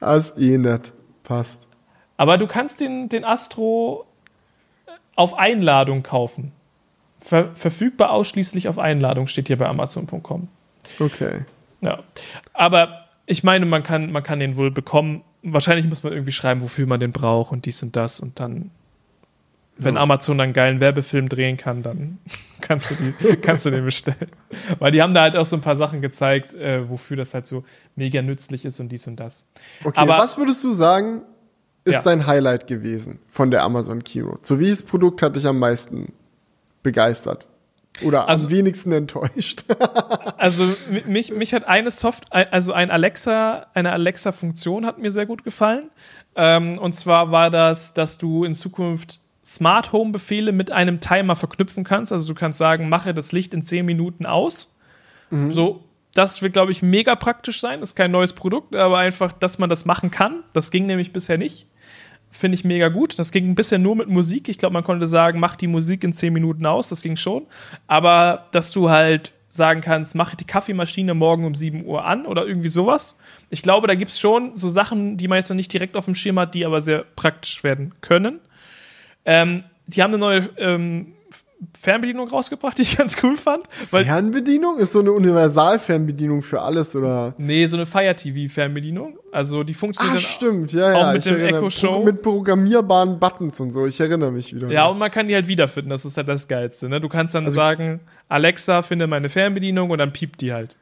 Ist 0.00 0.38
eh 0.38 0.56
nett. 0.56 0.92
Passt. 1.24 1.66
Aber 2.16 2.38
du 2.38 2.46
kannst 2.46 2.80
den, 2.80 3.08
den 3.08 3.24
Astro 3.24 4.06
auf 5.16 5.36
Einladung 5.36 6.04
kaufen. 6.04 6.52
Ver 7.20 7.50
verfügbar 7.54 8.12
ausschließlich 8.12 8.68
auf 8.68 8.78
Einladung 8.78 9.26
steht 9.26 9.48
hier 9.48 9.58
bei 9.58 9.66
Amazon.com. 9.66 10.46
Okay. 11.00 11.40
Ja. 11.80 12.02
Aber 12.52 13.06
ich 13.26 13.42
meine, 13.44 13.66
man 13.66 13.82
kann, 13.82 14.10
man 14.12 14.22
kann 14.22 14.40
den 14.40 14.56
wohl 14.56 14.70
bekommen. 14.70 15.22
Wahrscheinlich 15.42 15.86
muss 15.86 16.02
man 16.02 16.12
irgendwie 16.12 16.32
schreiben, 16.32 16.60
wofür 16.62 16.86
man 16.86 17.00
den 17.00 17.12
braucht 17.12 17.52
und 17.52 17.64
dies 17.64 17.82
und 17.82 17.96
das. 17.96 18.20
Und 18.20 18.40
dann, 18.40 18.70
wenn 19.78 19.94
Ja. 19.94 20.02
Amazon 20.02 20.36
dann 20.38 20.44
einen 20.46 20.52
geilen 20.52 20.80
Werbefilm 20.80 21.28
drehen 21.28 21.56
kann, 21.56 21.82
dann 21.82 22.18
kannst 22.60 22.90
du, 22.90 22.94
die, 22.96 23.36
kannst 23.36 23.64
du 23.66 23.70
den 23.70 23.84
bestellen. 23.84 24.30
Weil 24.78 24.90
die 24.92 25.00
haben 25.02 25.14
da 25.14 25.22
halt 25.22 25.36
auch 25.36 25.46
so 25.46 25.56
ein 25.56 25.62
paar 25.62 25.76
Sachen 25.76 26.02
gezeigt, 26.02 26.54
äh, 26.54 26.88
wofür 26.90 27.16
das 27.16 27.32
halt 27.32 27.46
so 27.46 27.64
mega 27.96 28.20
nützlich 28.20 28.64
ist 28.64 28.80
und 28.80 28.90
dies 28.90 29.06
und 29.06 29.16
das. 29.18 29.46
Okay, 29.84 29.98
Aber- 29.98 30.18
was 30.18 30.36
würdest 30.36 30.62
du 30.64 30.72
sagen, 30.72 31.22
ist 31.84 31.94
Ja. 31.94 32.02
dein 32.02 32.26
Highlight 32.26 32.66
gewesen 32.66 33.20
von 33.26 33.50
der 33.50 33.62
Amazon 33.62 34.04
Keynote? 34.04 34.40
So 34.42 34.60
welches 34.60 34.82
Produkt 34.82 35.22
hat 35.22 35.36
dich 35.36 35.46
am 35.46 35.58
meisten 35.58 36.12
begeistert? 36.82 37.46
Oder 38.02 38.28
Also- 38.28 38.46
am 38.46 38.52
wenigsten 38.52 38.92
enttäuscht? 38.92 39.64
Also 40.38 40.64
mi- 40.90 41.02
mich, 41.06 41.32
mich 41.32 41.52
hat 41.52 41.68
eine 41.68 41.90
Soft, 41.90 42.32
also 42.32 42.72
ein 42.72 42.90
Alexa, 42.90 43.66
eine 43.74 43.92
Alexa-Funktion 43.92 44.86
hat 44.86 44.98
mir 44.98 45.10
sehr 45.10 45.26
gut 45.26 45.44
gefallen. 45.44 45.90
Ähm, 46.34 46.78
und 46.78 46.94
zwar 46.94 47.30
war 47.30 47.50
das, 47.50 47.92
dass 47.92 48.16
du 48.16 48.44
in 48.44 48.54
Zukunft 48.54 49.20
Smart 49.44 49.92
Home 49.92 50.12
Befehle 50.12 50.52
mit 50.52 50.70
einem 50.70 51.00
Timer 51.00 51.36
verknüpfen 51.36 51.84
kannst. 51.84 52.12
Also 52.12 52.32
du 52.32 52.38
kannst 52.38 52.56
sagen, 52.58 52.88
mache 52.88 53.12
das 53.12 53.32
Licht 53.32 53.52
in 53.52 53.62
10 53.62 53.84
Minuten 53.84 54.24
aus. 54.26 54.74
So, 55.50 55.84
das 56.14 56.42
wird, 56.42 56.54
glaube 56.54 56.72
ich, 56.72 56.82
mega 56.82 57.14
praktisch 57.14 57.60
sein. 57.60 57.80
Das 57.80 57.90
ist 57.90 57.94
kein 57.96 58.10
neues 58.10 58.32
Produkt, 58.32 58.74
aber 58.74 58.98
einfach, 58.98 59.32
dass 59.32 59.58
man 59.58 59.68
das 59.68 59.84
machen 59.84 60.10
kann. 60.10 60.42
Das 60.54 60.70
ging 60.70 60.86
nämlich 60.86 61.12
bisher 61.12 61.38
nicht. 61.38 61.66
Finde 62.30 62.54
ich 62.54 62.64
mega 62.64 62.88
gut. 62.88 63.18
Das 63.18 63.32
ging 63.32 63.54
bisher 63.54 63.78
nur 63.78 63.96
mit 63.96 64.08
Musik. 64.08 64.48
Ich 64.48 64.58
glaube, 64.58 64.72
man 64.72 64.84
konnte 64.84 65.06
sagen, 65.06 65.40
mach 65.40 65.56
die 65.56 65.66
Musik 65.66 66.04
in 66.04 66.12
10 66.12 66.32
Minuten 66.32 66.64
aus. 66.64 66.88
Das 66.88 67.02
ging 67.02 67.16
schon. 67.16 67.46
Aber 67.86 68.46
dass 68.52 68.70
du 68.70 68.88
halt 68.88 69.32
sagen 69.48 69.80
kannst, 69.80 70.14
mach 70.14 70.36
die 70.36 70.44
Kaffeemaschine 70.44 71.12
morgen 71.12 71.44
um 71.44 71.56
7 71.56 71.84
Uhr 71.84 72.04
an 72.04 72.24
oder 72.24 72.46
irgendwie 72.46 72.68
sowas. 72.68 73.16
Ich 73.50 73.62
glaube, 73.62 73.88
da 73.88 73.96
gibt 73.96 74.12
es 74.12 74.20
schon 74.20 74.54
so 74.54 74.68
Sachen, 74.68 75.16
die 75.16 75.26
man 75.26 75.36
jetzt 75.36 75.48
noch 75.48 75.56
nicht 75.56 75.72
direkt 75.72 75.96
auf 75.96 76.04
dem 76.04 76.14
Schirm 76.14 76.38
hat, 76.38 76.54
die 76.54 76.64
aber 76.64 76.80
sehr 76.80 77.04
praktisch 77.16 77.64
werden 77.64 77.92
können. 78.00 78.38
Ähm, 79.24 79.64
die 79.88 80.02
haben 80.02 80.14
eine 80.14 80.20
neue 80.20 80.48
ähm, 80.56 81.14
Fernbedienung 81.78 82.28
rausgebracht, 82.28 82.78
die 82.78 82.82
ich 82.82 82.96
ganz 82.98 83.16
cool 83.22 83.36
fand. 83.36 83.64
Weil, 83.90 84.04
Fernbedienung? 84.04 84.78
Ist 84.78 84.92
so 84.92 85.00
eine 85.00 85.12
Universalfernbedienung 85.12 86.42
für 86.42 86.60
alles, 86.62 86.94
oder? 86.96 87.34
nee, 87.38 87.66
so 87.66 87.76
eine 87.76 87.86
Fire 87.86 88.14
TV-Fernbedienung. 88.16 89.18
Also 89.32 89.62
die 89.62 89.74
funktioniert 89.74 90.16
dann 90.16 90.22
stimmt, 90.22 90.72
ja, 90.72 90.92
auch 90.94 91.00
ja. 91.00 91.12
mit 91.12 91.18
ich 91.26 91.32
dem 91.32 91.40
erinnere- 91.40 91.58
Echo 91.58 91.70
Show. 91.70 92.02
Mit 92.04 92.22
programmierbaren 92.22 93.18
Buttons 93.20 93.60
und 93.60 93.70
so. 93.72 93.86
Ich 93.86 94.00
erinnere 94.00 94.32
mich 94.32 94.54
wieder. 94.54 94.68
Ja, 94.70 94.86
und 94.86 94.98
man 94.98 95.10
kann 95.10 95.28
die 95.28 95.34
halt 95.34 95.46
wiederfinden, 95.48 95.90
das 95.90 96.04
ist 96.04 96.16
halt 96.16 96.28
das 96.28 96.48
Geilste. 96.48 96.88
Ne? 96.88 97.00
Du 97.00 97.08
kannst 97.08 97.34
dann 97.34 97.44
Also 97.44 97.54
sagen, 97.56 98.00
Alexa, 98.28 98.82
finde 98.82 99.06
meine 99.06 99.28
Fernbedienung 99.28 99.90
und 99.90 99.98
dann 99.98 100.12
piept 100.12 100.40
die 100.40 100.52
halt. 100.52 100.76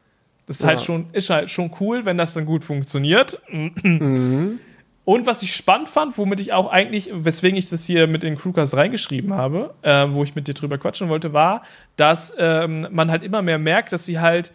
Das 0.46 0.56
ist 0.56 0.62
Ja. 0.62 0.68
halt 0.68 0.80
schon, 0.80 1.06
ist 1.12 1.28
halt 1.28 1.50
schon 1.50 1.70
cool, 1.80 2.04
wenn 2.06 2.16
das 2.16 2.32
dann 2.34 2.46
gut 2.46 2.64
funktioniert. 2.64 3.38
Mhm. 3.50 4.60
Und 5.08 5.24
was 5.24 5.40
ich 5.40 5.54
spannend 5.54 5.88
fand, 5.88 6.18
womit 6.18 6.38
ich 6.38 6.52
auch 6.52 6.70
eigentlich, 6.70 7.08
weswegen 7.10 7.56
ich 7.56 7.70
das 7.70 7.86
hier 7.86 8.06
mit 8.06 8.22
den 8.22 8.36
Crewcast 8.36 8.76
reingeschrieben 8.76 9.32
habe, 9.32 9.72
äh, 9.80 10.04
wo 10.10 10.22
ich 10.22 10.34
mit 10.34 10.48
dir 10.48 10.52
drüber 10.52 10.76
quatschen 10.76 11.08
wollte, 11.08 11.32
war, 11.32 11.62
dass 11.96 12.34
ähm, 12.36 12.86
man 12.90 13.10
halt 13.10 13.24
immer 13.24 13.40
mehr 13.40 13.58
merkt, 13.58 13.90
dass 13.90 14.04
sie 14.04 14.20
halt 14.20 14.52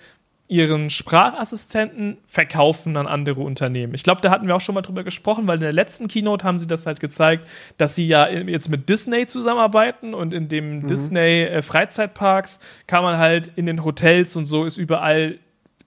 ihren 0.47 0.91
Sprachassistenten 0.91 2.17
verkaufen 2.27 2.95
an 2.97 3.07
andere 3.07 3.41
Unternehmen. 3.41 3.95
Ich 3.95 4.03
glaube, 4.03 4.21
da 4.21 4.29
hatten 4.29 4.45
wir 4.45 4.55
auch 4.55 4.61
schon 4.61 4.75
mal 4.75 4.83
drüber 4.83 5.03
gesprochen, 5.03 5.47
weil 5.47 5.55
in 5.55 5.61
der 5.61 5.73
letzten 5.73 6.07
Keynote 6.07 6.45
haben 6.45 6.59
sie 6.59 6.67
das 6.67 6.85
halt 6.85 6.99
gezeigt, 6.99 7.47
dass 7.79 7.95
sie 7.95 8.07
ja 8.07 8.29
jetzt 8.29 8.69
mit 8.69 8.87
Disney 8.89 9.25
zusammenarbeiten 9.25 10.13
und 10.13 10.35
in 10.35 10.49
dem 10.49 10.85
Disney 10.85 11.45
äh, 11.45 11.63
Freizeitparks 11.63 12.59
kann 12.85 13.01
man 13.01 13.17
halt 13.17 13.51
in 13.55 13.65
den 13.65 13.83
Hotels 13.83 14.35
und 14.35 14.45
so 14.45 14.65
ist 14.65 14.77
überall 14.77 15.39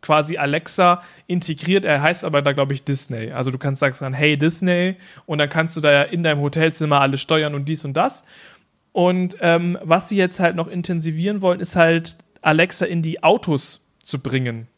quasi 0.03 0.37
Alexa 0.37 1.03
integriert. 1.27 1.85
Er 1.85 2.03
heißt 2.03 2.25
aber 2.25 2.43
da, 2.43 2.53
glaube 2.53 2.75
ich, 2.75 2.85
Disney. 2.85 3.33
Also 3.33 3.51
du 3.51 3.59
kannst 3.59 3.81
sagen, 3.81 4.15
hey 4.15 4.37
Disney, 4.37 4.97
und 5.27 5.39
dann 5.39 5.49
kannst 5.49 5.77
du 5.77 5.81
da 5.81 5.93
ja 5.93 6.03
in 6.03 6.23
deinem 6.23 6.41
Hotelzimmer 6.41 7.01
alles 7.01 7.21
steuern 7.21 7.55
und 7.55 7.69
dies 7.69 7.85
und 7.85 7.97
das. 7.97 8.25
Und 8.93 9.37
ähm, 9.41 9.79
was 9.83 10.09
sie 10.09 10.17
jetzt 10.17 10.41
halt 10.41 10.57
noch 10.57 10.69
intensivieren 10.69 11.43
wollen, 11.43 11.61
ist 11.61 11.77
halt 11.77 12.17
Alexa 12.41 12.87
in 12.87 13.03
die 13.03 13.23
Autos 13.23 13.85
zu 14.03 14.21
bringen. 14.21 14.69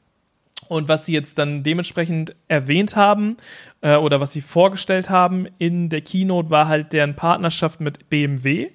Und 0.66 0.88
was 0.88 1.06
sie 1.06 1.12
jetzt 1.12 1.38
dann 1.38 1.62
dementsprechend 1.62 2.34
erwähnt 2.48 2.96
haben 2.96 3.36
äh, 3.80 3.96
oder 3.96 4.20
was 4.20 4.32
sie 4.32 4.40
vorgestellt 4.40 5.08
haben 5.08 5.46
in 5.58 5.88
der 5.88 6.00
Keynote 6.00 6.50
war 6.50 6.68
halt 6.68 6.92
deren 6.92 7.14
Partnerschaft 7.14 7.80
mit 7.80 8.10
BMW. 8.10 8.70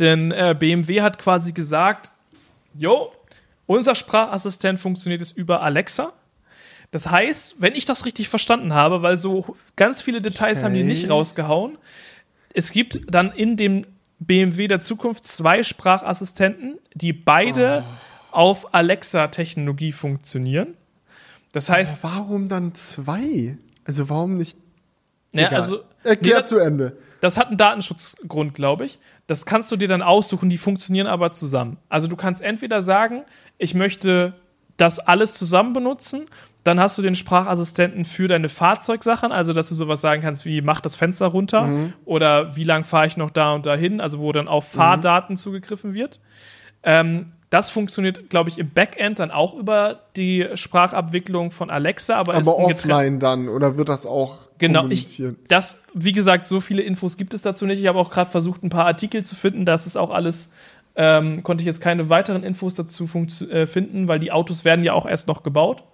Denn 0.00 0.32
äh, 0.32 0.56
BMW 0.58 1.02
hat 1.02 1.18
quasi 1.18 1.52
gesagt, 1.52 2.12
jo, 2.74 3.12
unser 3.68 3.94
Sprachassistent 3.94 4.80
funktioniert 4.80 5.20
jetzt 5.20 5.36
über 5.36 5.62
Alexa. 5.62 6.12
Das 6.90 7.10
heißt, 7.10 7.56
wenn 7.60 7.74
ich 7.74 7.84
das 7.84 8.04
richtig 8.06 8.28
verstanden 8.28 8.72
habe, 8.74 9.02
weil 9.02 9.16
so 9.18 9.54
ganz 9.76 10.00
viele 10.02 10.20
Details 10.22 10.64
haben 10.64 10.74
die 10.74 10.82
nicht 10.82 11.04
Okay. 11.04 11.12
rausgehauen, 11.12 11.78
es 12.54 12.72
gibt 12.72 13.00
dann 13.08 13.30
in 13.30 13.56
dem 13.56 13.86
BMW 14.18 14.66
der 14.68 14.80
Zukunft 14.80 15.24
zwei 15.24 15.62
Sprachassistenten, 15.62 16.78
die 16.94 17.12
beide 17.12 17.84
auf 18.32 18.74
Alexa-Technologie 18.74 19.92
funktionieren. 19.92 20.74
Das 21.52 21.68
heißt, 21.68 22.02
Warum 22.02 22.48
dann 22.48 22.74
zwei? 22.74 23.58
Also 23.84 24.08
warum 24.08 24.36
nicht? 24.38 24.56
ja, 25.32 25.48
also 25.50 25.82
Erklär 26.04 26.38
nee, 26.38 26.44
zu 26.44 26.58
Ende. 26.58 26.96
das 27.20 27.36
hat 27.36 27.48
einen 27.48 27.58
Datenschutzgrund, 27.58 28.54
glaube 28.54 28.86
ich. 28.86 28.98
Das 29.28 29.46
kannst 29.46 29.70
du 29.70 29.76
dir 29.76 29.86
dann 29.88 30.02
aussuchen, 30.02 30.50
die 30.50 30.58
funktionieren 30.58 31.06
aber 31.06 31.30
zusammen. 31.30 31.76
Also 31.88 32.08
du 32.08 32.16
kannst 32.16 32.42
entweder 32.42 32.82
sagen, 32.82 33.22
ich 33.58 33.74
möchte 33.74 34.32
das 34.78 34.98
alles 34.98 35.34
zusammen 35.34 35.74
benutzen, 35.74 36.24
dann 36.64 36.80
hast 36.80 36.98
du 36.98 37.02
den 37.02 37.14
Sprachassistenten 37.14 38.04
für 38.04 38.26
deine 38.26 38.48
Fahrzeugsachen, 38.48 39.30
also 39.30 39.52
dass 39.52 39.68
du 39.68 39.74
sowas 39.74 40.00
sagen 40.00 40.22
kannst 40.22 40.44
wie 40.44 40.60
mach 40.60 40.80
das 40.80 40.96
Fenster 40.96 41.26
runter 41.26 41.68
oder 42.04 42.56
wie 42.56 42.64
lang 42.64 42.84
fahre 42.84 43.06
ich 43.06 43.16
noch 43.16 43.30
da 43.30 43.54
und 43.54 43.66
dahin, 43.66 44.00
also 44.00 44.18
wo 44.18 44.32
dann 44.32 44.48
auf 44.48 44.68
Fahrdaten 44.68 45.36
zugegriffen 45.36 45.94
wird. 45.94 46.20
Ähm, 46.82 47.32
das 47.50 47.70
funktioniert, 47.70 48.28
glaube 48.28 48.50
ich, 48.50 48.58
im 48.58 48.70
Backend 48.70 49.18
dann 49.18 49.30
auch 49.30 49.54
über 49.54 50.00
die 50.16 50.46
Sprachabwicklung 50.54 51.50
von 51.50 51.70
Alexa, 51.70 52.16
aber, 52.16 52.34
ist 52.38 52.46
Aber 52.46 52.66
getren- 52.68 52.74
offline 52.74 53.18
dann, 53.20 53.48
oder 53.48 53.76
wird 53.76 53.88
das 53.88 54.04
auch 54.04 54.36
Genau, 54.58 54.80
ich, 54.88 55.04
kommunizieren? 55.04 55.36
das, 55.48 55.76
wie 55.94 56.12
gesagt, 56.12 56.46
so 56.46 56.60
viele 56.60 56.82
Infos 56.82 57.16
gibt 57.16 57.32
es 57.32 57.42
dazu 57.42 57.64
nicht. 57.64 57.80
Ich 57.80 57.86
habe 57.86 57.98
auch 57.98 58.10
gerade 58.10 58.30
versucht, 58.30 58.62
ein 58.62 58.68
paar 58.70 58.86
Artikel 58.86 59.24
zu 59.24 59.34
finden. 59.34 59.64
Das 59.64 59.86
ist 59.86 59.96
auch 59.96 60.10
alles, 60.10 60.50
ähm, 60.96 61.42
konnte 61.42 61.62
ich 61.62 61.66
jetzt 61.66 61.80
keine 61.80 62.10
weiteren 62.10 62.42
Infos 62.42 62.74
dazu 62.74 63.08
äh, 63.50 63.66
finden, 63.66 64.08
weil 64.08 64.18
die 64.18 64.32
Autos 64.32 64.64
werden 64.64 64.84
ja 64.84 64.92
auch 64.92 65.06
erst 65.06 65.28
noch 65.28 65.42
gebaut. 65.42 65.84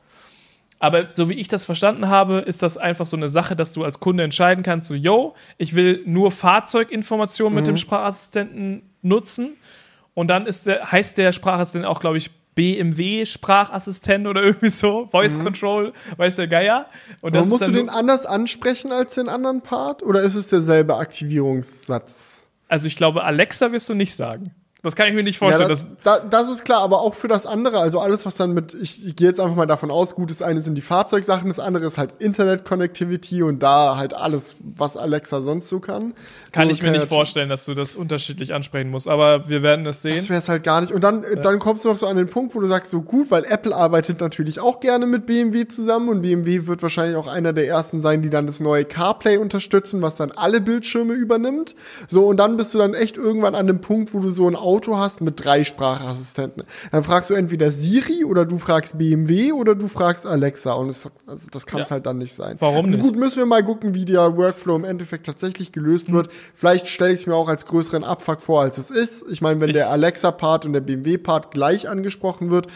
Aber 0.80 1.08
so 1.08 1.28
wie 1.28 1.34
ich 1.34 1.46
das 1.48 1.64
verstanden 1.64 2.08
habe, 2.08 2.38
ist 2.40 2.62
das 2.62 2.76
einfach 2.76 3.06
so 3.06 3.16
eine 3.16 3.28
Sache, 3.28 3.54
dass 3.54 3.72
du 3.74 3.84
als 3.84 4.00
Kunde 4.00 4.24
entscheiden 4.24 4.64
kannst, 4.64 4.88
so, 4.88 4.94
yo, 4.94 5.34
ich 5.56 5.74
will 5.74 6.02
nur 6.04 6.30
Fahrzeuginformationen 6.32 7.54
mit 7.54 7.66
dem 7.68 7.76
Sprachassistenten 7.76 8.82
nutzen. 9.02 9.52
Und 10.14 10.28
dann 10.28 10.46
ist 10.46 10.66
der, 10.66 10.90
heißt 10.90 11.18
der 11.18 11.32
Sprachassistent 11.32 11.84
auch, 11.84 12.00
glaube 12.00 12.16
ich, 12.16 12.30
BMW-Sprachassistent 12.54 14.26
oder 14.26 14.42
irgendwie 14.44 14.70
so, 14.70 15.06
Voice 15.10 15.38
Control, 15.38 15.92
weiß 16.16 16.36
der 16.36 16.48
Geier. 16.48 16.86
Und 17.20 17.36
Aber 17.36 17.46
musst 17.46 17.66
du 17.66 17.72
den 17.72 17.88
anders 17.88 18.26
ansprechen 18.26 18.92
als 18.92 19.14
den 19.14 19.28
anderen 19.28 19.60
Part? 19.60 20.02
Oder 20.02 20.22
ist 20.22 20.34
es 20.34 20.48
derselbe 20.48 20.96
Aktivierungssatz? 20.96 22.46
Also 22.68 22.86
ich 22.86 22.96
glaube, 22.96 23.24
Alexa 23.24 23.72
wirst 23.72 23.88
du 23.88 23.94
nicht 23.94 24.14
sagen. 24.14 24.54
Das 24.84 24.94
kann 24.96 25.08
ich 25.08 25.14
mir 25.14 25.22
nicht 25.22 25.38
vorstellen. 25.38 25.70
Ja, 25.70 25.74
das, 25.74 25.86
das, 26.02 26.22
das, 26.28 26.52
ist 26.52 26.64
klar, 26.66 26.82
aber 26.82 27.00
auch 27.00 27.14
für 27.14 27.26
das 27.26 27.46
andere, 27.46 27.80
also 27.80 28.00
alles, 28.00 28.26
was 28.26 28.36
dann 28.36 28.52
mit, 28.52 28.74
ich, 28.74 29.06
ich 29.06 29.16
gehe 29.16 29.26
jetzt 29.28 29.40
einfach 29.40 29.56
mal 29.56 29.64
davon 29.64 29.90
aus, 29.90 30.14
gut, 30.14 30.28
das 30.28 30.42
eine 30.42 30.60
sind 30.60 30.74
die 30.74 30.82
Fahrzeugsachen, 30.82 31.48
das 31.48 31.58
andere 31.58 31.86
ist 31.86 31.96
halt 31.96 32.12
Internet-Connectivity 32.18 33.42
und 33.42 33.62
da 33.62 33.96
halt 33.96 34.12
alles, 34.12 34.56
was 34.60 34.98
Alexa 34.98 35.40
sonst 35.40 35.70
so 35.70 35.80
kann. 35.80 36.12
Kann 36.52 36.68
so, 36.68 36.74
ich 36.74 36.82
mir 36.82 36.90
nicht 36.90 37.06
vorstellen, 37.06 37.48
dass 37.48 37.64
du 37.64 37.72
das 37.72 37.96
unterschiedlich 37.96 38.52
ansprechen 38.52 38.90
musst, 38.90 39.08
aber 39.08 39.48
wir 39.48 39.62
werden 39.62 39.86
das 39.86 40.02
sehen. 40.02 40.16
Das 40.16 40.28
wäre 40.28 40.38
es 40.38 40.50
halt 40.50 40.62
gar 40.62 40.82
nicht. 40.82 40.92
Und 40.92 41.02
dann, 41.02 41.22
ja. 41.22 41.36
dann 41.36 41.58
kommst 41.60 41.86
du 41.86 41.88
noch 41.88 41.96
so 41.96 42.06
an 42.06 42.18
den 42.18 42.28
Punkt, 42.28 42.54
wo 42.54 42.60
du 42.60 42.68
sagst, 42.68 42.90
so 42.90 43.00
gut, 43.00 43.30
weil 43.30 43.44
Apple 43.46 43.74
arbeitet 43.74 44.20
natürlich 44.20 44.60
auch 44.60 44.80
gerne 44.80 45.06
mit 45.06 45.24
BMW 45.24 45.66
zusammen 45.66 46.10
und 46.10 46.20
BMW 46.20 46.66
wird 46.66 46.82
wahrscheinlich 46.82 47.16
auch 47.16 47.26
einer 47.26 47.54
der 47.54 47.66
ersten 47.66 48.02
sein, 48.02 48.20
die 48.20 48.28
dann 48.28 48.44
das 48.44 48.60
neue 48.60 48.84
CarPlay 48.84 49.38
unterstützen, 49.38 50.02
was 50.02 50.16
dann 50.16 50.30
alle 50.30 50.60
Bildschirme 50.60 51.14
übernimmt. 51.14 51.74
So, 52.06 52.26
und 52.26 52.36
dann 52.36 52.58
bist 52.58 52.74
du 52.74 52.78
dann 52.78 52.92
echt 52.92 53.16
irgendwann 53.16 53.54
an 53.54 53.66
dem 53.66 53.80
Punkt, 53.80 54.12
wo 54.12 54.20
du 54.20 54.28
so 54.28 54.46
ein 54.46 54.56
Auto 54.56 54.73
hast 54.96 55.20
mit 55.20 55.44
drei 55.44 55.64
Sprachassistenten. 55.64 56.64
Dann 56.92 57.04
fragst 57.04 57.30
du 57.30 57.34
entweder 57.34 57.70
Siri 57.70 58.24
oder 58.24 58.44
du 58.44 58.58
fragst 58.58 58.98
BMW 58.98 59.52
oder 59.52 59.74
du 59.74 59.88
fragst 59.88 60.26
Alexa. 60.26 60.72
Und 60.74 60.88
das, 60.88 61.10
also 61.26 61.46
das 61.50 61.66
kann 61.66 61.82
es 61.82 61.90
ja. 61.90 61.94
halt 61.94 62.06
dann 62.06 62.18
nicht 62.18 62.34
sein. 62.34 62.56
Warum 62.58 62.90
nicht? 62.90 63.02
Gut, 63.02 63.16
müssen 63.16 63.38
wir 63.38 63.46
mal 63.46 63.64
gucken, 63.64 63.94
wie 63.94 64.04
der 64.04 64.36
Workflow 64.36 64.76
im 64.76 64.84
Endeffekt 64.84 65.26
tatsächlich 65.26 65.72
gelöst 65.72 66.08
hm. 66.08 66.14
wird. 66.14 66.28
Vielleicht 66.54 66.88
stelle 66.88 67.12
ich 67.12 67.20
es 67.20 67.26
mir 67.26 67.34
auch 67.34 67.48
als 67.48 67.66
größeren 67.66 68.04
Abfuck 68.04 68.40
vor, 68.40 68.62
als 68.62 68.78
es 68.78 68.90
ist. 68.90 69.24
Ich 69.30 69.40
meine, 69.40 69.60
wenn 69.60 69.70
ich 69.70 69.76
der 69.76 69.90
Alexa-Part 69.90 70.66
und 70.66 70.72
der 70.72 70.80
BMW-Part 70.80 71.50
gleich 71.50 71.88
angesprochen 71.88 72.50
wird, 72.50 72.68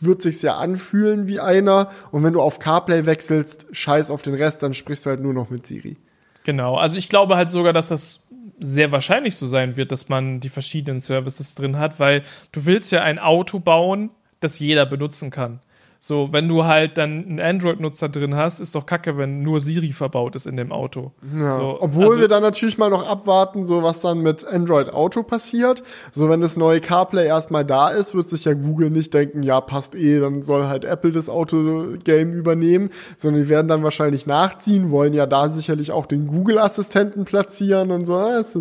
wird 0.00 0.22
sich's 0.22 0.42
ja 0.42 0.56
anfühlen 0.56 1.26
wie 1.26 1.40
einer. 1.40 1.90
Und 2.10 2.24
wenn 2.24 2.32
du 2.32 2.40
auf 2.40 2.58
CarPlay 2.58 3.06
wechselst, 3.06 3.66
scheiß 3.72 4.10
auf 4.10 4.22
den 4.22 4.34
Rest, 4.34 4.62
dann 4.62 4.74
sprichst 4.74 5.06
du 5.06 5.10
halt 5.10 5.20
nur 5.20 5.34
noch 5.34 5.50
mit 5.50 5.66
Siri. 5.66 5.96
Genau. 6.44 6.76
Also 6.76 6.96
ich 6.96 7.08
glaube 7.08 7.36
halt 7.36 7.50
sogar, 7.50 7.72
dass 7.72 7.88
das 7.88 8.26
sehr 8.58 8.92
wahrscheinlich 8.92 9.36
so 9.36 9.46
sein 9.46 9.76
wird, 9.76 9.92
dass 9.92 10.08
man 10.08 10.40
die 10.40 10.48
verschiedenen 10.48 11.00
Services 11.00 11.54
drin 11.54 11.78
hat, 11.78 11.98
weil 11.98 12.22
du 12.52 12.64
willst 12.64 12.92
ja 12.92 13.02
ein 13.02 13.18
Auto 13.18 13.58
bauen, 13.58 14.10
das 14.40 14.58
jeder 14.58 14.86
benutzen 14.86 15.30
kann. 15.30 15.60
So, 16.04 16.32
wenn 16.32 16.48
du 16.48 16.64
halt 16.64 16.98
dann 16.98 17.24
einen 17.26 17.38
Android-Nutzer 17.38 18.08
drin 18.08 18.34
hast, 18.34 18.58
ist 18.58 18.74
doch 18.74 18.86
kacke, 18.86 19.18
wenn 19.18 19.42
nur 19.42 19.60
Siri 19.60 19.92
verbaut 19.92 20.34
ist 20.34 20.48
in 20.48 20.56
dem 20.56 20.72
Auto. 20.72 21.12
Ja, 21.32 21.50
so, 21.50 21.78
obwohl 21.80 22.06
also, 22.06 22.18
wir 22.18 22.26
dann 22.26 22.42
natürlich 22.42 22.76
mal 22.76 22.90
noch 22.90 23.08
abwarten, 23.08 23.64
so 23.64 23.84
was 23.84 24.00
dann 24.00 24.18
mit 24.18 24.44
Android 24.44 24.92
Auto 24.92 25.22
passiert. 25.22 25.84
So, 26.10 26.28
wenn 26.28 26.40
das 26.40 26.56
neue 26.56 26.80
CarPlay 26.80 27.28
erstmal 27.28 27.64
da 27.64 27.90
ist, 27.90 28.16
wird 28.16 28.26
sich 28.26 28.46
ja 28.46 28.54
Google 28.54 28.90
nicht 28.90 29.14
denken, 29.14 29.44
ja, 29.44 29.60
passt 29.60 29.94
eh, 29.94 30.18
dann 30.18 30.42
soll 30.42 30.66
halt 30.66 30.84
Apple 30.84 31.12
das 31.12 31.28
Auto-Game 31.28 32.32
übernehmen, 32.32 32.90
sondern 33.14 33.44
die 33.44 33.48
werden 33.48 33.68
dann 33.68 33.84
wahrscheinlich 33.84 34.26
nachziehen, 34.26 34.90
wollen 34.90 35.14
ja 35.14 35.26
da 35.26 35.48
sicherlich 35.50 35.92
auch 35.92 36.06
den 36.06 36.26
Google-Assistenten 36.26 37.26
platzieren 37.26 37.92
und 37.92 38.06
so. 38.06 38.18
Das 38.18 38.58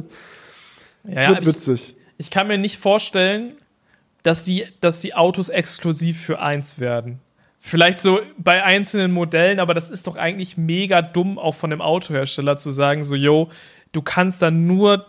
ja, 1.07 1.29
wird 1.29 1.47
witzig. 1.47 1.95
Ich, 1.97 2.27
ich 2.27 2.29
kann 2.29 2.45
mir 2.45 2.59
nicht 2.59 2.77
vorstellen, 2.77 3.53
dass 4.21 4.43
die, 4.43 4.67
dass 4.79 5.01
die 5.01 5.15
Autos 5.15 5.49
exklusiv 5.49 6.21
für 6.21 6.39
eins 6.39 6.79
werden. 6.79 7.19
Vielleicht 7.63 7.99
so 7.99 8.19
bei 8.39 8.63
einzelnen 8.63 9.11
Modellen, 9.11 9.59
aber 9.59 9.75
das 9.75 9.91
ist 9.91 10.07
doch 10.07 10.15
eigentlich 10.15 10.57
mega 10.57 11.03
dumm, 11.03 11.37
auch 11.37 11.53
von 11.53 11.69
dem 11.69 11.79
Autohersteller 11.79 12.57
zu 12.57 12.71
sagen, 12.71 13.03
so, 13.03 13.15
yo, 13.15 13.49
du 13.91 14.01
kannst 14.01 14.41
dann 14.41 14.65
nur 14.65 15.05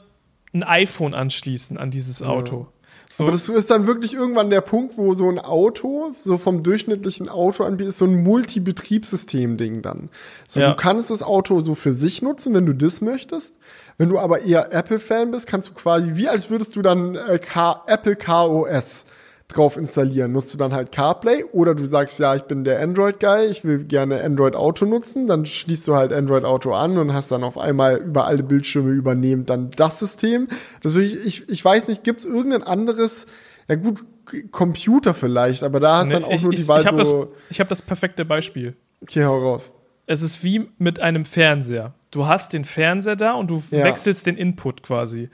ein 0.53 0.62
iPhone 0.62 1.14
anschließen 1.14 1.78
an 1.78 1.90
dieses 1.90 2.22
Auto. 2.22 2.59
Ja. 2.59 2.82
So. 3.09 3.24
Aber 3.24 3.32
das 3.32 3.48
ist 3.48 3.70
dann 3.70 3.86
wirklich 3.86 4.12
irgendwann 4.12 4.50
der 4.50 4.61
Punkt, 4.61 4.98
wo 4.98 5.14
so 5.14 5.30
ein 5.30 5.38
Auto, 5.38 6.12
so 6.16 6.36
vom 6.36 6.62
durchschnittlichen 6.62 7.30
Auto 7.30 7.64
anbietet, 7.64 7.88
ist 7.88 7.98
so 7.98 8.07
ein 8.07 8.22
Multibetriebssystem-Ding 8.22 9.80
dann. 9.80 10.11
So, 10.46 10.61
ja. 10.61 10.70
du 10.70 10.76
kannst 10.76 11.11
das 11.11 11.22
Auto 11.22 11.61
so 11.61 11.74
für 11.74 11.94
sich 11.94 12.20
nutzen, 12.20 12.53
wenn 12.53 12.66
du 12.66 12.74
das 12.74 13.00
möchtest. 13.00 13.57
Wenn 13.96 14.11
du 14.11 14.18
aber 14.18 14.42
eher 14.42 14.72
Apple-Fan 14.72 15.30
bist, 15.30 15.46
kannst 15.46 15.68
du 15.68 15.72
quasi, 15.72 16.16
wie 16.16 16.28
als 16.28 16.50
würdest 16.50 16.76
du 16.76 16.82
dann 16.82 17.14
äh, 17.14 17.38
K 17.38 17.82
Apple 17.86 18.16
KOS 18.16 19.07
drauf 19.53 19.76
installieren. 19.76 20.32
Nutzt 20.32 20.53
du 20.53 20.59
dann 20.59 20.72
halt 20.72 20.92
CarPlay 20.92 21.44
oder 21.53 21.74
du 21.74 21.86
sagst, 21.86 22.18
ja, 22.18 22.34
ich 22.34 22.42
bin 22.42 22.64
der 22.64 22.80
Android-Guy, 22.80 23.46
ich 23.46 23.64
will 23.64 23.84
gerne 23.84 24.22
Android 24.22 24.57
Auto 24.57 24.84
nutzen, 24.84 25.26
dann 25.26 25.46
schließt 25.46 25.86
du 25.88 25.94
halt 25.94 26.12
Android 26.12 26.44
Auto 26.44 26.72
an 26.72 26.98
und 26.98 27.12
hast 27.12 27.30
dann 27.30 27.44
auf 27.44 27.59
einmal 27.59 27.98
über 27.98 28.26
alle 28.26 28.42
Bildschirme 28.42 28.90
übernehmen 28.90 29.46
dann 29.46 29.70
das 29.70 29.98
System. 29.98 30.48
Deswegen, 30.82 31.07
ich, 31.07 31.26
ich, 31.26 31.48
ich 31.48 31.64
weiß 31.64 31.88
nicht, 31.88 32.05
gibt 32.05 32.20
es 32.20 32.26
irgendein 32.26 32.62
anderes, 32.62 33.26
ja 33.68 33.76
gut, 33.76 34.05
Computer 34.50 35.14
vielleicht, 35.14 35.62
aber 35.62 35.80
da 35.80 35.98
hast 35.98 36.09
nee, 36.09 36.14
dann 36.14 36.24
auch 36.24 36.32
ich, 36.32 36.42
nur 36.42 36.53
die 36.53 36.68
Wahl 36.68 36.82
ich 36.82 36.86
hab 36.86 37.05
so. 37.05 37.24
Das, 37.24 37.34
ich 37.50 37.61
habe 37.61 37.68
das 37.68 37.82
perfekte 37.82 38.24
Beispiel. 38.24 38.76
Okay, 39.00 39.24
hau 39.24 39.38
raus. 39.38 39.72
Es 40.07 40.22
ist 40.22 40.42
wie 40.42 40.68
mit 40.78 41.03
einem 41.03 41.24
Fernseher. 41.24 41.94
Du 42.11 42.26
hast 42.26 42.53
den 42.53 42.64
Fernseher 42.64 43.16
da 43.16 43.32
und 43.32 43.48
du 43.48 43.62
ja. 43.70 43.84
wechselst 43.84 44.26
den 44.26 44.36
Input 44.36 44.82
quasi. 44.82 45.30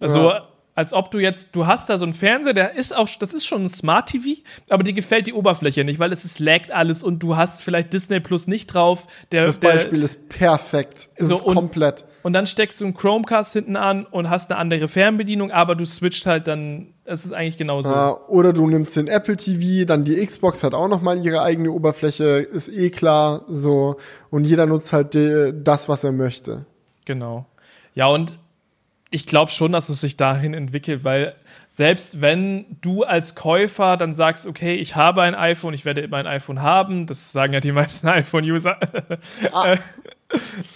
Also 0.00 0.30
ja 0.30 0.48
als 0.74 0.94
ob 0.94 1.10
du 1.10 1.18
jetzt, 1.18 1.50
du 1.52 1.66
hast 1.66 1.90
da 1.90 1.98
so 1.98 2.04
einen 2.04 2.14
Fernseher, 2.14 2.54
der 2.54 2.74
ist 2.74 2.96
auch, 2.96 3.08
das 3.18 3.34
ist 3.34 3.44
schon 3.44 3.62
ein 3.62 3.68
Smart 3.68 4.08
TV, 4.08 4.40
aber 4.70 4.82
dir 4.82 4.94
gefällt 4.94 5.26
die 5.26 5.34
Oberfläche 5.34 5.84
nicht, 5.84 5.98
weil 5.98 6.12
es 6.12 6.24
ist 6.24 6.38
laggt 6.38 6.72
alles 6.72 7.02
und 7.02 7.18
du 7.18 7.36
hast 7.36 7.62
vielleicht 7.62 7.92
Disney 7.92 8.20
Plus 8.20 8.46
nicht 8.46 8.68
drauf. 8.68 9.06
Der, 9.32 9.44
das 9.44 9.58
Beispiel 9.58 9.98
der, 9.98 10.06
ist 10.06 10.30
perfekt. 10.30 11.10
Das 11.18 11.28
so, 11.28 11.36
ist 11.36 11.42
und, 11.42 11.54
komplett. 11.54 12.06
Und 12.22 12.32
dann 12.32 12.46
steckst 12.46 12.80
du 12.80 12.86
einen 12.86 12.94
Chromecast 12.94 13.52
hinten 13.52 13.76
an 13.76 14.06
und 14.06 14.30
hast 14.30 14.50
eine 14.50 14.58
andere 14.58 14.88
Fernbedienung, 14.88 15.50
aber 15.50 15.74
du 15.74 15.84
switcht 15.84 16.26
halt 16.26 16.48
dann, 16.48 16.94
es 17.04 17.26
ist 17.26 17.32
eigentlich 17.32 17.58
genauso. 17.58 17.90
Ja, 17.90 18.18
oder 18.28 18.54
du 18.54 18.66
nimmst 18.66 18.96
den 18.96 19.08
Apple 19.08 19.36
TV, 19.36 19.84
dann 19.84 20.04
die 20.04 20.24
Xbox 20.24 20.64
hat 20.64 20.72
auch 20.72 20.88
noch 20.88 21.02
mal 21.02 21.22
ihre 21.22 21.42
eigene 21.42 21.70
Oberfläche, 21.70 22.24
ist 22.24 22.70
eh 22.70 22.88
klar, 22.88 23.44
so. 23.46 23.96
Und 24.30 24.44
jeder 24.44 24.64
nutzt 24.64 24.94
halt 24.94 25.12
die, 25.12 25.52
das, 25.52 25.90
was 25.90 26.02
er 26.02 26.12
möchte. 26.12 26.64
Genau. 27.04 27.44
Ja, 27.94 28.06
und 28.06 28.38
ich 29.12 29.26
glaube 29.26 29.50
schon, 29.50 29.72
dass 29.72 29.90
es 29.90 30.00
sich 30.00 30.16
dahin 30.16 30.54
entwickelt, 30.54 31.04
weil 31.04 31.34
selbst 31.68 32.22
wenn 32.22 32.64
du 32.80 33.04
als 33.04 33.34
Käufer 33.34 33.98
dann 33.98 34.14
sagst, 34.14 34.46
okay, 34.46 34.74
ich 34.74 34.96
habe 34.96 35.22
ein 35.22 35.34
iPhone, 35.34 35.74
ich 35.74 35.84
werde 35.84 36.00
immer 36.00 36.16
ein 36.16 36.26
iPhone 36.26 36.62
haben, 36.62 37.06
das 37.06 37.30
sagen 37.30 37.52
ja 37.52 37.60
die 37.60 37.72
meisten 37.72 38.08
iPhone-User. 38.08 38.78
Ah. 39.52 39.76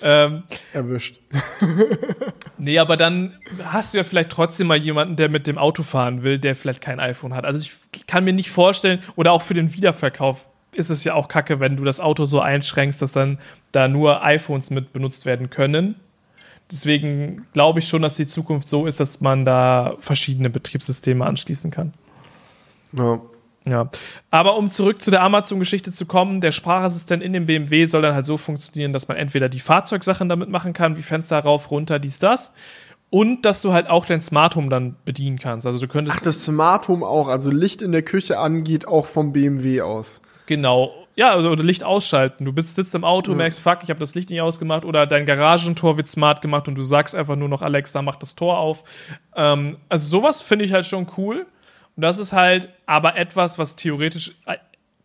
ähm, 0.03 0.43
Erwischt. 0.74 1.18
nee, 2.59 2.78
aber 2.78 2.99
dann 2.99 3.39
hast 3.64 3.95
du 3.95 3.99
ja 3.99 4.05
vielleicht 4.05 4.30
trotzdem 4.30 4.66
mal 4.66 4.76
jemanden, 4.76 5.16
der 5.16 5.30
mit 5.30 5.47
dem 5.47 5.57
Auto 5.57 5.82
fahren 5.82 6.22
will, 6.22 6.39
der 6.39 6.55
vielleicht 6.55 6.82
kein 6.82 7.01
iPhone 7.01 7.34
hat. 7.34 7.47
Also 7.47 7.62
ich 7.62 8.07
kann 8.07 8.24
mir 8.24 8.34
nicht 8.34 8.51
vorstellen, 8.51 9.01
oder 9.16 9.32
auch 9.32 9.43
für 9.43 9.55
den 9.55 9.72
Wiederverkauf 9.72 10.47
ist 10.74 10.91
es 10.91 11.05
ja 11.05 11.14
auch 11.14 11.28
kacke, 11.28 11.59
wenn 11.59 11.76
du 11.76 11.84
das 11.84 12.01
Auto 12.01 12.26
so 12.26 12.41
einschränkst, 12.41 13.01
dass 13.01 13.12
dann 13.12 13.39
da 13.72 13.89
nur 13.89 14.22
iPhones 14.22 14.68
mit 14.68 14.93
benutzt 14.93 15.24
werden 15.24 15.49
können 15.49 15.95
deswegen 16.71 17.47
glaube 17.53 17.79
ich 17.81 17.89
schon, 17.89 18.03
dass 18.03 18.17
die 18.17 18.27
Zukunft 18.27 18.69
so 18.69 18.87
ist, 18.87 19.01
dass 19.01 19.21
man 19.21 19.45
da 19.45 19.97
verschiedene 19.99 20.51
Betriebssysteme 20.51 21.25
anschließen 21.25 21.71
kann. 21.71 21.95
Ja. 22.93 23.21
Ja. 23.69 23.91
Aber 24.31 24.57
um 24.57 24.71
zurück 24.71 25.03
zu 25.03 25.11
der 25.11 25.23
Amazon-Geschichte 25.23 25.91
zu 25.91 26.07
kommen, 26.07 26.41
der 26.41 26.53
Sprachassistent 26.53 27.21
in 27.23 27.33
dem 27.33 27.47
BMW 27.47 27.87
soll 27.87 28.01
dann 28.03 28.14
halt 28.14 28.25
so 28.25 28.37
funktionieren, 28.37 28.93
dass 28.93 29.09
man 29.09 29.17
entweder 29.17 29.49
die 29.49 29.59
Fahrzeugsachen 29.59 30.29
damit 30.29 30.49
machen 30.49 30.73
kann, 30.73 30.97
wie 30.97 31.03
Fenster 31.03 31.39
rauf, 31.41 31.71
runter, 31.73 31.99
dies, 31.99 32.21
das. 32.21 32.53
Und 33.11 33.45
dass 33.45 33.62
du 33.62 33.73
halt 33.73 33.89
auch 33.89 34.05
dein 34.07 34.21
Smart 34.21 34.57
Home 34.57 34.69
dann 34.69 34.97
bedienen 35.05 35.39
kannst. 35.39 35.67
Also 35.67 35.79
du 35.79 35.89
könntest. 35.89 36.19
Ach, 36.19 36.23
das 36.23 36.45
Smart 36.45 36.87
Home 36.89 37.05
auch. 37.05 37.29
Also 37.29 37.51
Licht 37.51 37.83
in 37.83 37.93
der 37.93 38.03
Küche 38.03 38.39
angeht 38.39 38.87
auch 38.87 39.07
vom 39.07 39.33
BMW 39.33 39.81
aus. 39.81 40.23
Genau. 40.47 41.05
Ja, 41.17 41.33
also 41.33 41.49
oder 41.49 41.64
Licht 41.64 41.83
ausschalten. 41.83 42.45
Du 42.45 42.53
bist, 42.53 42.75
sitzt 42.75 42.95
im 42.95 43.03
Auto, 43.03 43.33
ja. 43.33 43.39
merkst, 43.39 43.59
fuck, 43.59 43.79
ich 43.83 43.89
habe 43.89 43.99
das 43.99 44.14
Licht 44.14 44.29
nicht 44.29 44.43
ausgemacht 44.43 44.85
oder 44.85 45.07
dein 45.07 45.25
Garagentor 45.25 45.97
wird 45.97 46.09
smart 46.09 46.43
gemacht 46.43 46.69
und 46.69 46.75
du 46.75 46.83
sagst 46.83 47.14
einfach 47.14 47.37
nur 47.37 47.49
noch, 47.49 47.62
Alexa, 47.62 48.03
mach 48.03 48.17
das 48.17 48.35
Tor 48.35 48.59
auf. 48.59 48.85
Ähm, 49.35 49.79
also 49.89 50.07
sowas 50.09 50.43
finde 50.43 50.67
ich 50.67 50.75
halt 50.75 50.85
schon 50.85 51.07
cool. 51.17 51.47
Und 51.97 52.03
das 52.03 52.19
ist 52.19 52.35
halt 52.35 52.69
aber 52.85 53.17
etwas, 53.17 53.59
was 53.59 53.77
theoretisch 53.77 54.37
äh, 54.45 54.59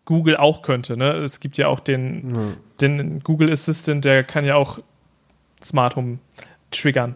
Google 0.03 0.35
auch 0.35 0.61
könnte. 0.61 0.97
Ne? 0.97 1.11
Es 1.13 1.39
gibt 1.39 1.57
ja 1.57 1.67
auch 1.67 1.79
den, 1.79 2.35
ja. 2.35 2.41
den 2.81 3.21
Google 3.21 3.49
Assistant, 3.49 4.03
der 4.03 4.25
kann 4.25 4.43
ja 4.43 4.55
auch 4.55 4.79
Smart 5.63 5.95
Home 5.95 6.19
triggern. 6.71 7.15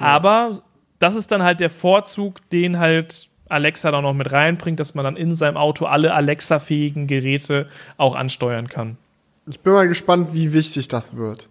Ja. 0.00 0.06
Aber 0.06 0.60
das 0.98 1.14
ist 1.14 1.30
dann 1.30 1.44
halt 1.44 1.60
der 1.60 1.70
Vorzug, 1.70 2.50
den 2.50 2.80
halt 2.80 3.28
Alexa 3.48 3.90
da 3.90 4.00
noch 4.00 4.14
mit 4.14 4.32
reinbringt, 4.32 4.80
dass 4.80 4.94
man 4.94 5.04
dann 5.04 5.16
in 5.16 5.34
seinem 5.34 5.56
Auto 5.56 5.86
alle 5.86 6.14
Alexa-fähigen 6.14 7.06
Geräte 7.06 7.66
auch 7.96 8.14
ansteuern 8.14 8.68
kann. 8.68 8.96
Ich 9.48 9.60
bin 9.60 9.72
mal 9.72 9.88
gespannt, 9.88 10.34
wie 10.34 10.52
wichtig 10.52 10.88
das 10.88 11.16
wird 11.16 11.48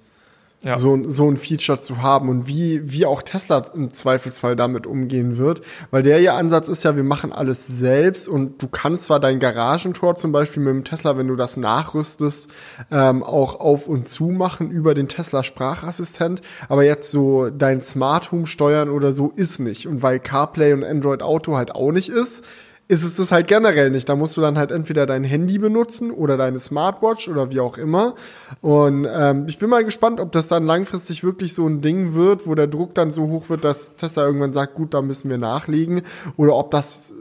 ja. 0.66 0.78
so, 0.80 1.10
so 1.10 1.30
ein 1.30 1.38
Feature 1.38 1.80
zu 1.80 2.02
haben 2.02 2.28
und 2.28 2.48
wie, 2.48 2.82
wie 2.92 3.06
auch 3.06 3.22
Tesla 3.22 3.64
im 3.74 3.92
Zweifelsfall 3.92 4.56
damit 4.56 4.88
umgehen 4.88 5.38
wird. 5.38 5.62
Weil 5.92 6.02
der 6.02 6.20
ihr 6.20 6.34
Ansatz 6.34 6.70
ist 6.70 6.84
ja, 6.84 6.96
wir 6.96 7.04
machen 7.04 7.32
alles 7.32 7.68
selbst 7.68 8.28
und 8.28 8.62
du 8.62 8.68
kannst 8.68 9.06
zwar 9.06 9.20
dein 9.20 9.40
Garagentor 9.40 10.16
zum 10.16 10.32
Beispiel 10.32 10.64
mit 10.64 10.74
dem 10.74 10.84
Tesla, 10.84 11.18
wenn 11.18 11.28
du 11.28 11.36
das 11.36 11.56
nachrüstest, 11.56 12.48
ähm, 12.92 13.24
auch 13.24 13.60
auf 13.60 13.88
und 13.88 14.08
zu 14.08 14.26
machen 14.26 14.72
über 14.72 14.96
den 14.96 15.08
Tesla 15.08 15.44
Sprachassistent, 15.44 16.42
aber 16.68 16.84
jetzt 16.84 17.12
so 17.12 17.50
dein 17.52 17.80
Smart 17.80 18.32
Home 18.32 18.48
steuern 18.48 18.90
oder 18.90 19.14
so 19.14 19.32
ist 19.36 19.60
nicht. 19.60 19.88
Und 19.88 20.02
weil 20.02 20.20
CarPlay 20.20 20.74
und 20.74 20.84
Android 20.84 21.22
Auto 21.22 21.56
halt 21.56 21.76
auch 21.76 21.92
nicht 21.92 22.10
ist, 22.10 22.44
ist 22.88 23.04
es 23.04 23.16
das 23.16 23.32
halt 23.32 23.48
generell 23.48 23.90
nicht. 23.90 24.08
Da 24.08 24.16
musst 24.16 24.38
du 24.38 24.42
dann 24.42 24.58
halt 24.58 24.70
entweder 24.72 25.06
dein 25.06 25.24
Handy 25.24 25.58
benutzen 25.58 26.12
oder 26.12 26.38
deine 26.38 26.60
Smartwatch 26.60 27.28
oder 27.28 27.50
wie 27.52 27.60
auch 27.60 27.78
immer. 27.80 28.14
Und 28.62 29.08
ähm, 29.12 29.46
ich 29.48 29.58
bin 29.58 29.70
mal 29.70 29.84
gespannt, 29.84 30.20
ob 30.20 30.32
das 30.32 30.48
dann 30.48 30.66
langfristig 30.66 31.24
wirklich 31.24 31.54
so 31.56 31.68
ein 31.68 31.82
Ding 31.82 32.14
wird, 32.14 32.46
wo 32.46 32.54
der 32.54 32.68
Druck 32.68 32.94
dann 32.94 33.12
so 33.12 33.28
hoch 33.30 33.50
wird, 33.50 33.64
dass 33.64 33.96
Tesla 33.96 34.24
irgendwann 34.26 34.54
sagt, 34.54 34.76
gut, 34.76 34.94
da 34.94 35.02
müssen 35.02 35.30
wir 35.32 35.38
nachlegen. 35.40 36.04
Oder 36.38 36.56
ob 36.56 36.70
das 36.72 37.12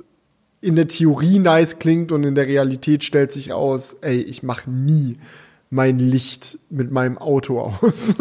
in 0.60 0.76
der 0.76 0.88
Theorie 0.88 1.38
nice 1.38 1.78
klingt 1.78 2.12
und 2.12 2.24
in 2.24 2.34
der 2.34 2.46
Realität 2.46 3.02
stellt 3.04 3.32
sich 3.32 3.52
aus, 3.52 3.94
ey, 4.02 4.20
ich 4.20 4.42
mache 4.42 4.70
nie 4.70 5.16
mein 5.70 5.98
Licht 5.98 6.58
mit 6.70 6.90
meinem 6.90 7.16
Auto 7.18 7.58
aus. 7.60 8.14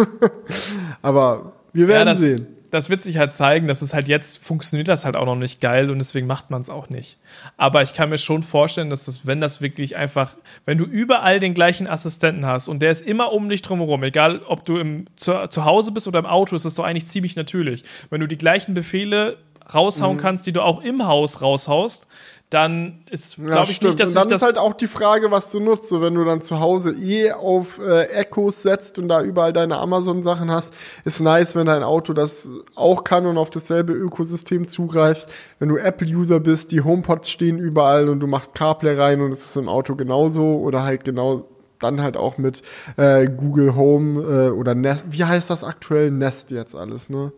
Aber 1.02 1.54
wir 1.74 1.88
werden 1.88 2.00
Ja, 2.08 2.14
das- 2.14 2.20
sehen. 2.20 2.48
Das 2.74 2.90
wird 2.90 3.04
sich 3.04 3.20
halt 3.20 3.34
zeigen, 3.34 3.68
dass 3.68 3.84
es 3.84 3.94
halt 3.94 4.08
jetzt 4.08 4.44
funktioniert 4.44 4.88
das 4.88 5.06
halt 5.06 5.16
auch 5.16 5.28
noch 5.28 5.36
nicht 5.36 5.62
geil 5.62 5.92
und 5.92 6.00
deswegen 6.00 6.26
macht 6.26 6.50
man 6.50 6.60
es 6.60 6.72
auch 6.72 6.90
nicht. 6.90 7.20
Aber 7.56 7.84
ich 7.84 7.94
kann 7.94 8.10
mir 8.10 8.18
schon 8.18 8.42
vorstellen, 8.42 8.90
dass 8.90 9.06
das, 9.06 9.28
wenn 9.28 9.40
das 9.40 9.62
wirklich 9.62 9.96
einfach, 9.96 10.36
wenn 10.66 10.80
du 10.80 10.86
überall 10.86 11.40
den 11.40 11.54
gleichen 11.54 11.86
Assistenten 11.86 12.48
hast 12.48 12.70
und 12.70 12.82
der 12.82 12.90
ist 12.90 13.04
immer 13.04 13.32
um 13.32 13.48
dich 13.48 13.62
drumherum, 13.62 14.02
egal 14.02 14.42
ob 14.48 14.66
du 14.66 14.78
im, 14.80 15.06
zu, 15.16 15.48
zu 15.50 15.66
Hause 15.66 15.92
bist 15.92 16.08
oder 16.08 16.18
im 16.18 16.26
Auto, 16.26 16.56
ist 16.56 16.66
das 16.66 16.74
doch 16.74 16.84
eigentlich 16.84 17.06
ziemlich 17.06 17.36
natürlich. 17.36 17.84
Wenn 18.10 18.22
du 18.22 18.28
die 18.28 18.40
gleichen 18.40 18.74
Befehle 18.74 19.38
raushauen 19.72 20.18
kannst, 20.18 20.48
die 20.48 20.52
du 20.52 20.62
auch 20.62 20.82
im 20.82 21.06
Haus 21.06 21.44
raushaust, 21.44 22.08
dann 22.54 23.00
ist, 23.10 23.38
Ja, 23.38 23.46
glaube 23.46 23.70
ich 23.72 23.78
stimmt. 23.78 23.90
nicht, 23.94 24.00
dass 24.00 24.10
und 24.10 24.16
dann 24.16 24.24
sich 24.24 24.32
das 24.32 24.42
ist 24.42 24.46
halt 24.46 24.58
auch 24.58 24.74
die 24.74 24.88
Frage, 24.88 25.32
was 25.32 25.52
du 25.52 25.60
nutzt. 25.60 25.90
So, 25.90 26.02
wenn 26.02 26.14
du 26.16 26.24
dann 26.24 26.42
zu 26.42 26.60
Hause 26.60 26.92
eh 26.92 27.32
auf 27.32 27.80
äh, 27.80 28.04
Echos 28.06 28.62
setzt 28.62 29.00
und 29.00 29.08
da 29.08 29.22
überall 29.22 29.54
deine 29.54 29.78
Amazon-Sachen 29.78 30.52
hast, 30.52 30.74
ist 31.06 31.20
nice, 31.22 31.56
wenn 31.56 31.66
dein 31.66 31.84
Auto 31.84 32.14
das 32.14 32.50
auch 32.76 33.04
kann 33.04 33.26
und 33.26 33.38
auf 33.38 33.50
dasselbe 33.50 33.94
Ökosystem 33.94 34.68
zugreift. 34.68 35.34
Wenn 35.60 35.70
du 35.70 35.78
Apple-User 35.78 36.40
bist, 36.40 36.72
die 36.72 36.82
HomePods 36.82 37.30
stehen 37.30 37.58
überall 37.58 38.10
und 38.10 38.20
du 38.20 38.28
machst 38.28 38.54
CarPlay 38.56 38.96
rein 38.96 39.22
und 39.22 39.32
es 39.32 39.44
ist 39.44 39.56
im 39.58 39.68
Auto 39.70 39.96
genauso 39.96 40.60
oder 40.60 40.84
halt 40.84 41.04
genau 41.04 41.46
dann 41.80 42.02
halt 42.02 42.16
auch 42.16 42.38
mit 42.38 42.62
äh, 42.98 43.28
Google 43.28 43.76
Home 43.76 44.22
äh, 44.22 44.50
oder 44.52 44.74
Nest. 44.76 45.06
Wie 45.10 45.24
heißt 45.24 45.50
das 45.50 45.64
aktuell? 45.64 46.12
Nest 46.12 46.52
jetzt 46.52 46.76
alles, 46.76 47.10
ne? 47.10 47.34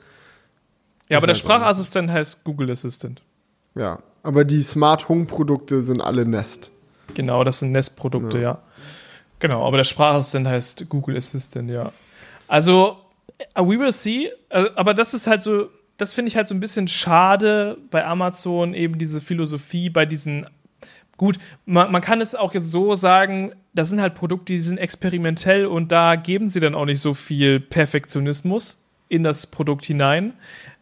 ja, 1.10 1.18
aber 1.18 1.28
der. 1.28 1.34
Sprachassistent 1.36 2.12
heißt 2.12 2.44
Google 2.44 2.70
Assistant. 2.72 3.22
Ja. 3.76 4.00
Aber 4.26 4.44
die 4.44 4.64
Smart 4.64 5.08
Home 5.08 5.26
Produkte 5.26 5.84
sind 5.84 6.02
alle 6.02 6.26
Nest. 6.26 6.72
Genau, 7.14 7.44
das 7.44 7.60
sind 7.60 7.72
Nest-Produkte, 7.72 8.42
ja. 8.42 8.58
Genau, 9.38 9.68
aber 9.68 9.78
der 9.78 9.84
Sprachassistent 9.84 10.48
heißt 10.48 10.90
Google 10.90 11.16
Assistant, 11.16 11.70
ja. 11.70 11.92
Also, 12.48 12.98
äh, 13.38 13.62
we 13.62 13.78
will 13.80 13.92
see. 13.92 14.32
Äh, 14.50 14.66
Aber 14.76 14.96
das 14.96 15.14
ist 15.14 15.28
halt 15.28 15.44
so, 15.44 15.70
das 15.98 16.16
finde 16.16 16.30
ich 16.30 16.36
halt 16.36 16.48
so 16.48 16.56
ein 16.56 16.60
bisschen 16.60 16.88
schade 16.88 17.78
bei 17.92 18.04
Amazon, 18.04 18.74
eben 18.74 18.98
diese 18.98 19.22
Philosophie 19.22 19.92
bei 19.92 20.08
diesen. 20.08 20.48
Gut, 21.18 21.38
man, 21.68 21.92
man 21.92 22.02
kann 22.02 22.20
es 22.20 22.34
auch 22.34 22.56
jetzt 22.56 22.72
so 22.72 22.96
sagen, 22.96 23.54
das 23.76 23.90
sind 23.90 24.02
halt 24.02 24.16
Produkte, 24.16 24.54
die 24.54 24.60
sind 24.60 24.80
experimentell 24.80 25.68
und 25.68 25.92
da 25.92 26.16
geben 26.16 26.48
sie 26.48 26.60
dann 26.60 26.74
auch 26.74 26.86
nicht 26.86 27.00
so 27.00 27.14
viel 27.14 27.60
Perfektionismus 27.60 28.82
in 29.08 29.22
das 29.22 29.46
Produkt 29.46 29.86
hinein. 29.86 30.34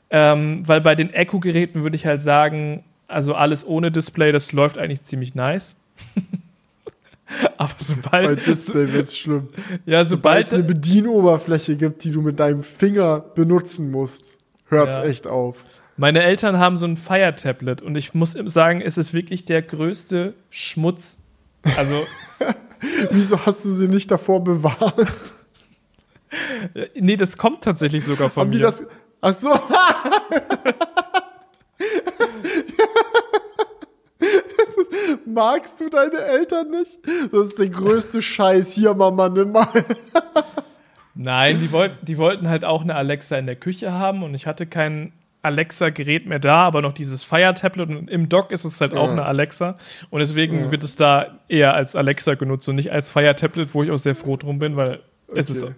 Ähm, 0.10 0.66
weil 0.66 0.80
bei 0.80 0.96
den 0.96 1.14
Echo-Geräten 1.14 1.84
würde 1.84 1.98
ich 1.98 2.06
halt 2.06 2.22
sagen, 2.22 2.86
also 3.14 3.34
alles 3.36 3.66
ohne 3.66 3.92
Display, 3.92 4.32
das 4.32 4.52
läuft 4.54 4.78
eigentlich 4.78 5.02
ziemlich 5.02 5.36
nice. 5.36 5.76
Aber 7.58 7.70
Bei 7.74 7.84
sobald, 7.84 8.46
Display 8.46 8.92
wird's 8.94 9.18
schlimm. 9.18 9.50
ja, 9.86 10.04
Sobald 10.06 10.46
es 10.48 10.54
eine 10.54 10.64
Bedienoberfläche 10.64 11.76
gibt, 11.78 12.04
die 12.04 12.12
du 12.12 12.22
mit 12.22 12.40
deinem 12.40 12.62
Finger 12.64 13.20
benutzen 13.22 13.90
musst, 13.92 14.38
hört's 14.68 14.98
Ja. 14.98 15.04
echt 15.06 15.26
auf. 15.28 15.66
meine 15.98 16.22
Eltern 16.24 16.60
haben 16.60 16.78
so 16.78 16.86
ein 16.86 16.98
Fire-Tablet 16.98 17.82
und 17.82 17.96
ich 17.96 18.14
muss 18.14 18.34
sagen, 18.46 18.82
es 18.82 18.98
ist 18.98 19.14
wirklich 19.14 19.46
der 19.46 19.62
größte 19.62 20.34
Schmutz. 20.50 21.20
Also, 21.78 22.06
Wieso 23.12 23.40
hast 23.46 23.64
du 23.64 23.70
sie 23.70 23.88
nicht 23.88 24.12
davor 24.12 24.44
bewahrt? 24.44 25.34
nee, 26.96 27.16
das 27.16 27.38
kommt 27.38 27.64
tatsächlich 27.64 28.04
sogar 28.04 28.30
von 28.30 28.42
Haben 28.42 28.52
die 28.52 28.58
mir. 28.58 28.64
das. 28.64 28.84
Ach 29.22 29.34
so. 29.34 29.50
Das 34.20 34.78
ist, 34.78 35.23
magst 35.34 35.80
du 35.80 35.90
deine 35.90 36.18
Eltern 36.20 36.70
nicht? 36.72 37.00
Das 37.32 37.48
ist 37.50 37.60
der 37.60 37.70
größte 37.70 38.22
Scheiß. 38.22 38.72
Hier, 38.74 38.94
Mama, 38.94 39.30
nimm 39.30 39.52
mal. 39.52 39.68
Nein, 41.16 41.60
die 41.60 41.72
wollten, 41.72 42.04
die 42.06 42.18
wollten 42.18 42.50
halt 42.50 42.66
auch 42.66 42.82
eine 42.82 42.96
Alexa 42.96 43.38
in 43.38 43.46
der 43.46 43.56
Küche 43.56 43.92
haben 43.92 44.24
und 44.24 44.34
ich 44.34 44.48
hatte 44.48 44.66
kein 44.66 45.14
Alexa-Gerät 45.44 46.26
mehr 46.26 46.40
da, 46.40 46.66
aber 46.66 46.82
noch 46.82 46.94
dieses 46.94 47.24
Fire-Tablet 47.24 47.90
und 47.90 48.10
im 48.10 48.30
Dock 48.30 48.52
ist 48.52 48.64
es 48.66 48.80
halt 48.82 48.94
auch 48.94 49.08
Ja. 49.08 49.12
eine 49.12 49.26
Alexa 49.26 49.76
und 50.10 50.20
deswegen 50.22 50.72
wird 50.72 50.84
es 50.84 50.96
da 50.96 51.38
eher 51.50 51.74
als 51.76 51.96
Alexa 51.96 52.36
genutzt 52.36 52.68
und 52.70 52.76
nicht 52.76 52.92
als 52.92 53.12
Fire-Tablet, 53.12 53.74
wo 53.74 53.84
ich 53.84 53.92
auch 53.92 53.98
sehr 53.98 54.16
froh 54.16 54.38
drum 54.38 54.58
bin, 54.58 54.76
weil 54.78 55.02
es 55.36 55.50
ist. 55.50 55.64
Okay. 55.64 55.74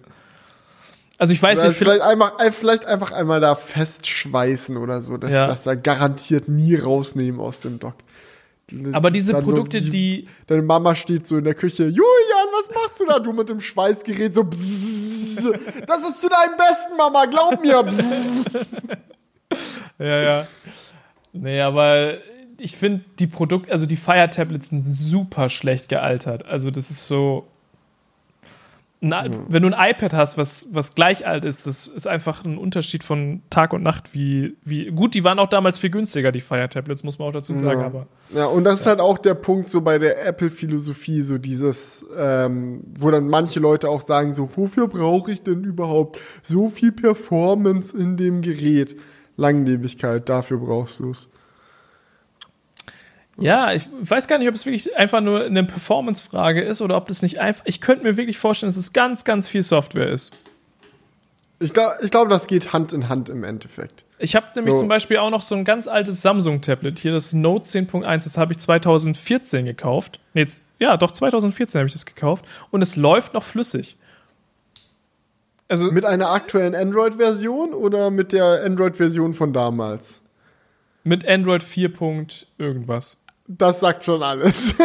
Also 1.18 1.32
ich 1.32 1.42
weiß 1.42 1.58
Oder 1.58 1.68
nicht, 1.68 1.78
vielleicht, 1.78 2.02
vielleicht, 2.02 2.12
einfach, 2.12 2.40
äh, 2.40 2.52
vielleicht 2.52 2.86
einfach 2.86 3.10
einmal 3.12 3.40
da 3.40 3.54
festschweißen 3.54 4.76
oder 4.76 5.00
so. 5.00 5.16
Das, 5.16 5.32
Ja. 5.32 5.46
das 5.48 5.64
da 5.64 5.74
garantiert 5.74 6.48
nie 6.48 6.76
rausnehmen 6.76 7.40
aus 7.40 7.60
dem 7.62 7.78
Dock. 7.78 7.94
Aber 8.92 9.10
diese 9.10 9.32
Dann 9.32 9.44
so 9.44 9.52
Produkte, 9.52 9.80
die, 9.80 10.28
Deine 10.46 10.62
Mama 10.62 10.94
steht 10.96 11.26
so 11.26 11.38
in 11.38 11.44
der 11.44 11.54
Küche. 11.54 11.84
Julian, 11.84 12.48
was 12.58 12.74
machst 12.74 13.00
du 13.00 13.06
da? 13.06 13.18
Du 13.20 13.32
mit 13.32 13.48
dem 13.48 13.60
Schweißgerät 13.60 14.34
so. 14.34 14.42
Bzzz. 14.44 15.46
Das 15.86 16.08
ist 16.08 16.20
zu 16.20 16.28
deinem 16.28 16.56
Besten, 16.56 16.96
Mama. 16.96 17.26
Glaub 17.26 17.62
mir. 17.62 17.82
Bzzz. 17.82 18.44
Ja, 19.98 20.22
ja. 20.22 20.46
Nee, 21.32 21.60
aber 21.62 22.18
ich 22.58 22.76
finde 22.76 23.04
die 23.18 23.26
Produkte, 23.26 23.72
also 23.72 23.86
die 23.86 23.96
Fire 23.96 24.28
Tablets 24.28 24.68
sind 24.68 24.80
super 24.80 25.48
schlecht 25.48 25.88
gealtert. 25.88 26.44
Also 26.44 26.70
das 26.70 26.90
ist 26.90 27.06
so. 27.06 27.46
Na, 29.00 29.26
Wenn 29.48 29.62
du 29.62 29.68
ein 29.70 29.90
iPad 29.90 30.14
hast, 30.14 30.38
was, 30.38 30.68
was 30.70 30.94
gleich 30.94 31.26
alt 31.26 31.44
ist, 31.44 31.66
das 31.66 31.86
ist 31.86 32.08
einfach 32.08 32.44
ein 32.46 32.56
Unterschied 32.56 33.04
von 33.04 33.42
Tag 33.50 33.74
und 33.74 33.82
Nacht, 33.82 34.14
wie, 34.14 34.56
wie. 34.64 34.86
Gut, 34.86 35.14
die 35.14 35.22
waren 35.22 35.38
auch 35.38 35.50
damals 35.50 35.78
viel 35.78 35.90
günstiger, 35.90 36.32
die 36.32 36.40
Fire 36.40 36.66
Tablets, 36.68 37.04
muss 37.04 37.18
man 37.18 37.28
auch 37.28 37.32
dazu 37.32 37.54
sagen, 37.58 37.80
Ja. 37.80 37.86
aber. 37.86 38.06
Ja, 38.34 38.46
und 38.46 38.64
das 38.64 38.80
ist 38.80 38.86
halt 38.86 39.00
auch 39.00 39.18
der 39.18 39.34
Punkt 39.34 39.68
so 39.68 39.82
bei 39.82 39.98
der 39.98 40.26
Apple-Philosophie, 40.26 41.20
so 41.20 41.36
dieses, 41.36 42.06
ähm, 42.18 42.80
wo 42.98 43.10
dann 43.10 43.28
manche 43.28 43.60
Leute 43.60 43.90
auch 43.90 44.00
sagen, 44.00 44.32
so, 44.32 44.48
wofür 44.56 44.88
brauche 44.88 45.30
ich 45.30 45.42
denn 45.42 45.62
überhaupt 45.64 46.18
so 46.42 46.68
viel 46.70 46.92
Performance 46.92 47.94
in 47.96 48.16
dem 48.16 48.40
Gerät? 48.40 48.96
Langlebigkeit, 49.36 50.28
dafür 50.28 50.56
brauchst 50.58 51.00
du 51.00 51.10
es. 51.10 51.28
Ja, 53.38 53.72
ich 53.72 53.86
weiß 54.00 54.28
gar 54.28 54.38
nicht, 54.38 54.48
ob 54.48 54.54
es 54.54 54.64
wirklich 54.64 54.96
einfach 54.96 55.20
nur 55.20 55.44
eine 55.44 55.64
Performance-Frage 55.64 56.62
ist 56.62 56.80
oder 56.80 56.96
ob 56.96 57.08
das 57.08 57.20
nicht 57.22 57.38
einfach. 57.38 57.64
Ich 57.66 57.80
könnte 57.80 58.04
mir 58.04 58.16
wirklich 58.16 58.38
vorstellen, 58.38 58.70
dass 58.70 58.78
es 58.78 58.92
ganz, 58.92 59.24
ganz 59.24 59.48
viel 59.48 59.62
Software 59.62 60.08
ist. 60.08 60.34
Ich 61.58 61.72
glaube, 61.72 61.96
ich 62.02 62.10
glaub, 62.10 62.28
das 62.28 62.46
geht 62.46 62.72
Hand 62.72 62.92
in 62.92 63.08
Hand 63.08 63.28
im 63.28 63.42
Endeffekt. 63.44 64.04
Ich 64.18 64.36
habe 64.36 64.46
nämlich 64.56 64.74
So. 64.74 64.80
zum 64.80 64.88
Beispiel 64.88 65.18
auch 65.18 65.30
noch 65.30 65.42
so 65.42 65.54
ein 65.54 65.64
ganz 65.64 65.86
altes 65.88 66.22
Samsung-Tablet 66.22 66.98
hier, 66.98 67.12
das 67.12 67.32
Note 67.32 67.64
10.1, 67.66 68.24
das 68.24 68.36
habe 68.38 68.52
ich 68.52 68.58
2014 68.58 69.64
gekauft. 69.64 70.20
Nee, 70.34 70.42
jetzt, 70.42 70.62
ja, 70.78 70.96
doch, 70.96 71.10
2014 71.10 71.78
habe 71.78 71.86
ich 71.86 71.92
das 71.94 72.04
gekauft 72.06 72.44
und 72.70 72.82
es 72.82 72.96
läuft 72.96 73.34
noch 73.34 73.42
flüssig. 73.42 73.96
Also, 75.68 75.90
Mit 75.90 76.04
einer 76.04 76.30
aktuellen 76.30 76.74
Android-Version 76.74 77.72
oder 77.74 78.10
mit 78.10 78.32
der 78.32 78.62
Android-Version 78.64 79.34
von 79.34 79.52
damals? 79.52 80.22
mit 81.04 81.26
Android 81.26 81.62
4. 81.62 81.92
Punkt 81.92 82.48
irgendwas. 82.58 83.16
Das 83.48 83.80
sagt 83.80 84.04
schon 84.04 84.22
alles. 84.22 84.74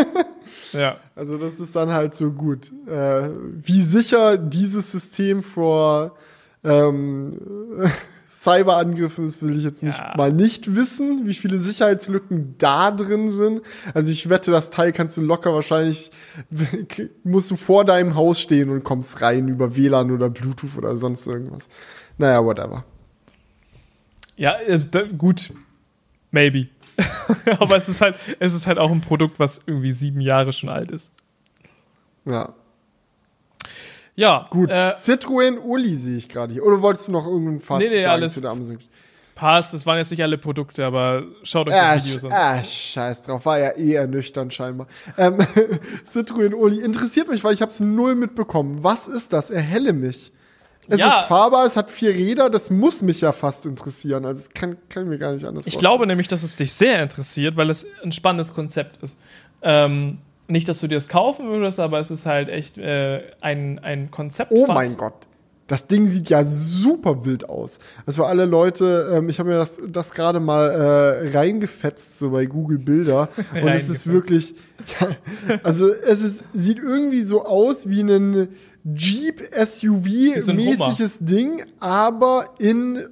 Ja. 0.73 0.97
Also 1.17 1.37
das 1.37 1.59
ist 1.59 1.75
dann 1.75 1.91
halt 1.91 2.15
so 2.15 2.31
gut. 2.31 2.71
Äh, 2.87 3.29
wie 3.55 3.81
sicher 3.81 4.37
dieses 4.37 4.89
System 4.93 5.43
vor 5.43 6.15
ähm, 6.63 7.37
Cyberangriffen 8.29 9.25
ist, 9.25 9.41
will 9.45 9.57
ich 9.57 9.65
jetzt 9.65 9.83
nicht 9.83 9.99
Ja. 9.99 10.13
mal 10.15 10.31
nicht 10.31 10.73
wissen, 10.73 11.27
wie 11.27 11.33
viele 11.33 11.59
Sicherheitslücken 11.59 12.55
da 12.57 12.91
drin 12.91 13.29
sind. 13.29 13.61
Also 13.93 14.11
ich 14.11 14.29
wette, 14.29 14.51
das 14.51 14.69
Teil 14.69 14.93
kannst 14.93 15.17
du 15.17 15.21
locker 15.21 15.53
wahrscheinlich, 15.53 16.09
musst 17.25 17.51
du 17.51 17.57
vor 17.57 17.83
deinem 17.83 18.15
Haus 18.15 18.39
stehen 18.39 18.69
und 18.69 18.85
kommst 18.85 19.21
rein 19.21 19.49
über 19.49 19.75
WLAN 19.75 20.09
oder 20.09 20.29
Bluetooth 20.29 20.77
oder 20.77 20.95
sonst 20.95 21.27
irgendwas. 21.27 21.67
Naja, 22.17 22.45
whatever. 22.45 22.85
Ja, 24.37 24.55
äh, 24.61 24.79
gut. 25.17 25.51
Maybe. 26.31 26.69
Aber 27.59 27.75
es 27.77 27.87
ist 27.89 28.01
halt, 28.01 28.15
es 28.39 28.53
ist 28.53 28.67
halt 28.67 28.77
auch 28.79 28.91
ein 28.91 29.01
Produkt, 29.01 29.39
was 29.39 29.61
irgendwie 29.65 29.91
sieben 29.91 30.21
Jahre 30.21 30.53
schon 30.53 30.69
alt 30.69 30.91
ist. 30.91 31.11
Ja, 32.25 32.53
Ja, 34.15 34.47
gut. 34.49 34.69
Äh, 34.69 34.93
Citroën 34.97 35.57
Uli 35.59 35.95
sehe 35.95 36.17
ich 36.17 36.29
gerade 36.29 36.53
hier. 36.53 36.65
Oder 36.65 36.81
wolltest 36.81 37.07
du 37.07 37.11
noch 37.11 37.25
irgendein 37.25 37.59
Fazit 37.59 37.89
Nee, 37.89 37.95
nee, 37.97 38.01
sagen 38.03 38.11
alles- 38.13 38.33
zu 38.33 38.41
der 38.41 38.51
Amazon? 38.51 38.77
passt, 39.33 39.73
das 39.73 39.85
waren 39.87 39.97
jetzt 39.97 40.11
nicht 40.11 40.21
alle 40.21 40.37
Produkte, 40.37 40.85
aber 40.85 41.23
schaut 41.41 41.67
euch 41.67 41.73
die 41.73 42.05
Videos 42.05 42.21
sch 42.21 42.25
an. 42.25 42.31
ah, 42.31 42.63
scheiß 42.63 43.23
drauf, 43.23 43.43
war 43.47 43.57
ja 43.57 43.69
eh 43.75 43.93
ernüchternd 43.93 44.53
scheinbar. 44.53 44.85
Ähm, 45.17 45.37
Citroën 46.05 46.53
Uli 46.53 46.81
interessiert 46.81 47.27
mich, 47.27 47.43
weil 47.43 47.53
ich 47.55 47.61
habe 47.63 47.71
es 47.71 47.79
null 47.79 48.13
mitbekommen. 48.13 48.83
Was 48.83 49.07
ist 49.07 49.33
das? 49.33 49.49
Erhelle 49.49 49.93
mich. 49.93 50.31
Es 50.91 50.99
Ja. 50.99 51.07
ist 51.07 51.27
fahrbar, 51.27 51.65
es 51.65 51.77
hat 51.77 51.89
vier 51.89 52.11
Räder, 52.11 52.49
das 52.49 52.69
muss 52.69 53.01
mich 53.01 53.21
ja 53.21 53.31
fast 53.31 53.65
interessieren. 53.65 54.25
Also 54.25 54.39
es 54.41 54.49
kann, 54.51 54.77
kann 54.89 55.07
mir 55.07 55.17
gar 55.17 55.33
nicht 55.33 55.45
anders 55.45 55.65
Ich 55.65 55.73
vorstellen. 55.73 55.89
glaube 55.93 56.07
nämlich, 56.07 56.27
dass 56.27 56.43
es 56.43 56.55
dich 56.57 56.73
sehr 56.73 57.01
interessiert, 57.01 57.55
weil 57.57 57.69
es 57.69 57.85
ein 58.03 58.11
spannendes 58.11 58.53
Konzept 58.53 59.01
ist. 59.01 59.17
Ähm, 59.61 60.17
nicht, 60.47 60.67
dass 60.67 60.79
du 60.81 60.87
dir 60.87 60.95
das 60.95 61.07
kaufen 61.07 61.47
würdest, 61.49 61.79
aber 61.79 61.99
es 61.99 62.11
ist 62.11 62.25
halt 62.25 62.49
echt 62.49 62.77
äh, 62.77 63.21
ein, 63.39 63.79
ein 63.79 64.11
Konzept. 64.11 64.51
Oh 64.53 64.67
mein 64.67 64.97
Gott. 64.97 65.13
Das 65.67 65.87
Ding 65.87 66.05
sieht 66.05 66.27
ja 66.29 66.43
super 66.43 67.23
wild 67.23 67.47
aus. 67.47 67.79
Also 68.05 68.23
für 68.23 68.27
alle 68.27 68.43
Leute, 68.43 69.09
ähm, 69.13 69.29
ich 69.29 69.39
habe 69.39 69.47
mir 69.51 69.55
das, 69.55 69.79
das 69.87 70.11
gerade 70.11 70.41
mal 70.41 70.69
äh, 70.69 71.29
reingefetzt, 71.37 72.19
so 72.19 72.31
bei 72.31 72.45
Google 72.45 72.79
Bilder. 72.79 73.29
Und 73.53 73.69
es 73.69 73.87
ist 73.87 74.05
wirklich, 74.07 74.53
ja, 74.99 75.07
also 75.63 75.89
es 75.89 76.21
ist, 76.21 76.43
sieht 76.53 76.79
irgendwie 76.79 77.21
so 77.21 77.45
aus 77.45 77.87
wie 77.87 78.01
ein 78.01 78.49
Jeep 78.83 79.39
so 79.39 79.45
ein 79.55 79.65
SUV-mäßiges 79.65 81.17
Ding, 81.21 81.63
aber 81.79 82.49
in 82.57 83.07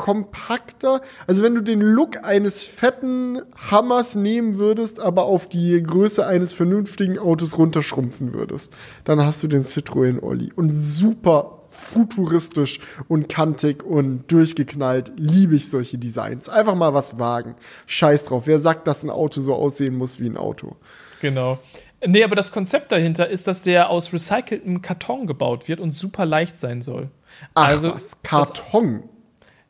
kompakter. 0.00 1.02
Also 1.26 1.42
wenn 1.42 1.54
du 1.54 1.60
den 1.60 1.82
Look 1.82 2.24
eines 2.24 2.62
fetten 2.62 3.42
Hammers 3.70 4.14
nehmen 4.14 4.56
würdest, 4.56 4.98
aber 4.98 5.24
auf 5.24 5.46
die 5.46 5.82
Größe 5.82 6.26
eines 6.26 6.54
vernünftigen 6.54 7.18
Autos 7.18 7.58
runterschrumpfen 7.58 8.32
würdest, 8.32 8.74
dann 9.04 9.22
hast 9.22 9.42
du 9.42 9.46
den 9.46 9.62
Citroën 9.62 10.22
Olli. 10.22 10.52
Und 10.56 10.70
super 10.70 11.60
futuristisch 11.68 12.80
und 13.08 13.28
kantig 13.28 13.84
und 13.84 14.24
durchgeknallt. 14.32 15.12
Liebe 15.16 15.54
ich 15.54 15.68
solche 15.68 15.98
Designs. 15.98 16.48
Einfach 16.48 16.74
mal 16.74 16.94
was 16.94 17.18
wagen. 17.18 17.54
Scheiß 17.84 18.24
drauf. 18.24 18.46
Wer 18.46 18.58
sagt, 18.58 18.86
dass 18.86 19.04
ein 19.04 19.10
Auto 19.10 19.42
so 19.42 19.54
aussehen 19.54 19.96
muss 19.96 20.18
wie 20.18 20.30
ein 20.30 20.38
Auto? 20.38 20.76
Genau. 21.20 21.58
Nee, 22.06 22.24
aber 22.24 22.34
das 22.34 22.52
Konzept 22.52 22.92
dahinter 22.92 23.28
ist, 23.28 23.46
dass 23.46 23.62
der 23.62 23.90
aus 23.90 24.12
recyceltem 24.12 24.80
Karton 24.80 25.26
gebaut 25.26 25.68
wird 25.68 25.80
und 25.80 25.90
super 25.90 26.24
leicht 26.24 26.58
sein 26.58 26.80
soll. 26.82 27.10
Ach 27.54 27.68
Also, 27.68 27.94
was, 27.94 28.22
Karton. 28.22 29.04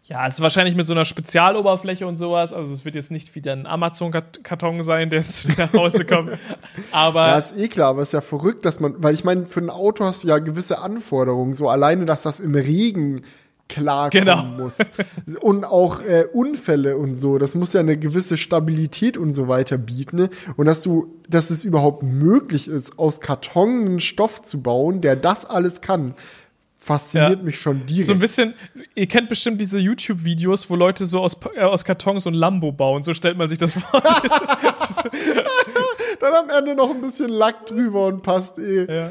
Ja, 0.05 0.26
es 0.26 0.35
ist 0.35 0.41
wahrscheinlich 0.41 0.74
mit 0.74 0.87
so 0.87 0.93
einer 0.93 1.05
Spezialoberfläche 1.05 2.07
und 2.07 2.16
sowas. 2.16 2.53
Also 2.53 2.72
es 2.72 2.85
wird 2.85 2.97
jetzt 2.97 3.12
nicht 3.12 3.35
wieder 3.37 3.53
ein 3.53 3.66
Amazon-Karton 3.66 4.83
sein, 4.83 5.09
der 5.09 5.24
zu 5.24 5.49
dir 5.49 5.66
nach 5.66 5.72
Hause 5.72 6.05
kommt. 6.05 6.33
Aber 6.93 7.28
Ja, 7.28 7.39
ist 7.39 7.57
eh 7.57 7.68
klar, 7.68 7.91
aber 7.91 8.03
ist 8.03 8.12
ja 8.12 8.20
verrückt, 8.20 8.64
dass 8.64 8.81
man, 8.81 9.01
weil 9.03 9.14
ich 9.14 9.22
meine, 9.22 9.47
für 9.47 9.61
ein 9.61 9.70
Auto 9.70 10.05
hast 10.05 10.24
du 10.24 10.28
ja 10.28 10.39
gewisse 10.39 10.81
Anforderungen, 10.81 11.53
so 11.53 11.68
alleine, 11.68 12.07
dass 12.07 12.22
das 12.22 12.41
im 12.41 12.55
Regen 12.57 13.22
klarkommen 13.70 14.24
Genau. 14.26 14.44
muss. 14.44 14.78
Und 15.40 15.64
auch 15.64 16.00
äh, 16.02 16.26
Unfälle 16.32 16.96
und 16.96 17.14
so, 17.14 17.38
das 17.38 17.54
muss 17.54 17.72
ja 17.72 17.80
eine 17.80 17.96
gewisse 17.96 18.36
Stabilität 18.36 19.16
und 19.16 19.32
so 19.32 19.48
weiter 19.48 19.78
bieten. 19.78 20.16
Ne? 20.16 20.30
Und 20.56 20.66
dass 20.66 20.82
du, 20.82 21.14
dass 21.28 21.50
es 21.50 21.64
überhaupt 21.64 22.02
möglich 22.02 22.68
ist, 22.68 22.98
aus 22.98 23.20
Karton 23.20 23.86
einen 23.86 24.00
Stoff 24.00 24.42
zu 24.42 24.60
bauen, 24.62 25.00
der 25.00 25.16
das 25.16 25.44
alles 25.46 25.80
kann, 25.80 26.14
fasziniert 26.81 27.39
Ja. 27.39 27.45
mich 27.45 27.61
schon 27.61 27.85
direkt. 27.87 28.07
so 28.07 28.12
ein 28.14 28.18
bisschen, 28.18 28.55
ihr 28.95 29.07
kennt 29.07 29.28
bestimmt 29.28 29.61
diese 29.61 29.78
YouTube-Videos, 29.78 30.70
wo 30.70 30.76
Leute 30.76 31.07
so 31.07 31.20
aus, 31.20 31.37
äh, 31.55 31.61
aus 31.61 31.85
Kartons 31.85 32.24
so 32.24 32.31
ein 32.31 32.35
Lambo 32.35 32.72
bauen. 32.72 33.03
So 33.03 33.12
stellt 33.14 33.37
man 33.37 33.49
sich 33.49 33.59
das 33.59 33.74
vor. 33.74 34.03
Dann 36.20 36.35
am 36.35 36.51
Ende 36.51 36.74
noch 36.74 36.91
ein 36.91 37.01
bisschen 37.01 37.28
Lack 37.31 37.66
drüber 37.66 38.07
und 38.07 38.22
passt 38.22 38.59
eh. 38.59 38.85
Ja. 38.93 39.11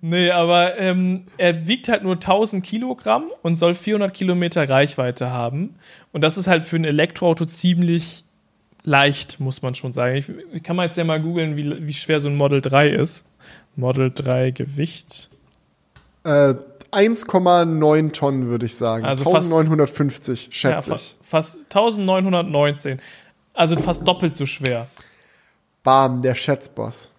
Nee, 0.00 0.30
aber 0.30 0.78
ähm, 0.78 1.24
er 1.38 1.66
wiegt 1.66 1.88
halt 1.88 2.02
nur 2.02 2.14
1000 2.14 2.64
Kilogramm 2.64 3.24
und 3.42 3.56
soll 3.56 3.74
400 3.74 4.12
Kilometer 4.12 4.68
Reichweite 4.68 5.30
haben. 5.30 5.76
Und 6.12 6.20
das 6.22 6.36
ist 6.36 6.48
halt 6.48 6.62
für 6.64 6.76
ein 6.76 6.84
Elektroauto 6.84 7.44
ziemlich 7.46 8.24
leicht, 8.84 9.40
muss 9.40 9.62
man 9.62 9.74
schon 9.74 9.92
sagen. 9.92 10.16
Ich, 10.16 10.26
ich 10.52 10.62
kann 10.62 10.76
mal 10.76 10.86
jetzt 10.86 10.96
ja 10.96 11.04
mal 11.04 11.20
googeln, 11.22 11.56
wie, 11.56 11.86
wie 11.86 11.94
schwer 11.94 12.20
so 12.20 12.28
ein 12.28 12.36
Model 12.36 12.60
3 12.60 12.88
ist. 12.90 13.24
Model 13.76 14.10
3 14.12 14.50
Gewicht. 14.50 15.30
Äh, 16.24 16.54
1,9 16.92 18.12
Tonnen, 18.12 18.48
würde 18.48 18.66
ich 18.66 18.76
sagen. 18.76 19.04
Also 19.04 19.24
fast- 19.24 19.46
1950, 19.46 20.48
schätze 20.50 20.90
ja, 20.90 20.96
ich. 20.96 21.16
fa 21.22 21.38
fast 21.38 21.58
1919. 21.74 23.00
Also 23.54 23.78
fast 23.78 24.06
doppelt 24.06 24.36
so 24.36 24.46
schwer. 24.46 24.88
Bam, 25.82 26.22
der 26.22 26.34
Schätzboss. 26.34 27.10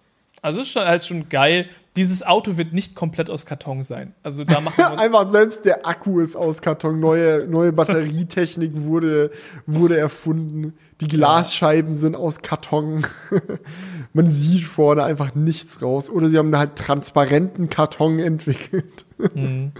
Also 0.44 0.60
ist 0.60 0.72
schon 0.72 0.84
halt 0.84 1.02
schon 1.02 1.30
geil. 1.30 1.70
Dieses 1.96 2.22
Auto 2.22 2.58
wird 2.58 2.74
nicht 2.74 2.94
komplett 2.94 3.30
aus 3.30 3.46
Karton 3.46 3.82
sein. 3.82 4.12
Also 4.22 4.44
da 4.44 4.60
machen 4.60 4.76
wir 4.76 4.90
Einfach 4.98 5.30
selbst 5.30 5.64
der 5.64 5.86
Akku 5.86 6.20
ist 6.20 6.36
aus 6.36 6.60
Karton. 6.60 7.00
Neue, 7.00 7.46
neue 7.48 7.72
Batterietechnik 7.72 8.72
wurde, 8.74 9.30
wurde 9.64 9.96
erfunden. 9.96 10.74
Die 11.00 11.08
Glasscheiben 11.08 11.96
sind 11.96 12.14
aus 12.14 12.42
Karton. 12.42 13.06
Man 14.12 14.26
sieht 14.26 14.64
vorne 14.64 15.02
einfach 15.02 15.34
nichts 15.34 15.80
raus. 15.80 16.10
Oder 16.10 16.28
sie 16.28 16.36
haben 16.36 16.54
halt 16.58 16.76
transparenten 16.76 17.70
Karton 17.70 18.18
entwickelt. 18.18 19.06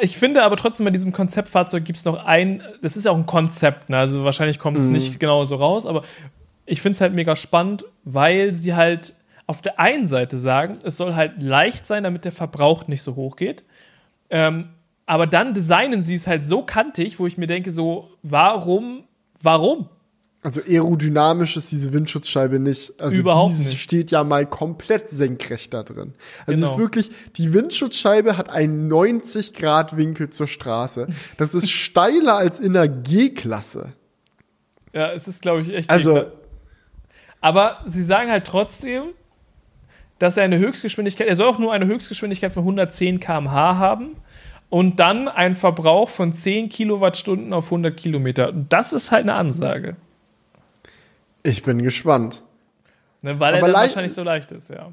Ich 0.00 0.16
finde 0.16 0.42
aber 0.44 0.56
trotzdem 0.56 0.84
bei 0.84 0.90
diesem 0.90 1.12
Konzeptfahrzeug 1.12 1.84
gibt 1.84 1.98
es 1.98 2.04
noch 2.04 2.24
ein, 2.24 2.62
das 2.82 2.96
ist 2.96 3.04
ja 3.04 3.10
auch 3.10 3.16
ein 3.16 3.26
Konzept, 3.26 3.90
ne? 3.90 3.98
also 3.98 4.24
wahrscheinlich 4.24 4.60
kommt 4.60 4.78
es 4.78 4.88
nicht 4.88 5.18
genau 5.18 5.44
so 5.44 5.56
raus, 5.56 5.86
aber 5.86 6.02
ich 6.66 6.82
finde 6.82 6.96
es 6.96 7.00
halt 7.00 7.14
mega 7.14 7.36
spannend, 7.36 7.84
weil 8.04 8.52
sie 8.52 8.74
halt 8.74 9.14
auf 9.46 9.62
der 9.62 9.78
einen 9.78 10.06
Seite 10.08 10.36
sagen, 10.36 10.78
es 10.82 10.96
soll 10.96 11.14
halt 11.14 11.40
leicht 11.40 11.86
sein, 11.86 12.02
damit 12.02 12.24
der 12.24 12.32
Verbrauch 12.32 12.88
nicht 12.88 13.02
so 13.02 13.14
hoch 13.14 13.36
geht. 13.36 13.62
Ähm, 14.28 14.70
aber 15.06 15.28
dann 15.28 15.54
designen 15.54 16.02
sie 16.02 16.16
es 16.16 16.26
halt 16.26 16.44
so 16.44 16.62
kantig, 16.64 17.20
wo 17.20 17.26
ich 17.28 17.38
mir 17.38 17.46
denke, 17.46 17.70
so, 17.70 18.10
warum, 18.24 19.04
warum? 19.40 19.88
Also 20.42 20.60
aerodynamisch 20.60 21.56
ist 21.56 21.70
diese 21.72 21.92
Windschutzscheibe 21.92 22.58
nicht. 22.60 23.00
Also 23.00 23.16
Überhaupt 23.16 23.54
die 23.56 23.62
nicht. 23.64 23.80
steht 23.80 24.10
ja 24.10 24.22
mal 24.24 24.46
komplett 24.46 25.08
senkrecht 25.08 25.74
da 25.74 25.82
drin. 25.84 26.14
Also 26.46 26.52
es 26.52 26.56
Genau. 26.60 26.72
ist 26.72 26.78
wirklich, 26.78 27.10
die 27.36 27.52
Windschutzscheibe 27.52 28.36
hat 28.36 28.50
einen 28.50 28.88
90 28.88 29.54
Grad 29.54 29.96
Winkel 29.96 30.30
zur 30.30 30.46
Straße. 30.48 31.06
Das 31.36 31.54
ist 31.54 31.70
steiler 31.70 32.34
als 32.36 32.58
in 32.60 32.72
der 32.74 32.88
G-Klasse. 32.88 33.92
Ja, 34.92 35.12
es 35.12 35.26
ist, 35.28 35.42
glaube 35.42 35.62
ich, 35.62 35.72
echt. 35.74 35.90
Also. 35.90 36.26
Aber 37.46 37.78
sie 37.86 38.02
sagen 38.02 38.28
halt 38.28 38.44
trotzdem, 38.44 39.10
dass 40.18 40.36
er 40.36 40.42
eine 40.42 40.58
Höchstgeschwindigkeit, 40.58 41.28
er 41.28 41.36
soll 41.36 41.46
auch 41.46 41.60
nur 41.60 41.72
eine 41.72 41.86
Höchstgeschwindigkeit 41.86 42.52
von 42.52 42.64
110 42.64 43.20
km/h 43.20 43.76
haben 43.76 44.16
und 44.68 44.98
dann 44.98 45.28
einen 45.28 45.54
Verbrauch 45.54 46.08
von 46.08 46.32
10 46.32 46.70
Kilowattstunden 46.70 47.52
auf 47.52 47.66
100 47.66 47.96
Kilometer. 47.96 48.48
Und 48.48 48.72
das 48.72 48.92
ist 48.92 49.12
halt 49.12 49.22
eine 49.22 49.34
Ansage, 49.34 49.94
ich 51.44 51.62
bin 51.62 51.80
gespannt. 51.84 52.42
ne, 53.22 53.38
weil 53.38 53.54
Aber 53.54 53.68
er 53.68 53.74
wahrscheinlich 53.74 54.14
so 54.14 54.24
leicht 54.24 54.50
ist, 54.50 54.70
ja. 54.70 54.90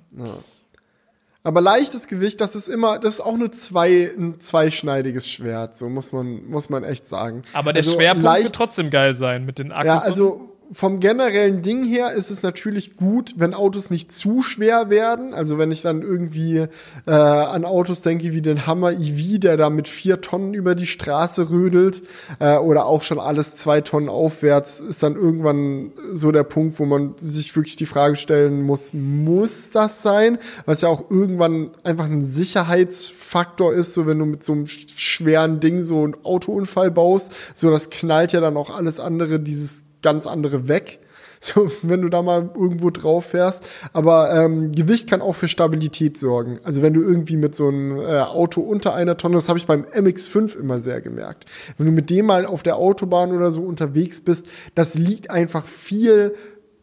Aber 1.41 1.59
leichtes 1.59 2.05
Gewicht, 2.05 2.39
das 2.39 2.55
ist 2.55 2.67
immer, 2.67 2.99
das 2.99 3.15
ist 3.15 3.21
auch 3.21 3.33
eine 3.33 3.49
zwei, 3.49 4.11
ein 4.15 4.39
zweischneidiges 4.39 5.27
Schwert, 5.27 5.75
so 5.75 5.89
muss 5.89 6.11
man, 6.11 6.47
muss 6.47 6.69
man 6.69 6.83
echt 6.83 7.07
sagen. 7.07 7.41
Aber 7.53 7.73
der 7.73 7.81
Also 7.81 7.95
Schwerpunkt 7.95 8.43
wird 8.43 8.53
trotzdem 8.53 8.91
geil 8.91 9.15
sein 9.15 9.43
mit 9.43 9.57
den 9.57 9.71
Akkus. 9.71 9.87
Ja, 9.87 9.97
also 9.97 10.52
vom 10.71 10.99
generellen 10.99 11.61
Ding 11.61 11.83
her 11.83 12.13
ist 12.13 12.31
es 12.31 12.41
natürlich 12.41 12.95
gut, 12.95 13.33
wenn 13.37 13.53
Autos 13.53 13.89
nicht 13.89 14.11
zu 14.11 14.41
schwer 14.41 14.89
werden. 14.89 15.33
Also 15.33 15.57
wenn 15.57 15.71
ich 15.71 15.81
dann 15.81 16.01
irgendwie 16.01 16.65
äh, 17.05 17.11
an 17.11 17.65
Autos 17.65 18.01
denke 18.01 18.33
wie 18.33 18.41
den 18.41 18.65
Hammer 18.65 18.91
EV, 18.91 19.39
der 19.39 19.57
da 19.57 19.69
mit 19.69 19.87
vier 19.87 20.21
Tonnen 20.21 20.53
über 20.53 20.73
die 20.75 20.87
Straße 20.87 21.49
rödelt, 21.49 22.03
äh, 22.39 22.57
oder 22.57 22.85
auch 22.85 23.01
schon 23.01 23.19
alles 23.19 23.55
zwei 23.55 23.81
Tonnen 23.81 24.09
aufwärts, 24.09 24.79
ist 24.79 25.03
dann 25.03 25.15
irgendwann 25.15 25.91
so 26.11 26.31
der 26.31 26.43
Punkt, 26.43 26.79
wo 26.79 26.85
man 26.85 27.13
sich 27.17 27.55
wirklich 27.55 27.75
die 27.75 27.85
Frage 27.85 28.15
stellen 28.15 28.61
muss, 28.61 28.93
muss 28.93 29.71
das 29.71 30.01
sein? 30.01 30.37
Was 30.65 30.81
ja 30.81 30.89
auch 30.89 31.11
irgendwann 31.11 31.71
einfach 31.83 32.05
ein 32.05 32.21
Sicherheitsfaktor 32.21 33.73
ist, 33.73 33.93
so 33.93 34.05
wenn 34.07 34.19
du 34.19 34.25
mit 34.25 34.43
so 34.43 34.53
einem 34.53 34.63
sch- 34.65 34.89
schweren 34.95 35.59
Ding 35.59 35.83
so 35.83 36.03
einen 36.03 36.15
Autounfall 36.23 36.91
baust, 36.91 37.31
so 37.53 37.69
das 37.71 37.89
knallt 37.89 38.31
ja 38.33 38.41
dann 38.41 38.57
auch 38.57 38.69
alles 38.69 38.99
andere, 38.99 39.39
dieses 39.39 39.85
ganz 40.03 40.27
andere 40.27 40.67
weg. 40.67 40.99
So, 41.45 41.69
wenn 41.81 42.01
du 42.01 42.07
da 42.07 42.21
mal 42.21 42.51
irgendwo 42.55 42.89
drauf 42.89 43.25
fährst. 43.25 43.67
Aber 43.91 44.33
ähm, 44.33 44.71
Gewicht 44.71 45.09
kann 45.09 45.19
auch 45.19 45.35
für 45.35 45.49
Stabilität 45.49 46.17
sorgen. 46.17 46.61
Also 46.63 46.81
wenn 46.81 46.93
du 46.93 47.01
irgendwie 47.01 47.35
mit 47.35 47.53
so 47.53 47.67
einem 47.67 47.99
äh, 47.99 48.21
Auto 48.21 48.61
unter 48.61 48.93
einer 48.93 49.17
Tonne, 49.17 49.35
das 49.35 49.49
habe 49.49 49.59
ich 49.59 49.67
beim 49.67 49.83
MX5 49.83 50.57
immer 50.57 50.79
sehr 50.79 51.01
gemerkt. 51.01 51.45
Wenn 51.77 51.87
du 51.87 51.91
mit 51.91 52.09
dem 52.09 52.27
mal 52.27 52.45
auf 52.45 52.63
der 52.63 52.77
Autobahn 52.77 53.33
oder 53.33 53.51
so 53.51 53.61
unterwegs 53.61 54.21
bist, 54.21 54.45
das 54.73 54.95
liegt 54.95 55.31
einfach 55.31 55.65
viel 55.65 56.33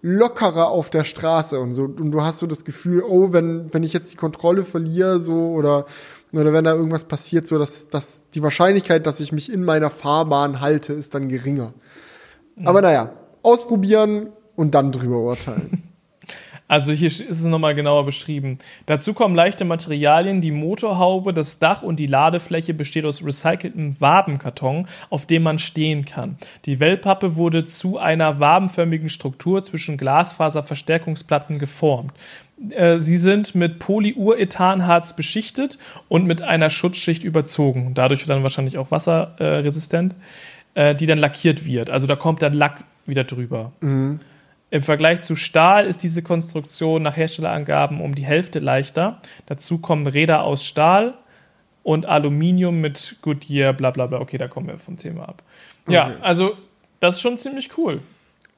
lockerer 0.02 0.68
auf 0.68 0.90
der 0.90 1.04
Straße 1.04 1.58
und 1.58 1.72
so. 1.72 1.84
Und 1.84 2.10
du 2.10 2.22
hast 2.22 2.38
so 2.38 2.46
das 2.46 2.64
Gefühl, 2.64 3.02
oh, 3.02 3.32
wenn, 3.32 3.72
wenn 3.72 3.82
ich 3.82 3.92
jetzt 3.92 4.12
die 4.12 4.16
Kontrolle 4.16 4.64
verliere, 4.64 5.20
so, 5.20 5.52
oder, 5.52 5.86
oder 6.32 6.52
wenn 6.52 6.64
da 6.64 6.74
irgendwas 6.74 7.04
passiert, 7.04 7.46
so, 7.46 7.58
dass, 7.58 7.88
dass 7.88 8.22
die 8.34 8.42
Wahrscheinlichkeit, 8.42 9.06
dass 9.06 9.20
ich 9.20 9.32
mich 9.32 9.52
in 9.52 9.64
meiner 9.64 9.90
Fahrbahn 9.90 10.60
halte, 10.60 10.92
ist 10.92 11.14
dann 11.14 11.28
geringer. 11.28 11.74
Aber 12.64 12.82
naja, 12.82 13.11
ausprobieren 13.42 14.28
und 14.56 14.74
dann 14.74 14.92
drüber 14.92 15.18
urteilen. 15.18 15.84
Also 16.70 16.92
hier 16.92 17.08
ist 17.08 17.20
es 17.28 17.44
nochmal 17.46 17.74
genauer 17.74 18.06
beschrieben. 18.06 18.58
Dazu 18.86 19.12
kommen 19.12 19.34
leichte 19.34 19.64
Materialien, 19.64 20.40
die 20.40 20.52
Motorhaube, 20.52 21.34
das 21.34 21.58
Dach 21.58 21.82
und 21.82 21.98
die 21.98 22.06
Ladefläche 22.06 22.74
besteht 22.74 23.04
aus 23.04 23.26
recyceltem 23.26 24.00
Wabenkarton, 24.00 24.86
auf 25.08 25.26
dem 25.26 25.42
man 25.42 25.58
stehen 25.58 26.04
kann. 26.04 26.38
Die 26.66 26.78
Wellpappe 26.78 27.34
wurde 27.34 27.64
zu 27.64 27.98
einer 27.98 28.38
wabenförmigen 28.38 29.08
Struktur 29.08 29.64
zwischen 29.64 29.96
Glasfaserverstärkungsplatten 29.96 31.58
geformt. 31.58 32.12
Äh, 32.70 33.00
sie 33.00 33.16
sind 33.16 33.56
mit 33.56 33.80
Polyurethanharz 33.80 35.16
beschichtet 35.16 35.76
und 36.08 36.26
mit 36.26 36.40
einer 36.40 36.70
Schutzschicht 36.70 37.24
überzogen. 37.24 37.94
Dadurch 37.94 38.26
dann 38.26 38.44
wahrscheinlich 38.44 38.78
auch 38.78 38.92
wasserresistent, 38.92 40.12
äh, 40.12 40.16
die 40.76 41.06
dann 41.06 41.18
lackiert 41.18 41.66
wird. 41.66 41.90
Also 41.90 42.06
da 42.06 42.16
kommt 42.16 42.42
dann 42.42 42.52
Lack 42.52 42.84
wieder 43.06 43.24
drüber. 43.24 43.72
Mhm. 43.80 44.20
Im 44.70 44.82
Vergleich 44.82 45.20
zu 45.22 45.34
Stahl 45.34 45.86
ist 45.86 46.02
diese 46.04 46.22
Konstruktion 46.22 47.02
nach 47.02 47.16
Herstellerangaben 47.16 48.00
um 48.00 48.14
die 48.14 48.24
Hälfte 48.24 48.60
leichter. 48.60 49.20
Dazu 49.46 49.78
kommen 49.78 50.06
Räder 50.06 50.44
aus 50.44 50.64
Stahl 50.64 51.14
und 51.82 52.06
Aluminium 52.06 52.80
mit 52.80 53.16
Goodyear, 53.20 53.72
bla 53.72 53.90
bla 53.90 54.06
bla. 54.06 54.20
Okay, 54.20 54.38
da 54.38 54.46
kommen 54.46 54.68
wir 54.68 54.78
vom 54.78 54.96
Thema 54.96 55.28
ab. 55.28 55.42
Ja, 55.88 56.10
Okay. 56.10 56.16
also 56.22 56.52
das 57.00 57.16
ist 57.16 57.20
schon 57.22 57.36
ziemlich 57.36 57.76
cool. 57.76 58.00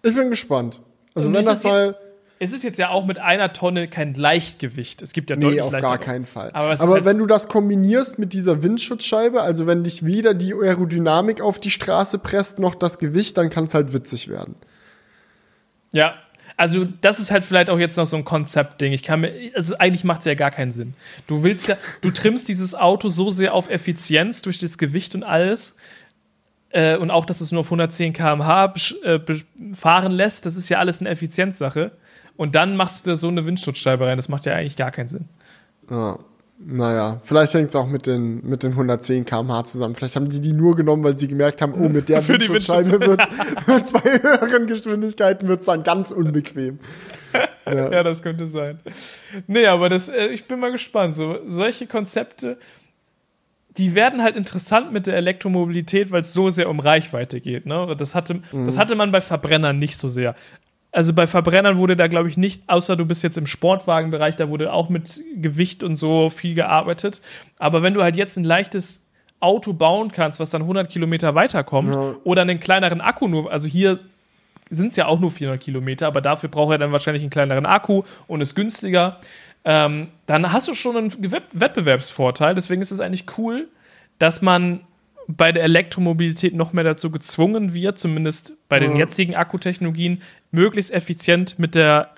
Ich 0.03 0.15
bin 0.15 0.29
gespannt. 0.29 0.81
Also 1.15 1.29
Und 1.29 1.35
wenn 1.35 1.45
das 1.47 1.65
mal. 1.65 1.97
Es 2.45 2.53
ist 2.53 2.65
jetzt 2.65 2.79
ja 2.79 2.89
auch 2.89 3.07
mit 3.07 3.19
einer 3.19 3.53
Tonne 3.53 3.87
kein 3.87 4.15
Leichtgewicht. 4.15 5.01
Es 5.01 5.13
gibt 5.13 5.31
ja 5.31 5.37
Nee, 5.37 5.43
deutlich 5.43 5.63
auf 5.63 5.71
leichtere. 5.73 5.91
gar 5.93 5.99
keinen 5.99 6.25
Fall. 6.27 6.51
Aber 6.55 6.73
Aber, 6.81 6.95
halt- 6.95 7.05
wenn 7.05 7.19
du 7.19 7.27
das 7.27 7.47
kombinierst 7.47 8.19
mit 8.19 8.33
dieser 8.33 8.63
Windschutzscheibe, 8.65 9.41
also 9.43 9.69
wenn 9.69 9.85
dich 9.85 10.05
weder 10.05 10.35
die 10.35 10.53
Aerodynamik 10.53 11.41
auf 11.41 11.61
die 11.61 11.71
Straße 11.71 12.19
presst, 12.19 12.59
noch 12.59 12.75
das 12.75 12.99
Gewicht, 12.99 13.39
dann 13.39 13.49
kann 13.49 13.65
es 13.65 13.75
halt 13.75 13.93
witzig 13.93 14.27
werden. 14.29 14.57
Ja, 15.93 16.15
also 16.57 16.85
das 17.01 17.21
ist 17.21 17.31
halt 17.31 17.45
vielleicht 17.45 17.71
auch 17.71 17.79
jetzt 17.79 17.97
noch 17.97 18.07
so 18.07 18.17
ein 18.17 18.25
Konzeptding. 18.25 18.93
Ich 18.93 19.03
kann 19.03 19.21
mir, 19.21 19.33
also 19.55 19.77
eigentlich 19.79 20.05
macht 20.05 20.21
es 20.21 20.25
ja 20.27 20.35
gar 20.35 20.51
keinen 20.51 20.73
Sinn. 20.73 20.95
Du 21.27 21.43
willst 21.45 21.69
ja, 21.69 21.77
du 22.01 22.11
trimmst 22.11 22.49
dieses 22.49 22.75
Auto 22.75 23.09
so 23.09 23.31
sehr 23.31 23.55
auf 23.55 23.71
Effizienz 23.71 24.43
durch 24.43 24.59
das 24.59 24.79
Gewicht 24.79 25.15
und 25.15 25.23
alles. 25.23 25.75
Äh, 26.71 26.97
und 26.97 27.11
auch, 27.11 27.27
dass 27.27 27.41
es 27.41 27.53
nur 27.53 27.61
auf 27.61 27.67
110 27.67 28.15
km/h 28.15 28.75
äh, 29.05 29.21
fahren 29.75 30.11
lässt, 30.11 30.45
das 30.47 30.57
ist 30.57 30.69
ja 30.71 30.79
alles 30.79 31.01
eine 31.01 31.11
Effizienzsache. 31.11 31.93
Und 32.37 32.55
dann 32.55 32.77
machst 32.77 33.07
du 33.07 33.11
da 33.11 33.17
so 33.17 33.29
eine 33.29 33.45
Windschutzscheibe 33.47 34.07
rein. 34.07 34.17
Das 34.17 34.29
macht 34.29 34.47
ja 34.47 34.55
eigentlich 34.55 34.77
gar 34.77 34.91
keinen 34.91 35.09
Sinn. 35.09 35.29
Ja. 35.91 36.19
Naja, 36.65 37.21
vielleicht 37.25 37.55
hängt 37.55 37.71
es 37.71 37.77
auch 37.77 37.89
mit 37.89 38.07
den, 38.07 38.47
mit 38.47 38.63
den 38.63 38.73
110 38.73 39.25
km/h 39.25 39.65
zusammen. 39.65 39.97
Vielleicht 39.97 40.15
haben 40.15 40.31
sie 40.31 40.41
die 40.41 40.53
nur 40.53 40.77
genommen, 40.77 41.03
weil 41.03 41.17
sie 41.17 41.27
gemerkt 41.27 41.61
haben, 41.61 41.75
oh, 41.75 41.89
mit 41.89 42.09
der 42.09 42.23
Für 42.23 42.39
die 42.39 42.49
Windschutzscheibe 42.49 43.01
wird 43.01 43.21
es 43.67 43.93
bei 43.93 44.01
höheren 44.01 44.67
Geschwindigkeiten 44.67 45.49
wird's 45.49 45.67
dann 45.67 45.83
ganz 45.83 46.11
unbequem. 46.11 46.79
Ja. 47.33 47.49
Ja, 47.65 48.03
das 48.03 48.23
könnte 48.23 48.49
sein. 48.49 48.81
Nee, 49.47 49.67
aber 49.67 49.89
das, 49.89 50.09
äh, 50.09 50.27
ich 50.27 50.47
bin 50.47 50.59
mal 50.59 50.73
gespannt. 50.73 51.15
So, 51.15 51.39
solche 51.47 51.87
Konzepte, 51.87 52.59
die 53.77 53.95
werden 53.95 54.23
halt 54.23 54.37
interessant 54.37 54.93
mit 54.93 55.07
der 55.07 55.15
Elektromobilität, 55.17 56.11
weil 56.11 56.21
es 56.21 56.33
so 56.33 56.51
sehr 56.51 56.69
um 56.69 56.81
Reichweite 56.81 57.41
geht. 57.41 57.65
Ne? 57.65 57.95
Das, 57.97 58.15
hatte, 58.15 58.41
das 58.53 58.79
hatte 58.79 58.97
man 58.97 59.13
bei 59.13 59.21
Verbrennern 59.21 59.79
nicht 59.79 59.97
so 59.97 60.09
sehr. 60.09 60.35
Also 60.93 61.15
bei 61.15 61.27
Verbrennern 61.27 61.79
wurde 61.79 61.97
da, 61.97 62.07
glaube 62.07 62.29
ich, 62.29 62.37
nicht, 62.37 62.63
außer 62.69 62.97
du 62.97 63.07
bist 63.07 63.23
jetzt 63.23 63.39
im 63.39 63.47
Sportwagenbereich, 63.47 64.37
da 64.37 64.51
wurde 64.51 64.73
auch 64.73 64.91
mit 64.91 65.23
Gewicht 65.37 65.83
und 65.83 65.97
so 65.97 66.29
viel 66.29 66.55
gearbeitet. 66.55 67.23
Aber 67.59 67.83
wenn 67.83 67.95
du 67.95 68.03
halt 68.03 68.15
jetzt 68.17 68.37
ein 68.37 68.45
leichtes 68.45 69.01
Auto 69.41 69.73
bauen 69.73 70.13
kannst, 70.13 70.39
was 70.39 70.51
dann 70.51 70.63
100 70.63 70.91
Kilometer 70.91 71.35
weiterkommt, 71.35 71.95
Ja. 71.95 72.15
oder 72.25 72.43
einen 72.43 72.61
kleineren 72.61 73.01
Akku 73.01 73.27
nur, 73.27 73.51
also 73.51 73.67
hier 73.67 73.99
sind 74.71 74.89
es 74.89 74.97
ja 74.97 75.07
auch 75.07 75.19
nur 75.19 75.31
400 75.31 75.61
Kilometer, 75.63 76.07
aber 76.07 76.21
dafür 76.21 76.49
braucht 76.51 76.73
er 76.73 76.79
dann 76.79 76.93
wahrscheinlich 76.93 77.23
einen 77.23 77.31
kleineren 77.31 77.67
Akku 77.67 78.03
und 78.27 78.41
ist 78.43 78.55
günstiger. 78.55 79.19
Ähm, 79.65 80.09
dann 80.27 80.53
hast 80.53 80.69
du 80.69 80.75
schon 80.75 80.97
einen 80.97 81.13
Wettbewerbsvorteil. 81.53 82.55
Deswegen 82.55 82.83
ist 82.83 82.91
es 82.91 83.01
eigentlich 83.01 83.27
cool, 83.39 83.69
dass 84.19 84.43
man 84.43 84.81
bei 85.37 85.53
der 85.53 85.65
Elektromobilität 85.65 86.55
noch 86.55 86.73
mehr 86.73 86.85
dazu 86.85 87.11
gezwungen 87.11 87.75
wird, 87.75 87.99
zumindest 87.99 88.55
bei 88.69 88.79
den 88.79 88.97
jetzigen 88.97 89.35
Akkutechnologien, 89.35 90.23
möglichst 90.51 90.93
effizient 90.93 91.59
mit 91.59 91.75
der 91.75 92.11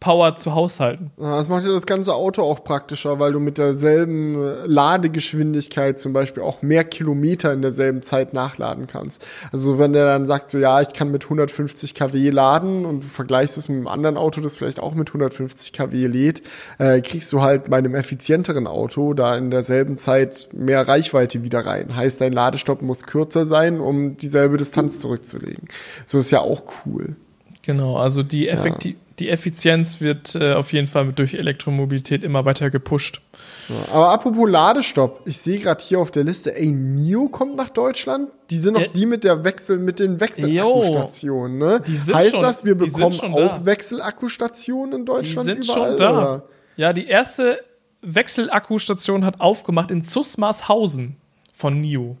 Power 0.00 0.36
zu 0.36 0.54
haushalten. 0.54 1.10
Ja, 1.18 1.36
Das 1.36 1.48
macht 1.48 1.64
ja 1.64 1.70
das 1.70 1.86
ganze 1.86 2.14
Auto 2.14 2.42
auch 2.42 2.62
praktischer, 2.64 3.18
weil 3.18 3.32
du 3.32 3.40
mit 3.40 3.58
derselben 3.58 4.36
Ladegeschwindigkeit 4.64 5.98
zum 5.98 6.12
Beispiel 6.12 6.42
auch 6.42 6.62
mehr 6.62 6.84
Kilometer 6.84 7.52
in 7.52 7.62
derselben 7.62 8.02
Zeit 8.02 8.34
nachladen 8.34 8.86
kannst. 8.86 9.26
Also 9.52 9.78
wenn 9.78 9.92
der 9.92 10.04
dann 10.04 10.26
sagt, 10.26 10.50
so 10.50 10.58
ja, 10.58 10.80
ich 10.80 10.92
kann 10.92 11.10
mit 11.10 11.24
150 11.24 11.94
kW 11.94 12.30
laden 12.30 12.84
und 12.84 13.04
du 13.04 13.06
vergleichst 13.06 13.56
es 13.56 13.68
mit 13.68 13.78
einem 13.78 13.88
anderen 13.88 14.16
Auto, 14.16 14.40
das 14.40 14.56
vielleicht 14.56 14.80
auch 14.80 14.94
mit 14.94 15.08
150 15.08 15.72
kW 15.72 16.06
lädt, 16.06 16.42
äh, 16.78 17.00
kriegst 17.00 17.32
du 17.32 17.40
halt 17.40 17.70
bei 17.70 17.78
einem 17.78 17.94
effizienteren 17.94 18.66
Auto 18.66 19.14
da 19.14 19.36
in 19.36 19.50
derselben 19.50 19.98
Zeit 19.98 20.48
mehr 20.52 20.86
Reichweite 20.86 21.42
wieder 21.42 21.64
rein. 21.64 21.96
Heißt, 21.96 22.20
dein 22.20 22.32
Ladestopp 22.32 22.82
muss 22.82 23.04
kürzer 23.04 23.46
sein, 23.46 23.80
um 23.80 24.16
dieselbe 24.16 24.56
Distanz 24.56 25.00
zurückzulegen. 25.00 25.68
So 26.04 26.18
ist 26.18 26.30
ja 26.30 26.40
auch 26.40 26.64
cool. 26.84 27.16
Genau, 27.62 27.96
also 27.96 28.22
die, 28.22 28.48
Effekti 28.48 28.96
die 29.18 29.30
Effizienz 29.30 30.00
wird 30.00 30.34
äh, 30.34 30.52
auf 30.54 30.72
jeden 30.72 30.86
Fall 30.86 31.12
durch 31.12 31.34
Elektromobilität 31.34 32.22
immer 32.24 32.44
weiter 32.44 32.70
gepusht. 32.70 33.20
Ja, 33.68 33.92
aber 33.94 34.10
apropos 34.10 34.48
Ladestopp, 34.48 35.22
ich 35.24 35.38
sehe 35.38 35.58
gerade 35.58 35.82
hier 35.82 35.98
auf 36.00 36.10
der 36.10 36.24
Liste, 36.24 36.54
ey, 36.56 36.70
NIO 36.70 37.28
kommt 37.28 37.56
nach 37.56 37.68
Deutschland. 37.70 38.28
Die 38.50 38.58
sind 38.58 38.74
noch 38.74 38.80
Ja. 38.82 38.88
die 38.88 39.06
mit 39.06 39.24
der 39.24 39.42
Wechsel, 39.44 39.78
mit 39.78 39.98
den 40.00 40.20
Wechselakkustationen, 40.20 41.58
ne? 41.58 41.80
Die 41.86 41.96
sind 41.96 42.14
heißt 42.14 42.30
schon- 42.32 42.42
das, 42.42 42.64
wir 42.64 42.74
die 42.74 42.86
bekommen 42.86 43.20
auch 43.34 43.58
da. 43.58 43.66
Wechselakkustationen 43.66 44.92
in 44.92 45.00
Die 45.00 45.04
Deutschland 45.06 45.46
sind 45.46 45.64
überall? 45.64 45.88
schon 45.90 45.96
da. 45.98 46.12
Oder? 46.12 46.42
Ja, 46.76 46.92
die 46.92 47.06
erste 47.06 47.60
Wechselakkustation 48.02 49.24
hat 49.24 49.40
aufgemacht 49.40 49.90
in 49.90 50.02
Zusmarshausen 50.02 51.16
von 51.54 51.80
NIO. 51.80 52.16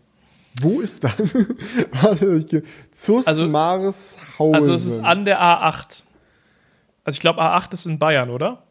Wo 0.62 0.80
ist 0.80 1.04
das? 1.04 1.12
Warte, 2.02 2.34
ich 2.36 2.46
gehe. 2.46 2.62
Zus 2.90 3.26
Also-. 3.26 3.46
Also 4.52 4.72
es 4.72 4.86
ist 4.86 5.00
an 5.00 5.24
der 5.26 5.40
A8. 5.40 6.02
Also 7.06 7.16
ich 7.16 7.20
glaube 7.20 7.40
A8 7.40 7.72
ist 7.72 7.86
in 7.86 7.98
Bayern, 7.98 8.28
oder? 8.30 8.64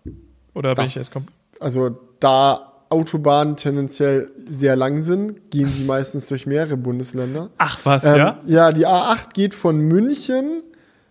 Oder 0.53 0.75
bin 0.75 0.85
ich 0.85 0.93
jetzt 0.95 1.15
kom- 1.15 1.25
das, 1.25 1.41
Also 1.61 1.89
da 2.19 2.71
Autobahnen 2.89 3.55
tendenziell 3.55 4.29
sehr 4.47 4.75
lang 4.75 5.01
sind, 5.01 5.49
gehen 5.49 5.69
sie 5.69 5.83
meistens 5.85 6.27
durch 6.27 6.45
mehrere 6.45 6.77
Bundesländer. 6.77 7.49
Ach 7.57 7.79
was, 7.83 8.03
Ähm, 8.03 8.15
ja? 8.17 8.39
ja, 8.45 8.71
die 8.71 8.85
A8 8.85 9.33
geht 9.33 9.55
von 9.55 9.79
München 9.79 10.61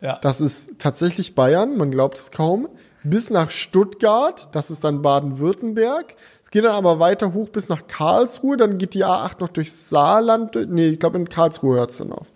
Ja. 0.01 0.19
Das 0.21 0.41
ist 0.43 0.79
tatsächlich 0.79 1.35
Bayern, 1.35 1.77
man 1.79 1.91
glaubt 1.91 2.19
es 2.19 2.31
kaum. 2.31 2.69
Bis 3.05 3.31
nach 3.31 3.51
Stuttgart, 3.51 4.49
das 4.53 4.71
ist 4.71 4.85
dann 4.85 5.01
Baden-Württemberg. 5.03 6.15
Es 6.43 6.51
geht 6.51 6.65
dann 6.65 6.73
aber 6.75 6.99
weiter 7.01 7.33
hoch 7.35 7.49
bis 7.49 7.69
nach 7.71 7.87
Karlsruhe, 7.87 8.57
dann 8.59 8.77
geht 8.79 8.93
die 8.95 9.05
A8 9.05 9.41
noch 9.41 9.49
durchs 9.49 9.89
Saarland. 9.89 10.55
durch- 10.55 10.69
Nee, 10.69 10.89
ich 10.89 11.01
glaube 11.01 11.17
in 11.19 11.29
Karlsruhe 11.29 11.77
hört 11.77 11.91
es 11.91 11.99
dann 11.99 12.13
auf. 12.13 12.27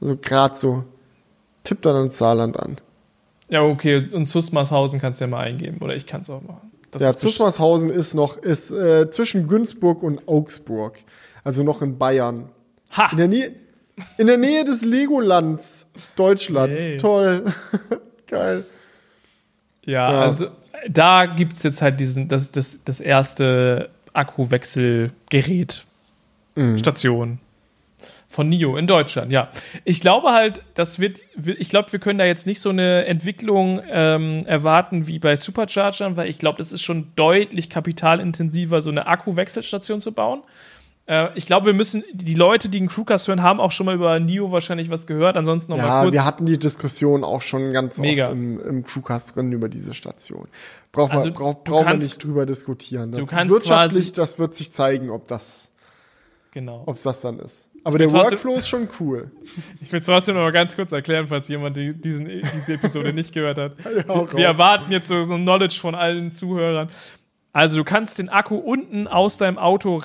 Also 0.00 0.16
gerade 0.16 0.54
so. 0.54 0.84
Tippt 1.64 1.84
dann 1.86 1.94
ans 1.96 2.18
Saarland 2.18 2.58
an. 2.58 2.76
Ja, 3.52 3.62
okay. 3.62 4.06
Und 4.14 4.24
Zusmarshausen 4.24 4.98
kannst 4.98 5.20
du 5.20 5.24
ja 5.26 5.28
mal 5.30 5.40
eingeben. 5.40 5.76
Oder 5.82 5.94
ich 5.94 6.06
kann 6.06 6.22
es 6.22 6.30
auch 6.30 6.40
machen. 6.40 6.72
Das 6.90 7.02
ja, 7.02 7.14
Zusmarshausen 7.14 7.90
ist 7.90 8.14
noch 8.14 8.38
ist, 8.38 8.70
äh, 8.70 9.10
zwischen 9.10 9.46
Günzburg 9.46 10.02
und 10.02 10.26
Augsburg. 10.26 10.98
Also 11.44 11.62
noch 11.62 11.82
in 11.82 11.98
Bayern. 11.98 12.48
Ha! 12.96 13.08
In 13.12 13.18
der 13.18 13.28
Nähe, 13.28 13.52
in 14.16 14.26
der 14.26 14.38
Nähe 14.38 14.64
des 14.64 14.82
Legolands 14.86 15.86
Deutschlands. 16.16 16.80
Yay. 16.80 16.96
Toll. 16.96 17.44
Geil. 18.26 18.64
Ja, 19.84 20.12
Ja. 20.12 20.20
also 20.22 20.46
da 20.88 21.26
gibt 21.26 21.58
es 21.58 21.62
jetzt 21.62 21.82
halt 21.82 22.00
diesen, 22.00 22.28
das, 22.28 22.50
das, 22.52 22.80
das 22.86 23.00
erste 23.00 23.90
Akkuwechselgerät. 24.14 25.84
Mhm. 26.54 26.78
Station. 26.78 27.38
Von 28.32 28.48
NIO 28.48 28.78
in 28.78 28.86
Deutschland, 28.86 29.30
ja. 29.30 29.50
Ich 29.84 30.00
glaube 30.00 30.28
halt, 30.32 30.62
das 30.72 30.98
wird, 30.98 31.20
ich 31.36 31.68
glaube, 31.68 31.92
wir 31.92 31.98
können 32.00 32.18
da 32.18 32.24
jetzt 32.24 32.46
nicht 32.46 32.60
so 32.60 32.70
eine 32.70 33.04
Entwicklung 33.04 33.82
ähm, 33.90 34.46
erwarten 34.46 35.06
wie 35.06 35.18
bei 35.18 35.36
Superchargern, 35.36 36.16
weil 36.16 36.30
ich 36.30 36.38
glaube, 36.38 36.56
das 36.56 36.72
ist 36.72 36.80
schon 36.82 37.12
deutlich 37.14 37.68
kapitalintensiver, 37.68 38.80
so 38.80 38.88
eine 38.88 39.06
Akkuwechselstation 39.06 40.00
zu 40.00 40.12
bauen. 40.12 40.42
Äh, 41.04 41.28
ich 41.34 41.44
glaube, 41.44 41.66
wir 41.66 41.72
müssen, 41.74 42.04
die 42.14 42.32
Leute, 42.34 42.70
die 42.70 42.78
einen 42.78 42.88
Crewcast 42.88 43.28
hören, 43.28 43.42
haben 43.42 43.60
auch 43.60 43.70
schon 43.70 43.84
mal 43.84 43.94
über 43.94 44.18
NIO 44.18 44.50
wahrscheinlich 44.50 44.88
was 44.88 45.06
gehört. 45.06 45.36
Ansonsten 45.36 45.72
noch 45.72 45.76
mal 45.78 45.84
Ja, 45.84 46.02
kurz. 46.04 46.14
wir 46.14 46.24
hatten 46.24 46.46
die 46.46 46.58
Diskussion 46.58 47.24
auch 47.24 47.42
schon 47.42 47.70
ganz 47.72 47.98
Mega. 47.98 48.24
oft 48.24 48.32
im, 48.32 48.58
im 48.60 48.84
Crewcast 48.84 49.36
drin 49.36 49.52
über 49.52 49.68
diese 49.68 49.92
Station. 49.92 50.48
Braucht 50.90 51.12
Also, 51.12 51.26
man, 51.26 51.34
braucht 51.34 51.68
man 51.68 51.84
kannst- 51.84 52.06
nicht 52.06 52.24
drüber 52.24 52.46
diskutieren. 52.46 53.10
Das 53.10 53.20
du 53.20 53.26
kannst 53.26 53.52
wirtschaftlich, 53.52 54.14
das 54.14 54.38
wird 54.38 54.54
sich 54.54 54.72
zeigen, 54.72 55.10
ob 55.10 55.26
das, 55.26 55.70
genau. 56.52 56.84
ob 56.86 57.02
das 57.02 57.20
dann 57.20 57.38
ist. 57.40 57.68
Aber 57.84 57.98
der 57.98 58.12
Workflow 58.12 58.54
ist 58.56 58.68
schon 58.68 58.88
cool. 59.00 59.30
Ich 59.80 59.92
will 59.92 59.98
es 59.98 60.06
trotzdem 60.06 60.36
noch 60.36 60.42
mal 60.42 60.52
ganz 60.52 60.76
kurz 60.76 60.92
erklären, 60.92 61.26
falls 61.26 61.48
jemand 61.48 61.76
die, 61.76 61.92
diesen, 61.92 62.26
diese 62.26 62.74
Episode 62.74 63.12
nicht 63.12 63.32
gehört 63.34 63.58
hat. 63.58 63.72
hau 64.08 64.26
Wir 64.32 64.46
raus. 64.46 64.54
erwarten 64.54 64.92
jetzt 64.92 65.08
so, 65.08 65.22
so 65.22 65.34
ein 65.34 65.42
Knowledge 65.42 65.78
von 65.80 65.94
allen 65.94 66.32
Zuhörern. 66.32 66.88
Also 67.52 67.76
du 67.76 67.84
kannst 67.84 68.18
den 68.18 68.28
Akku 68.28 68.56
unten 68.56 69.06
aus 69.08 69.36
deinem 69.36 69.58
Auto 69.58 69.96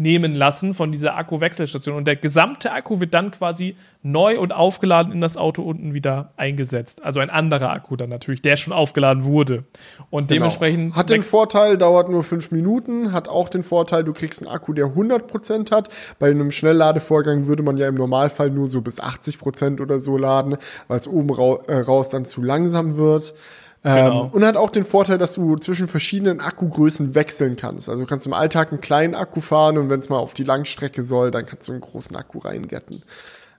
rausnehmen 0.00 0.34
lassen 0.34 0.74
von 0.74 0.92
dieser 0.92 1.16
Akkuwechselstation 1.16 1.96
und 1.96 2.06
der 2.06 2.16
gesamte 2.16 2.72
Akku 2.72 3.00
wird 3.00 3.12
dann 3.14 3.30
quasi 3.30 3.76
neu 4.02 4.38
und 4.40 4.52
aufgeladen 4.52 5.12
in 5.12 5.20
das 5.20 5.36
Auto 5.36 5.62
unten 5.62 5.92
wieder 5.92 6.32
eingesetzt. 6.36 7.04
Also 7.04 7.20
ein 7.20 7.28
anderer 7.28 7.70
Akku 7.70 7.96
dann 7.96 8.08
natürlich, 8.08 8.40
der 8.40 8.56
schon 8.56 8.72
aufgeladen 8.72 9.24
wurde. 9.24 9.64
Und 10.08 10.30
dementsprechend 10.30 10.70
Genau. 10.70 10.96
Hat 10.96 11.10
den 11.10 11.22
Vorteil, 11.22 11.76
dauert 11.76 12.08
nur 12.08 12.24
fünf 12.24 12.50
Minuten, 12.50 13.12
hat 13.12 13.28
auch 13.28 13.48
den 13.48 13.62
Vorteil, 13.62 14.04
du 14.04 14.12
kriegst 14.12 14.42
einen 14.42 14.50
Akku, 14.50 14.72
der 14.72 14.86
100% 14.86 15.70
hat. 15.70 15.88
Bei 16.18 16.30
einem 16.30 16.50
Schnellladevorgang 16.50 17.46
würde 17.46 17.62
man 17.62 17.76
ja 17.76 17.88
im 17.88 17.96
Normalfall 17.96 18.50
nur 18.50 18.68
so 18.68 18.80
bis 18.80 19.00
80% 19.00 19.80
oder 19.80 19.98
so 19.98 20.16
laden, 20.16 20.56
weil 20.88 20.98
es 20.98 21.06
oben 21.06 21.30
rau 21.30 21.56
äh, 21.66 21.80
raus 21.80 22.08
dann 22.08 22.24
zu 22.24 22.42
langsam 22.42 22.96
wird. 22.96 23.34
Genau. 23.82 24.24
Ähm, 24.26 24.30
und 24.32 24.44
hat 24.44 24.56
auch 24.56 24.70
den 24.70 24.84
Vorteil, 24.84 25.16
dass 25.16 25.32
du 25.34 25.56
zwischen 25.56 25.88
verschiedenen 25.88 26.40
Akkugrößen 26.40 27.14
wechseln 27.14 27.56
kannst. 27.56 27.88
Also 27.88 28.02
du 28.02 28.06
kannst 28.06 28.26
im 28.26 28.34
Alltag 28.34 28.72
einen 28.72 28.80
kleinen 28.82 29.14
Akku 29.14 29.40
fahren 29.40 29.78
und 29.78 29.88
wenn 29.88 30.00
es 30.00 30.08
mal 30.10 30.18
auf 30.18 30.34
die 30.34 30.44
Langstrecke 30.44 31.02
soll, 31.02 31.30
dann 31.30 31.46
kannst 31.46 31.66
du 31.68 31.72
einen 31.72 31.80
großen 31.80 32.14
Akku 32.14 32.38
reingetten. 32.40 33.02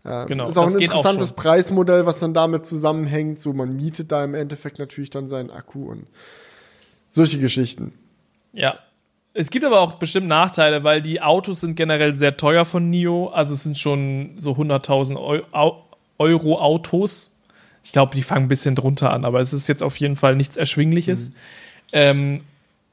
Ähm, 0.06 0.28
Genau, 0.28 0.48
Ist 0.48 0.58
auch 0.58 0.68
ein 0.68 0.76
auch 0.76 0.80
interessantes 0.80 1.30
schon. 1.30 1.36
Preismodell, 1.38 2.06
was 2.06 2.20
dann 2.20 2.34
damit 2.36 2.66
zusammenhängt. 2.68 3.40
So, 3.40 3.54
man 3.54 3.76
mietet 3.76 4.12
da 4.12 4.24
im 4.24 4.36
Endeffekt 4.36 4.78
natürlich 4.78 5.10
dann 5.10 5.28
seinen 5.28 5.50
Akku 5.50 5.90
und 5.90 6.06
solche 7.10 7.40
Geschichten. 7.40 7.94
Ja. 8.54 8.76
Es 9.34 9.50
gibt 9.50 9.64
aber 9.66 9.80
auch 9.80 9.94
bestimmt 9.94 10.28
Nachteile, 10.28 10.84
weil 10.84 11.02
die 11.02 11.22
Autos 11.22 11.62
sind 11.62 11.76
generell 11.76 12.16
sehr 12.16 12.36
teuer 12.36 12.66
von 12.66 12.90
NIO. 12.90 13.28
Also 13.30 13.54
es 13.54 13.64
sind 13.64 13.78
schon 13.78 14.32
so 14.38 14.52
100.000 14.52 15.16
Eu 15.18 15.42
Au- 15.54 15.86
Euro 16.20 16.60
Autos. 16.60 17.31
Ich 17.84 17.92
glaube, 17.92 18.16
die 18.16 18.22
fangen 18.22 18.46
ein 18.46 18.50
bisschen 18.50 18.76
drunter 18.76 19.12
an, 19.12 19.26
aber 19.26 19.40
es 19.40 19.54
ist 19.54 19.68
jetzt 19.68 19.82
auf 19.84 19.98
jeden 19.98 20.16
Fall 20.16 20.36
nichts 20.36 20.58
Erschwingliches. 20.58 21.32
Ähm, 21.94 22.42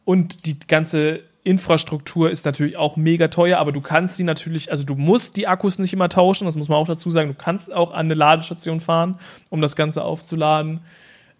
und 0.04 0.46
die 0.46 0.58
ganze 0.66 1.20
Infrastruktur 1.44 2.30
ist 2.30 2.44
natürlich 2.44 2.76
auch 2.76 2.96
mega 2.96 3.28
teuer, 3.28 3.58
aber 3.58 3.72
du 3.72 3.80
kannst 3.80 4.18
die 4.18 4.24
natürlich, 4.24 4.70
also 4.70 4.84
du 4.84 4.94
musst 4.94 5.36
die 5.36 5.46
Akkus 5.46 5.78
nicht 5.78 5.92
immer 5.92 6.08
tauschen, 6.08 6.44
das 6.44 6.56
muss 6.56 6.68
man 6.68 6.78
auch 6.78 6.86
dazu 6.86 7.10
sagen. 7.10 7.28
Du 7.28 7.34
kannst 7.34 7.72
auch 7.72 7.90
an 7.90 8.06
eine 8.06 8.14
Ladestation 8.14 8.80
fahren, 8.80 9.18
um 9.48 9.60
das 9.60 9.76
Ganze 9.76 10.02
aufzuladen. 10.02 10.80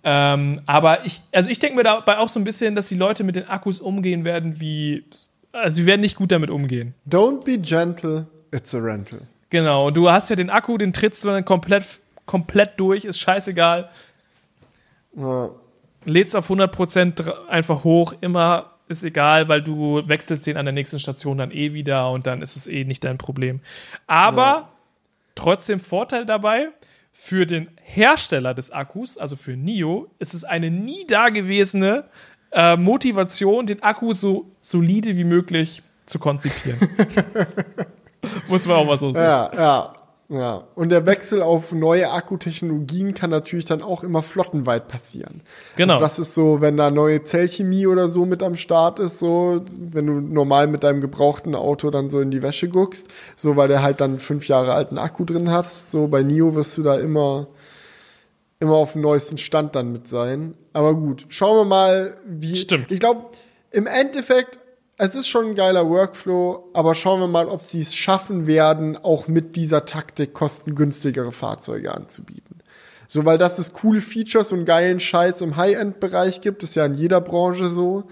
Ähm, 0.05 0.63
aber 0.67 1.05
ich, 1.05 1.21
also 1.33 1.51
ich 1.51 1.59
denke 1.59 1.77
mir 1.77 1.83
dabei 1.83 2.19
auch 2.19 2.29
so 2.29 2.41
ein 2.41 2.45
bisschen, 2.45 2.75
dass 2.75 2.89
die 2.89 2.95
Leute 2.95 3.25
mit 3.25 3.37
den 3.37 3.49
Akkus 3.49 3.81
umgehen 3.81 4.25
werden 4.25 4.61
wie, 4.61 5.05
also 5.53 5.77
sie 5.77 5.87
werden 5.87 6.01
nicht 6.01 6.17
gut 6.17 6.33
damit 6.33 6.51
umgehen. 6.51 6.95
Don't 7.09 7.45
be 7.45 7.59
gentle, 7.59 8.27
it's 8.53 8.75
a 8.75 8.79
rental. 8.79 9.21
Genau, 9.51 9.89
und 9.89 9.97
du 9.97 10.11
hast 10.11 10.31
ja 10.31 10.37
den 10.37 10.51
Akku, 10.51 10.79
den 10.79 10.93
trittst 10.93 11.25
du 11.25 11.29
dann 11.29 11.45
komplett, 11.45 11.85
komplett 12.29 12.79
durch, 12.79 13.05
ist 13.05 13.19
scheißegal. 13.19 13.89
Ja. 15.17 15.51
Lädst 16.05 16.37
auf 16.37 16.49
100% 16.49 17.15
dr- 17.17 17.49
einfach 17.49 17.83
hoch, 17.83 18.15
immer 18.21 18.71
ist 18.87 19.03
egal, 19.05 19.49
weil 19.49 19.61
du 19.63 20.01
wechselst 20.07 20.47
den 20.47 20.57
an 20.57 20.65
der 20.65 20.73
nächsten 20.73 20.99
Station 21.01 21.39
dann 21.39 21.51
eh 21.51 21.73
wieder 21.75 22.11
und 22.11 22.27
dann 22.27 22.41
ist 22.41 22.55
es 22.57 22.67
eh 22.69 22.85
nicht 22.85 23.03
dein 23.05 23.19
Problem. 23.19 23.61
Aber 24.07 24.43
Ja. 24.43 24.69
trotzdem 25.35 25.81
Vorteil 25.81 26.25
dabei, 26.25 26.69
für 27.13 27.47
den 27.47 27.69
Hersteller 27.83 28.55
des 28.55 28.71
Akkus, 28.71 29.19
also 29.19 29.35
für 29.37 29.57
NIO, 29.57 30.07
ist 30.21 30.35
es 30.35 30.45
eine 30.45 30.71
nie 30.71 31.05
dagewesene 31.07 32.05
äh, 32.53 32.77
Motivation, 32.77 33.67
den 33.67 33.83
Akku 33.83 34.13
so 34.13 34.47
solide 34.61 35.17
wie 35.17 35.25
möglich 35.25 35.83
zu 36.07 36.19
konzipieren. 36.19 36.79
Muss 38.49 38.67
man 38.67 38.77
auch 38.79 38.87
mal 38.87 38.97
so 38.99 39.13
sagen. 39.13 39.57
Ja, 39.57 39.63
ja, 39.63 39.95
ja. 40.31 40.69
Und 40.75 40.91
der 40.91 41.07
Wechsel 41.07 41.41
auf 41.41 41.73
neue 41.73 42.11
Akkutechnologien 42.11 43.15
kann 43.15 43.31
natürlich 43.31 43.65
dann 43.65 43.81
auch 43.81 44.05
immer 44.05 44.23
flottenweit 44.23 44.87
passieren. 44.87 45.41
Genau. 45.77 45.95
Also 45.95 46.05
das 46.05 46.19
ist 46.19 46.35
so, 46.35 46.61
wenn 46.61 46.77
da 46.77 46.91
neue 46.91 47.23
Zellchemie 47.23 47.87
oder 47.87 48.09
so 48.09 48.27
mit 48.27 48.43
am 48.43 48.55
Start 48.55 48.99
ist, 48.99 49.19
so, 49.19 49.63
wenn 49.73 50.07
du 50.07 50.21
normal 50.21 50.67
mit 50.67 50.85
deinem 50.85 51.01
gebrauchten 51.01 51.55
Auto 51.55 51.91
dann 51.91 52.11
so 52.11 52.21
in 52.21 52.31
die 52.31 52.43
Wäsche 52.43 52.69
guckst, 52.69 53.09
so, 53.37 53.57
weil 53.57 53.69
der 53.69 53.83
halt 53.83 54.03
dann 54.03 54.19
fünf 54.19 54.49
Jahre 54.49 54.75
alten 54.75 54.99
Akku 54.99 55.25
drin 55.25 55.51
hat, 55.51 55.67
so 55.71 56.09
bei 56.09 56.23
NIO 56.23 56.55
wirst 56.55 56.77
du 56.77 56.83
da 56.83 56.99
immer, 56.99 57.47
immer 58.61 58.75
auf 58.75 58.93
dem 58.93 59.01
neuesten 59.01 59.39
Stand 59.39 59.77
dann 59.77 59.93
mit 59.93 60.09
sein. 60.09 60.55
Aber 60.75 60.95
gut, 60.95 61.25
schauen 61.31 61.57
wir 61.57 61.65
mal, 61.65 62.19
wie. 62.27 62.55
Stimmt. 62.55 62.93
Ich 62.93 63.01
glaube, 63.01 63.23
im 63.71 63.87
Endeffekt, 63.87 64.59
es 64.99 65.15
ist 65.15 65.29
schon 65.29 65.51
ein 65.51 65.55
geiler 65.55 65.89
Workflow, 65.89 66.71
aber 66.75 66.97
schauen 66.97 67.21
wir 67.21 67.29
mal, 67.29 67.47
ob 67.47 67.63
sie 67.63 67.81
es 67.81 67.95
schaffen 67.95 68.49
werden, 68.49 68.97
auch 68.97 69.29
mit 69.29 69.55
dieser 69.55 69.85
Taktik 69.85 70.35
kostengünstigere 70.35 71.31
Fahrzeuge 71.31 71.95
anzubieten. 71.95 72.59
So, 73.07 73.25
weil 73.25 73.39
das 73.39 73.61
es 73.61 73.73
coole 73.73 74.01
Features 74.01 74.53
und 74.53 74.65
geilen 74.65 74.99
Scheiß 74.99 75.41
im 75.41 75.57
High-End-Bereich 75.57 76.41
gibt, 76.41 76.65
ist 76.65 76.75
ja 76.75 76.85
in 76.85 76.95
jeder 76.95 77.21
Branche 77.21 77.69
so. 77.69 78.05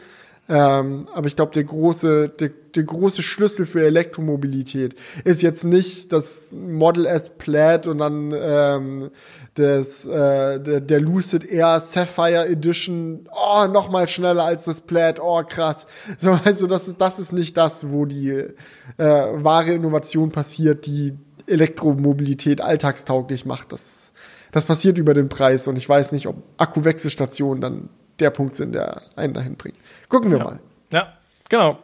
Ähm, 0.49 1.07
aber 1.12 1.26
ich 1.26 1.34
glaube, 1.34 1.53
der 1.53 1.64
große, 1.64 2.28
der, 2.28 2.51
der 2.74 2.82
große 2.84 3.22
Schlüssel 3.22 3.66
für 3.66 3.84
Elektromobilität 3.84 4.94
ist 5.24 5.42
jetzt 5.42 5.64
nicht 5.64 6.12
das 6.12 6.53
Model 6.53 7.07
S 7.07 7.30
Plaid 7.36 7.88
und 7.88 7.99
dann 7.99 8.32
ähm, 8.32 9.11
das, 9.55 10.07
äh, 10.07 10.61
der, 10.61 10.80
der 10.80 11.01
Lucid 11.01 11.44
Air 11.44 11.80
Sapphire 11.80 12.47
Edition, 12.49 13.28
oh, 13.32 13.66
noch 13.66 13.90
mal 13.90 14.07
schneller 14.07 14.44
als 14.44 14.66
das 14.66 14.82
Plaid, 14.82 15.18
oh, 15.20 15.42
krass. 15.42 15.86
So, 16.18 16.38
also 16.44 16.66
das 16.66 16.88
ist, 16.88 17.01
das 17.01 17.18
ist 17.18 17.32
nicht 17.32 17.57
das, 17.57 17.90
wo 17.90 18.05
die 18.05 18.30
äh, 18.30 18.53
wahre 18.99 19.72
Innovation 19.72 20.30
passiert, 20.30 20.86
die 20.86 21.14
Elektromobilität 21.47 22.61
alltagstauglich 22.61 23.47
macht. 23.47 23.72
Das, 23.72 24.12
das 24.53 24.64
passiert 24.64 24.99
über 24.99 25.14
den 25.14 25.28
Preis 25.28 25.66
und 25.66 25.76
ich 25.76 25.88
weiß 25.88 26.12
nicht, 26.12 26.26
ob 26.26 26.36
Akkuwechselstationen 26.57 27.61
dann 27.61 27.88
der 28.20 28.30
Punkt 28.30 28.54
sind, 28.54 28.74
der 28.74 29.02
einen 29.14 29.34
dahin 29.34 29.56
bringt. 29.56 29.76
Gucken 30.08 30.30
wir 30.30 30.38
mal. 30.38 30.60
Ja, 30.92 31.12
genau. 31.48 31.78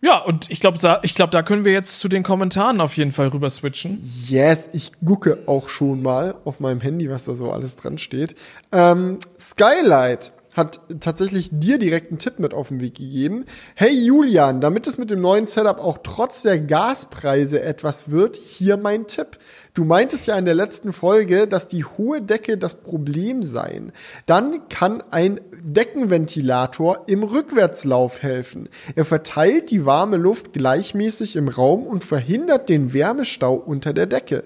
Ja, 0.00 0.18
und 0.18 0.48
ich 0.48 0.60
glaube, 0.60 0.78
da, 0.78 1.00
ich 1.02 1.14
glaub, 1.14 1.32
da 1.32 1.42
können 1.42 1.64
wir 1.64 1.72
jetzt 1.72 1.98
zu 1.98 2.08
den 2.08 2.22
Kommentaren 2.22 2.80
auf 2.80 2.96
jeden 2.96 3.10
Fall 3.10 3.28
rüber 3.28 3.50
switchen. 3.50 3.98
Yes, 4.28 4.70
ich 4.72 4.92
gucke 5.04 5.38
auch 5.46 5.68
schon 5.68 6.02
mal 6.02 6.36
auf 6.44 6.60
meinem 6.60 6.80
Handy, 6.80 7.10
was 7.10 7.24
da 7.24 7.34
so 7.34 7.50
alles 7.50 7.74
dran 7.74 7.98
steht. 7.98 8.36
Ähm, 8.70 9.18
Skylight 9.38 10.32
hat 10.54 10.80
tatsächlich 11.00 11.50
dir 11.52 11.78
direkt 11.78 12.10
einen 12.10 12.18
Tipp 12.18 12.38
mit 12.38 12.52
auf 12.52 12.68
den 12.68 12.80
Weg 12.80 12.96
gegeben. 12.96 13.44
Hey 13.74 13.92
Julian, 13.92 14.60
damit 14.60 14.86
es 14.86 14.98
mit 14.98 15.10
dem 15.10 15.20
neuen 15.20 15.46
Setup 15.46 15.78
auch 15.78 15.98
trotz 16.02 16.42
der 16.42 16.58
Gaspreise 16.58 17.62
etwas 17.62 18.10
wird, 18.10 18.36
hier 18.36 18.76
mein 18.76 19.06
Tipp. 19.06 19.38
Du 19.74 19.84
meintest 19.84 20.26
ja 20.26 20.36
in 20.36 20.44
der 20.44 20.54
letzten 20.54 20.92
Folge, 20.92 21.46
dass 21.46 21.68
die 21.68 21.84
hohe 21.84 22.20
Decke 22.20 22.58
das 22.58 22.74
Problem 22.74 23.44
seien. 23.44 23.92
Dann 24.26 24.68
kann 24.68 25.02
ein 25.10 25.40
Deckenventilator 25.62 27.04
im 27.06 27.22
Rückwärtslauf 27.22 28.22
helfen. 28.22 28.68
Er 28.96 29.04
verteilt 29.04 29.70
die 29.70 29.84
warme 29.84 30.16
Luft 30.16 30.52
gleichmäßig 30.52 31.36
im 31.36 31.48
Raum 31.48 31.86
und 31.86 32.04
verhindert 32.04 32.68
den 32.68 32.92
Wärmestau 32.92 33.54
unter 33.54 33.92
der 33.92 34.06
Decke. 34.06 34.44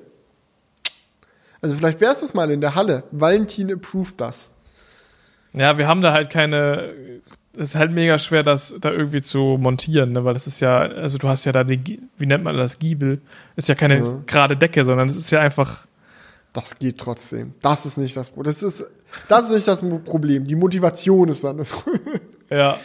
Also 1.61 1.77
vielleicht 1.77 2.01
wär's 2.01 2.21
das 2.21 2.35
mal 2.35 2.51
in 2.51 2.61
der 2.61 2.75
Halle. 2.75 3.05
Valentin 3.13 3.73
approved 3.73 4.21
das. 4.21 4.53
Ja, 5.55 5.79
wir 5.79 5.87
haben 5.87 6.01
da 6.01 6.13
halt 6.13 6.31
keine. 6.31 6.95
Es 7.55 7.71
ist 7.71 7.75
halt 7.77 7.93
mega 7.93 8.19
schwer, 8.19 8.43
das 8.43 8.75
da 8.81 8.91
irgendwie 8.91 9.21
zu 9.21 9.59
montieren, 9.61 10.13
ne? 10.13 10.25
weil 10.25 10.33
das 10.33 10.47
ist 10.47 10.61
ja, 10.61 10.79
also 10.79 11.19
du 11.19 11.29
hast 11.29 11.45
ja 11.45 11.53
da 11.53 11.65
die, 11.65 12.01
wie 12.17 12.25
nennt 12.25 12.43
man 12.45 12.57
das, 12.57 12.79
Giebel. 12.79 13.21
Ist 13.57 13.69
ja 13.69 13.75
keine 13.75 13.99
Ja. 13.99 14.23
gerade 14.27 14.57
Decke, 14.57 14.85
sondern 14.85 15.09
es 15.09 15.17
ist 15.17 15.31
ja 15.31 15.41
einfach. 15.41 15.87
Das 16.55 16.79
geht 16.79 16.99
trotzdem. 16.99 17.55
Das 17.61 17.85
ist 17.87 17.99
nicht 17.99 18.17
das 18.17 18.31
Problem. 18.31 18.47
Das 18.47 18.63
ist, 18.63 18.87
das 19.29 19.45
ist 19.45 19.51
nicht 19.53 19.69
das 19.69 19.83
Problem. 20.05 20.47
Die 20.47 20.57
Motivation 20.57 21.29
ist 21.29 21.45
dann 21.45 21.59
das 21.59 21.71
Problem. 21.73 22.21
Ja, 22.51 22.77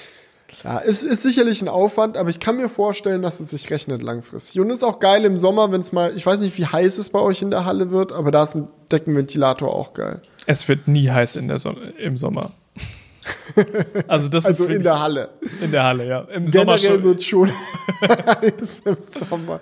Ja, 0.64 0.82
es 0.86 1.04
ist 1.04 1.24
sicherlich 1.24 1.62
ein 1.62 1.68
Aufwand, 1.68 2.18
aber 2.18 2.30
ich 2.30 2.40
kann 2.40 2.58
mir 2.58 2.70
vorstellen, 2.70 3.22
dass 3.22 3.40
es 3.40 3.50
sich 3.52 3.70
rechnet 3.70 4.02
langfristig. 4.02 4.60
Und 4.62 4.70
es 4.70 4.78
ist 4.78 4.84
auch 4.84 5.00
geil 5.00 5.24
im 5.26 5.38
Sommer, 5.38 5.72
wenn 5.72 5.82
es 5.82 5.92
mal, 5.92 6.16
ich 6.16 6.26
weiß 6.26 6.40
nicht, 6.40 6.58
wie 6.58 6.66
heiß 6.66 6.98
es 6.98 7.10
bei 7.10 7.20
euch 7.20 7.42
in 7.42 7.52
der 7.52 7.66
Halle 7.66 7.92
wird, 7.92 8.12
aber 8.14 8.32
da 8.32 8.44
ist 8.44 8.56
ein 8.56 8.68
Deckenventilator 8.92 9.74
auch 9.74 9.94
geil. 9.94 10.22
es 10.46 10.68
wird 10.68 10.88
nie 10.88 11.10
heiß 11.10 11.36
in 11.36 11.48
der 11.48 11.60
Sonne, 11.60 11.92
im 12.00 12.18
Sommer. 12.18 12.52
Also 14.08 14.30
das 14.30 14.46
Also 14.46 14.66
ist 14.66 14.72
in 14.76 14.84
der 14.84 15.00
Halle. 15.02 15.30
in 15.62 15.72
der 15.72 15.84
Halle, 15.84 16.08
ja. 16.08 16.22
Im 16.22 16.48
Sommer 16.48 16.78
Generell 16.78 16.96
schon. 16.98 17.04
wird 17.04 17.20
es 17.20 17.26
schon 17.26 17.52
heiß 18.02 18.82
im 18.86 18.98
Sommer. 19.30 19.60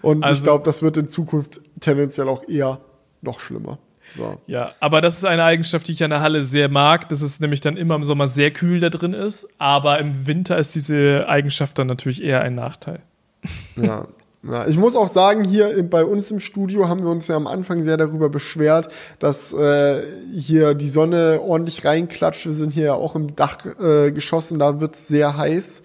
Und 0.00 0.18
ich 0.20 0.24
Also- 0.24 0.42
glaube, 0.42 0.64
das 0.64 0.80
wird 0.82 0.96
in 0.96 1.06
Zukunft 1.08 1.60
tendenziell 1.80 2.28
auch 2.28 2.48
eher 2.48 2.80
noch 3.20 3.40
schlimmer. 3.40 3.78
So. 4.14 4.40
Ja, 4.46 4.72
aber 4.80 5.00
das 5.00 5.18
ist 5.18 5.24
eine 5.24 5.44
Eigenschaft, 5.44 5.88
die 5.88 5.92
ich 5.92 6.04
an 6.04 6.10
der 6.10 6.20
Halle 6.20 6.44
sehr 6.44 6.68
mag, 6.68 7.08
dass 7.08 7.20
es 7.20 7.40
nämlich 7.40 7.60
dann 7.60 7.76
immer 7.76 7.94
im 7.94 8.04
Sommer 8.04 8.28
sehr 8.28 8.50
kühl 8.50 8.80
da 8.80 8.90
drin 8.90 9.12
ist, 9.12 9.48
aber 9.58 9.98
im 9.98 10.26
Winter 10.26 10.56
ist 10.58 10.74
diese 10.74 11.28
Eigenschaft 11.28 11.78
dann 11.78 11.86
natürlich 11.86 12.22
eher 12.22 12.40
ein 12.40 12.54
Nachteil. 12.54 13.00
Ja. 13.76 14.06
Ja, 14.50 14.66
ich 14.66 14.76
muss 14.76 14.94
auch 14.94 15.08
sagen, 15.08 15.44
hier 15.44 15.82
bei 15.88 16.04
uns 16.04 16.30
im 16.30 16.38
Studio 16.38 16.88
haben 16.88 17.02
wir 17.02 17.10
uns 17.10 17.28
ja 17.28 17.36
am 17.36 17.46
Anfang 17.46 17.82
sehr 17.82 17.96
darüber 17.96 18.28
beschwert, 18.28 18.88
dass 19.18 19.52
äh, 19.54 20.02
hier 20.34 20.74
die 20.74 20.88
Sonne 20.88 21.40
ordentlich 21.42 21.84
reinklatscht. 21.84 22.44
Wir 22.44 22.52
sind 22.52 22.74
hier 22.74 22.84
ja 22.84 22.94
auch 22.94 23.14
im 23.14 23.36
Dachgeschoss 23.36 24.08
äh, 24.08 24.12
geschossen, 24.12 24.58
da 24.58 24.80
wird's 24.80 25.08
sehr 25.08 25.36
heiß. 25.36 25.82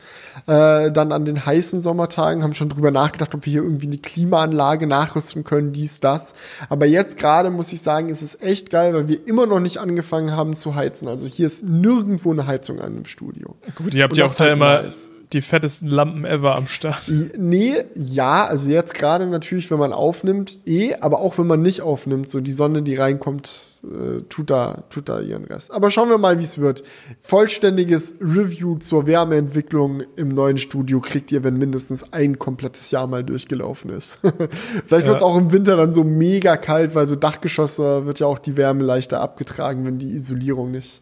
Äh, 0.48 0.92
dann 0.92 1.12
an 1.12 1.26
den 1.26 1.46
heißen 1.46 1.80
Sommertagen 1.80 2.44
haben 2.44 2.54
schon 2.54 2.70
drüber 2.70 2.92
nachgedacht, 2.92 3.34
ob 3.34 3.46
wir 3.46 3.52
hier 3.52 3.64
irgendwie 3.64 3.88
eine 3.88 3.98
Klimaanlage 3.98 4.88
nachrüsten 4.88 5.44
können, 5.44 5.72
dies, 5.72 6.00
das. 6.00 6.34
Aber 6.68 6.86
jetzt 6.86 7.18
gerade 7.18 7.50
muss 7.50 7.72
ich 7.72 7.82
sagen, 7.82 8.10
ist 8.10 8.22
es 8.22 8.42
echt 8.42 8.70
geil, 8.70 8.94
weil 8.94 9.08
wir 9.08 9.26
immer 9.26 9.46
noch 9.46 9.60
nicht 9.60 9.78
angefangen 9.78 10.36
haben 10.36 10.56
zu 10.56 10.76
heizen. 10.76 11.08
Also 11.08 11.28
hier 11.28 11.48
ist 11.48 11.64
nirgendwo 11.64 12.32
eine 12.32 12.46
Heizung 12.48 12.80
an 12.80 12.98
im 12.98 13.06
Studio. 13.06 13.56
Gut, 13.76 13.94
ihr 13.94 14.04
habt 14.04 14.18
ja 14.18 14.26
auch 14.26 14.36
da 14.36 14.48
immer 14.48 14.84
nice. 14.84 15.12
Die 15.34 15.42
fettesten 15.42 15.90
Lampen 15.90 16.26
ever 16.26 16.56
am 16.56 16.68
Start. 16.68 17.04
Nee, 17.38 17.76
ja, 17.94 18.46
also 18.48 18.68
jetzt 18.70 18.96
gerade 18.96 19.28
natürlich, 19.28 19.70
wenn 19.70 19.78
man 19.78 19.94
aufnimmt, 19.94 20.58
eh, 20.66 20.96
aber 20.96 21.20
auch 21.20 21.38
wenn 21.38 21.46
man 21.46 21.62
nicht 21.62 21.82
aufnimmt, 21.84 22.30
so 22.30 22.40
die 22.42 22.52
Sonne, 22.52 22.82
die 22.82 22.96
reinkommt, 22.96 23.50
äh, 23.84 24.22
tut 24.28 24.50
da, 24.50 24.84
tut 24.90 25.08
da 25.08 25.20
ihren 25.22 25.46
Rest. 25.46 25.72
Aber 25.72 25.92
schauen 25.92 26.10
wir 26.10 26.18
mal, 26.18 26.40
wie 26.40 26.44
es 26.44 26.58
wird. 26.58 26.82
Vollständiges 27.20 28.16
Review 28.20 28.78
zur 28.80 29.06
Wärmeentwicklung 29.06 30.02
im 30.16 30.30
neuen 30.30 30.58
Studio 30.58 31.00
kriegt 31.00 31.32
ihr, 31.32 31.44
wenn 31.44 31.58
mindestens 31.58 32.12
ein 32.12 32.40
komplettes 32.40 32.90
Jahr 32.90 33.06
mal 33.06 33.24
durchgelaufen 33.24 33.92
ist. 33.92 34.20
Vielleicht 34.86 35.06
Ja. 35.06 35.12
wird's 35.14 35.24
auch 35.24 35.38
im 35.38 35.52
Winter 35.52 35.78
dann 35.78 35.92
so 35.92 36.04
mega 36.04 36.58
kalt, 36.58 36.96
weil 36.96 37.06
so 37.06 37.16
Dachgeschosse 37.16 38.08
wird 38.08 38.20
ja 38.20 38.26
auch 38.26 38.40
die 38.40 38.58
Wärme 38.58 38.84
leichter 38.84 39.22
abgetragen, 39.22 39.86
wenn 39.86 40.00
die 40.00 40.12
Isolierung 40.12 40.72
nicht, 40.72 41.02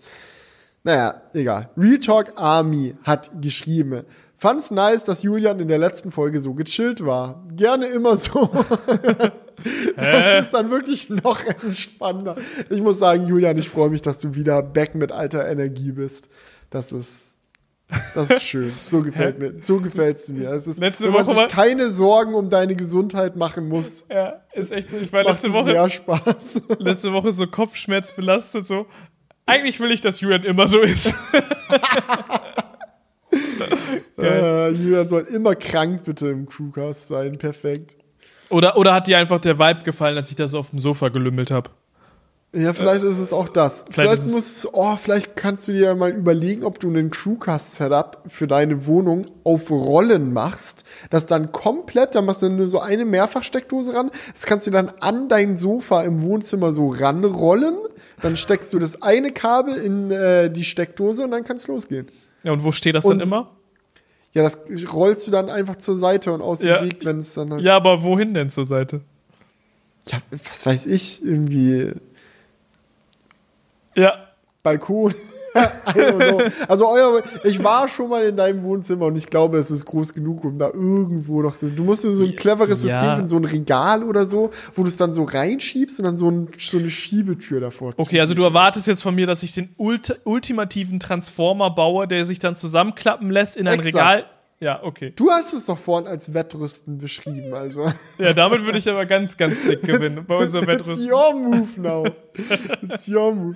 Naja, 0.87 1.21
egal. 1.33 1.69
Real 1.75 1.99
Talk 1.99 2.31
Army 2.37 2.95
hat 3.03 3.29
geschrieben. 3.41 4.05
Fand's 4.35 4.71
nice, 4.71 5.03
dass 5.03 5.21
Julian 5.21 5.59
in 5.59 5.67
der 5.67 5.79
letzten 5.79 6.11
Folge 6.11 6.39
so 6.39 6.53
gechillt 6.53 7.05
war. 7.05 7.43
Gerne 7.53 7.87
immer 7.87 8.15
so. 8.15 8.49
das 9.97 10.45
ist 10.45 10.53
dann 10.53 10.69
wirklich 10.69 11.09
noch 11.09 11.43
entspannender. 11.43 12.37
Ich 12.69 12.81
muss 12.81 12.99
sagen, 12.99 13.27
Julian, 13.27 13.57
ich 13.57 13.67
freue 13.67 13.89
mich, 13.89 14.01
dass 14.01 14.19
du 14.19 14.33
wieder 14.33 14.63
back 14.63 14.95
mit 14.95 15.11
alter 15.11 15.45
Energie 15.49 15.91
bist. 15.91 16.29
Das 16.69 16.93
ist, 16.93 17.35
das 18.15 18.29
ist 18.29 18.43
schön. 18.43 18.71
So 18.71 19.01
gefällt 19.01 19.39
mir, 19.39 19.55
so 19.63 19.81
gefällst 19.81 20.29
du 20.29 20.35
mir. 20.35 20.51
Es 20.53 20.67
ist, 20.67 20.79
Letzte 20.79 21.03
wenn 21.03 21.11
man 21.11 21.27
Woche 21.27 21.35
sich 21.35 21.47
keine 21.49 21.89
Sorgen 21.89 22.33
um 22.33 22.49
deine 22.49 22.77
Gesundheit 22.77 23.35
machen 23.35 23.67
muss, 23.67 24.05
Ja, 24.09 24.41
ist 24.53 24.71
echt 24.71 24.89
so. 24.91 24.97
Ich 24.99 25.11
war 25.11 25.25
letzte 25.25 25.51
Woche, 25.51 25.65
mehr 25.65 25.89
Spaß. 25.89 26.61
letzte 26.79 27.11
Woche 27.11 27.33
so 27.33 27.45
Kopfschmerz 27.45 28.13
belastet, 28.13 28.65
so. 28.65 28.85
Eigentlich 29.47 29.79
will 29.79 29.91
ich, 29.91 30.01
dass 30.01 30.21
Julian 30.21 30.43
immer 30.43 30.67
so 30.67 30.79
ist. 30.79 31.13
Äh, 34.17 34.69
Julian 34.71 35.07
soll 35.07 35.21
immer 35.23 35.53
krank 35.55 36.03
bitte 36.03 36.29
im 36.29 36.47
Crewcast 36.47 37.07
sein. 37.07 37.37
Perfekt. 37.37 37.95
Oder, 38.49 38.75
oder 38.77 38.93
hat 38.93 39.07
dir 39.07 39.17
einfach 39.17 39.39
der 39.39 39.59
Vibe 39.59 39.83
gefallen, 39.83 40.15
dass 40.15 40.29
ich 40.29 40.35
da 40.35 40.47
so 40.47 40.57
auf 40.57 40.71
dem 40.71 40.79
Sofa 40.79 41.09
gelümmelt 41.09 41.51
habe? 41.51 41.69
Ja, 42.57 42.73
vielleicht 42.73 43.03
ist 43.03 43.19
es 43.19 43.33
auch 43.33 43.49
das. 43.49 43.85
Vielleicht, 43.91 44.23
es- 44.23 44.31
muss, 44.31 44.67
oh, 44.71 44.95
vielleicht 44.95 45.35
kannst 45.35 45.67
du 45.67 45.73
dir 45.73 45.93
mal 45.95 46.11
überlegen, 46.11 46.63
ob 46.63 46.79
du 46.79 46.87
einen 46.89 47.11
Crewcast-Setup 47.11 48.23
für 48.27 48.47
deine 48.47 48.87
Wohnung 48.87 49.27
auf 49.43 49.69
Rollen 49.69 50.33
machst. 50.33 50.83
Das 51.09 51.25
dann 51.27 51.51
komplett, 51.51 52.15
da 52.15 52.21
machst 52.21 52.41
du 52.41 52.49
nur 52.49 52.67
so 52.67 52.79
eine 52.79 53.05
Mehrfachsteckdose 53.05 53.93
ran. 53.93 54.09
Das 54.33 54.45
kannst 54.45 54.65
du 54.65 54.71
dann 54.71 54.91
an 55.01 55.27
dein 55.29 55.55
Sofa 55.57 56.01
im 56.03 56.21
Wohnzimmer 56.23 56.71
so 56.73 56.89
ranrollen. 56.89 57.75
Dann 58.21 58.35
steckst 58.35 58.73
du 58.73 58.79
das 58.79 59.01
eine 59.03 59.31
Kabel 59.31 59.75
in 59.75 60.09
äh, 60.09 60.49
die 60.49 60.63
Steckdose 60.63 61.23
und 61.23 61.31
dann 61.31 61.43
kann 61.43 61.57
es 61.57 61.67
losgehen. 61.67 62.07
Ja, 62.43 62.53
und 62.53 62.63
wo 62.63 62.71
steht 62.71 62.95
das 62.95 63.05
Und- 63.05 63.19
dann 63.19 63.27
immer? 63.27 63.51
Ja, 64.33 64.43
das 64.43 64.59
rollst 64.93 65.25
du 65.27 65.31
dann 65.31 65.49
einfach 65.49 65.77
zur 65.77 65.95
Seite 65.95 66.31
und 66.33 66.41
aus 66.41 66.59
dem 66.59 66.69
Ja. 66.69 66.83
Weg, 66.83 66.97
wenn 67.03 67.17
es 67.19 67.33
dann 67.33 67.51
halt, 67.51 67.61
Ja, 67.63 67.75
aber 67.75 68.03
wohin 68.03 68.33
denn 68.33 68.49
zur 68.49 68.65
Seite? 68.65 69.01
ja, 70.07 70.17
was 70.47 70.65
weiß 70.65 70.85
ich, 70.85 71.23
irgendwie 71.23 71.91
Ja. 73.97 74.13
Balkon. 74.63 75.13
Also 76.67 76.87
euer, 76.87 77.23
ich 77.43 77.63
war 77.63 77.87
schon 77.87 78.09
mal 78.09 78.23
in 78.25 78.37
deinem 78.37 78.61
Wohnzimmer 78.61 79.05
und 79.05 79.15
ich 79.15 79.27
glaube, 79.27 79.57
es 79.57 79.71
ist 79.71 79.85
groß 79.85 80.13
genug, 80.13 80.43
um 80.43 80.59
da 80.59 80.67
irgendwo 80.67 81.41
noch. 81.41 81.55
Du 81.59 81.83
musst 81.83 82.03
dir 82.03 82.13
so 82.13 82.25
ein 82.25 82.35
cleveres 82.35 82.83
Ja. 82.83 82.91
System 82.99 83.15
finden, 83.15 83.27
so 83.27 83.37
ein 83.37 83.45
Regal 83.45 84.03
oder 84.03 84.25
so, 84.25 84.51
wo 84.75 84.83
du 84.83 84.89
es 84.89 84.97
dann 84.97 85.13
so 85.13 85.23
reinschiebst 85.23 85.97
und 85.99 86.05
dann 86.05 86.15
so, 86.15 86.29
ein, 86.29 86.49
so 86.59 86.77
eine 86.77 86.91
Schiebetür 86.91 87.59
davor. 87.59 87.93
Okay, 87.97 88.19
also 88.19 88.35
du 88.35 88.43
erwartest 88.43 88.85
jetzt 88.85 89.01
von 89.01 89.15
mir, 89.15 89.25
dass 89.25 89.41
ich 89.41 89.53
den 89.53 89.69
ulti 89.77 90.13
ultimativen 90.25 90.99
Transformer 90.99 91.71
baue, 91.71 92.07
der 92.07 92.25
sich 92.25 92.37
dann 92.37 92.53
zusammenklappen 92.53 93.31
lässt 93.31 93.57
in 93.57 93.67
ein 93.67 93.79
Exakt. 93.79 93.95
Regal. 93.95 94.25
Ja, 94.59 94.81
okay. 94.83 95.13
Du 95.15 95.29
hast 95.29 95.53
es 95.53 95.67
doch 95.67 95.77
vorhin 95.77 96.07
als 96.07 96.33
Wettrüsten 96.33 96.97
beschrieben, 96.97 97.53
also. 97.53 97.91
Ja, 98.17 98.33
damit 98.33 98.63
würde 98.65 98.79
ich 98.79 98.89
aber 98.89 99.05
ganz, 99.05 99.37
ganz 99.37 99.61
dick 99.61 99.83
gewinnen 99.83 100.25
bei 100.27 100.35
unserem 100.37 100.67
It's 100.69 100.79
Wettrüsten. 100.87 101.11
your 101.11 101.33
move 101.35 101.79
now. 101.81 102.05
It's 102.81 103.07
your 103.07 103.35
move. 103.35 103.55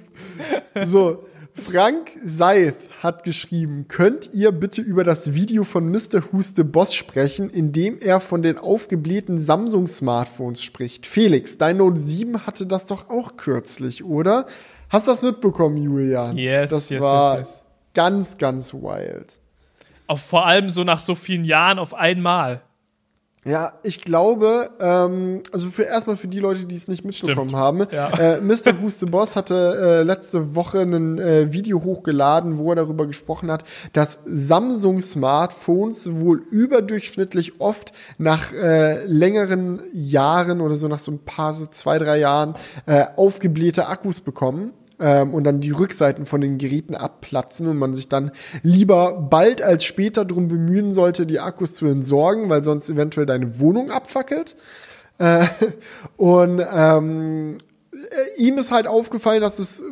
So, 0.86 1.26
Frank 1.54 2.12
Seith 2.24 2.76
hat 3.02 3.24
geschrieben, 3.24 3.88
könnt 3.88 4.32
ihr 4.34 4.52
bitte 4.52 4.82
über 4.82 5.04
das 5.04 5.34
Video 5.34 5.64
von 5.64 5.90
Mr. 5.90 6.22
Huste 6.32 6.64
Boss 6.64 6.94
sprechen, 6.94 7.50
in 7.50 7.72
dem 7.72 7.98
er 8.00 8.20
von 8.20 8.44
den 8.44 8.58
aufgeblähten 8.60 9.38
Samsung-Smartphones 9.40 10.62
spricht? 10.62 11.08
Felix, 11.08 11.58
dein 11.58 11.78
Note 11.78 12.00
7 12.00 12.46
hatte 12.46 12.68
das 12.68 12.86
doch 12.86 13.10
auch 13.10 13.38
kürzlich, 13.38 14.04
oder? 14.04 14.46
Hast 14.90 15.08
du 15.08 15.12
das 15.12 15.24
mitbekommen, 15.24 15.78
Julian? 15.78 16.38
Yes, 16.38 16.70
Das 16.70 16.90
yes, 16.90 17.02
war 17.02 17.40
yes, 17.40 17.48
yes. 17.50 17.66
ganz, 17.96 18.38
ganz 18.38 18.74
wild. 18.74 19.40
Auch 20.12 20.20
vor 20.20 20.46
allem 20.46 20.70
so 20.70 20.84
nach 20.84 21.00
so 21.00 21.16
vielen 21.16 21.46
Jahren 21.46 21.80
auf 21.80 21.94
einmal. 21.94 22.64
Ja, 23.46 23.74
ich 23.82 24.04
glaube, 24.04 24.70
ähm, 24.82 25.42
also 25.54 25.70
für 25.70 25.84
erstmal 25.84 26.18
für 26.18 26.28
die 26.28 26.40
Leute, 26.42 26.66
die 26.66 26.76
es 26.76 26.90
nicht 26.90 27.06
mitbekommen 27.06 27.50
Stimmt. 27.50 27.56
haben, 27.56 27.88
Ja. 27.94 28.10
äh, 28.10 28.42
Mr. 28.42 28.80
Huste 28.82 29.06
Boss 29.06 29.38
hatte 29.38 29.56
äh, 29.56 30.04
letzte 30.04 30.54
Woche 30.54 30.82
ein 30.82 31.18
äh, 31.18 31.54
Video 31.54 31.82
hochgeladen, 31.82 32.58
wo 32.58 32.72
er 32.72 32.76
darüber 32.76 33.08
gesprochen 33.08 33.50
hat, 33.50 33.64
dass 33.94 34.20
Samsung 34.26 35.00
Smartphones 35.00 36.20
wohl 36.20 36.44
überdurchschnittlich 36.52 37.62
oft 37.62 37.94
nach 38.18 38.52
äh, 38.52 39.06
längeren 39.06 39.82
Jahren 39.94 40.60
oder 40.60 40.76
so 40.76 40.90
nach 40.90 41.00
so 41.00 41.12
ein 41.14 41.20
paar, 41.20 41.54
so 41.54 41.66
zwei, 41.68 41.98
drei 42.00 42.18
Jahren 42.20 42.56
äh, 42.86 43.06
aufgeblähte 43.16 43.88
Akkus 43.88 44.20
bekommen 44.20 44.74
ähm, 45.02 45.34
und 45.34 45.44
dann 45.44 45.60
die 45.60 45.72
Rückseiten 45.72 46.26
von 46.26 46.40
den 46.40 46.58
Geräten 46.58 46.96
abplatzen 46.96 47.68
und 47.68 47.78
man 47.78 47.94
sich 47.94 48.08
dann 48.08 48.32
lieber 48.62 49.14
bald 49.14 49.62
als 49.62 49.84
später 49.84 50.24
darum 50.24 50.48
bemühen 50.48 50.92
sollte, 50.92 51.26
die 51.26 51.40
Akkus 51.40 51.74
zu 51.74 51.88
entsorgen, 51.88 52.50
weil 52.50 52.64
sonst 52.64 52.90
eventuell 52.90 53.26
deine 53.26 53.60
Wohnung 53.60 53.90
abfackelt. 53.90 54.56
Äh, 55.18 55.46
und 56.18 56.62
ähm, 56.74 57.58
äh, 57.92 58.42
ihm 58.42 58.58
ist 58.58 58.72
halt 58.72 58.88
aufgefallen, 58.88 59.42
dass 59.42 59.60
es 59.60 59.84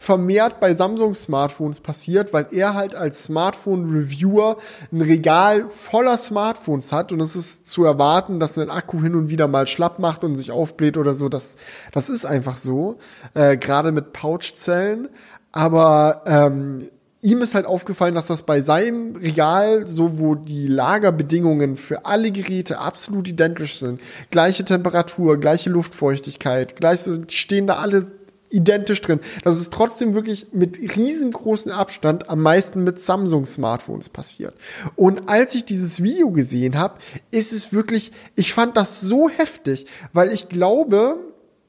vermehrt 0.00 0.60
bei 0.60 0.72
Samsung-Smartphones 0.72 1.80
passiert, 1.80 2.32
weil 2.32 2.46
er 2.52 2.72
halt 2.72 2.94
als 2.94 3.24
Smartphone-Reviewer 3.24 4.56
ein 4.90 5.02
Regal 5.02 5.68
voller 5.68 6.16
Smartphones 6.16 6.90
hat 6.90 7.12
und 7.12 7.20
es 7.20 7.36
ist 7.36 7.66
zu 7.66 7.84
erwarten, 7.84 8.40
dass 8.40 8.56
ein 8.56 8.70
Akku 8.70 9.02
hin 9.02 9.14
und 9.14 9.28
wieder 9.28 9.46
mal 9.46 9.66
schlapp 9.66 9.98
macht 9.98 10.24
und 10.24 10.36
sich 10.36 10.52
aufbläht 10.52 10.96
oder 10.96 11.12
so. 11.12 11.28
Das, 11.28 11.56
das 11.92 12.08
ist 12.08 12.24
einfach 12.24 12.56
so, 12.56 12.96
äh, 13.34 13.58
gerade 13.58 13.92
mit 13.92 14.14
Pouchzellen. 14.14 15.10
Aber 15.52 16.22
ähm, 16.24 16.88
ihm 17.22 17.42
ist 17.42 17.54
halt 17.54 17.66
aufgefallen, 17.66 18.14
dass 18.14 18.28
das 18.28 18.44
bei 18.44 18.62
seinem 18.62 19.16
Regal, 19.16 19.86
so 19.86 20.18
wo 20.18 20.34
die 20.34 20.66
Lagerbedingungen 20.66 21.76
für 21.76 22.06
alle 22.06 22.32
Geräte 22.32 22.78
absolut 22.78 23.28
identisch 23.28 23.78
sind, 23.78 24.00
gleiche 24.30 24.64
Temperatur, 24.64 25.38
gleiche 25.38 25.68
Luftfeuchtigkeit, 25.68 26.76
gleich 26.76 27.00
stehen 27.28 27.66
da 27.66 27.76
alle 27.76 28.06
identisch 28.50 29.00
drin. 29.00 29.20
Das 29.44 29.58
ist 29.58 29.72
trotzdem 29.72 30.14
wirklich 30.14 30.48
mit 30.52 30.78
riesengroßem 30.96 31.72
Abstand 31.72 32.28
am 32.28 32.42
meisten 32.42 32.84
mit 32.84 32.98
Samsung-Smartphones 32.98 34.08
passiert. 34.08 34.54
Und 34.96 35.28
als 35.28 35.54
ich 35.54 35.64
dieses 35.64 36.02
Video 36.02 36.30
gesehen 36.30 36.76
habe, 36.76 36.98
ist 37.30 37.52
es 37.52 37.72
wirklich, 37.72 38.12
ich 38.34 38.52
fand 38.52 38.76
das 38.76 39.00
so 39.00 39.28
heftig, 39.28 39.86
weil 40.12 40.32
ich 40.32 40.48
glaube, 40.48 41.18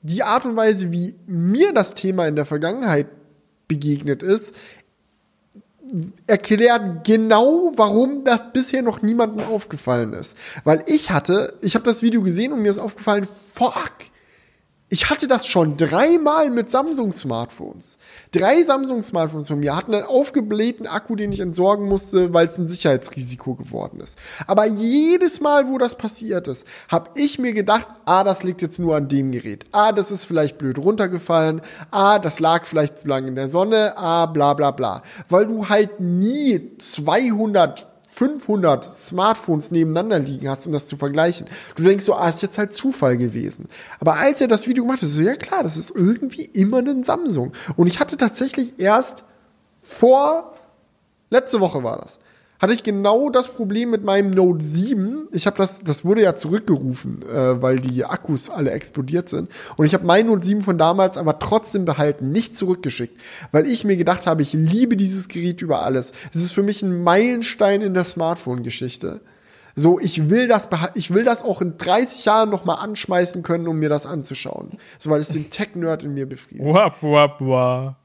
die 0.02 0.24
Art 0.24 0.46
und 0.46 0.56
Weise, 0.56 0.92
wie 0.92 1.16
mir 1.28 1.74
das 1.74 1.94
Thema 1.94 2.28
in 2.28 2.36
der 2.36 2.46
Vergangenheit 2.46 3.08
begegnet 3.68 4.24
ist, 4.24 4.56
erklärt 6.26 7.06
genau, 7.06 7.72
warum 7.76 8.24
das 8.24 8.54
bisher 8.54 8.82
noch 8.82 9.02
niemandem 9.02 9.46
aufgefallen 9.46 10.14
ist. 10.14 10.38
Weil 10.64 10.84
ich 10.88 11.12
hatte, 11.12 11.58
ich 11.62 11.76
habe 11.76 11.86
das 11.86 12.02
Video 12.02 12.22
gesehen 12.22 12.54
und 12.54 12.62
mir 12.62 12.70
ist 12.70 12.80
aufgefallen, 12.80 13.28
fuck, 13.54 13.92
ich 14.92 15.10
hatte 15.10 15.30
das 15.30 15.48
schon 15.48 15.78
dreimal 15.78 16.50
mit 16.50 16.70
Samsung-Smartphones. 16.70 17.98
Drei 18.34 18.62
Samsung-Smartphones 18.62 19.48
von 19.48 19.62
mir 19.62 19.74
hatten 19.74 19.96
einen 19.96 20.04
aufgeblähten 20.04 20.86
Akku, 20.86 21.16
den 21.16 21.32
ich 21.32 21.40
entsorgen 21.40 21.88
musste, 21.88 22.34
weil 22.34 22.48
es 22.48 22.58
ein 22.58 22.68
Sicherheitsrisiko 22.68 23.56
geworden 23.56 24.02
ist. 24.02 24.18
Aber 24.48 24.66
jedes 24.66 25.40
Mal, 25.40 25.70
wo 25.70 25.78
das 25.78 25.96
passiert 25.96 26.50
ist, 26.50 26.68
habe 26.90 27.10
ich 27.16 27.40
mir 27.40 27.54
gedacht, 27.54 27.88
ah, 28.04 28.26
das 28.26 28.44
liegt 28.44 28.62
jetzt 28.62 28.80
nur 28.80 28.98
an 28.98 29.08
dem 29.08 29.32
Gerät. 29.32 29.66
Ah, 29.72 29.94
das 29.94 30.12
ist 30.12 30.26
vielleicht 30.26 30.58
blöd 30.58 30.78
runtergefallen. 30.78 31.62
Ah, 31.90 32.20
das 32.20 32.42
lag 32.42 32.66
vielleicht 32.66 32.98
zu 32.98 33.08
lange 33.08 33.30
in 33.30 33.36
der 33.36 33.48
Sonne. 33.48 33.94
Ah, 33.96 34.26
bla 34.26 34.54
bla 34.56 34.72
bla. 34.72 35.04
Weil 35.30 35.48
du 35.48 35.70
halt 35.70 36.02
nie 36.02 36.78
200 36.80 37.91
500 38.14 38.84
Smartphones 38.84 39.72
nebeneinander 39.72 40.20
liegen 40.20 40.50
hast, 40.50 40.68
um 40.68 40.74
das 40.74 40.88
zu 40.88 40.98
vergleichen. 40.98 41.48
Du 41.76 41.84
denkst 41.84 42.04
so, 42.04 42.14
ah, 42.14 42.28
ist 42.28 42.42
jetzt 42.42 42.58
halt 42.58 42.74
Zufall 42.74 43.18
gewesen. 43.18 43.70
Aber 44.00 44.18
als 44.18 44.42
er 44.42 44.48
das 44.48 44.68
Video 44.68 44.84
gemacht 44.84 45.02
hat, 45.02 45.10
so, 45.10 45.22
ja 45.22 45.36
klar, 45.36 45.64
das 45.64 45.78
ist 45.78 45.92
irgendwie 45.92 46.44
immer 46.44 46.80
ein 46.80 47.04
Samsung. 47.04 47.54
Und 47.78 47.88
ich 47.88 48.00
hatte 48.00 48.18
tatsächlich 48.18 48.80
erst 48.80 49.24
vor, 49.82 50.56
letzte 51.30 51.62
Woche 51.62 51.84
war 51.84 51.98
das, 51.98 52.20
hatte 52.62 52.74
ich 52.74 52.84
genau 52.84 53.30
das 53.32 53.48
Problem 53.48 53.90
mit 53.90 54.04
meinem 54.04 54.30
Note 54.30 54.64
7. 54.64 55.28
Ich 55.32 55.48
habe 55.48 55.58
das, 55.58 55.80
das 55.80 56.06
wurde 56.06 56.22
ja 56.22 56.36
zurückgerufen, 56.36 57.24
äh, 57.28 57.62
weil 57.62 57.80
die 57.80 58.06
Akkus 58.06 58.52
alle 58.52 58.70
explodiert 58.72 59.30
sind. 59.30 59.50
Und 59.78 59.88
ich 59.88 59.96
habe 59.96 60.06
mein 60.06 60.28
Note 60.28 60.46
7 60.46 60.62
von 60.62 60.78
damals 60.78 61.18
aber 61.18 61.40
trotzdem 61.40 61.86
behalten, 61.86 62.32
nicht 62.32 62.56
zurückgeschickt, 62.56 63.20
weil 63.52 63.68
ich 63.68 63.84
mir 63.84 63.98
gedacht 63.98 64.28
habe, 64.28 64.44
ich 64.44 64.54
liebe 64.54 64.96
dieses 64.96 65.28
Gerät 65.28 65.64
über 65.64 65.82
alles. 65.82 66.12
Es 66.32 66.42
ist 66.42 66.52
für 66.52 66.64
mich 66.64 66.84
ein 66.84 67.04
Meilenstein 67.04 67.82
in 67.82 67.96
der 67.96 68.04
Smartphone-Geschichte. 68.04 69.22
So, 69.76 70.00
ich 70.00 70.30
will 70.30 70.48
das, 70.48 70.68
ich 70.96 71.14
will 71.14 71.24
das 71.24 71.44
auch 71.44 71.62
in 71.62 71.78
30 71.78 72.26
Jahren 72.26 72.50
noch 72.50 72.66
mal 72.66 72.76
anschmeißen 72.76 73.42
können, 73.42 73.68
um 73.68 73.80
mir 73.80 73.90
das 73.90 74.06
anzuschauen. 74.06 74.78
So, 75.00 75.10
weil 75.10 75.22
es 75.22 75.30
den 75.30 75.50
Tech-Nerd 75.50 76.04
in 76.04 76.14
mir 76.14 76.28
befriedigt. 76.28 76.66
Wap, 76.66 77.02
wap, 77.02 77.42
wap. 77.42 78.01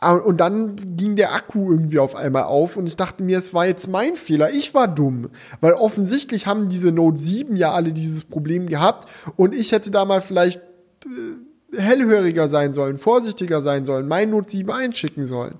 Ah, 0.00 0.14
Und 0.14 0.38
dann 0.38 0.96
ging 0.96 1.16
der 1.16 1.34
Akku 1.34 1.72
irgendwie 1.72 1.98
auf 1.98 2.14
einmal 2.14 2.44
auf 2.44 2.76
und 2.76 2.86
ich 2.86 2.96
dachte 2.96 3.24
mir, 3.24 3.36
es 3.36 3.52
war 3.52 3.66
jetzt 3.66 3.88
mein 3.88 4.14
Fehler. 4.14 4.50
Ich 4.52 4.72
war 4.72 4.86
dumm. 4.86 5.30
Weil 5.60 5.72
offensichtlich 5.72 6.46
haben 6.46 6.68
diese 6.68 6.92
Note 6.92 7.18
7 7.18 7.56
ja 7.56 7.72
alle 7.72 7.92
dieses 7.92 8.22
Problem 8.22 8.66
gehabt 8.68 9.08
und 9.34 9.56
ich 9.56 9.72
hätte 9.72 9.90
da 9.90 10.04
mal 10.04 10.20
vielleicht 10.20 10.60
äh, 11.04 11.76
hellhöriger 11.80 12.48
sein 12.48 12.72
sollen, 12.72 12.96
vorsichtiger 12.96 13.60
sein 13.60 13.84
sollen, 13.84 14.06
mein 14.06 14.30
Note 14.30 14.48
7 14.48 14.70
einschicken 14.70 15.26
sollen. 15.26 15.56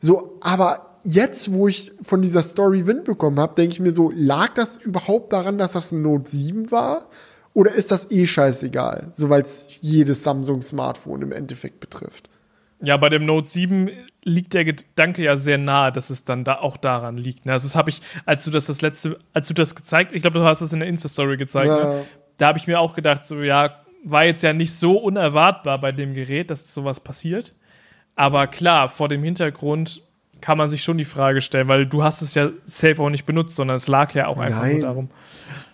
So, 0.00 0.38
aber 0.40 0.98
jetzt, 1.02 1.52
wo 1.52 1.66
ich 1.66 1.90
von 2.02 2.22
dieser 2.22 2.42
Story 2.42 2.86
Wind 2.86 3.02
bekommen 3.02 3.40
habe, 3.40 3.56
denke 3.56 3.72
ich 3.72 3.80
mir 3.80 3.92
so, 3.92 4.12
lag 4.14 4.54
das 4.54 4.76
überhaupt 4.76 5.32
daran, 5.32 5.58
dass 5.58 5.72
das 5.72 5.90
ein 5.90 6.02
Note 6.02 6.30
7 6.30 6.70
war? 6.70 7.08
Oder 7.52 7.74
ist 7.74 7.90
das 7.90 8.10
eh 8.12 8.26
scheißegal, 8.26 9.10
so 9.12 9.28
weil 9.28 9.42
es 9.42 9.68
jedes 9.80 10.22
Samsung-Smartphone 10.22 11.22
im 11.22 11.32
Endeffekt 11.32 11.80
betrifft? 11.80 12.30
Ja, 12.84 12.96
bei 12.96 13.08
dem 13.08 13.24
Note 13.24 13.48
7 13.48 13.90
liegt 14.24 14.54
der 14.54 14.64
Gedanke 14.64 15.22
ja 15.22 15.36
sehr 15.36 15.58
nahe, 15.58 15.92
dass 15.92 16.10
es 16.10 16.24
dann 16.24 16.44
da 16.44 16.56
auch 16.56 16.76
daran 16.76 17.16
liegt. 17.16 17.46
Ne? 17.46 17.52
Also 17.52 17.68
das 17.68 17.76
habe 17.76 17.90
ich, 17.90 18.00
als 18.26 18.44
du 18.44 18.50
das 18.50 18.66
das 18.66 18.82
letzte, 18.82 19.18
als 19.32 19.46
du 19.48 19.54
das 19.54 19.74
gezeigt, 19.74 20.12
ich 20.12 20.22
glaube, 20.22 20.40
du 20.40 20.44
hast 20.44 20.60
es 20.60 20.72
in 20.72 20.80
der 20.80 20.88
Insta-Story 20.88 21.36
gezeigt, 21.36 21.68
ja. 21.68 21.94
ne? 21.94 22.04
da 22.38 22.48
habe 22.48 22.58
ich 22.58 22.66
mir 22.66 22.80
auch 22.80 22.94
gedacht, 22.94 23.24
so 23.24 23.40
ja, 23.40 23.82
war 24.04 24.24
jetzt 24.24 24.42
ja 24.42 24.52
nicht 24.52 24.74
so 24.74 24.96
unerwartbar 24.96 25.80
bei 25.80 25.92
dem 25.92 26.14
Gerät, 26.14 26.50
dass 26.50 26.74
sowas 26.74 26.98
passiert. 26.98 27.54
Aber 28.16 28.46
klar, 28.48 28.88
vor 28.88 29.08
dem 29.08 29.22
Hintergrund 29.22 30.02
kann 30.40 30.58
man 30.58 30.68
sich 30.68 30.82
schon 30.82 30.98
die 30.98 31.04
Frage 31.04 31.40
stellen, 31.40 31.68
weil 31.68 31.86
du 31.86 32.02
hast 32.02 32.20
es 32.20 32.34
ja 32.34 32.50
safe 32.64 33.00
auch 33.00 33.10
nicht 33.10 33.26
benutzt, 33.26 33.54
sondern 33.56 33.76
es 33.76 33.86
lag 33.86 34.12
ja 34.14 34.26
auch 34.26 34.38
einfach 34.38 34.62
Nein. 34.62 34.78
nur 34.78 34.82
darum. 34.82 35.10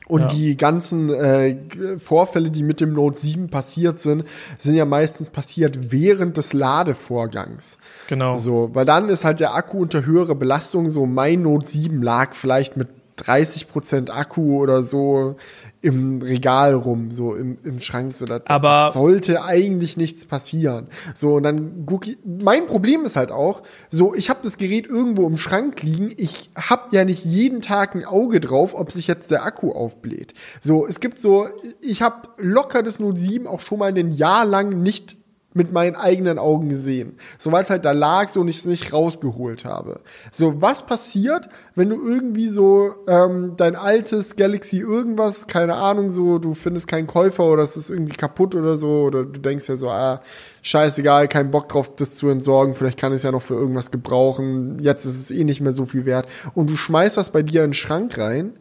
Und 0.09 0.23
ja. 0.23 0.27
die 0.29 0.57
ganzen 0.57 1.11
äh, 1.11 1.57
Vorfälle, 1.99 2.51
die 2.51 2.63
mit 2.63 2.81
dem 2.81 2.95
Note 2.95 3.19
7 3.19 3.49
passiert 3.49 3.99
sind, 3.99 4.25
sind 4.57 4.75
ja 4.75 4.87
meistens 4.87 5.31
passiert 5.31 5.93
während 5.93 6.37
des 6.39 6.55
Ladevorgangs. 6.55 7.79
Genau. 8.09 8.39
So, 8.39 8.71
weil 8.73 8.87
dann 8.87 9.11
ist 9.11 9.25
halt 9.25 9.41
der 9.41 9.55
Akku 9.55 9.83
unter 9.83 10.07
höherer 10.07 10.35
Belastung. 10.35 10.89
So 10.89 11.07
mein 11.07 11.43
Note 11.43 11.67
7 11.67 12.03
lag 12.03 12.35
vielleicht 12.35 12.77
mit 12.77 12.89
30% 13.19 14.11
Akku 14.11 14.59
oder 14.63 14.83
so 14.83 15.37
im 15.81 16.21
Regal 16.23 16.75
rum, 16.75 17.11
so 17.11 17.35
im, 17.35 17.59
im 17.63 17.79
Schrank, 17.79 18.13
so 18.13 18.25
da 18.25 18.41
Aber 18.47 18.91
sollte 18.93 19.45
eigentlich 19.45 19.97
nichts 19.97 20.27
passieren. 20.27 20.89
So, 21.15 21.37
und 21.37 21.45
dann 21.45 21.85
guck 21.87 22.09
ich, 22.09 22.19
mein 22.25 22.67
Problem 22.67 23.05
ist 23.05 23.17
halt 23.17 23.31
auch, 23.31 23.63
so, 23.91 24.15
ich 24.15 24.29
habe 24.29 24.41
das 24.43 24.59
Gerät 24.59 24.87
irgendwo 24.87 25.27
im 25.27 25.37
Schrank 25.37 25.83
liegen, 25.83 26.13
ich 26.17 26.51
hab 26.57 26.93
ja 26.93 27.05
nicht 27.05 27.25
jeden 27.25 27.61
Tag 27.61 27.95
ein 27.95 28.05
Auge 28.05 28.41
drauf, 28.41 28.75
ob 28.75 28.91
sich 28.91 29.07
jetzt 29.07 29.31
der 29.31 29.45
Akku 29.45 29.71
aufbläht. 29.71 30.35
So, 30.61 30.87
es 30.87 30.99
gibt 30.99 31.21
so, 31.21 31.47
ich 31.81 32.03
habe 32.03 32.29
locker 32.39 32.83
das 32.83 32.99
Note 32.99 33.21
7 33.21 33.47
auch 33.47 33.61
schon 33.61 33.79
mal 33.79 33.97
ein 33.97 34.11
Jahr 34.11 34.45
lang 34.45 34.83
nicht 34.83 35.17
mit 35.55 35.73
meinen 35.73 35.97
eigenen 35.97 36.39
Augen 36.39 36.69
gesehen. 36.69 37.16
So 37.39 37.53
weil 37.53 37.62
es 37.62 37.70
halt 37.70 37.85
da 37.85 37.93
lag 37.93 38.29
so 38.29 38.41
und 38.41 38.49
ich 38.49 38.59
es 38.59 38.66
nicht 38.66 38.93
rausgeholt 38.93 39.65
habe. 39.65 40.01
So, 40.31 40.61
was 40.61 40.85
passiert, 40.85 41.49
wenn 41.75 41.89
du 41.89 41.97
irgendwie 42.07 42.49
so 42.49 42.95
ähm, 43.07 43.55
dein 43.57 43.75
altes 43.75 44.37
Galaxy 44.37 44.79
irgendwas, 44.79 45.47
keine 45.47 45.75
Ahnung, 45.75 46.11
so, 46.11 46.39
du 46.39 46.53
findest 46.53 46.87
keinen 46.87 47.07
Käufer 47.07 47.45
oder 47.45 47.62
es 47.62 47.77
ist 47.77 47.89
irgendwie 47.89 48.12
kaputt 48.12 48.55
oder 48.55 48.77
so, 48.77 49.03
oder 49.03 49.25
du 49.25 49.41
denkst 49.41 49.69
ja 49.69 49.77
so, 49.77 49.89
ah, 49.89 50.20
scheißegal, 50.62 51.29
kein 51.29 51.51
Bock 51.51 51.70
drauf, 51.70 51.95
das 51.97 52.15
zu 52.15 52.29
entsorgen, 52.29 52.75
vielleicht 52.75 52.99
kann 52.99 53.12
ich 53.12 53.16
es 53.16 53.23
ja 53.23 53.33
noch 53.33 53.43
für 53.43 53.55
irgendwas 53.55 53.91
gebrauchen, 53.91 54.79
jetzt 54.81 55.07
ist 55.07 55.19
es 55.19 55.31
eh 55.31 55.45
nicht 55.45 55.62
mehr 55.62 55.73
so 55.73 55.87
viel 55.87 56.05
wert. 56.05 56.29
Und 56.55 56.69
du 56.69 56.77
schmeißt 56.77 57.16
das 57.16 57.31
bei 57.31 57.43
dir 57.43 57.65
in 57.65 57.70
den 57.70 57.75
Schrank 57.75 58.19
rein 58.19 58.53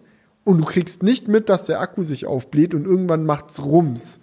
und 0.45 0.59
du 0.59 0.65
kriegst 0.65 1.03
nicht 1.03 1.27
mit, 1.27 1.49
dass 1.49 1.65
der 1.65 1.81
Akku 1.81 2.03
sich 2.03 2.25
aufbläht 2.25 2.73
und 2.73 2.85
irgendwann 2.85 3.25
macht's 3.25 3.61
Rums. 3.61 4.21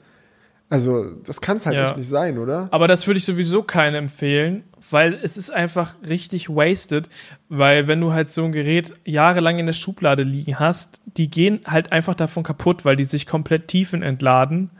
Also, 0.71 1.11
das 1.25 1.41
kann 1.41 1.59
es 1.59 1.67
halt 1.67 1.77
ja. 1.77 1.87
echt 1.87 1.97
nicht 1.97 2.09
sein, 2.09 2.39
oder? 2.39 2.69
Aber 2.71 2.89
das 2.89 3.07
würde 3.07 3.19
ich 3.19 3.25
sowieso 3.25 3.63
keinem 3.63 4.05
empfehlen, 4.05 4.65
weil 4.91 5.15
es 5.23 5.37
ist 5.37 5.51
einfach 5.51 5.95
richtig 6.07 6.49
wasted, 6.49 7.09
weil 7.49 7.87
wenn 7.87 8.01
du 8.01 8.13
halt 8.13 8.31
so 8.31 8.45
ein 8.45 8.53
Gerät 8.53 8.93
jahrelang 9.05 9.59
in 9.59 9.67
der 9.67 9.73
Schublade 9.75 10.23
liegen 10.23 10.59
hast, 10.59 11.01
die 11.07 11.31
gehen 11.31 11.61
halt 11.67 11.93
einfach 11.93 12.15
davon 12.15 12.43
kaputt, 12.43 12.85
weil 12.85 12.97
die 12.97 13.05
sich 13.05 13.27
komplett 13.27 13.69
tiefenentladen. 13.69 14.71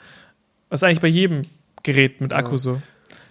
Das 0.71 0.81
ist 0.81 0.85
eigentlich 0.85 1.01
bei 1.01 1.09
jedem 1.09 1.43
Gerät 1.83 2.21
mit 2.21 2.33
Akku 2.33 2.53
ja. 2.53 2.59
so. 2.59 2.83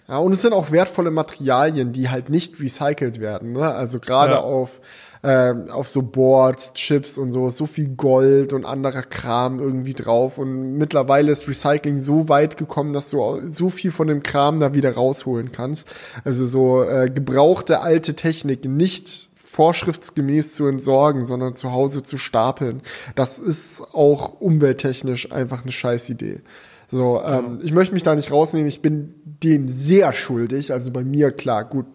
Ja, 0.07 0.17
und 0.19 0.33
es 0.33 0.41
sind 0.41 0.53
auch 0.53 0.71
wertvolle 0.71 1.11
Materialien, 1.11 1.91
die 1.91 2.09
halt 2.09 2.29
nicht 2.29 2.59
recycelt 2.59 3.19
werden. 3.19 3.53
Ne? 3.53 3.73
Also 3.73 3.99
gerade 3.99 4.33
ja. 4.33 4.41
auf 4.41 4.79
äh, 5.23 5.53
auf 5.71 5.89
so 5.89 6.01
Boards, 6.01 6.73
Chips 6.73 7.17
und 7.17 7.31
so, 7.31 7.49
so 7.49 7.65
viel 7.65 7.89
Gold 7.89 8.53
und 8.53 8.65
anderer 8.65 9.03
Kram 9.03 9.59
irgendwie 9.59 9.93
drauf. 9.93 10.37
Und 10.37 10.77
mittlerweile 10.77 11.31
ist 11.31 11.47
Recycling 11.47 11.97
so 11.97 12.29
weit 12.29 12.57
gekommen, 12.57 12.93
dass 12.93 13.09
du 13.09 13.39
so 13.43 13.69
viel 13.69 13.91
von 13.91 14.07
dem 14.07 14.21
Kram 14.21 14.59
da 14.59 14.73
wieder 14.73 14.93
rausholen 14.93 15.51
kannst. 15.51 15.93
Also 16.23 16.45
so 16.45 16.83
äh, 16.83 17.09
gebrauchte 17.09 17.79
alte 17.79 18.15
Technik 18.15 18.65
nicht 18.65 19.29
vorschriftsgemäß 19.35 20.55
zu 20.55 20.67
entsorgen, 20.67 21.25
sondern 21.25 21.55
zu 21.55 21.71
Hause 21.71 22.03
zu 22.03 22.17
stapeln. 22.17 22.81
Das 23.15 23.39
ist 23.39 23.81
auch 23.93 24.41
umwelttechnisch 24.41 25.31
einfach 25.31 25.61
eine 25.61 25.71
Scheißidee. 25.71 26.41
So, 26.87 27.21
ähm, 27.23 27.59
ich 27.63 27.71
möchte 27.71 27.93
mich 27.93 28.03
da 28.03 28.13
nicht 28.13 28.31
rausnehmen. 28.31 28.67
Ich 28.67 28.81
bin 28.81 29.15
dem 29.43 29.67
sehr 29.67 30.11
schuldig. 30.11 30.73
Also 30.73 30.91
bei 30.91 31.03
mir, 31.03 31.31
klar, 31.31 31.65
gut, 31.65 31.85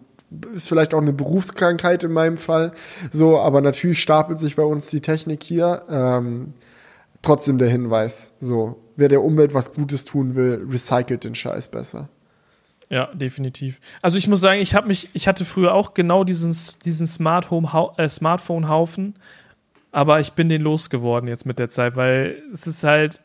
ist 0.53 0.67
vielleicht 0.67 0.93
auch 0.93 1.01
eine 1.01 1.13
Berufskrankheit 1.13 2.03
in 2.03 2.11
meinem 2.11 2.37
Fall. 2.37 2.71
So, 3.11 3.39
aber 3.39 3.61
natürlich 3.61 3.99
stapelt 3.99 4.39
sich 4.39 4.55
bei 4.55 4.63
uns 4.63 4.89
die 4.89 5.01
Technik 5.01 5.43
hier. 5.43 5.83
Ähm, 5.89 6.53
trotzdem 7.21 7.57
der 7.57 7.69
Hinweis, 7.69 8.33
so, 8.39 8.79
wer 8.95 9.09
der 9.09 9.23
Umwelt 9.23 9.53
was 9.53 9.73
Gutes 9.73 10.05
tun 10.05 10.35
will, 10.35 10.65
recycelt 10.69 11.23
den 11.23 11.35
Scheiß 11.35 11.69
besser. 11.69 12.09
Ja, 12.89 13.07
definitiv. 13.13 13.79
Also 14.01 14.17
ich 14.17 14.27
muss 14.27 14.41
sagen, 14.41 14.61
ich 14.61 14.73
habe 14.73 14.87
mich, 14.87 15.09
ich 15.13 15.27
hatte 15.27 15.45
früher 15.45 15.75
auch 15.75 15.93
genau 15.93 16.23
diesen, 16.23 16.55
diesen 16.85 17.05
Smart 17.05 17.51
Home, 17.51 17.69
äh, 17.97 18.09
Smartphone-Haufen, 18.09 19.15
aber 19.91 20.19
ich 20.19 20.33
bin 20.33 20.49
den 20.49 20.61
losgeworden 20.61 21.27
jetzt 21.27 21.45
mit 21.45 21.59
der 21.59 21.69
Zeit, 21.69 21.95
weil 21.95 22.41
es 22.51 22.65
ist 22.65 22.83
halt, 22.83 23.21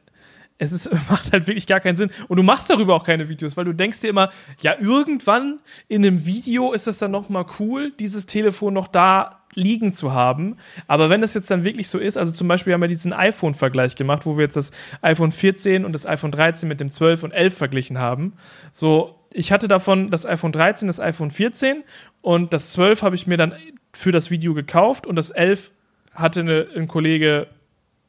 es 0.59 0.73
ist, 0.73 0.91
macht 1.11 1.33
halt 1.33 1.47
wirklich 1.47 1.67
gar 1.67 1.81
keinen 1.81 1.97
Sinn. 1.97 2.11
Und 2.29 2.37
du 2.37 2.43
machst 2.43 2.71
darüber 2.71 2.95
auch 2.95 3.05
keine 3.05 3.29
Videos, 3.29 3.57
weil 3.57 3.65
du 3.65 3.73
denkst 3.73 4.01
dir 4.01 4.11
immer, 4.11 4.31
ja, 4.61 4.75
irgendwann 4.79 5.61
in 5.89 6.05
einem 6.05 6.27
Video 6.27 6.73
ist 6.73 6.87
es 6.87 6.99
dann 6.99 7.11
nochmal 7.11 7.47
cool, 7.59 7.93
dieses 7.99 8.27
Telefon 8.27 8.75
noch 8.75 8.89
da 8.89 9.41
liegen 9.55 9.93
zu 9.93 10.13
haben. 10.13 10.57
Aber 10.89 11.11
wenn 11.11 11.23
es 11.23 11.35
jetzt 11.35 11.51
dann 11.51 11.65
wirklich 11.65 11.89
so 11.89 11.99
ist, 11.99 12.19
also 12.19 12.33
zum 12.33 12.49
Beispiel 12.49 12.73
haben 12.73 12.81
wir 12.81 12.89
diesen 12.89 13.13
iPhone-Vergleich 13.13 13.95
gemacht, 13.95 14.27
wo 14.27 14.37
wir 14.37 14.45
jetzt 14.45 14.57
das 14.57 14.73
iPhone 15.01 15.33
14 15.33 15.85
und 15.85 15.93
das 15.93 16.07
iPhone 16.07 16.33
13 16.33 16.69
mit 16.69 16.81
dem 16.81 16.91
12 16.91 17.23
und 17.23 17.33
11 17.33 17.57
verglichen 17.57 17.99
haben. 17.99 18.35
So, 18.73 19.21
ich 19.33 19.53
hatte 19.53 19.69
davon 19.69 20.11
das 20.11 20.27
iPhone 20.27 20.53
13, 20.53 20.89
das 20.89 21.01
iPhone 21.01 21.31
14 21.31 21.85
und 22.21 22.53
das 22.53 22.73
12 22.73 23.03
habe 23.03 23.15
ich 23.15 23.27
mir 23.27 23.37
dann 23.37 23.55
für 23.93 24.13
das 24.13 24.31
Video 24.31 24.55
gekauft 24.55 25.07
und 25.07 25.17
das 25.17 25.31
11 25.31 25.73
hatte 26.13 26.41
eine, 26.41 26.67
ein 26.77 26.89
Kollege 26.89 27.49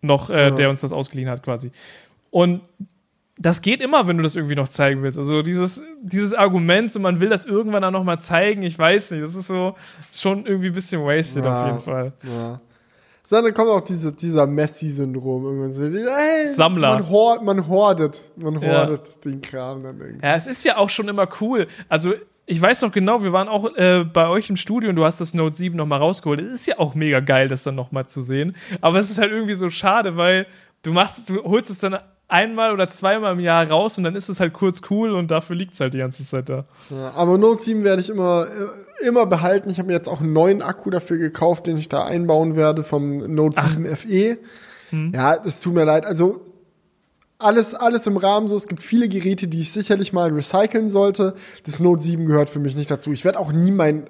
noch, 0.01 0.30
äh, 0.30 0.45
ja. 0.45 0.51
der 0.51 0.69
uns 0.69 0.81
das 0.81 0.93
ausgeliehen 0.93 1.30
hat 1.30 1.43
quasi. 1.43 1.72
Und 2.36 2.64
das 3.38 3.62
geht 3.62 3.80
immer, 3.80 4.07
wenn 4.07 4.18
du 4.18 4.24
das 4.24 4.36
irgendwie 4.36 4.56
noch 4.56 4.68
zeigen 4.68 5.02
willst. 5.03 5.18
Also 5.18 5.41
dieses, 5.41 5.82
dieses 6.02 6.34
Argument, 6.34 6.91
so 6.91 6.99
man 6.99 7.22
will 7.22 7.30
das 7.30 7.45
irgendwann 7.45 7.82
dann 7.82 7.94
noch 7.94 8.03
mal 8.03 8.20
zeigen, 8.20 8.62
ich 8.64 8.78
weiß 8.78 9.12
nicht, 9.12 9.24
das 9.24 9.36
ist 9.36 9.48
so 9.48 9.76
schon 10.12 10.45
irgendwie 10.45 10.68
ein 10.68 10.74
bisschen 10.74 11.02
wasted 11.02 11.45
ja, 11.45 11.62
auf 11.62 11.68
jeden 11.68 11.80
Fall. 11.80 12.12
Ja. 12.24 12.60
So, 13.24 13.41
dann 13.41 13.53
kommt 13.53 13.70
auch 13.70 13.86
diese, 13.86 14.12
dieser 14.12 14.48
Messi-Syndrom 14.48 15.45
irgendwann 15.45 15.72
so. 15.72 15.84
Hey, 15.84 16.53
Sammler. 16.53 16.95
Man, 16.95 17.10
hort, 17.10 17.41
man 17.41 17.68
hordet, 17.70 18.22
man 18.36 18.60
hordet 18.60 19.07
ja. 19.07 19.32
den 19.32 19.40
Kram 19.40 19.82
dann 19.82 19.98
irgendwie. 19.98 20.26
Ja, 20.26 20.36
es 20.36 20.45
ist 20.45 20.66
ja 20.66 20.76
auch 20.76 20.90
schon 20.90 21.07
immer 21.07 21.30
cool. 21.40 21.68
Also 21.88 22.16
ich 22.45 22.62
weiß 22.62 22.82
noch 22.82 22.91
genau, 22.91 23.24
wir 23.24 23.32
waren 23.32 23.48
auch 23.48 23.74
äh, 23.78 24.03
bei 24.03 24.28
euch 24.28 24.49
im 24.49 24.57
Studio 24.57 24.90
und 24.90 24.98
du 24.98 25.06
hast 25.06 25.22
das 25.22 25.34
Note 25.34 25.56
7 25.56 25.78
noch 25.78 25.86
mal 25.86 25.99
rausgeholt. 25.99 26.41
Es 26.41 26.52
ist 26.52 26.66
ja 26.66 26.80
auch 26.80 26.95
mega 26.95 27.22
geil, 27.22 27.48
das 27.48 27.64
dann 27.64 27.76
noch 27.76 27.94
mal 27.94 28.07
zu 28.07 28.22
sehen. 28.22 28.57
Aber 28.82 28.99
es 28.99 29.10
ist 29.10 29.20
halt 29.20 29.32
irgendwie 29.32 29.53
so 29.53 29.70
schade, 29.70 30.18
weil 30.18 30.48
du 30.84 30.91
machst, 30.91 31.30
du 31.30 31.41
holst 31.44 31.72
es 31.72 31.80
dann 31.80 31.98
einmal 32.27 32.72
oder 32.73 32.88
zweimal 32.88 33.34
im 33.34 33.39
Jahr 33.39 33.69
raus 33.69 33.97
und 33.97 34.03
dann 34.03 34.15
ist 34.15 34.30
es 34.30 34.39
halt 34.39 34.53
kurz 34.53 34.81
cool 34.89 35.11
und 35.11 35.31
dafür 35.31 35.56
liegt 35.56 35.73
es 35.73 35.80
halt 35.80 35.93
die 35.93 35.99
ganze 35.99 36.26
Zeit 36.26 36.49
da. 36.49 36.64
Ja, 36.89 37.11
aber 37.11 37.38
Note 37.38 37.61
7 37.61 37.84
werde 37.84 38.02
ich 38.02 38.10
immer, 38.10 38.47
immer 39.06 39.26
behalten. 39.26 39.69
Ich 39.69 39.77
habe 39.77 39.88
mir 39.88 39.93
jetzt 39.93 40.10
auch 40.10 40.22
einen 40.22 40.34
neuen 40.34 40.61
Akku 40.61 40.89
dafür 40.89 41.18
gekauft, 41.18 41.68
den 41.68 41.77
ich 41.77 41.89
da 41.89 42.03
einbauen 42.06 42.56
werde 42.56 42.84
vom 42.84 43.18
Note 43.34 43.57
Ach. 43.60 43.69
7 43.69 43.95
FE. 43.95 44.38
Hm. 44.89 45.11
Ja, 45.14 45.35
es 45.45 45.61
tut 45.61 45.73
mir 45.73 45.85
leid. 45.85 46.06
Also 46.06 46.41
alles, 47.38 47.76
alles 47.76 48.07
im 48.07 48.18
Rahmen 48.18 48.47
so. 48.47 48.56
Es 48.56 48.68
gibt 48.68 48.81
viele 48.81 49.10
Geräte, 49.10 49.47
die 49.47 49.61
ich 49.61 49.72
sicherlich 49.72 50.14
mal 50.14 50.31
recyceln 50.31 50.88
sollte. 50.88 51.35
Das 51.65 51.80
Note 51.80 52.02
7 52.02 52.26
gehört 52.26 52.49
für 52.49 52.60
mich 52.60 52.76
nicht 52.76 52.89
dazu. 52.89 53.11
Ich 53.11 53.26
werde 53.26 53.39
auch 53.39 53.52
nie 53.52 53.72
mein 53.72 54.10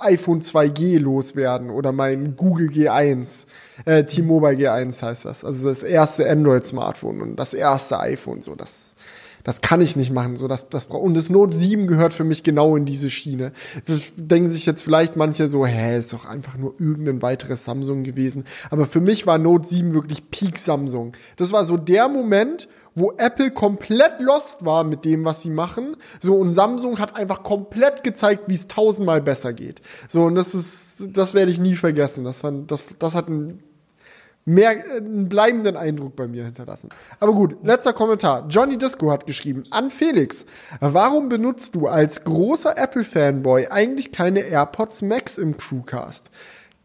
iPhone 0.00 0.40
2G 0.40 0.98
loswerden 0.98 1.70
oder 1.70 1.92
mein 1.92 2.36
Google 2.36 2.68
G1, 2.68 3.46
äh, 3.84 4.04
T-Mobile 4.04 4.56
G1 4.56 5.02
heißt 5.02 5.24
das. 5.24 5.44
Also 5.44 5.68
das 5.68 5.82
erste 5.82 6.28
Android-Smartphone 6.28 7.22
und 7.22 7.36
das 7.36 7.54
erste 7.54 8.00
iPhone, 8.00 8.42
so 8.42 8.54
das. 8.54 8.94
Das 9.44 9.60
kann 9.60 9.80
ich 9.80 9.94
nicht 9.94 10.10
machen, 10.10 10.34
so 10.34 10.48
das, 10.48 10.68
das 10.70 10.86
und 10.86 11.14
das 11.14 11.30
Note 11.30 11.56
7 11.56 11.86
gehört 11.86 12.12
für 12.12 12.24
mich 12.24 12.42
genau 12.42 12.74
in 12.74 12.84
diese 12.84 13.10
Schiene. 13.10 13.52
Das 13.86 14.12
denken 14.16 14.50
sich 14.50 14.66
jetzt 14.66 14.82
vielleicht 14.82 15.14
manche 15.14 15.48
so, 15.48 15.64
hä, 15.64 15.96
ist 15.96 16.12
doch 16.12 16.24
einfach 16.24 16.56
nur 16.56 16.74
irgendein 16.80 17.22
weiteres 17.22 17.64
Samsung 17.64 18.02
gewesen. 18.02 18.44
Aber 18.70 18.86
für 18.86 19.00
mich 19.00 19.24
war 19.24 19.38
Note 19.38 19.68
7 19.68 19.94
wirklich 19.94 20.32
Peak 20.32 20.58
Samsung. 20.58 21.12
Das 21.36 21.52
war 21.52 21.62
so 21.62 21.76
der 21.76 22.08
Moment, 22.08 22.66
wo 22.96 23.12
Apple 23.18 23.52
komplett 23.52 24.18
lost 24.18 24.64
war 24.64 24.82
mit 24.82 25.04
dem, 25.04 25.24
was 25.24 25.42
sie 25.42 25.50
machen. 25.50 25.96
So, 26.20 26.34
und 26.36 26.50
Samsung 26.50 26.98
hat 26.98 27.16
einfach 27.16 27.44
komplett 27.44 28.02
gezeigt, 28.02 28.44
wie 28.48 28.54
es 28.54 28.66
tausendmal 28.66 29.20
besser 29.20 29.52
geht. 29.52 29.82
So, 30.08 30.24
und 30.24 30.34
das 30.34 30.54
ist, 30.54 30.96
das 30.98 31.34
werde 31.34 31.52
ich 31.52 31.60
nie 31.60 31.76
vergessen. 31.76 32.24
Das, 32.24 32.42
war, 32.42 32.50
das, 32.50 32.84
das 32.98 33.14
hat 33.14 33.28
ein 33.28 33.62
mehr 34.46 34.70
einen 34.70 35.28
bleibenden 35.28 35.76
Eindruck 35.76 36.16
bei 36.16 36.26
mir 36.26 36.44
hinterlassen. 36.44 36.88
Aber 37.20 37.32
gut, 37.32 37.56
letzter 37.64 37.92
Kommentar. 37.92 38.46
Johnny 38.48 38.78
Disco 38.78 39.10
hat 39.10 39.26
geschrieben, 39.26 39.64
an 39.70 39.90
Felix, 39.90 40.46
warum 40.80 41.28
benutzt 41.28 41.74
du 41.74 41.88
als 41.88 42.24
großer 42.24 42.78
Apple-Fanboy 42.78 43.66
eigentlich 43.66 44.12
keine 44.12 44.40
AirPods 44.40 45.02
Max 45.02 45.36
im 45.36 45.56
Crewcast? 45.56 46.30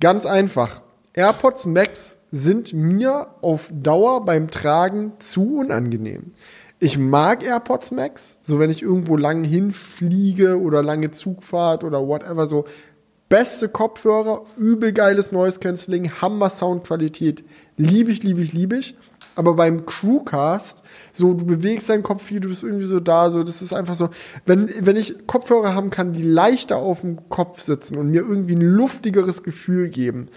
Ganz 0.01 0.25
einfach. 0.25 0.81
AirPods 1.13 1.65
Max 1.65 2.17
sind 2.31 2.71
mir 2.71 3.27
auf 3.41 3.69
Dauer 3.73 4.23
beim 4.23 4.49
Tragen 4.49 5.13
zu 5.19 5.57
unangenehm. 5.57 6.31
Ich 6.79 6.97
mag 6.97 7.43
AirPods 7.43 7.91
Max, 7.91 8.37
so 8.41 8.59
wenn 8.59 8.69
ich 8.69 8.81
irgendwo 8.81 9.17
lang 9.17 9.43
hinfliege 9.43 10.59
oder 10.59 10.81
lange 10.81 11.11
Zugfahrt 11.11 11.83
oder 11.83 12.07
whatever, 12.07 12.47
so 12.47 12.63
beste 13.27 13.67
Kopfhörer, 13.67 14.45
übel 14.57 14.93
geiles 14.93 15.31
Noise 15.31 15.59
Cancelling, 15.59 16.11
Hammer 16.21 16.49
Soundqualität, 16.49 17.43
liebe 17.75 18.11
ich, 18.11 18.23
liebe 18.23 18.41
ich, 18.41 18.53
liebe 18.53 18.77
ich. 18.77 18.95
Aber 19.35 19.55
beim 19.55 19.85
Crewcast, 19.85 20.83
so 21.13 21.33
du 21.33 21.45
bewegst 21.45 21.89
deinen 21.89 22.03
Kopf 22.03 22.23
viel, 22.23 22.41
du 22.41 22.49
bist 22.49 22.63
irgendwie 22.63 22.85
so 22.85 22.99
da, 22.99 23.29
so 23.29 23.43
das 23.43 23.61
ist 23.61 23.73
einfach 23.73 23.95
so, 23.95 24.09
wenn, 24.45 24.69
wenn 24.85 24.97
ich 24.97 25.27
Kopfhörer 25.27 25.73
haben 25.73 25.89
kann, 25.89 26.11
die 26.11 26.23
leichter 26.23 26.77
auf 26.77 27.01
dem 27.01 27.29
Kopf 27.29 27.61
sitzen 27.61 27.97
und 27.97 28.11
mir 28.11 28.21
irgendwie 28.21 28.55
ein 28.55 28.61
luftigeres 28.61 29.43
Gefühl 29.43 29.87
geben, 29.89 30.27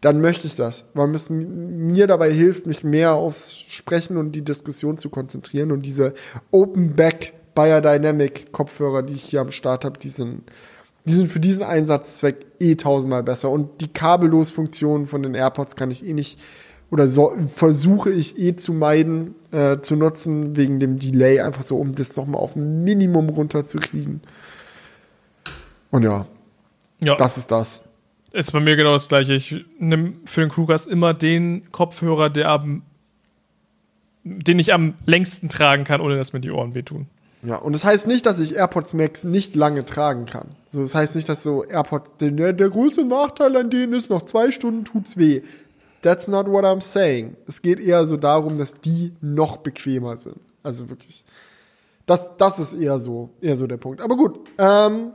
dann 0.00 0.20
möchte 0.20 0.46
ich 0.46 0.54
das, 0.54 0.86
weil 0.94 1.14
es 1.14 1.28
mir 1.30 2.06
dabei 2.06 2.32
hilft, 2.32 2.66
mich 2.66 2.84
mehr 2.84 3.14
aufs 3.14 3.58
Sprechen 3.58 4.16
und 4.16 4.32
die 4.32 4.42
Diskussion 4.42 4.96
zu 4.96 5.10
konzentrieren 5.10 5.72
und 5.72 5.82
diese 5.82 6.14
Open 6.50 6.96
Back 6.96 7.34
Biodynamic 7.54 8.52
Kopfhörer, 8.52 9.02
die 9.02 9.14
ich 9.14 9.24
hier 9.24 9.40
am 9.40 9.50
Start 9.50 9.84
habe, 9.84 9.98
die 9.98 10.08
sind, 10.08 10.42
die 11.04 11.12
sind 11.12 11.26
für 11.26 11.40
diesen 11.40 11.62
Einsatzzweck 11.62 12.46
eh 12.60 12.76
tausendmal 12.76 13.22
besser 13.22 13.50
und 13.50 13.80
die 13.80 13.88
Kabellosfunktion 13.88 15.06
von 15.06 15.22
den 15.22 15.34
AirPods 15.34 15.76
kann 15.76 15.90
ich 15.90 16.06
eh 16.06 16.14
nicht 16.14 16.38
oder 16.90 17.06
so, 17.06 17.32
versuche 17.46 18.10
ich 18.10 18.38
eh 18.38 18.56
zu 18.56 18.72
meiden, 18.72 19.34
äh, 19.52 19.78
zu 19.80 19.94
nutzen, 19.96 20.56
wegen 20.56 20.80
dem 20.80 20.98
Delay, 20.98 21.40
einfach 21.40 21.62
so, 21.62 21.76
um 21.78 21.92
das 21.92 22.16
nochmal 22.16 22.40
auf 22.40 22.56
ein 22.56 22.82
Minimum 22.82 23.28
runterzukriegen. 23.28 24.22
Und 25.90 26.02
ja, 26.02 26.26
ja, 27.04 27.14
das 27.14 27.36
ist 27.36 27.50
das. 27.52 27.82
Ist 28.32 28.52
bei 28.52 28.60
mir 28.60 28.76
genau 28.76 28.92
das 28.92 29.08
gleiche. 29.08 29.34
Ich 29.34 29.64
nehme 29.78 30.14
für 30.24 30.40
den 30.40 30.50
Crewcast 30.50 30.86
immer 30.86 31.14
den 31.14 31.70
Kopfhörer, 31.72 32.30
der 32.30 32.48
am, 32.48 32.82
den 34.22 34.58
ich 34.58 34.72
am 34.72 34.94
längsten 35.04 35.48
tragen 35.48 35.84
kann, 35.84 36.00
ohne 36.00 36.16
dass 36.16 36.32
mir 36.32 36.40
die 36.40 36.50
Ohren 36.50 36.74
wehtun. 36.74 37.06
Ja, 37.44 37.56
und 37.56 37.72
das 37.72 37.84
heißt 37.84 38.06
nicht, 38.06 38.26
dass 38.26 38.38
ich 38.38 38.56
AirPods 38.56 38.92
Max 38.92 39.24
nicht 39.24 39.56
lange 39.56 39.84
tragen 39.84 40.26
kann. 40.26 40.48
So, 40.68 40.82
das 40.82 40.94
heißt 40.94 41.16
nicht, 41.16 41.28
dass 41.28 41.42
so 41.42 41.64
AirPods, 41.64 42.16
der, 42.20 42.52
der 42.52 42.68
größte 42.68 43.04
Nachteil 43.04 43.56
an 43.56 43.70
denen 43.70 43.94
ist, 43.94 44.10
noch 44.10 44.26
zwei 44.26 44.50
Stunden 44.50 44.84
tut's 44.84 45.16
weh. 45.16 45.42
That's 46.02 46.28
not 46.28 46.46
what 46.46 46.64
I'm 46.64 46.82
saying. 46.82 47.36
Es 47.46 47.62
geht 47.62 47.80
eher 47.80 48.06
so 48.06 48.16
darum, 48.16 48.58
dass 48.58 48.74
die 48.74 49.12
noch 49.20 49.58
bequemer 49.58 50.16
sind. 50.16 50.36
Also 50.62 50.90
wirklich. 50.90 51.24
Das, 52.06 52.36
das 52.36 52.58
ist 52.58 52.74
eher 52.74 52.98
so, 52.98 53.30
eher 53.40 53.56
so 53.56 53.66
der 53.66 53.76
Punkt. 53.76 54.00
Aber 54.00 54.16
gut, 54.16 54.40
ähm, 54.58 55.12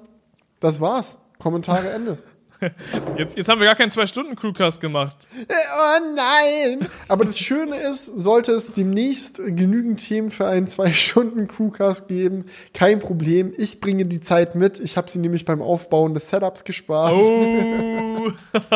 das 0.60 0.82
war's. 0.82 1.20
Kommentare 1.40 1.92
Ende. 1.92 2.18
Jetzt, 3.18 3.38
jetzt 3.38 3.50
haben 3.50 3.60
wir 3.60 3.68
gar 3.68 3.76
keinen 3.76 3.92
Zwei-Stunden-Crewcast 3.92 4.82
gemacht. 4.82 5.28
Äh, 5.48 5.54
oh 5.54 6.16
nein! 6.16 6.90
Aber 7.08 7.26
das 7.26 7.38
Schöne 7.38 7.76
ist, 7.76 8.06
sollte 8.06 8.52
es 8.54 8.74
demnächst 8.74 9.38
genügend 9.38 10.06
Themen 10.06 10.30
für 10.30 10.48
einen 10.48 10.68
Zwei-Stunden-Crewcast 10.68 12.08
geben, 12.08 12.46
kein 12.74 13.00
Problem. 13.00 13.54
Ich 13.58 13.80
bringe 13.80 14.06
die 14.06 14.20
Zeit 14.20 14.56
mit. 14.56 14.80
Ich 14.80 14.98
habe 14.98 15.10
sie 15.10 15.20
nämlich 15.20 15.46
beim 15.46 15.62
Aufbauen 15.62 16.14
des 16.14 16.30
Setups 16.30 16.64
gespart. 16.64 17.14
Oh. 17.14 18.32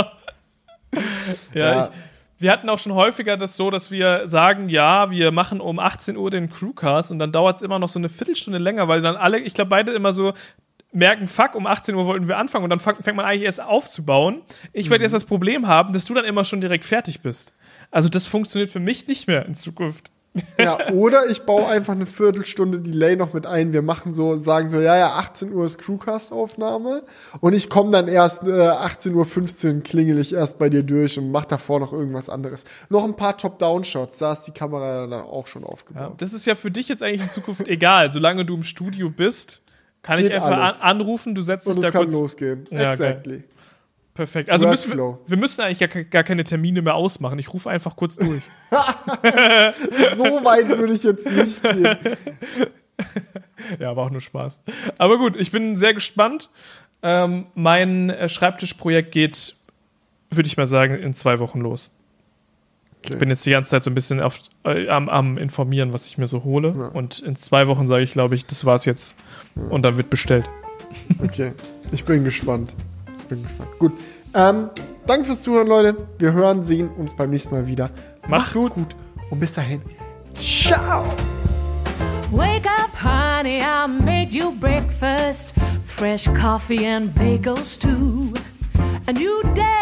ja, 1.54 1.76
ja. 1.76 1.86
Ich, 1.86 1.92
wir 2.40 2.52
hatten 2.52 2.70
auch 2.70 2.80
schon 2.80 2.94
häufiger 2.94 3.36
das 3.36 3.58
so, 3.58 3.70
dass 3.70 3.92
wir 3.92 4.28
sagen, 4.28 4.70
ja, 4.70 5.12
wir 5.12 5.32
machen 5.32 5.60
um 5.60 5.78
18 5.78 6.16
Uhr 6.16 6.30
den 6.30 6.50
Crewcast 6.50 7.12
und 7.12 7.20
dann 7.20 7.34
dauert 7.34 7.58
es 7.58 7.62
immer 7.62 7.80
noch 7.80 7.90
so 7.90 8.00
eine 8.00 8.08
Viertelstunde 8.08 8.60
länger, 8.60 8.88
weil 8.88 9.02
dann 9.02 9.18
alle, 9.18 9.40
ich 9.40 9.54
glaube, 9.54 9.70
beide 9.70 9.92
immer 9.92 10.14
so 10.14 10.34
merken, 10.92 11.28
fuck, 11.28 11.56
um 11.56 11.68
18 11.68 11.96
Uhr 11.96 12.06
wollten 12.06 12.28
wir 12.28 12.38
anfangen 12.38 12.64
und 12.64 12.70
dann 12.70 12.80
fängt 12.80 13.16
man 13.16 13.26
eigentlich 13.26 13.44
erst 13.44 13.62
aufzubauen. 13.62 14.42
Ich 14.74 14.88
mhm. 14.88 14.92
werde 14.92 15.04
jetzt 15.04 15.14
das 15.14 15.26
Problem 15.26 15.68
haben, 15.68 15.94
dass 15.94 16.06
du 16.06 16.14
dann 16.14 16.26
immer 16.26 16.44
schon 16.44 16.62
direkt 16.62 16.84
fertig 16.84 17.22
bist. 17.22 17.54
Also 17.92 18.10
das 18.10 18.26
funktioniert 18.26 18.70
für 18.70 18.80
mich 18.80 19.08
nicht 19.08 19.28
mehr 19.28 19.46
in 19.46 19.56
Zukunft. 19.56 20.12
Ja, 20.60 20.90
oder 20.94 21.28
ich 21.30 21.42
baue 21.44 21.68
einfach 21.68 21.94
eine 21.94 22.06
Viertelstunde 22.06 22.82
Delay 22.82 23.16
noch 23.16 23.34
mit 23.34 23.46
ein. 23.46 23.74
Wir 23.74 23.82
machen 23.82 24.12
so, 24.12 24.38
sagen 24.38 24.68
so, 24.68 24.80
ja, 24.80 24.98
ja, 24.98 25.10
18 25.14 25.52
Uhr 25.52 25.66
ist 25.66 25.80
Crewcast-Aufnahme 25.80 27.04
und 27.42 27.54
ich 27.54 27.70
komme 27.70 27.92
dann 27.92 28.08
erst 28.08 28.48
äh, 28.48 28.52
18.15 28.52 29.76
Uhr 29.76 29.84
klingel 29.84 30.20
ich 30.20 30.34
erst 30.34 30.60
bei 30.60 30.70
dir 30.70 30.84
durch 30.84 31.18
und 31.18 31.32
mach 31.32 31.46
davor 31.46 31.80
noch 31.80 31.94
irgendwas 31.94 32.30
anderes. 32.30 32.64
Noch 32.90 33.04
ein 33.04 33.16
paar 33.16 33.38
Top-Down-Shots, 33.38 34.20
da 34.20 34.34
ist 34.34 34.44
die 34.44 34.52
Kamera 34.52 35.08
dann 35.08 35.22
auch 35.22 35.48
schon 35.48 35.64
aufgebaut. 35.64 36.10
Ja, 36.10 36.14
das 36.18 36.34
ist 36.34 36.46
ja 36.46 36.56
für 36.56 36.72
dich 36.72 36.88
jetzt 36.90 37.02
eigentlich 37.02 37.22
in 37.22 37.30
Zukunft 37.30 37.62
egal, 37.68 38.12
solange 38.12 38.46
du 38.46 38.56
im 38.56 38.64
Studio 38.64 39.10
bist 39.10 39.64
kann 40.02 40.18
Geht 40.18 40.28
ich 40.28 40.34
einfach 40.34 40.82
an, 40.82 40.82
anrufen, 40.82 41.36
du 41.36 41.42
setzt 41.42 41.68
dich 41.68 41.76
Und 41.76 41.82
da 41.82 41.90
es 41.90 41.94
kann 41.94 42.10
losgehen. 42.10 42.66
Ja, 42.72 42.92
exactly. 42.92 43.36
Okay. 43.38 43.44
Perfekt. 44.14 44.50
Also 44.50 44.68
müssen 44.68 44.98
wir, 44.98 45.18
wir, 45.28 45.38
müssen 45.38 45.62
eigentlich 45.62 45.80
gar, 45.80 46.04
gar, 46.04 46.24
keine 46.24 46.44
Termine 46.44 46.82
mehr 46.82 46.96
ausmachen. 46.96 47.40
Ich 47.40 47.54
rufe 47.54 47.70
einfach 47.70 47.96
kurz 47.96 48.18
durch. 48.18 48.44
so 50.16 50.26
weit 50.44 50.68
würde 50.68 50.94
ich 50.94 51.04
jetzt 51.04 51.26
nicht 51.30 51.64
gehen. 51.64 51.98
ja, 53.80 53.96
war 53.96 54.06
auch 54.06 54.10
nur 54.10 54.20
Spaß. 54.20 54.60
Aber 54.98 55.18
gut, 55.18 55.38
ich 55.38 55.52
bin 55.52 55.78
sehr 55.78 55.94
gespannt. 55.94 56.50
Ähm, 57.02 57.46
mein 57.56 58.10
äh, 58.10 58.28
Schreibtischprojekt 58.28 59.14
geht, 59.14 59.56
würde 60.32 60.48
ich 60.48 60.58
mal 60.58 60.66
sagen, 60.66 60.96
in 60.96 61.14
zwei 61.14 61.40
Wochen 61.40 61.62
los. 61.62 61.90
Okay. 63.00 63.14
Ich 63.14 63.20
bin 63.20 63.30
jetzt 63.30 63.46
die 63.46 63.52
ganze 63.52 63.70
Zeit 63.70 63.84
so 63.84 63.92
ein 63.92 63.96
bisschen 63.96 64.20
auf, 64.20 64.40
äh, 64.66 64.88
am, 64.90 65.08
am, 65.08 65.38
informieren, 65.38 65.94
was 65.94 66.06
ich 66.06 66.18
mir 66.18 66.28
so 66.28 66.44
hole. 66.44 66.74
Ja. 66.76 66.88
Und 66.88 67.20
in 67.20 67.36
zwei 67.36 67.68
Wochen 67.68 67.88
sage 67.88 68.04
ich, 68.04 68.12
glaube 68.12 68.36
ich, 68.36 68.46
das 68.46 68.66
war's 68.66 68.86
jetzt. 68.86 69.16
Ja. 69.56 69.64
Und 69.70 69.84
dann 69.84 69.98
wird 69.98 70.10
bestellt. 70.10 70.50
Okay, 71.24 71.54
ich 71.92 72.04
bin 72.04 72.24
gespannt. 72.24 72.76
Ich 73.20 73.26
bin 73.26 73.44
gespannt. 73.44 73.70
Gut. 73.80 73.94
Ähm, 74.34 74.70
danke 75.08 75.26
fürs 75.26 75.44
Zuhören, 75.44 75.68
Leute. 75.68 76.08
Wir 76.18 76.34
hören, 76.34 76.62
sehen 76.62 76.90
uns 76.90 77.16
beim 77.16 77.30
nächsten 77.30 77.54
Mal 77.54 77.68
wieder. 77.68 77.90
Macht's, 78.28 78.54
Macht's 78.54 78.54
gut. 78.54 78.74
gut. 78.74 78.96
Und 79.30 79.40
bis 79.40 79.54
dahin. 79.54 79.82
Ciao. 80.40 81.06
Wake 82.32 82.66
up, 82.66 82.92
honey, 83.02 83.62
I 83.62 83.88
made 83.88 84.32
you 84.32 84.52
breakfast. 84.52 85.54
Fresh 85.86 86.28
coffee 86.40 86.86
and 86.86 87.14
bagels 87.16 87.78
too. 87.80 88.34
A 89.08 89.14
new 89.14 89.42
day 89.54 89.69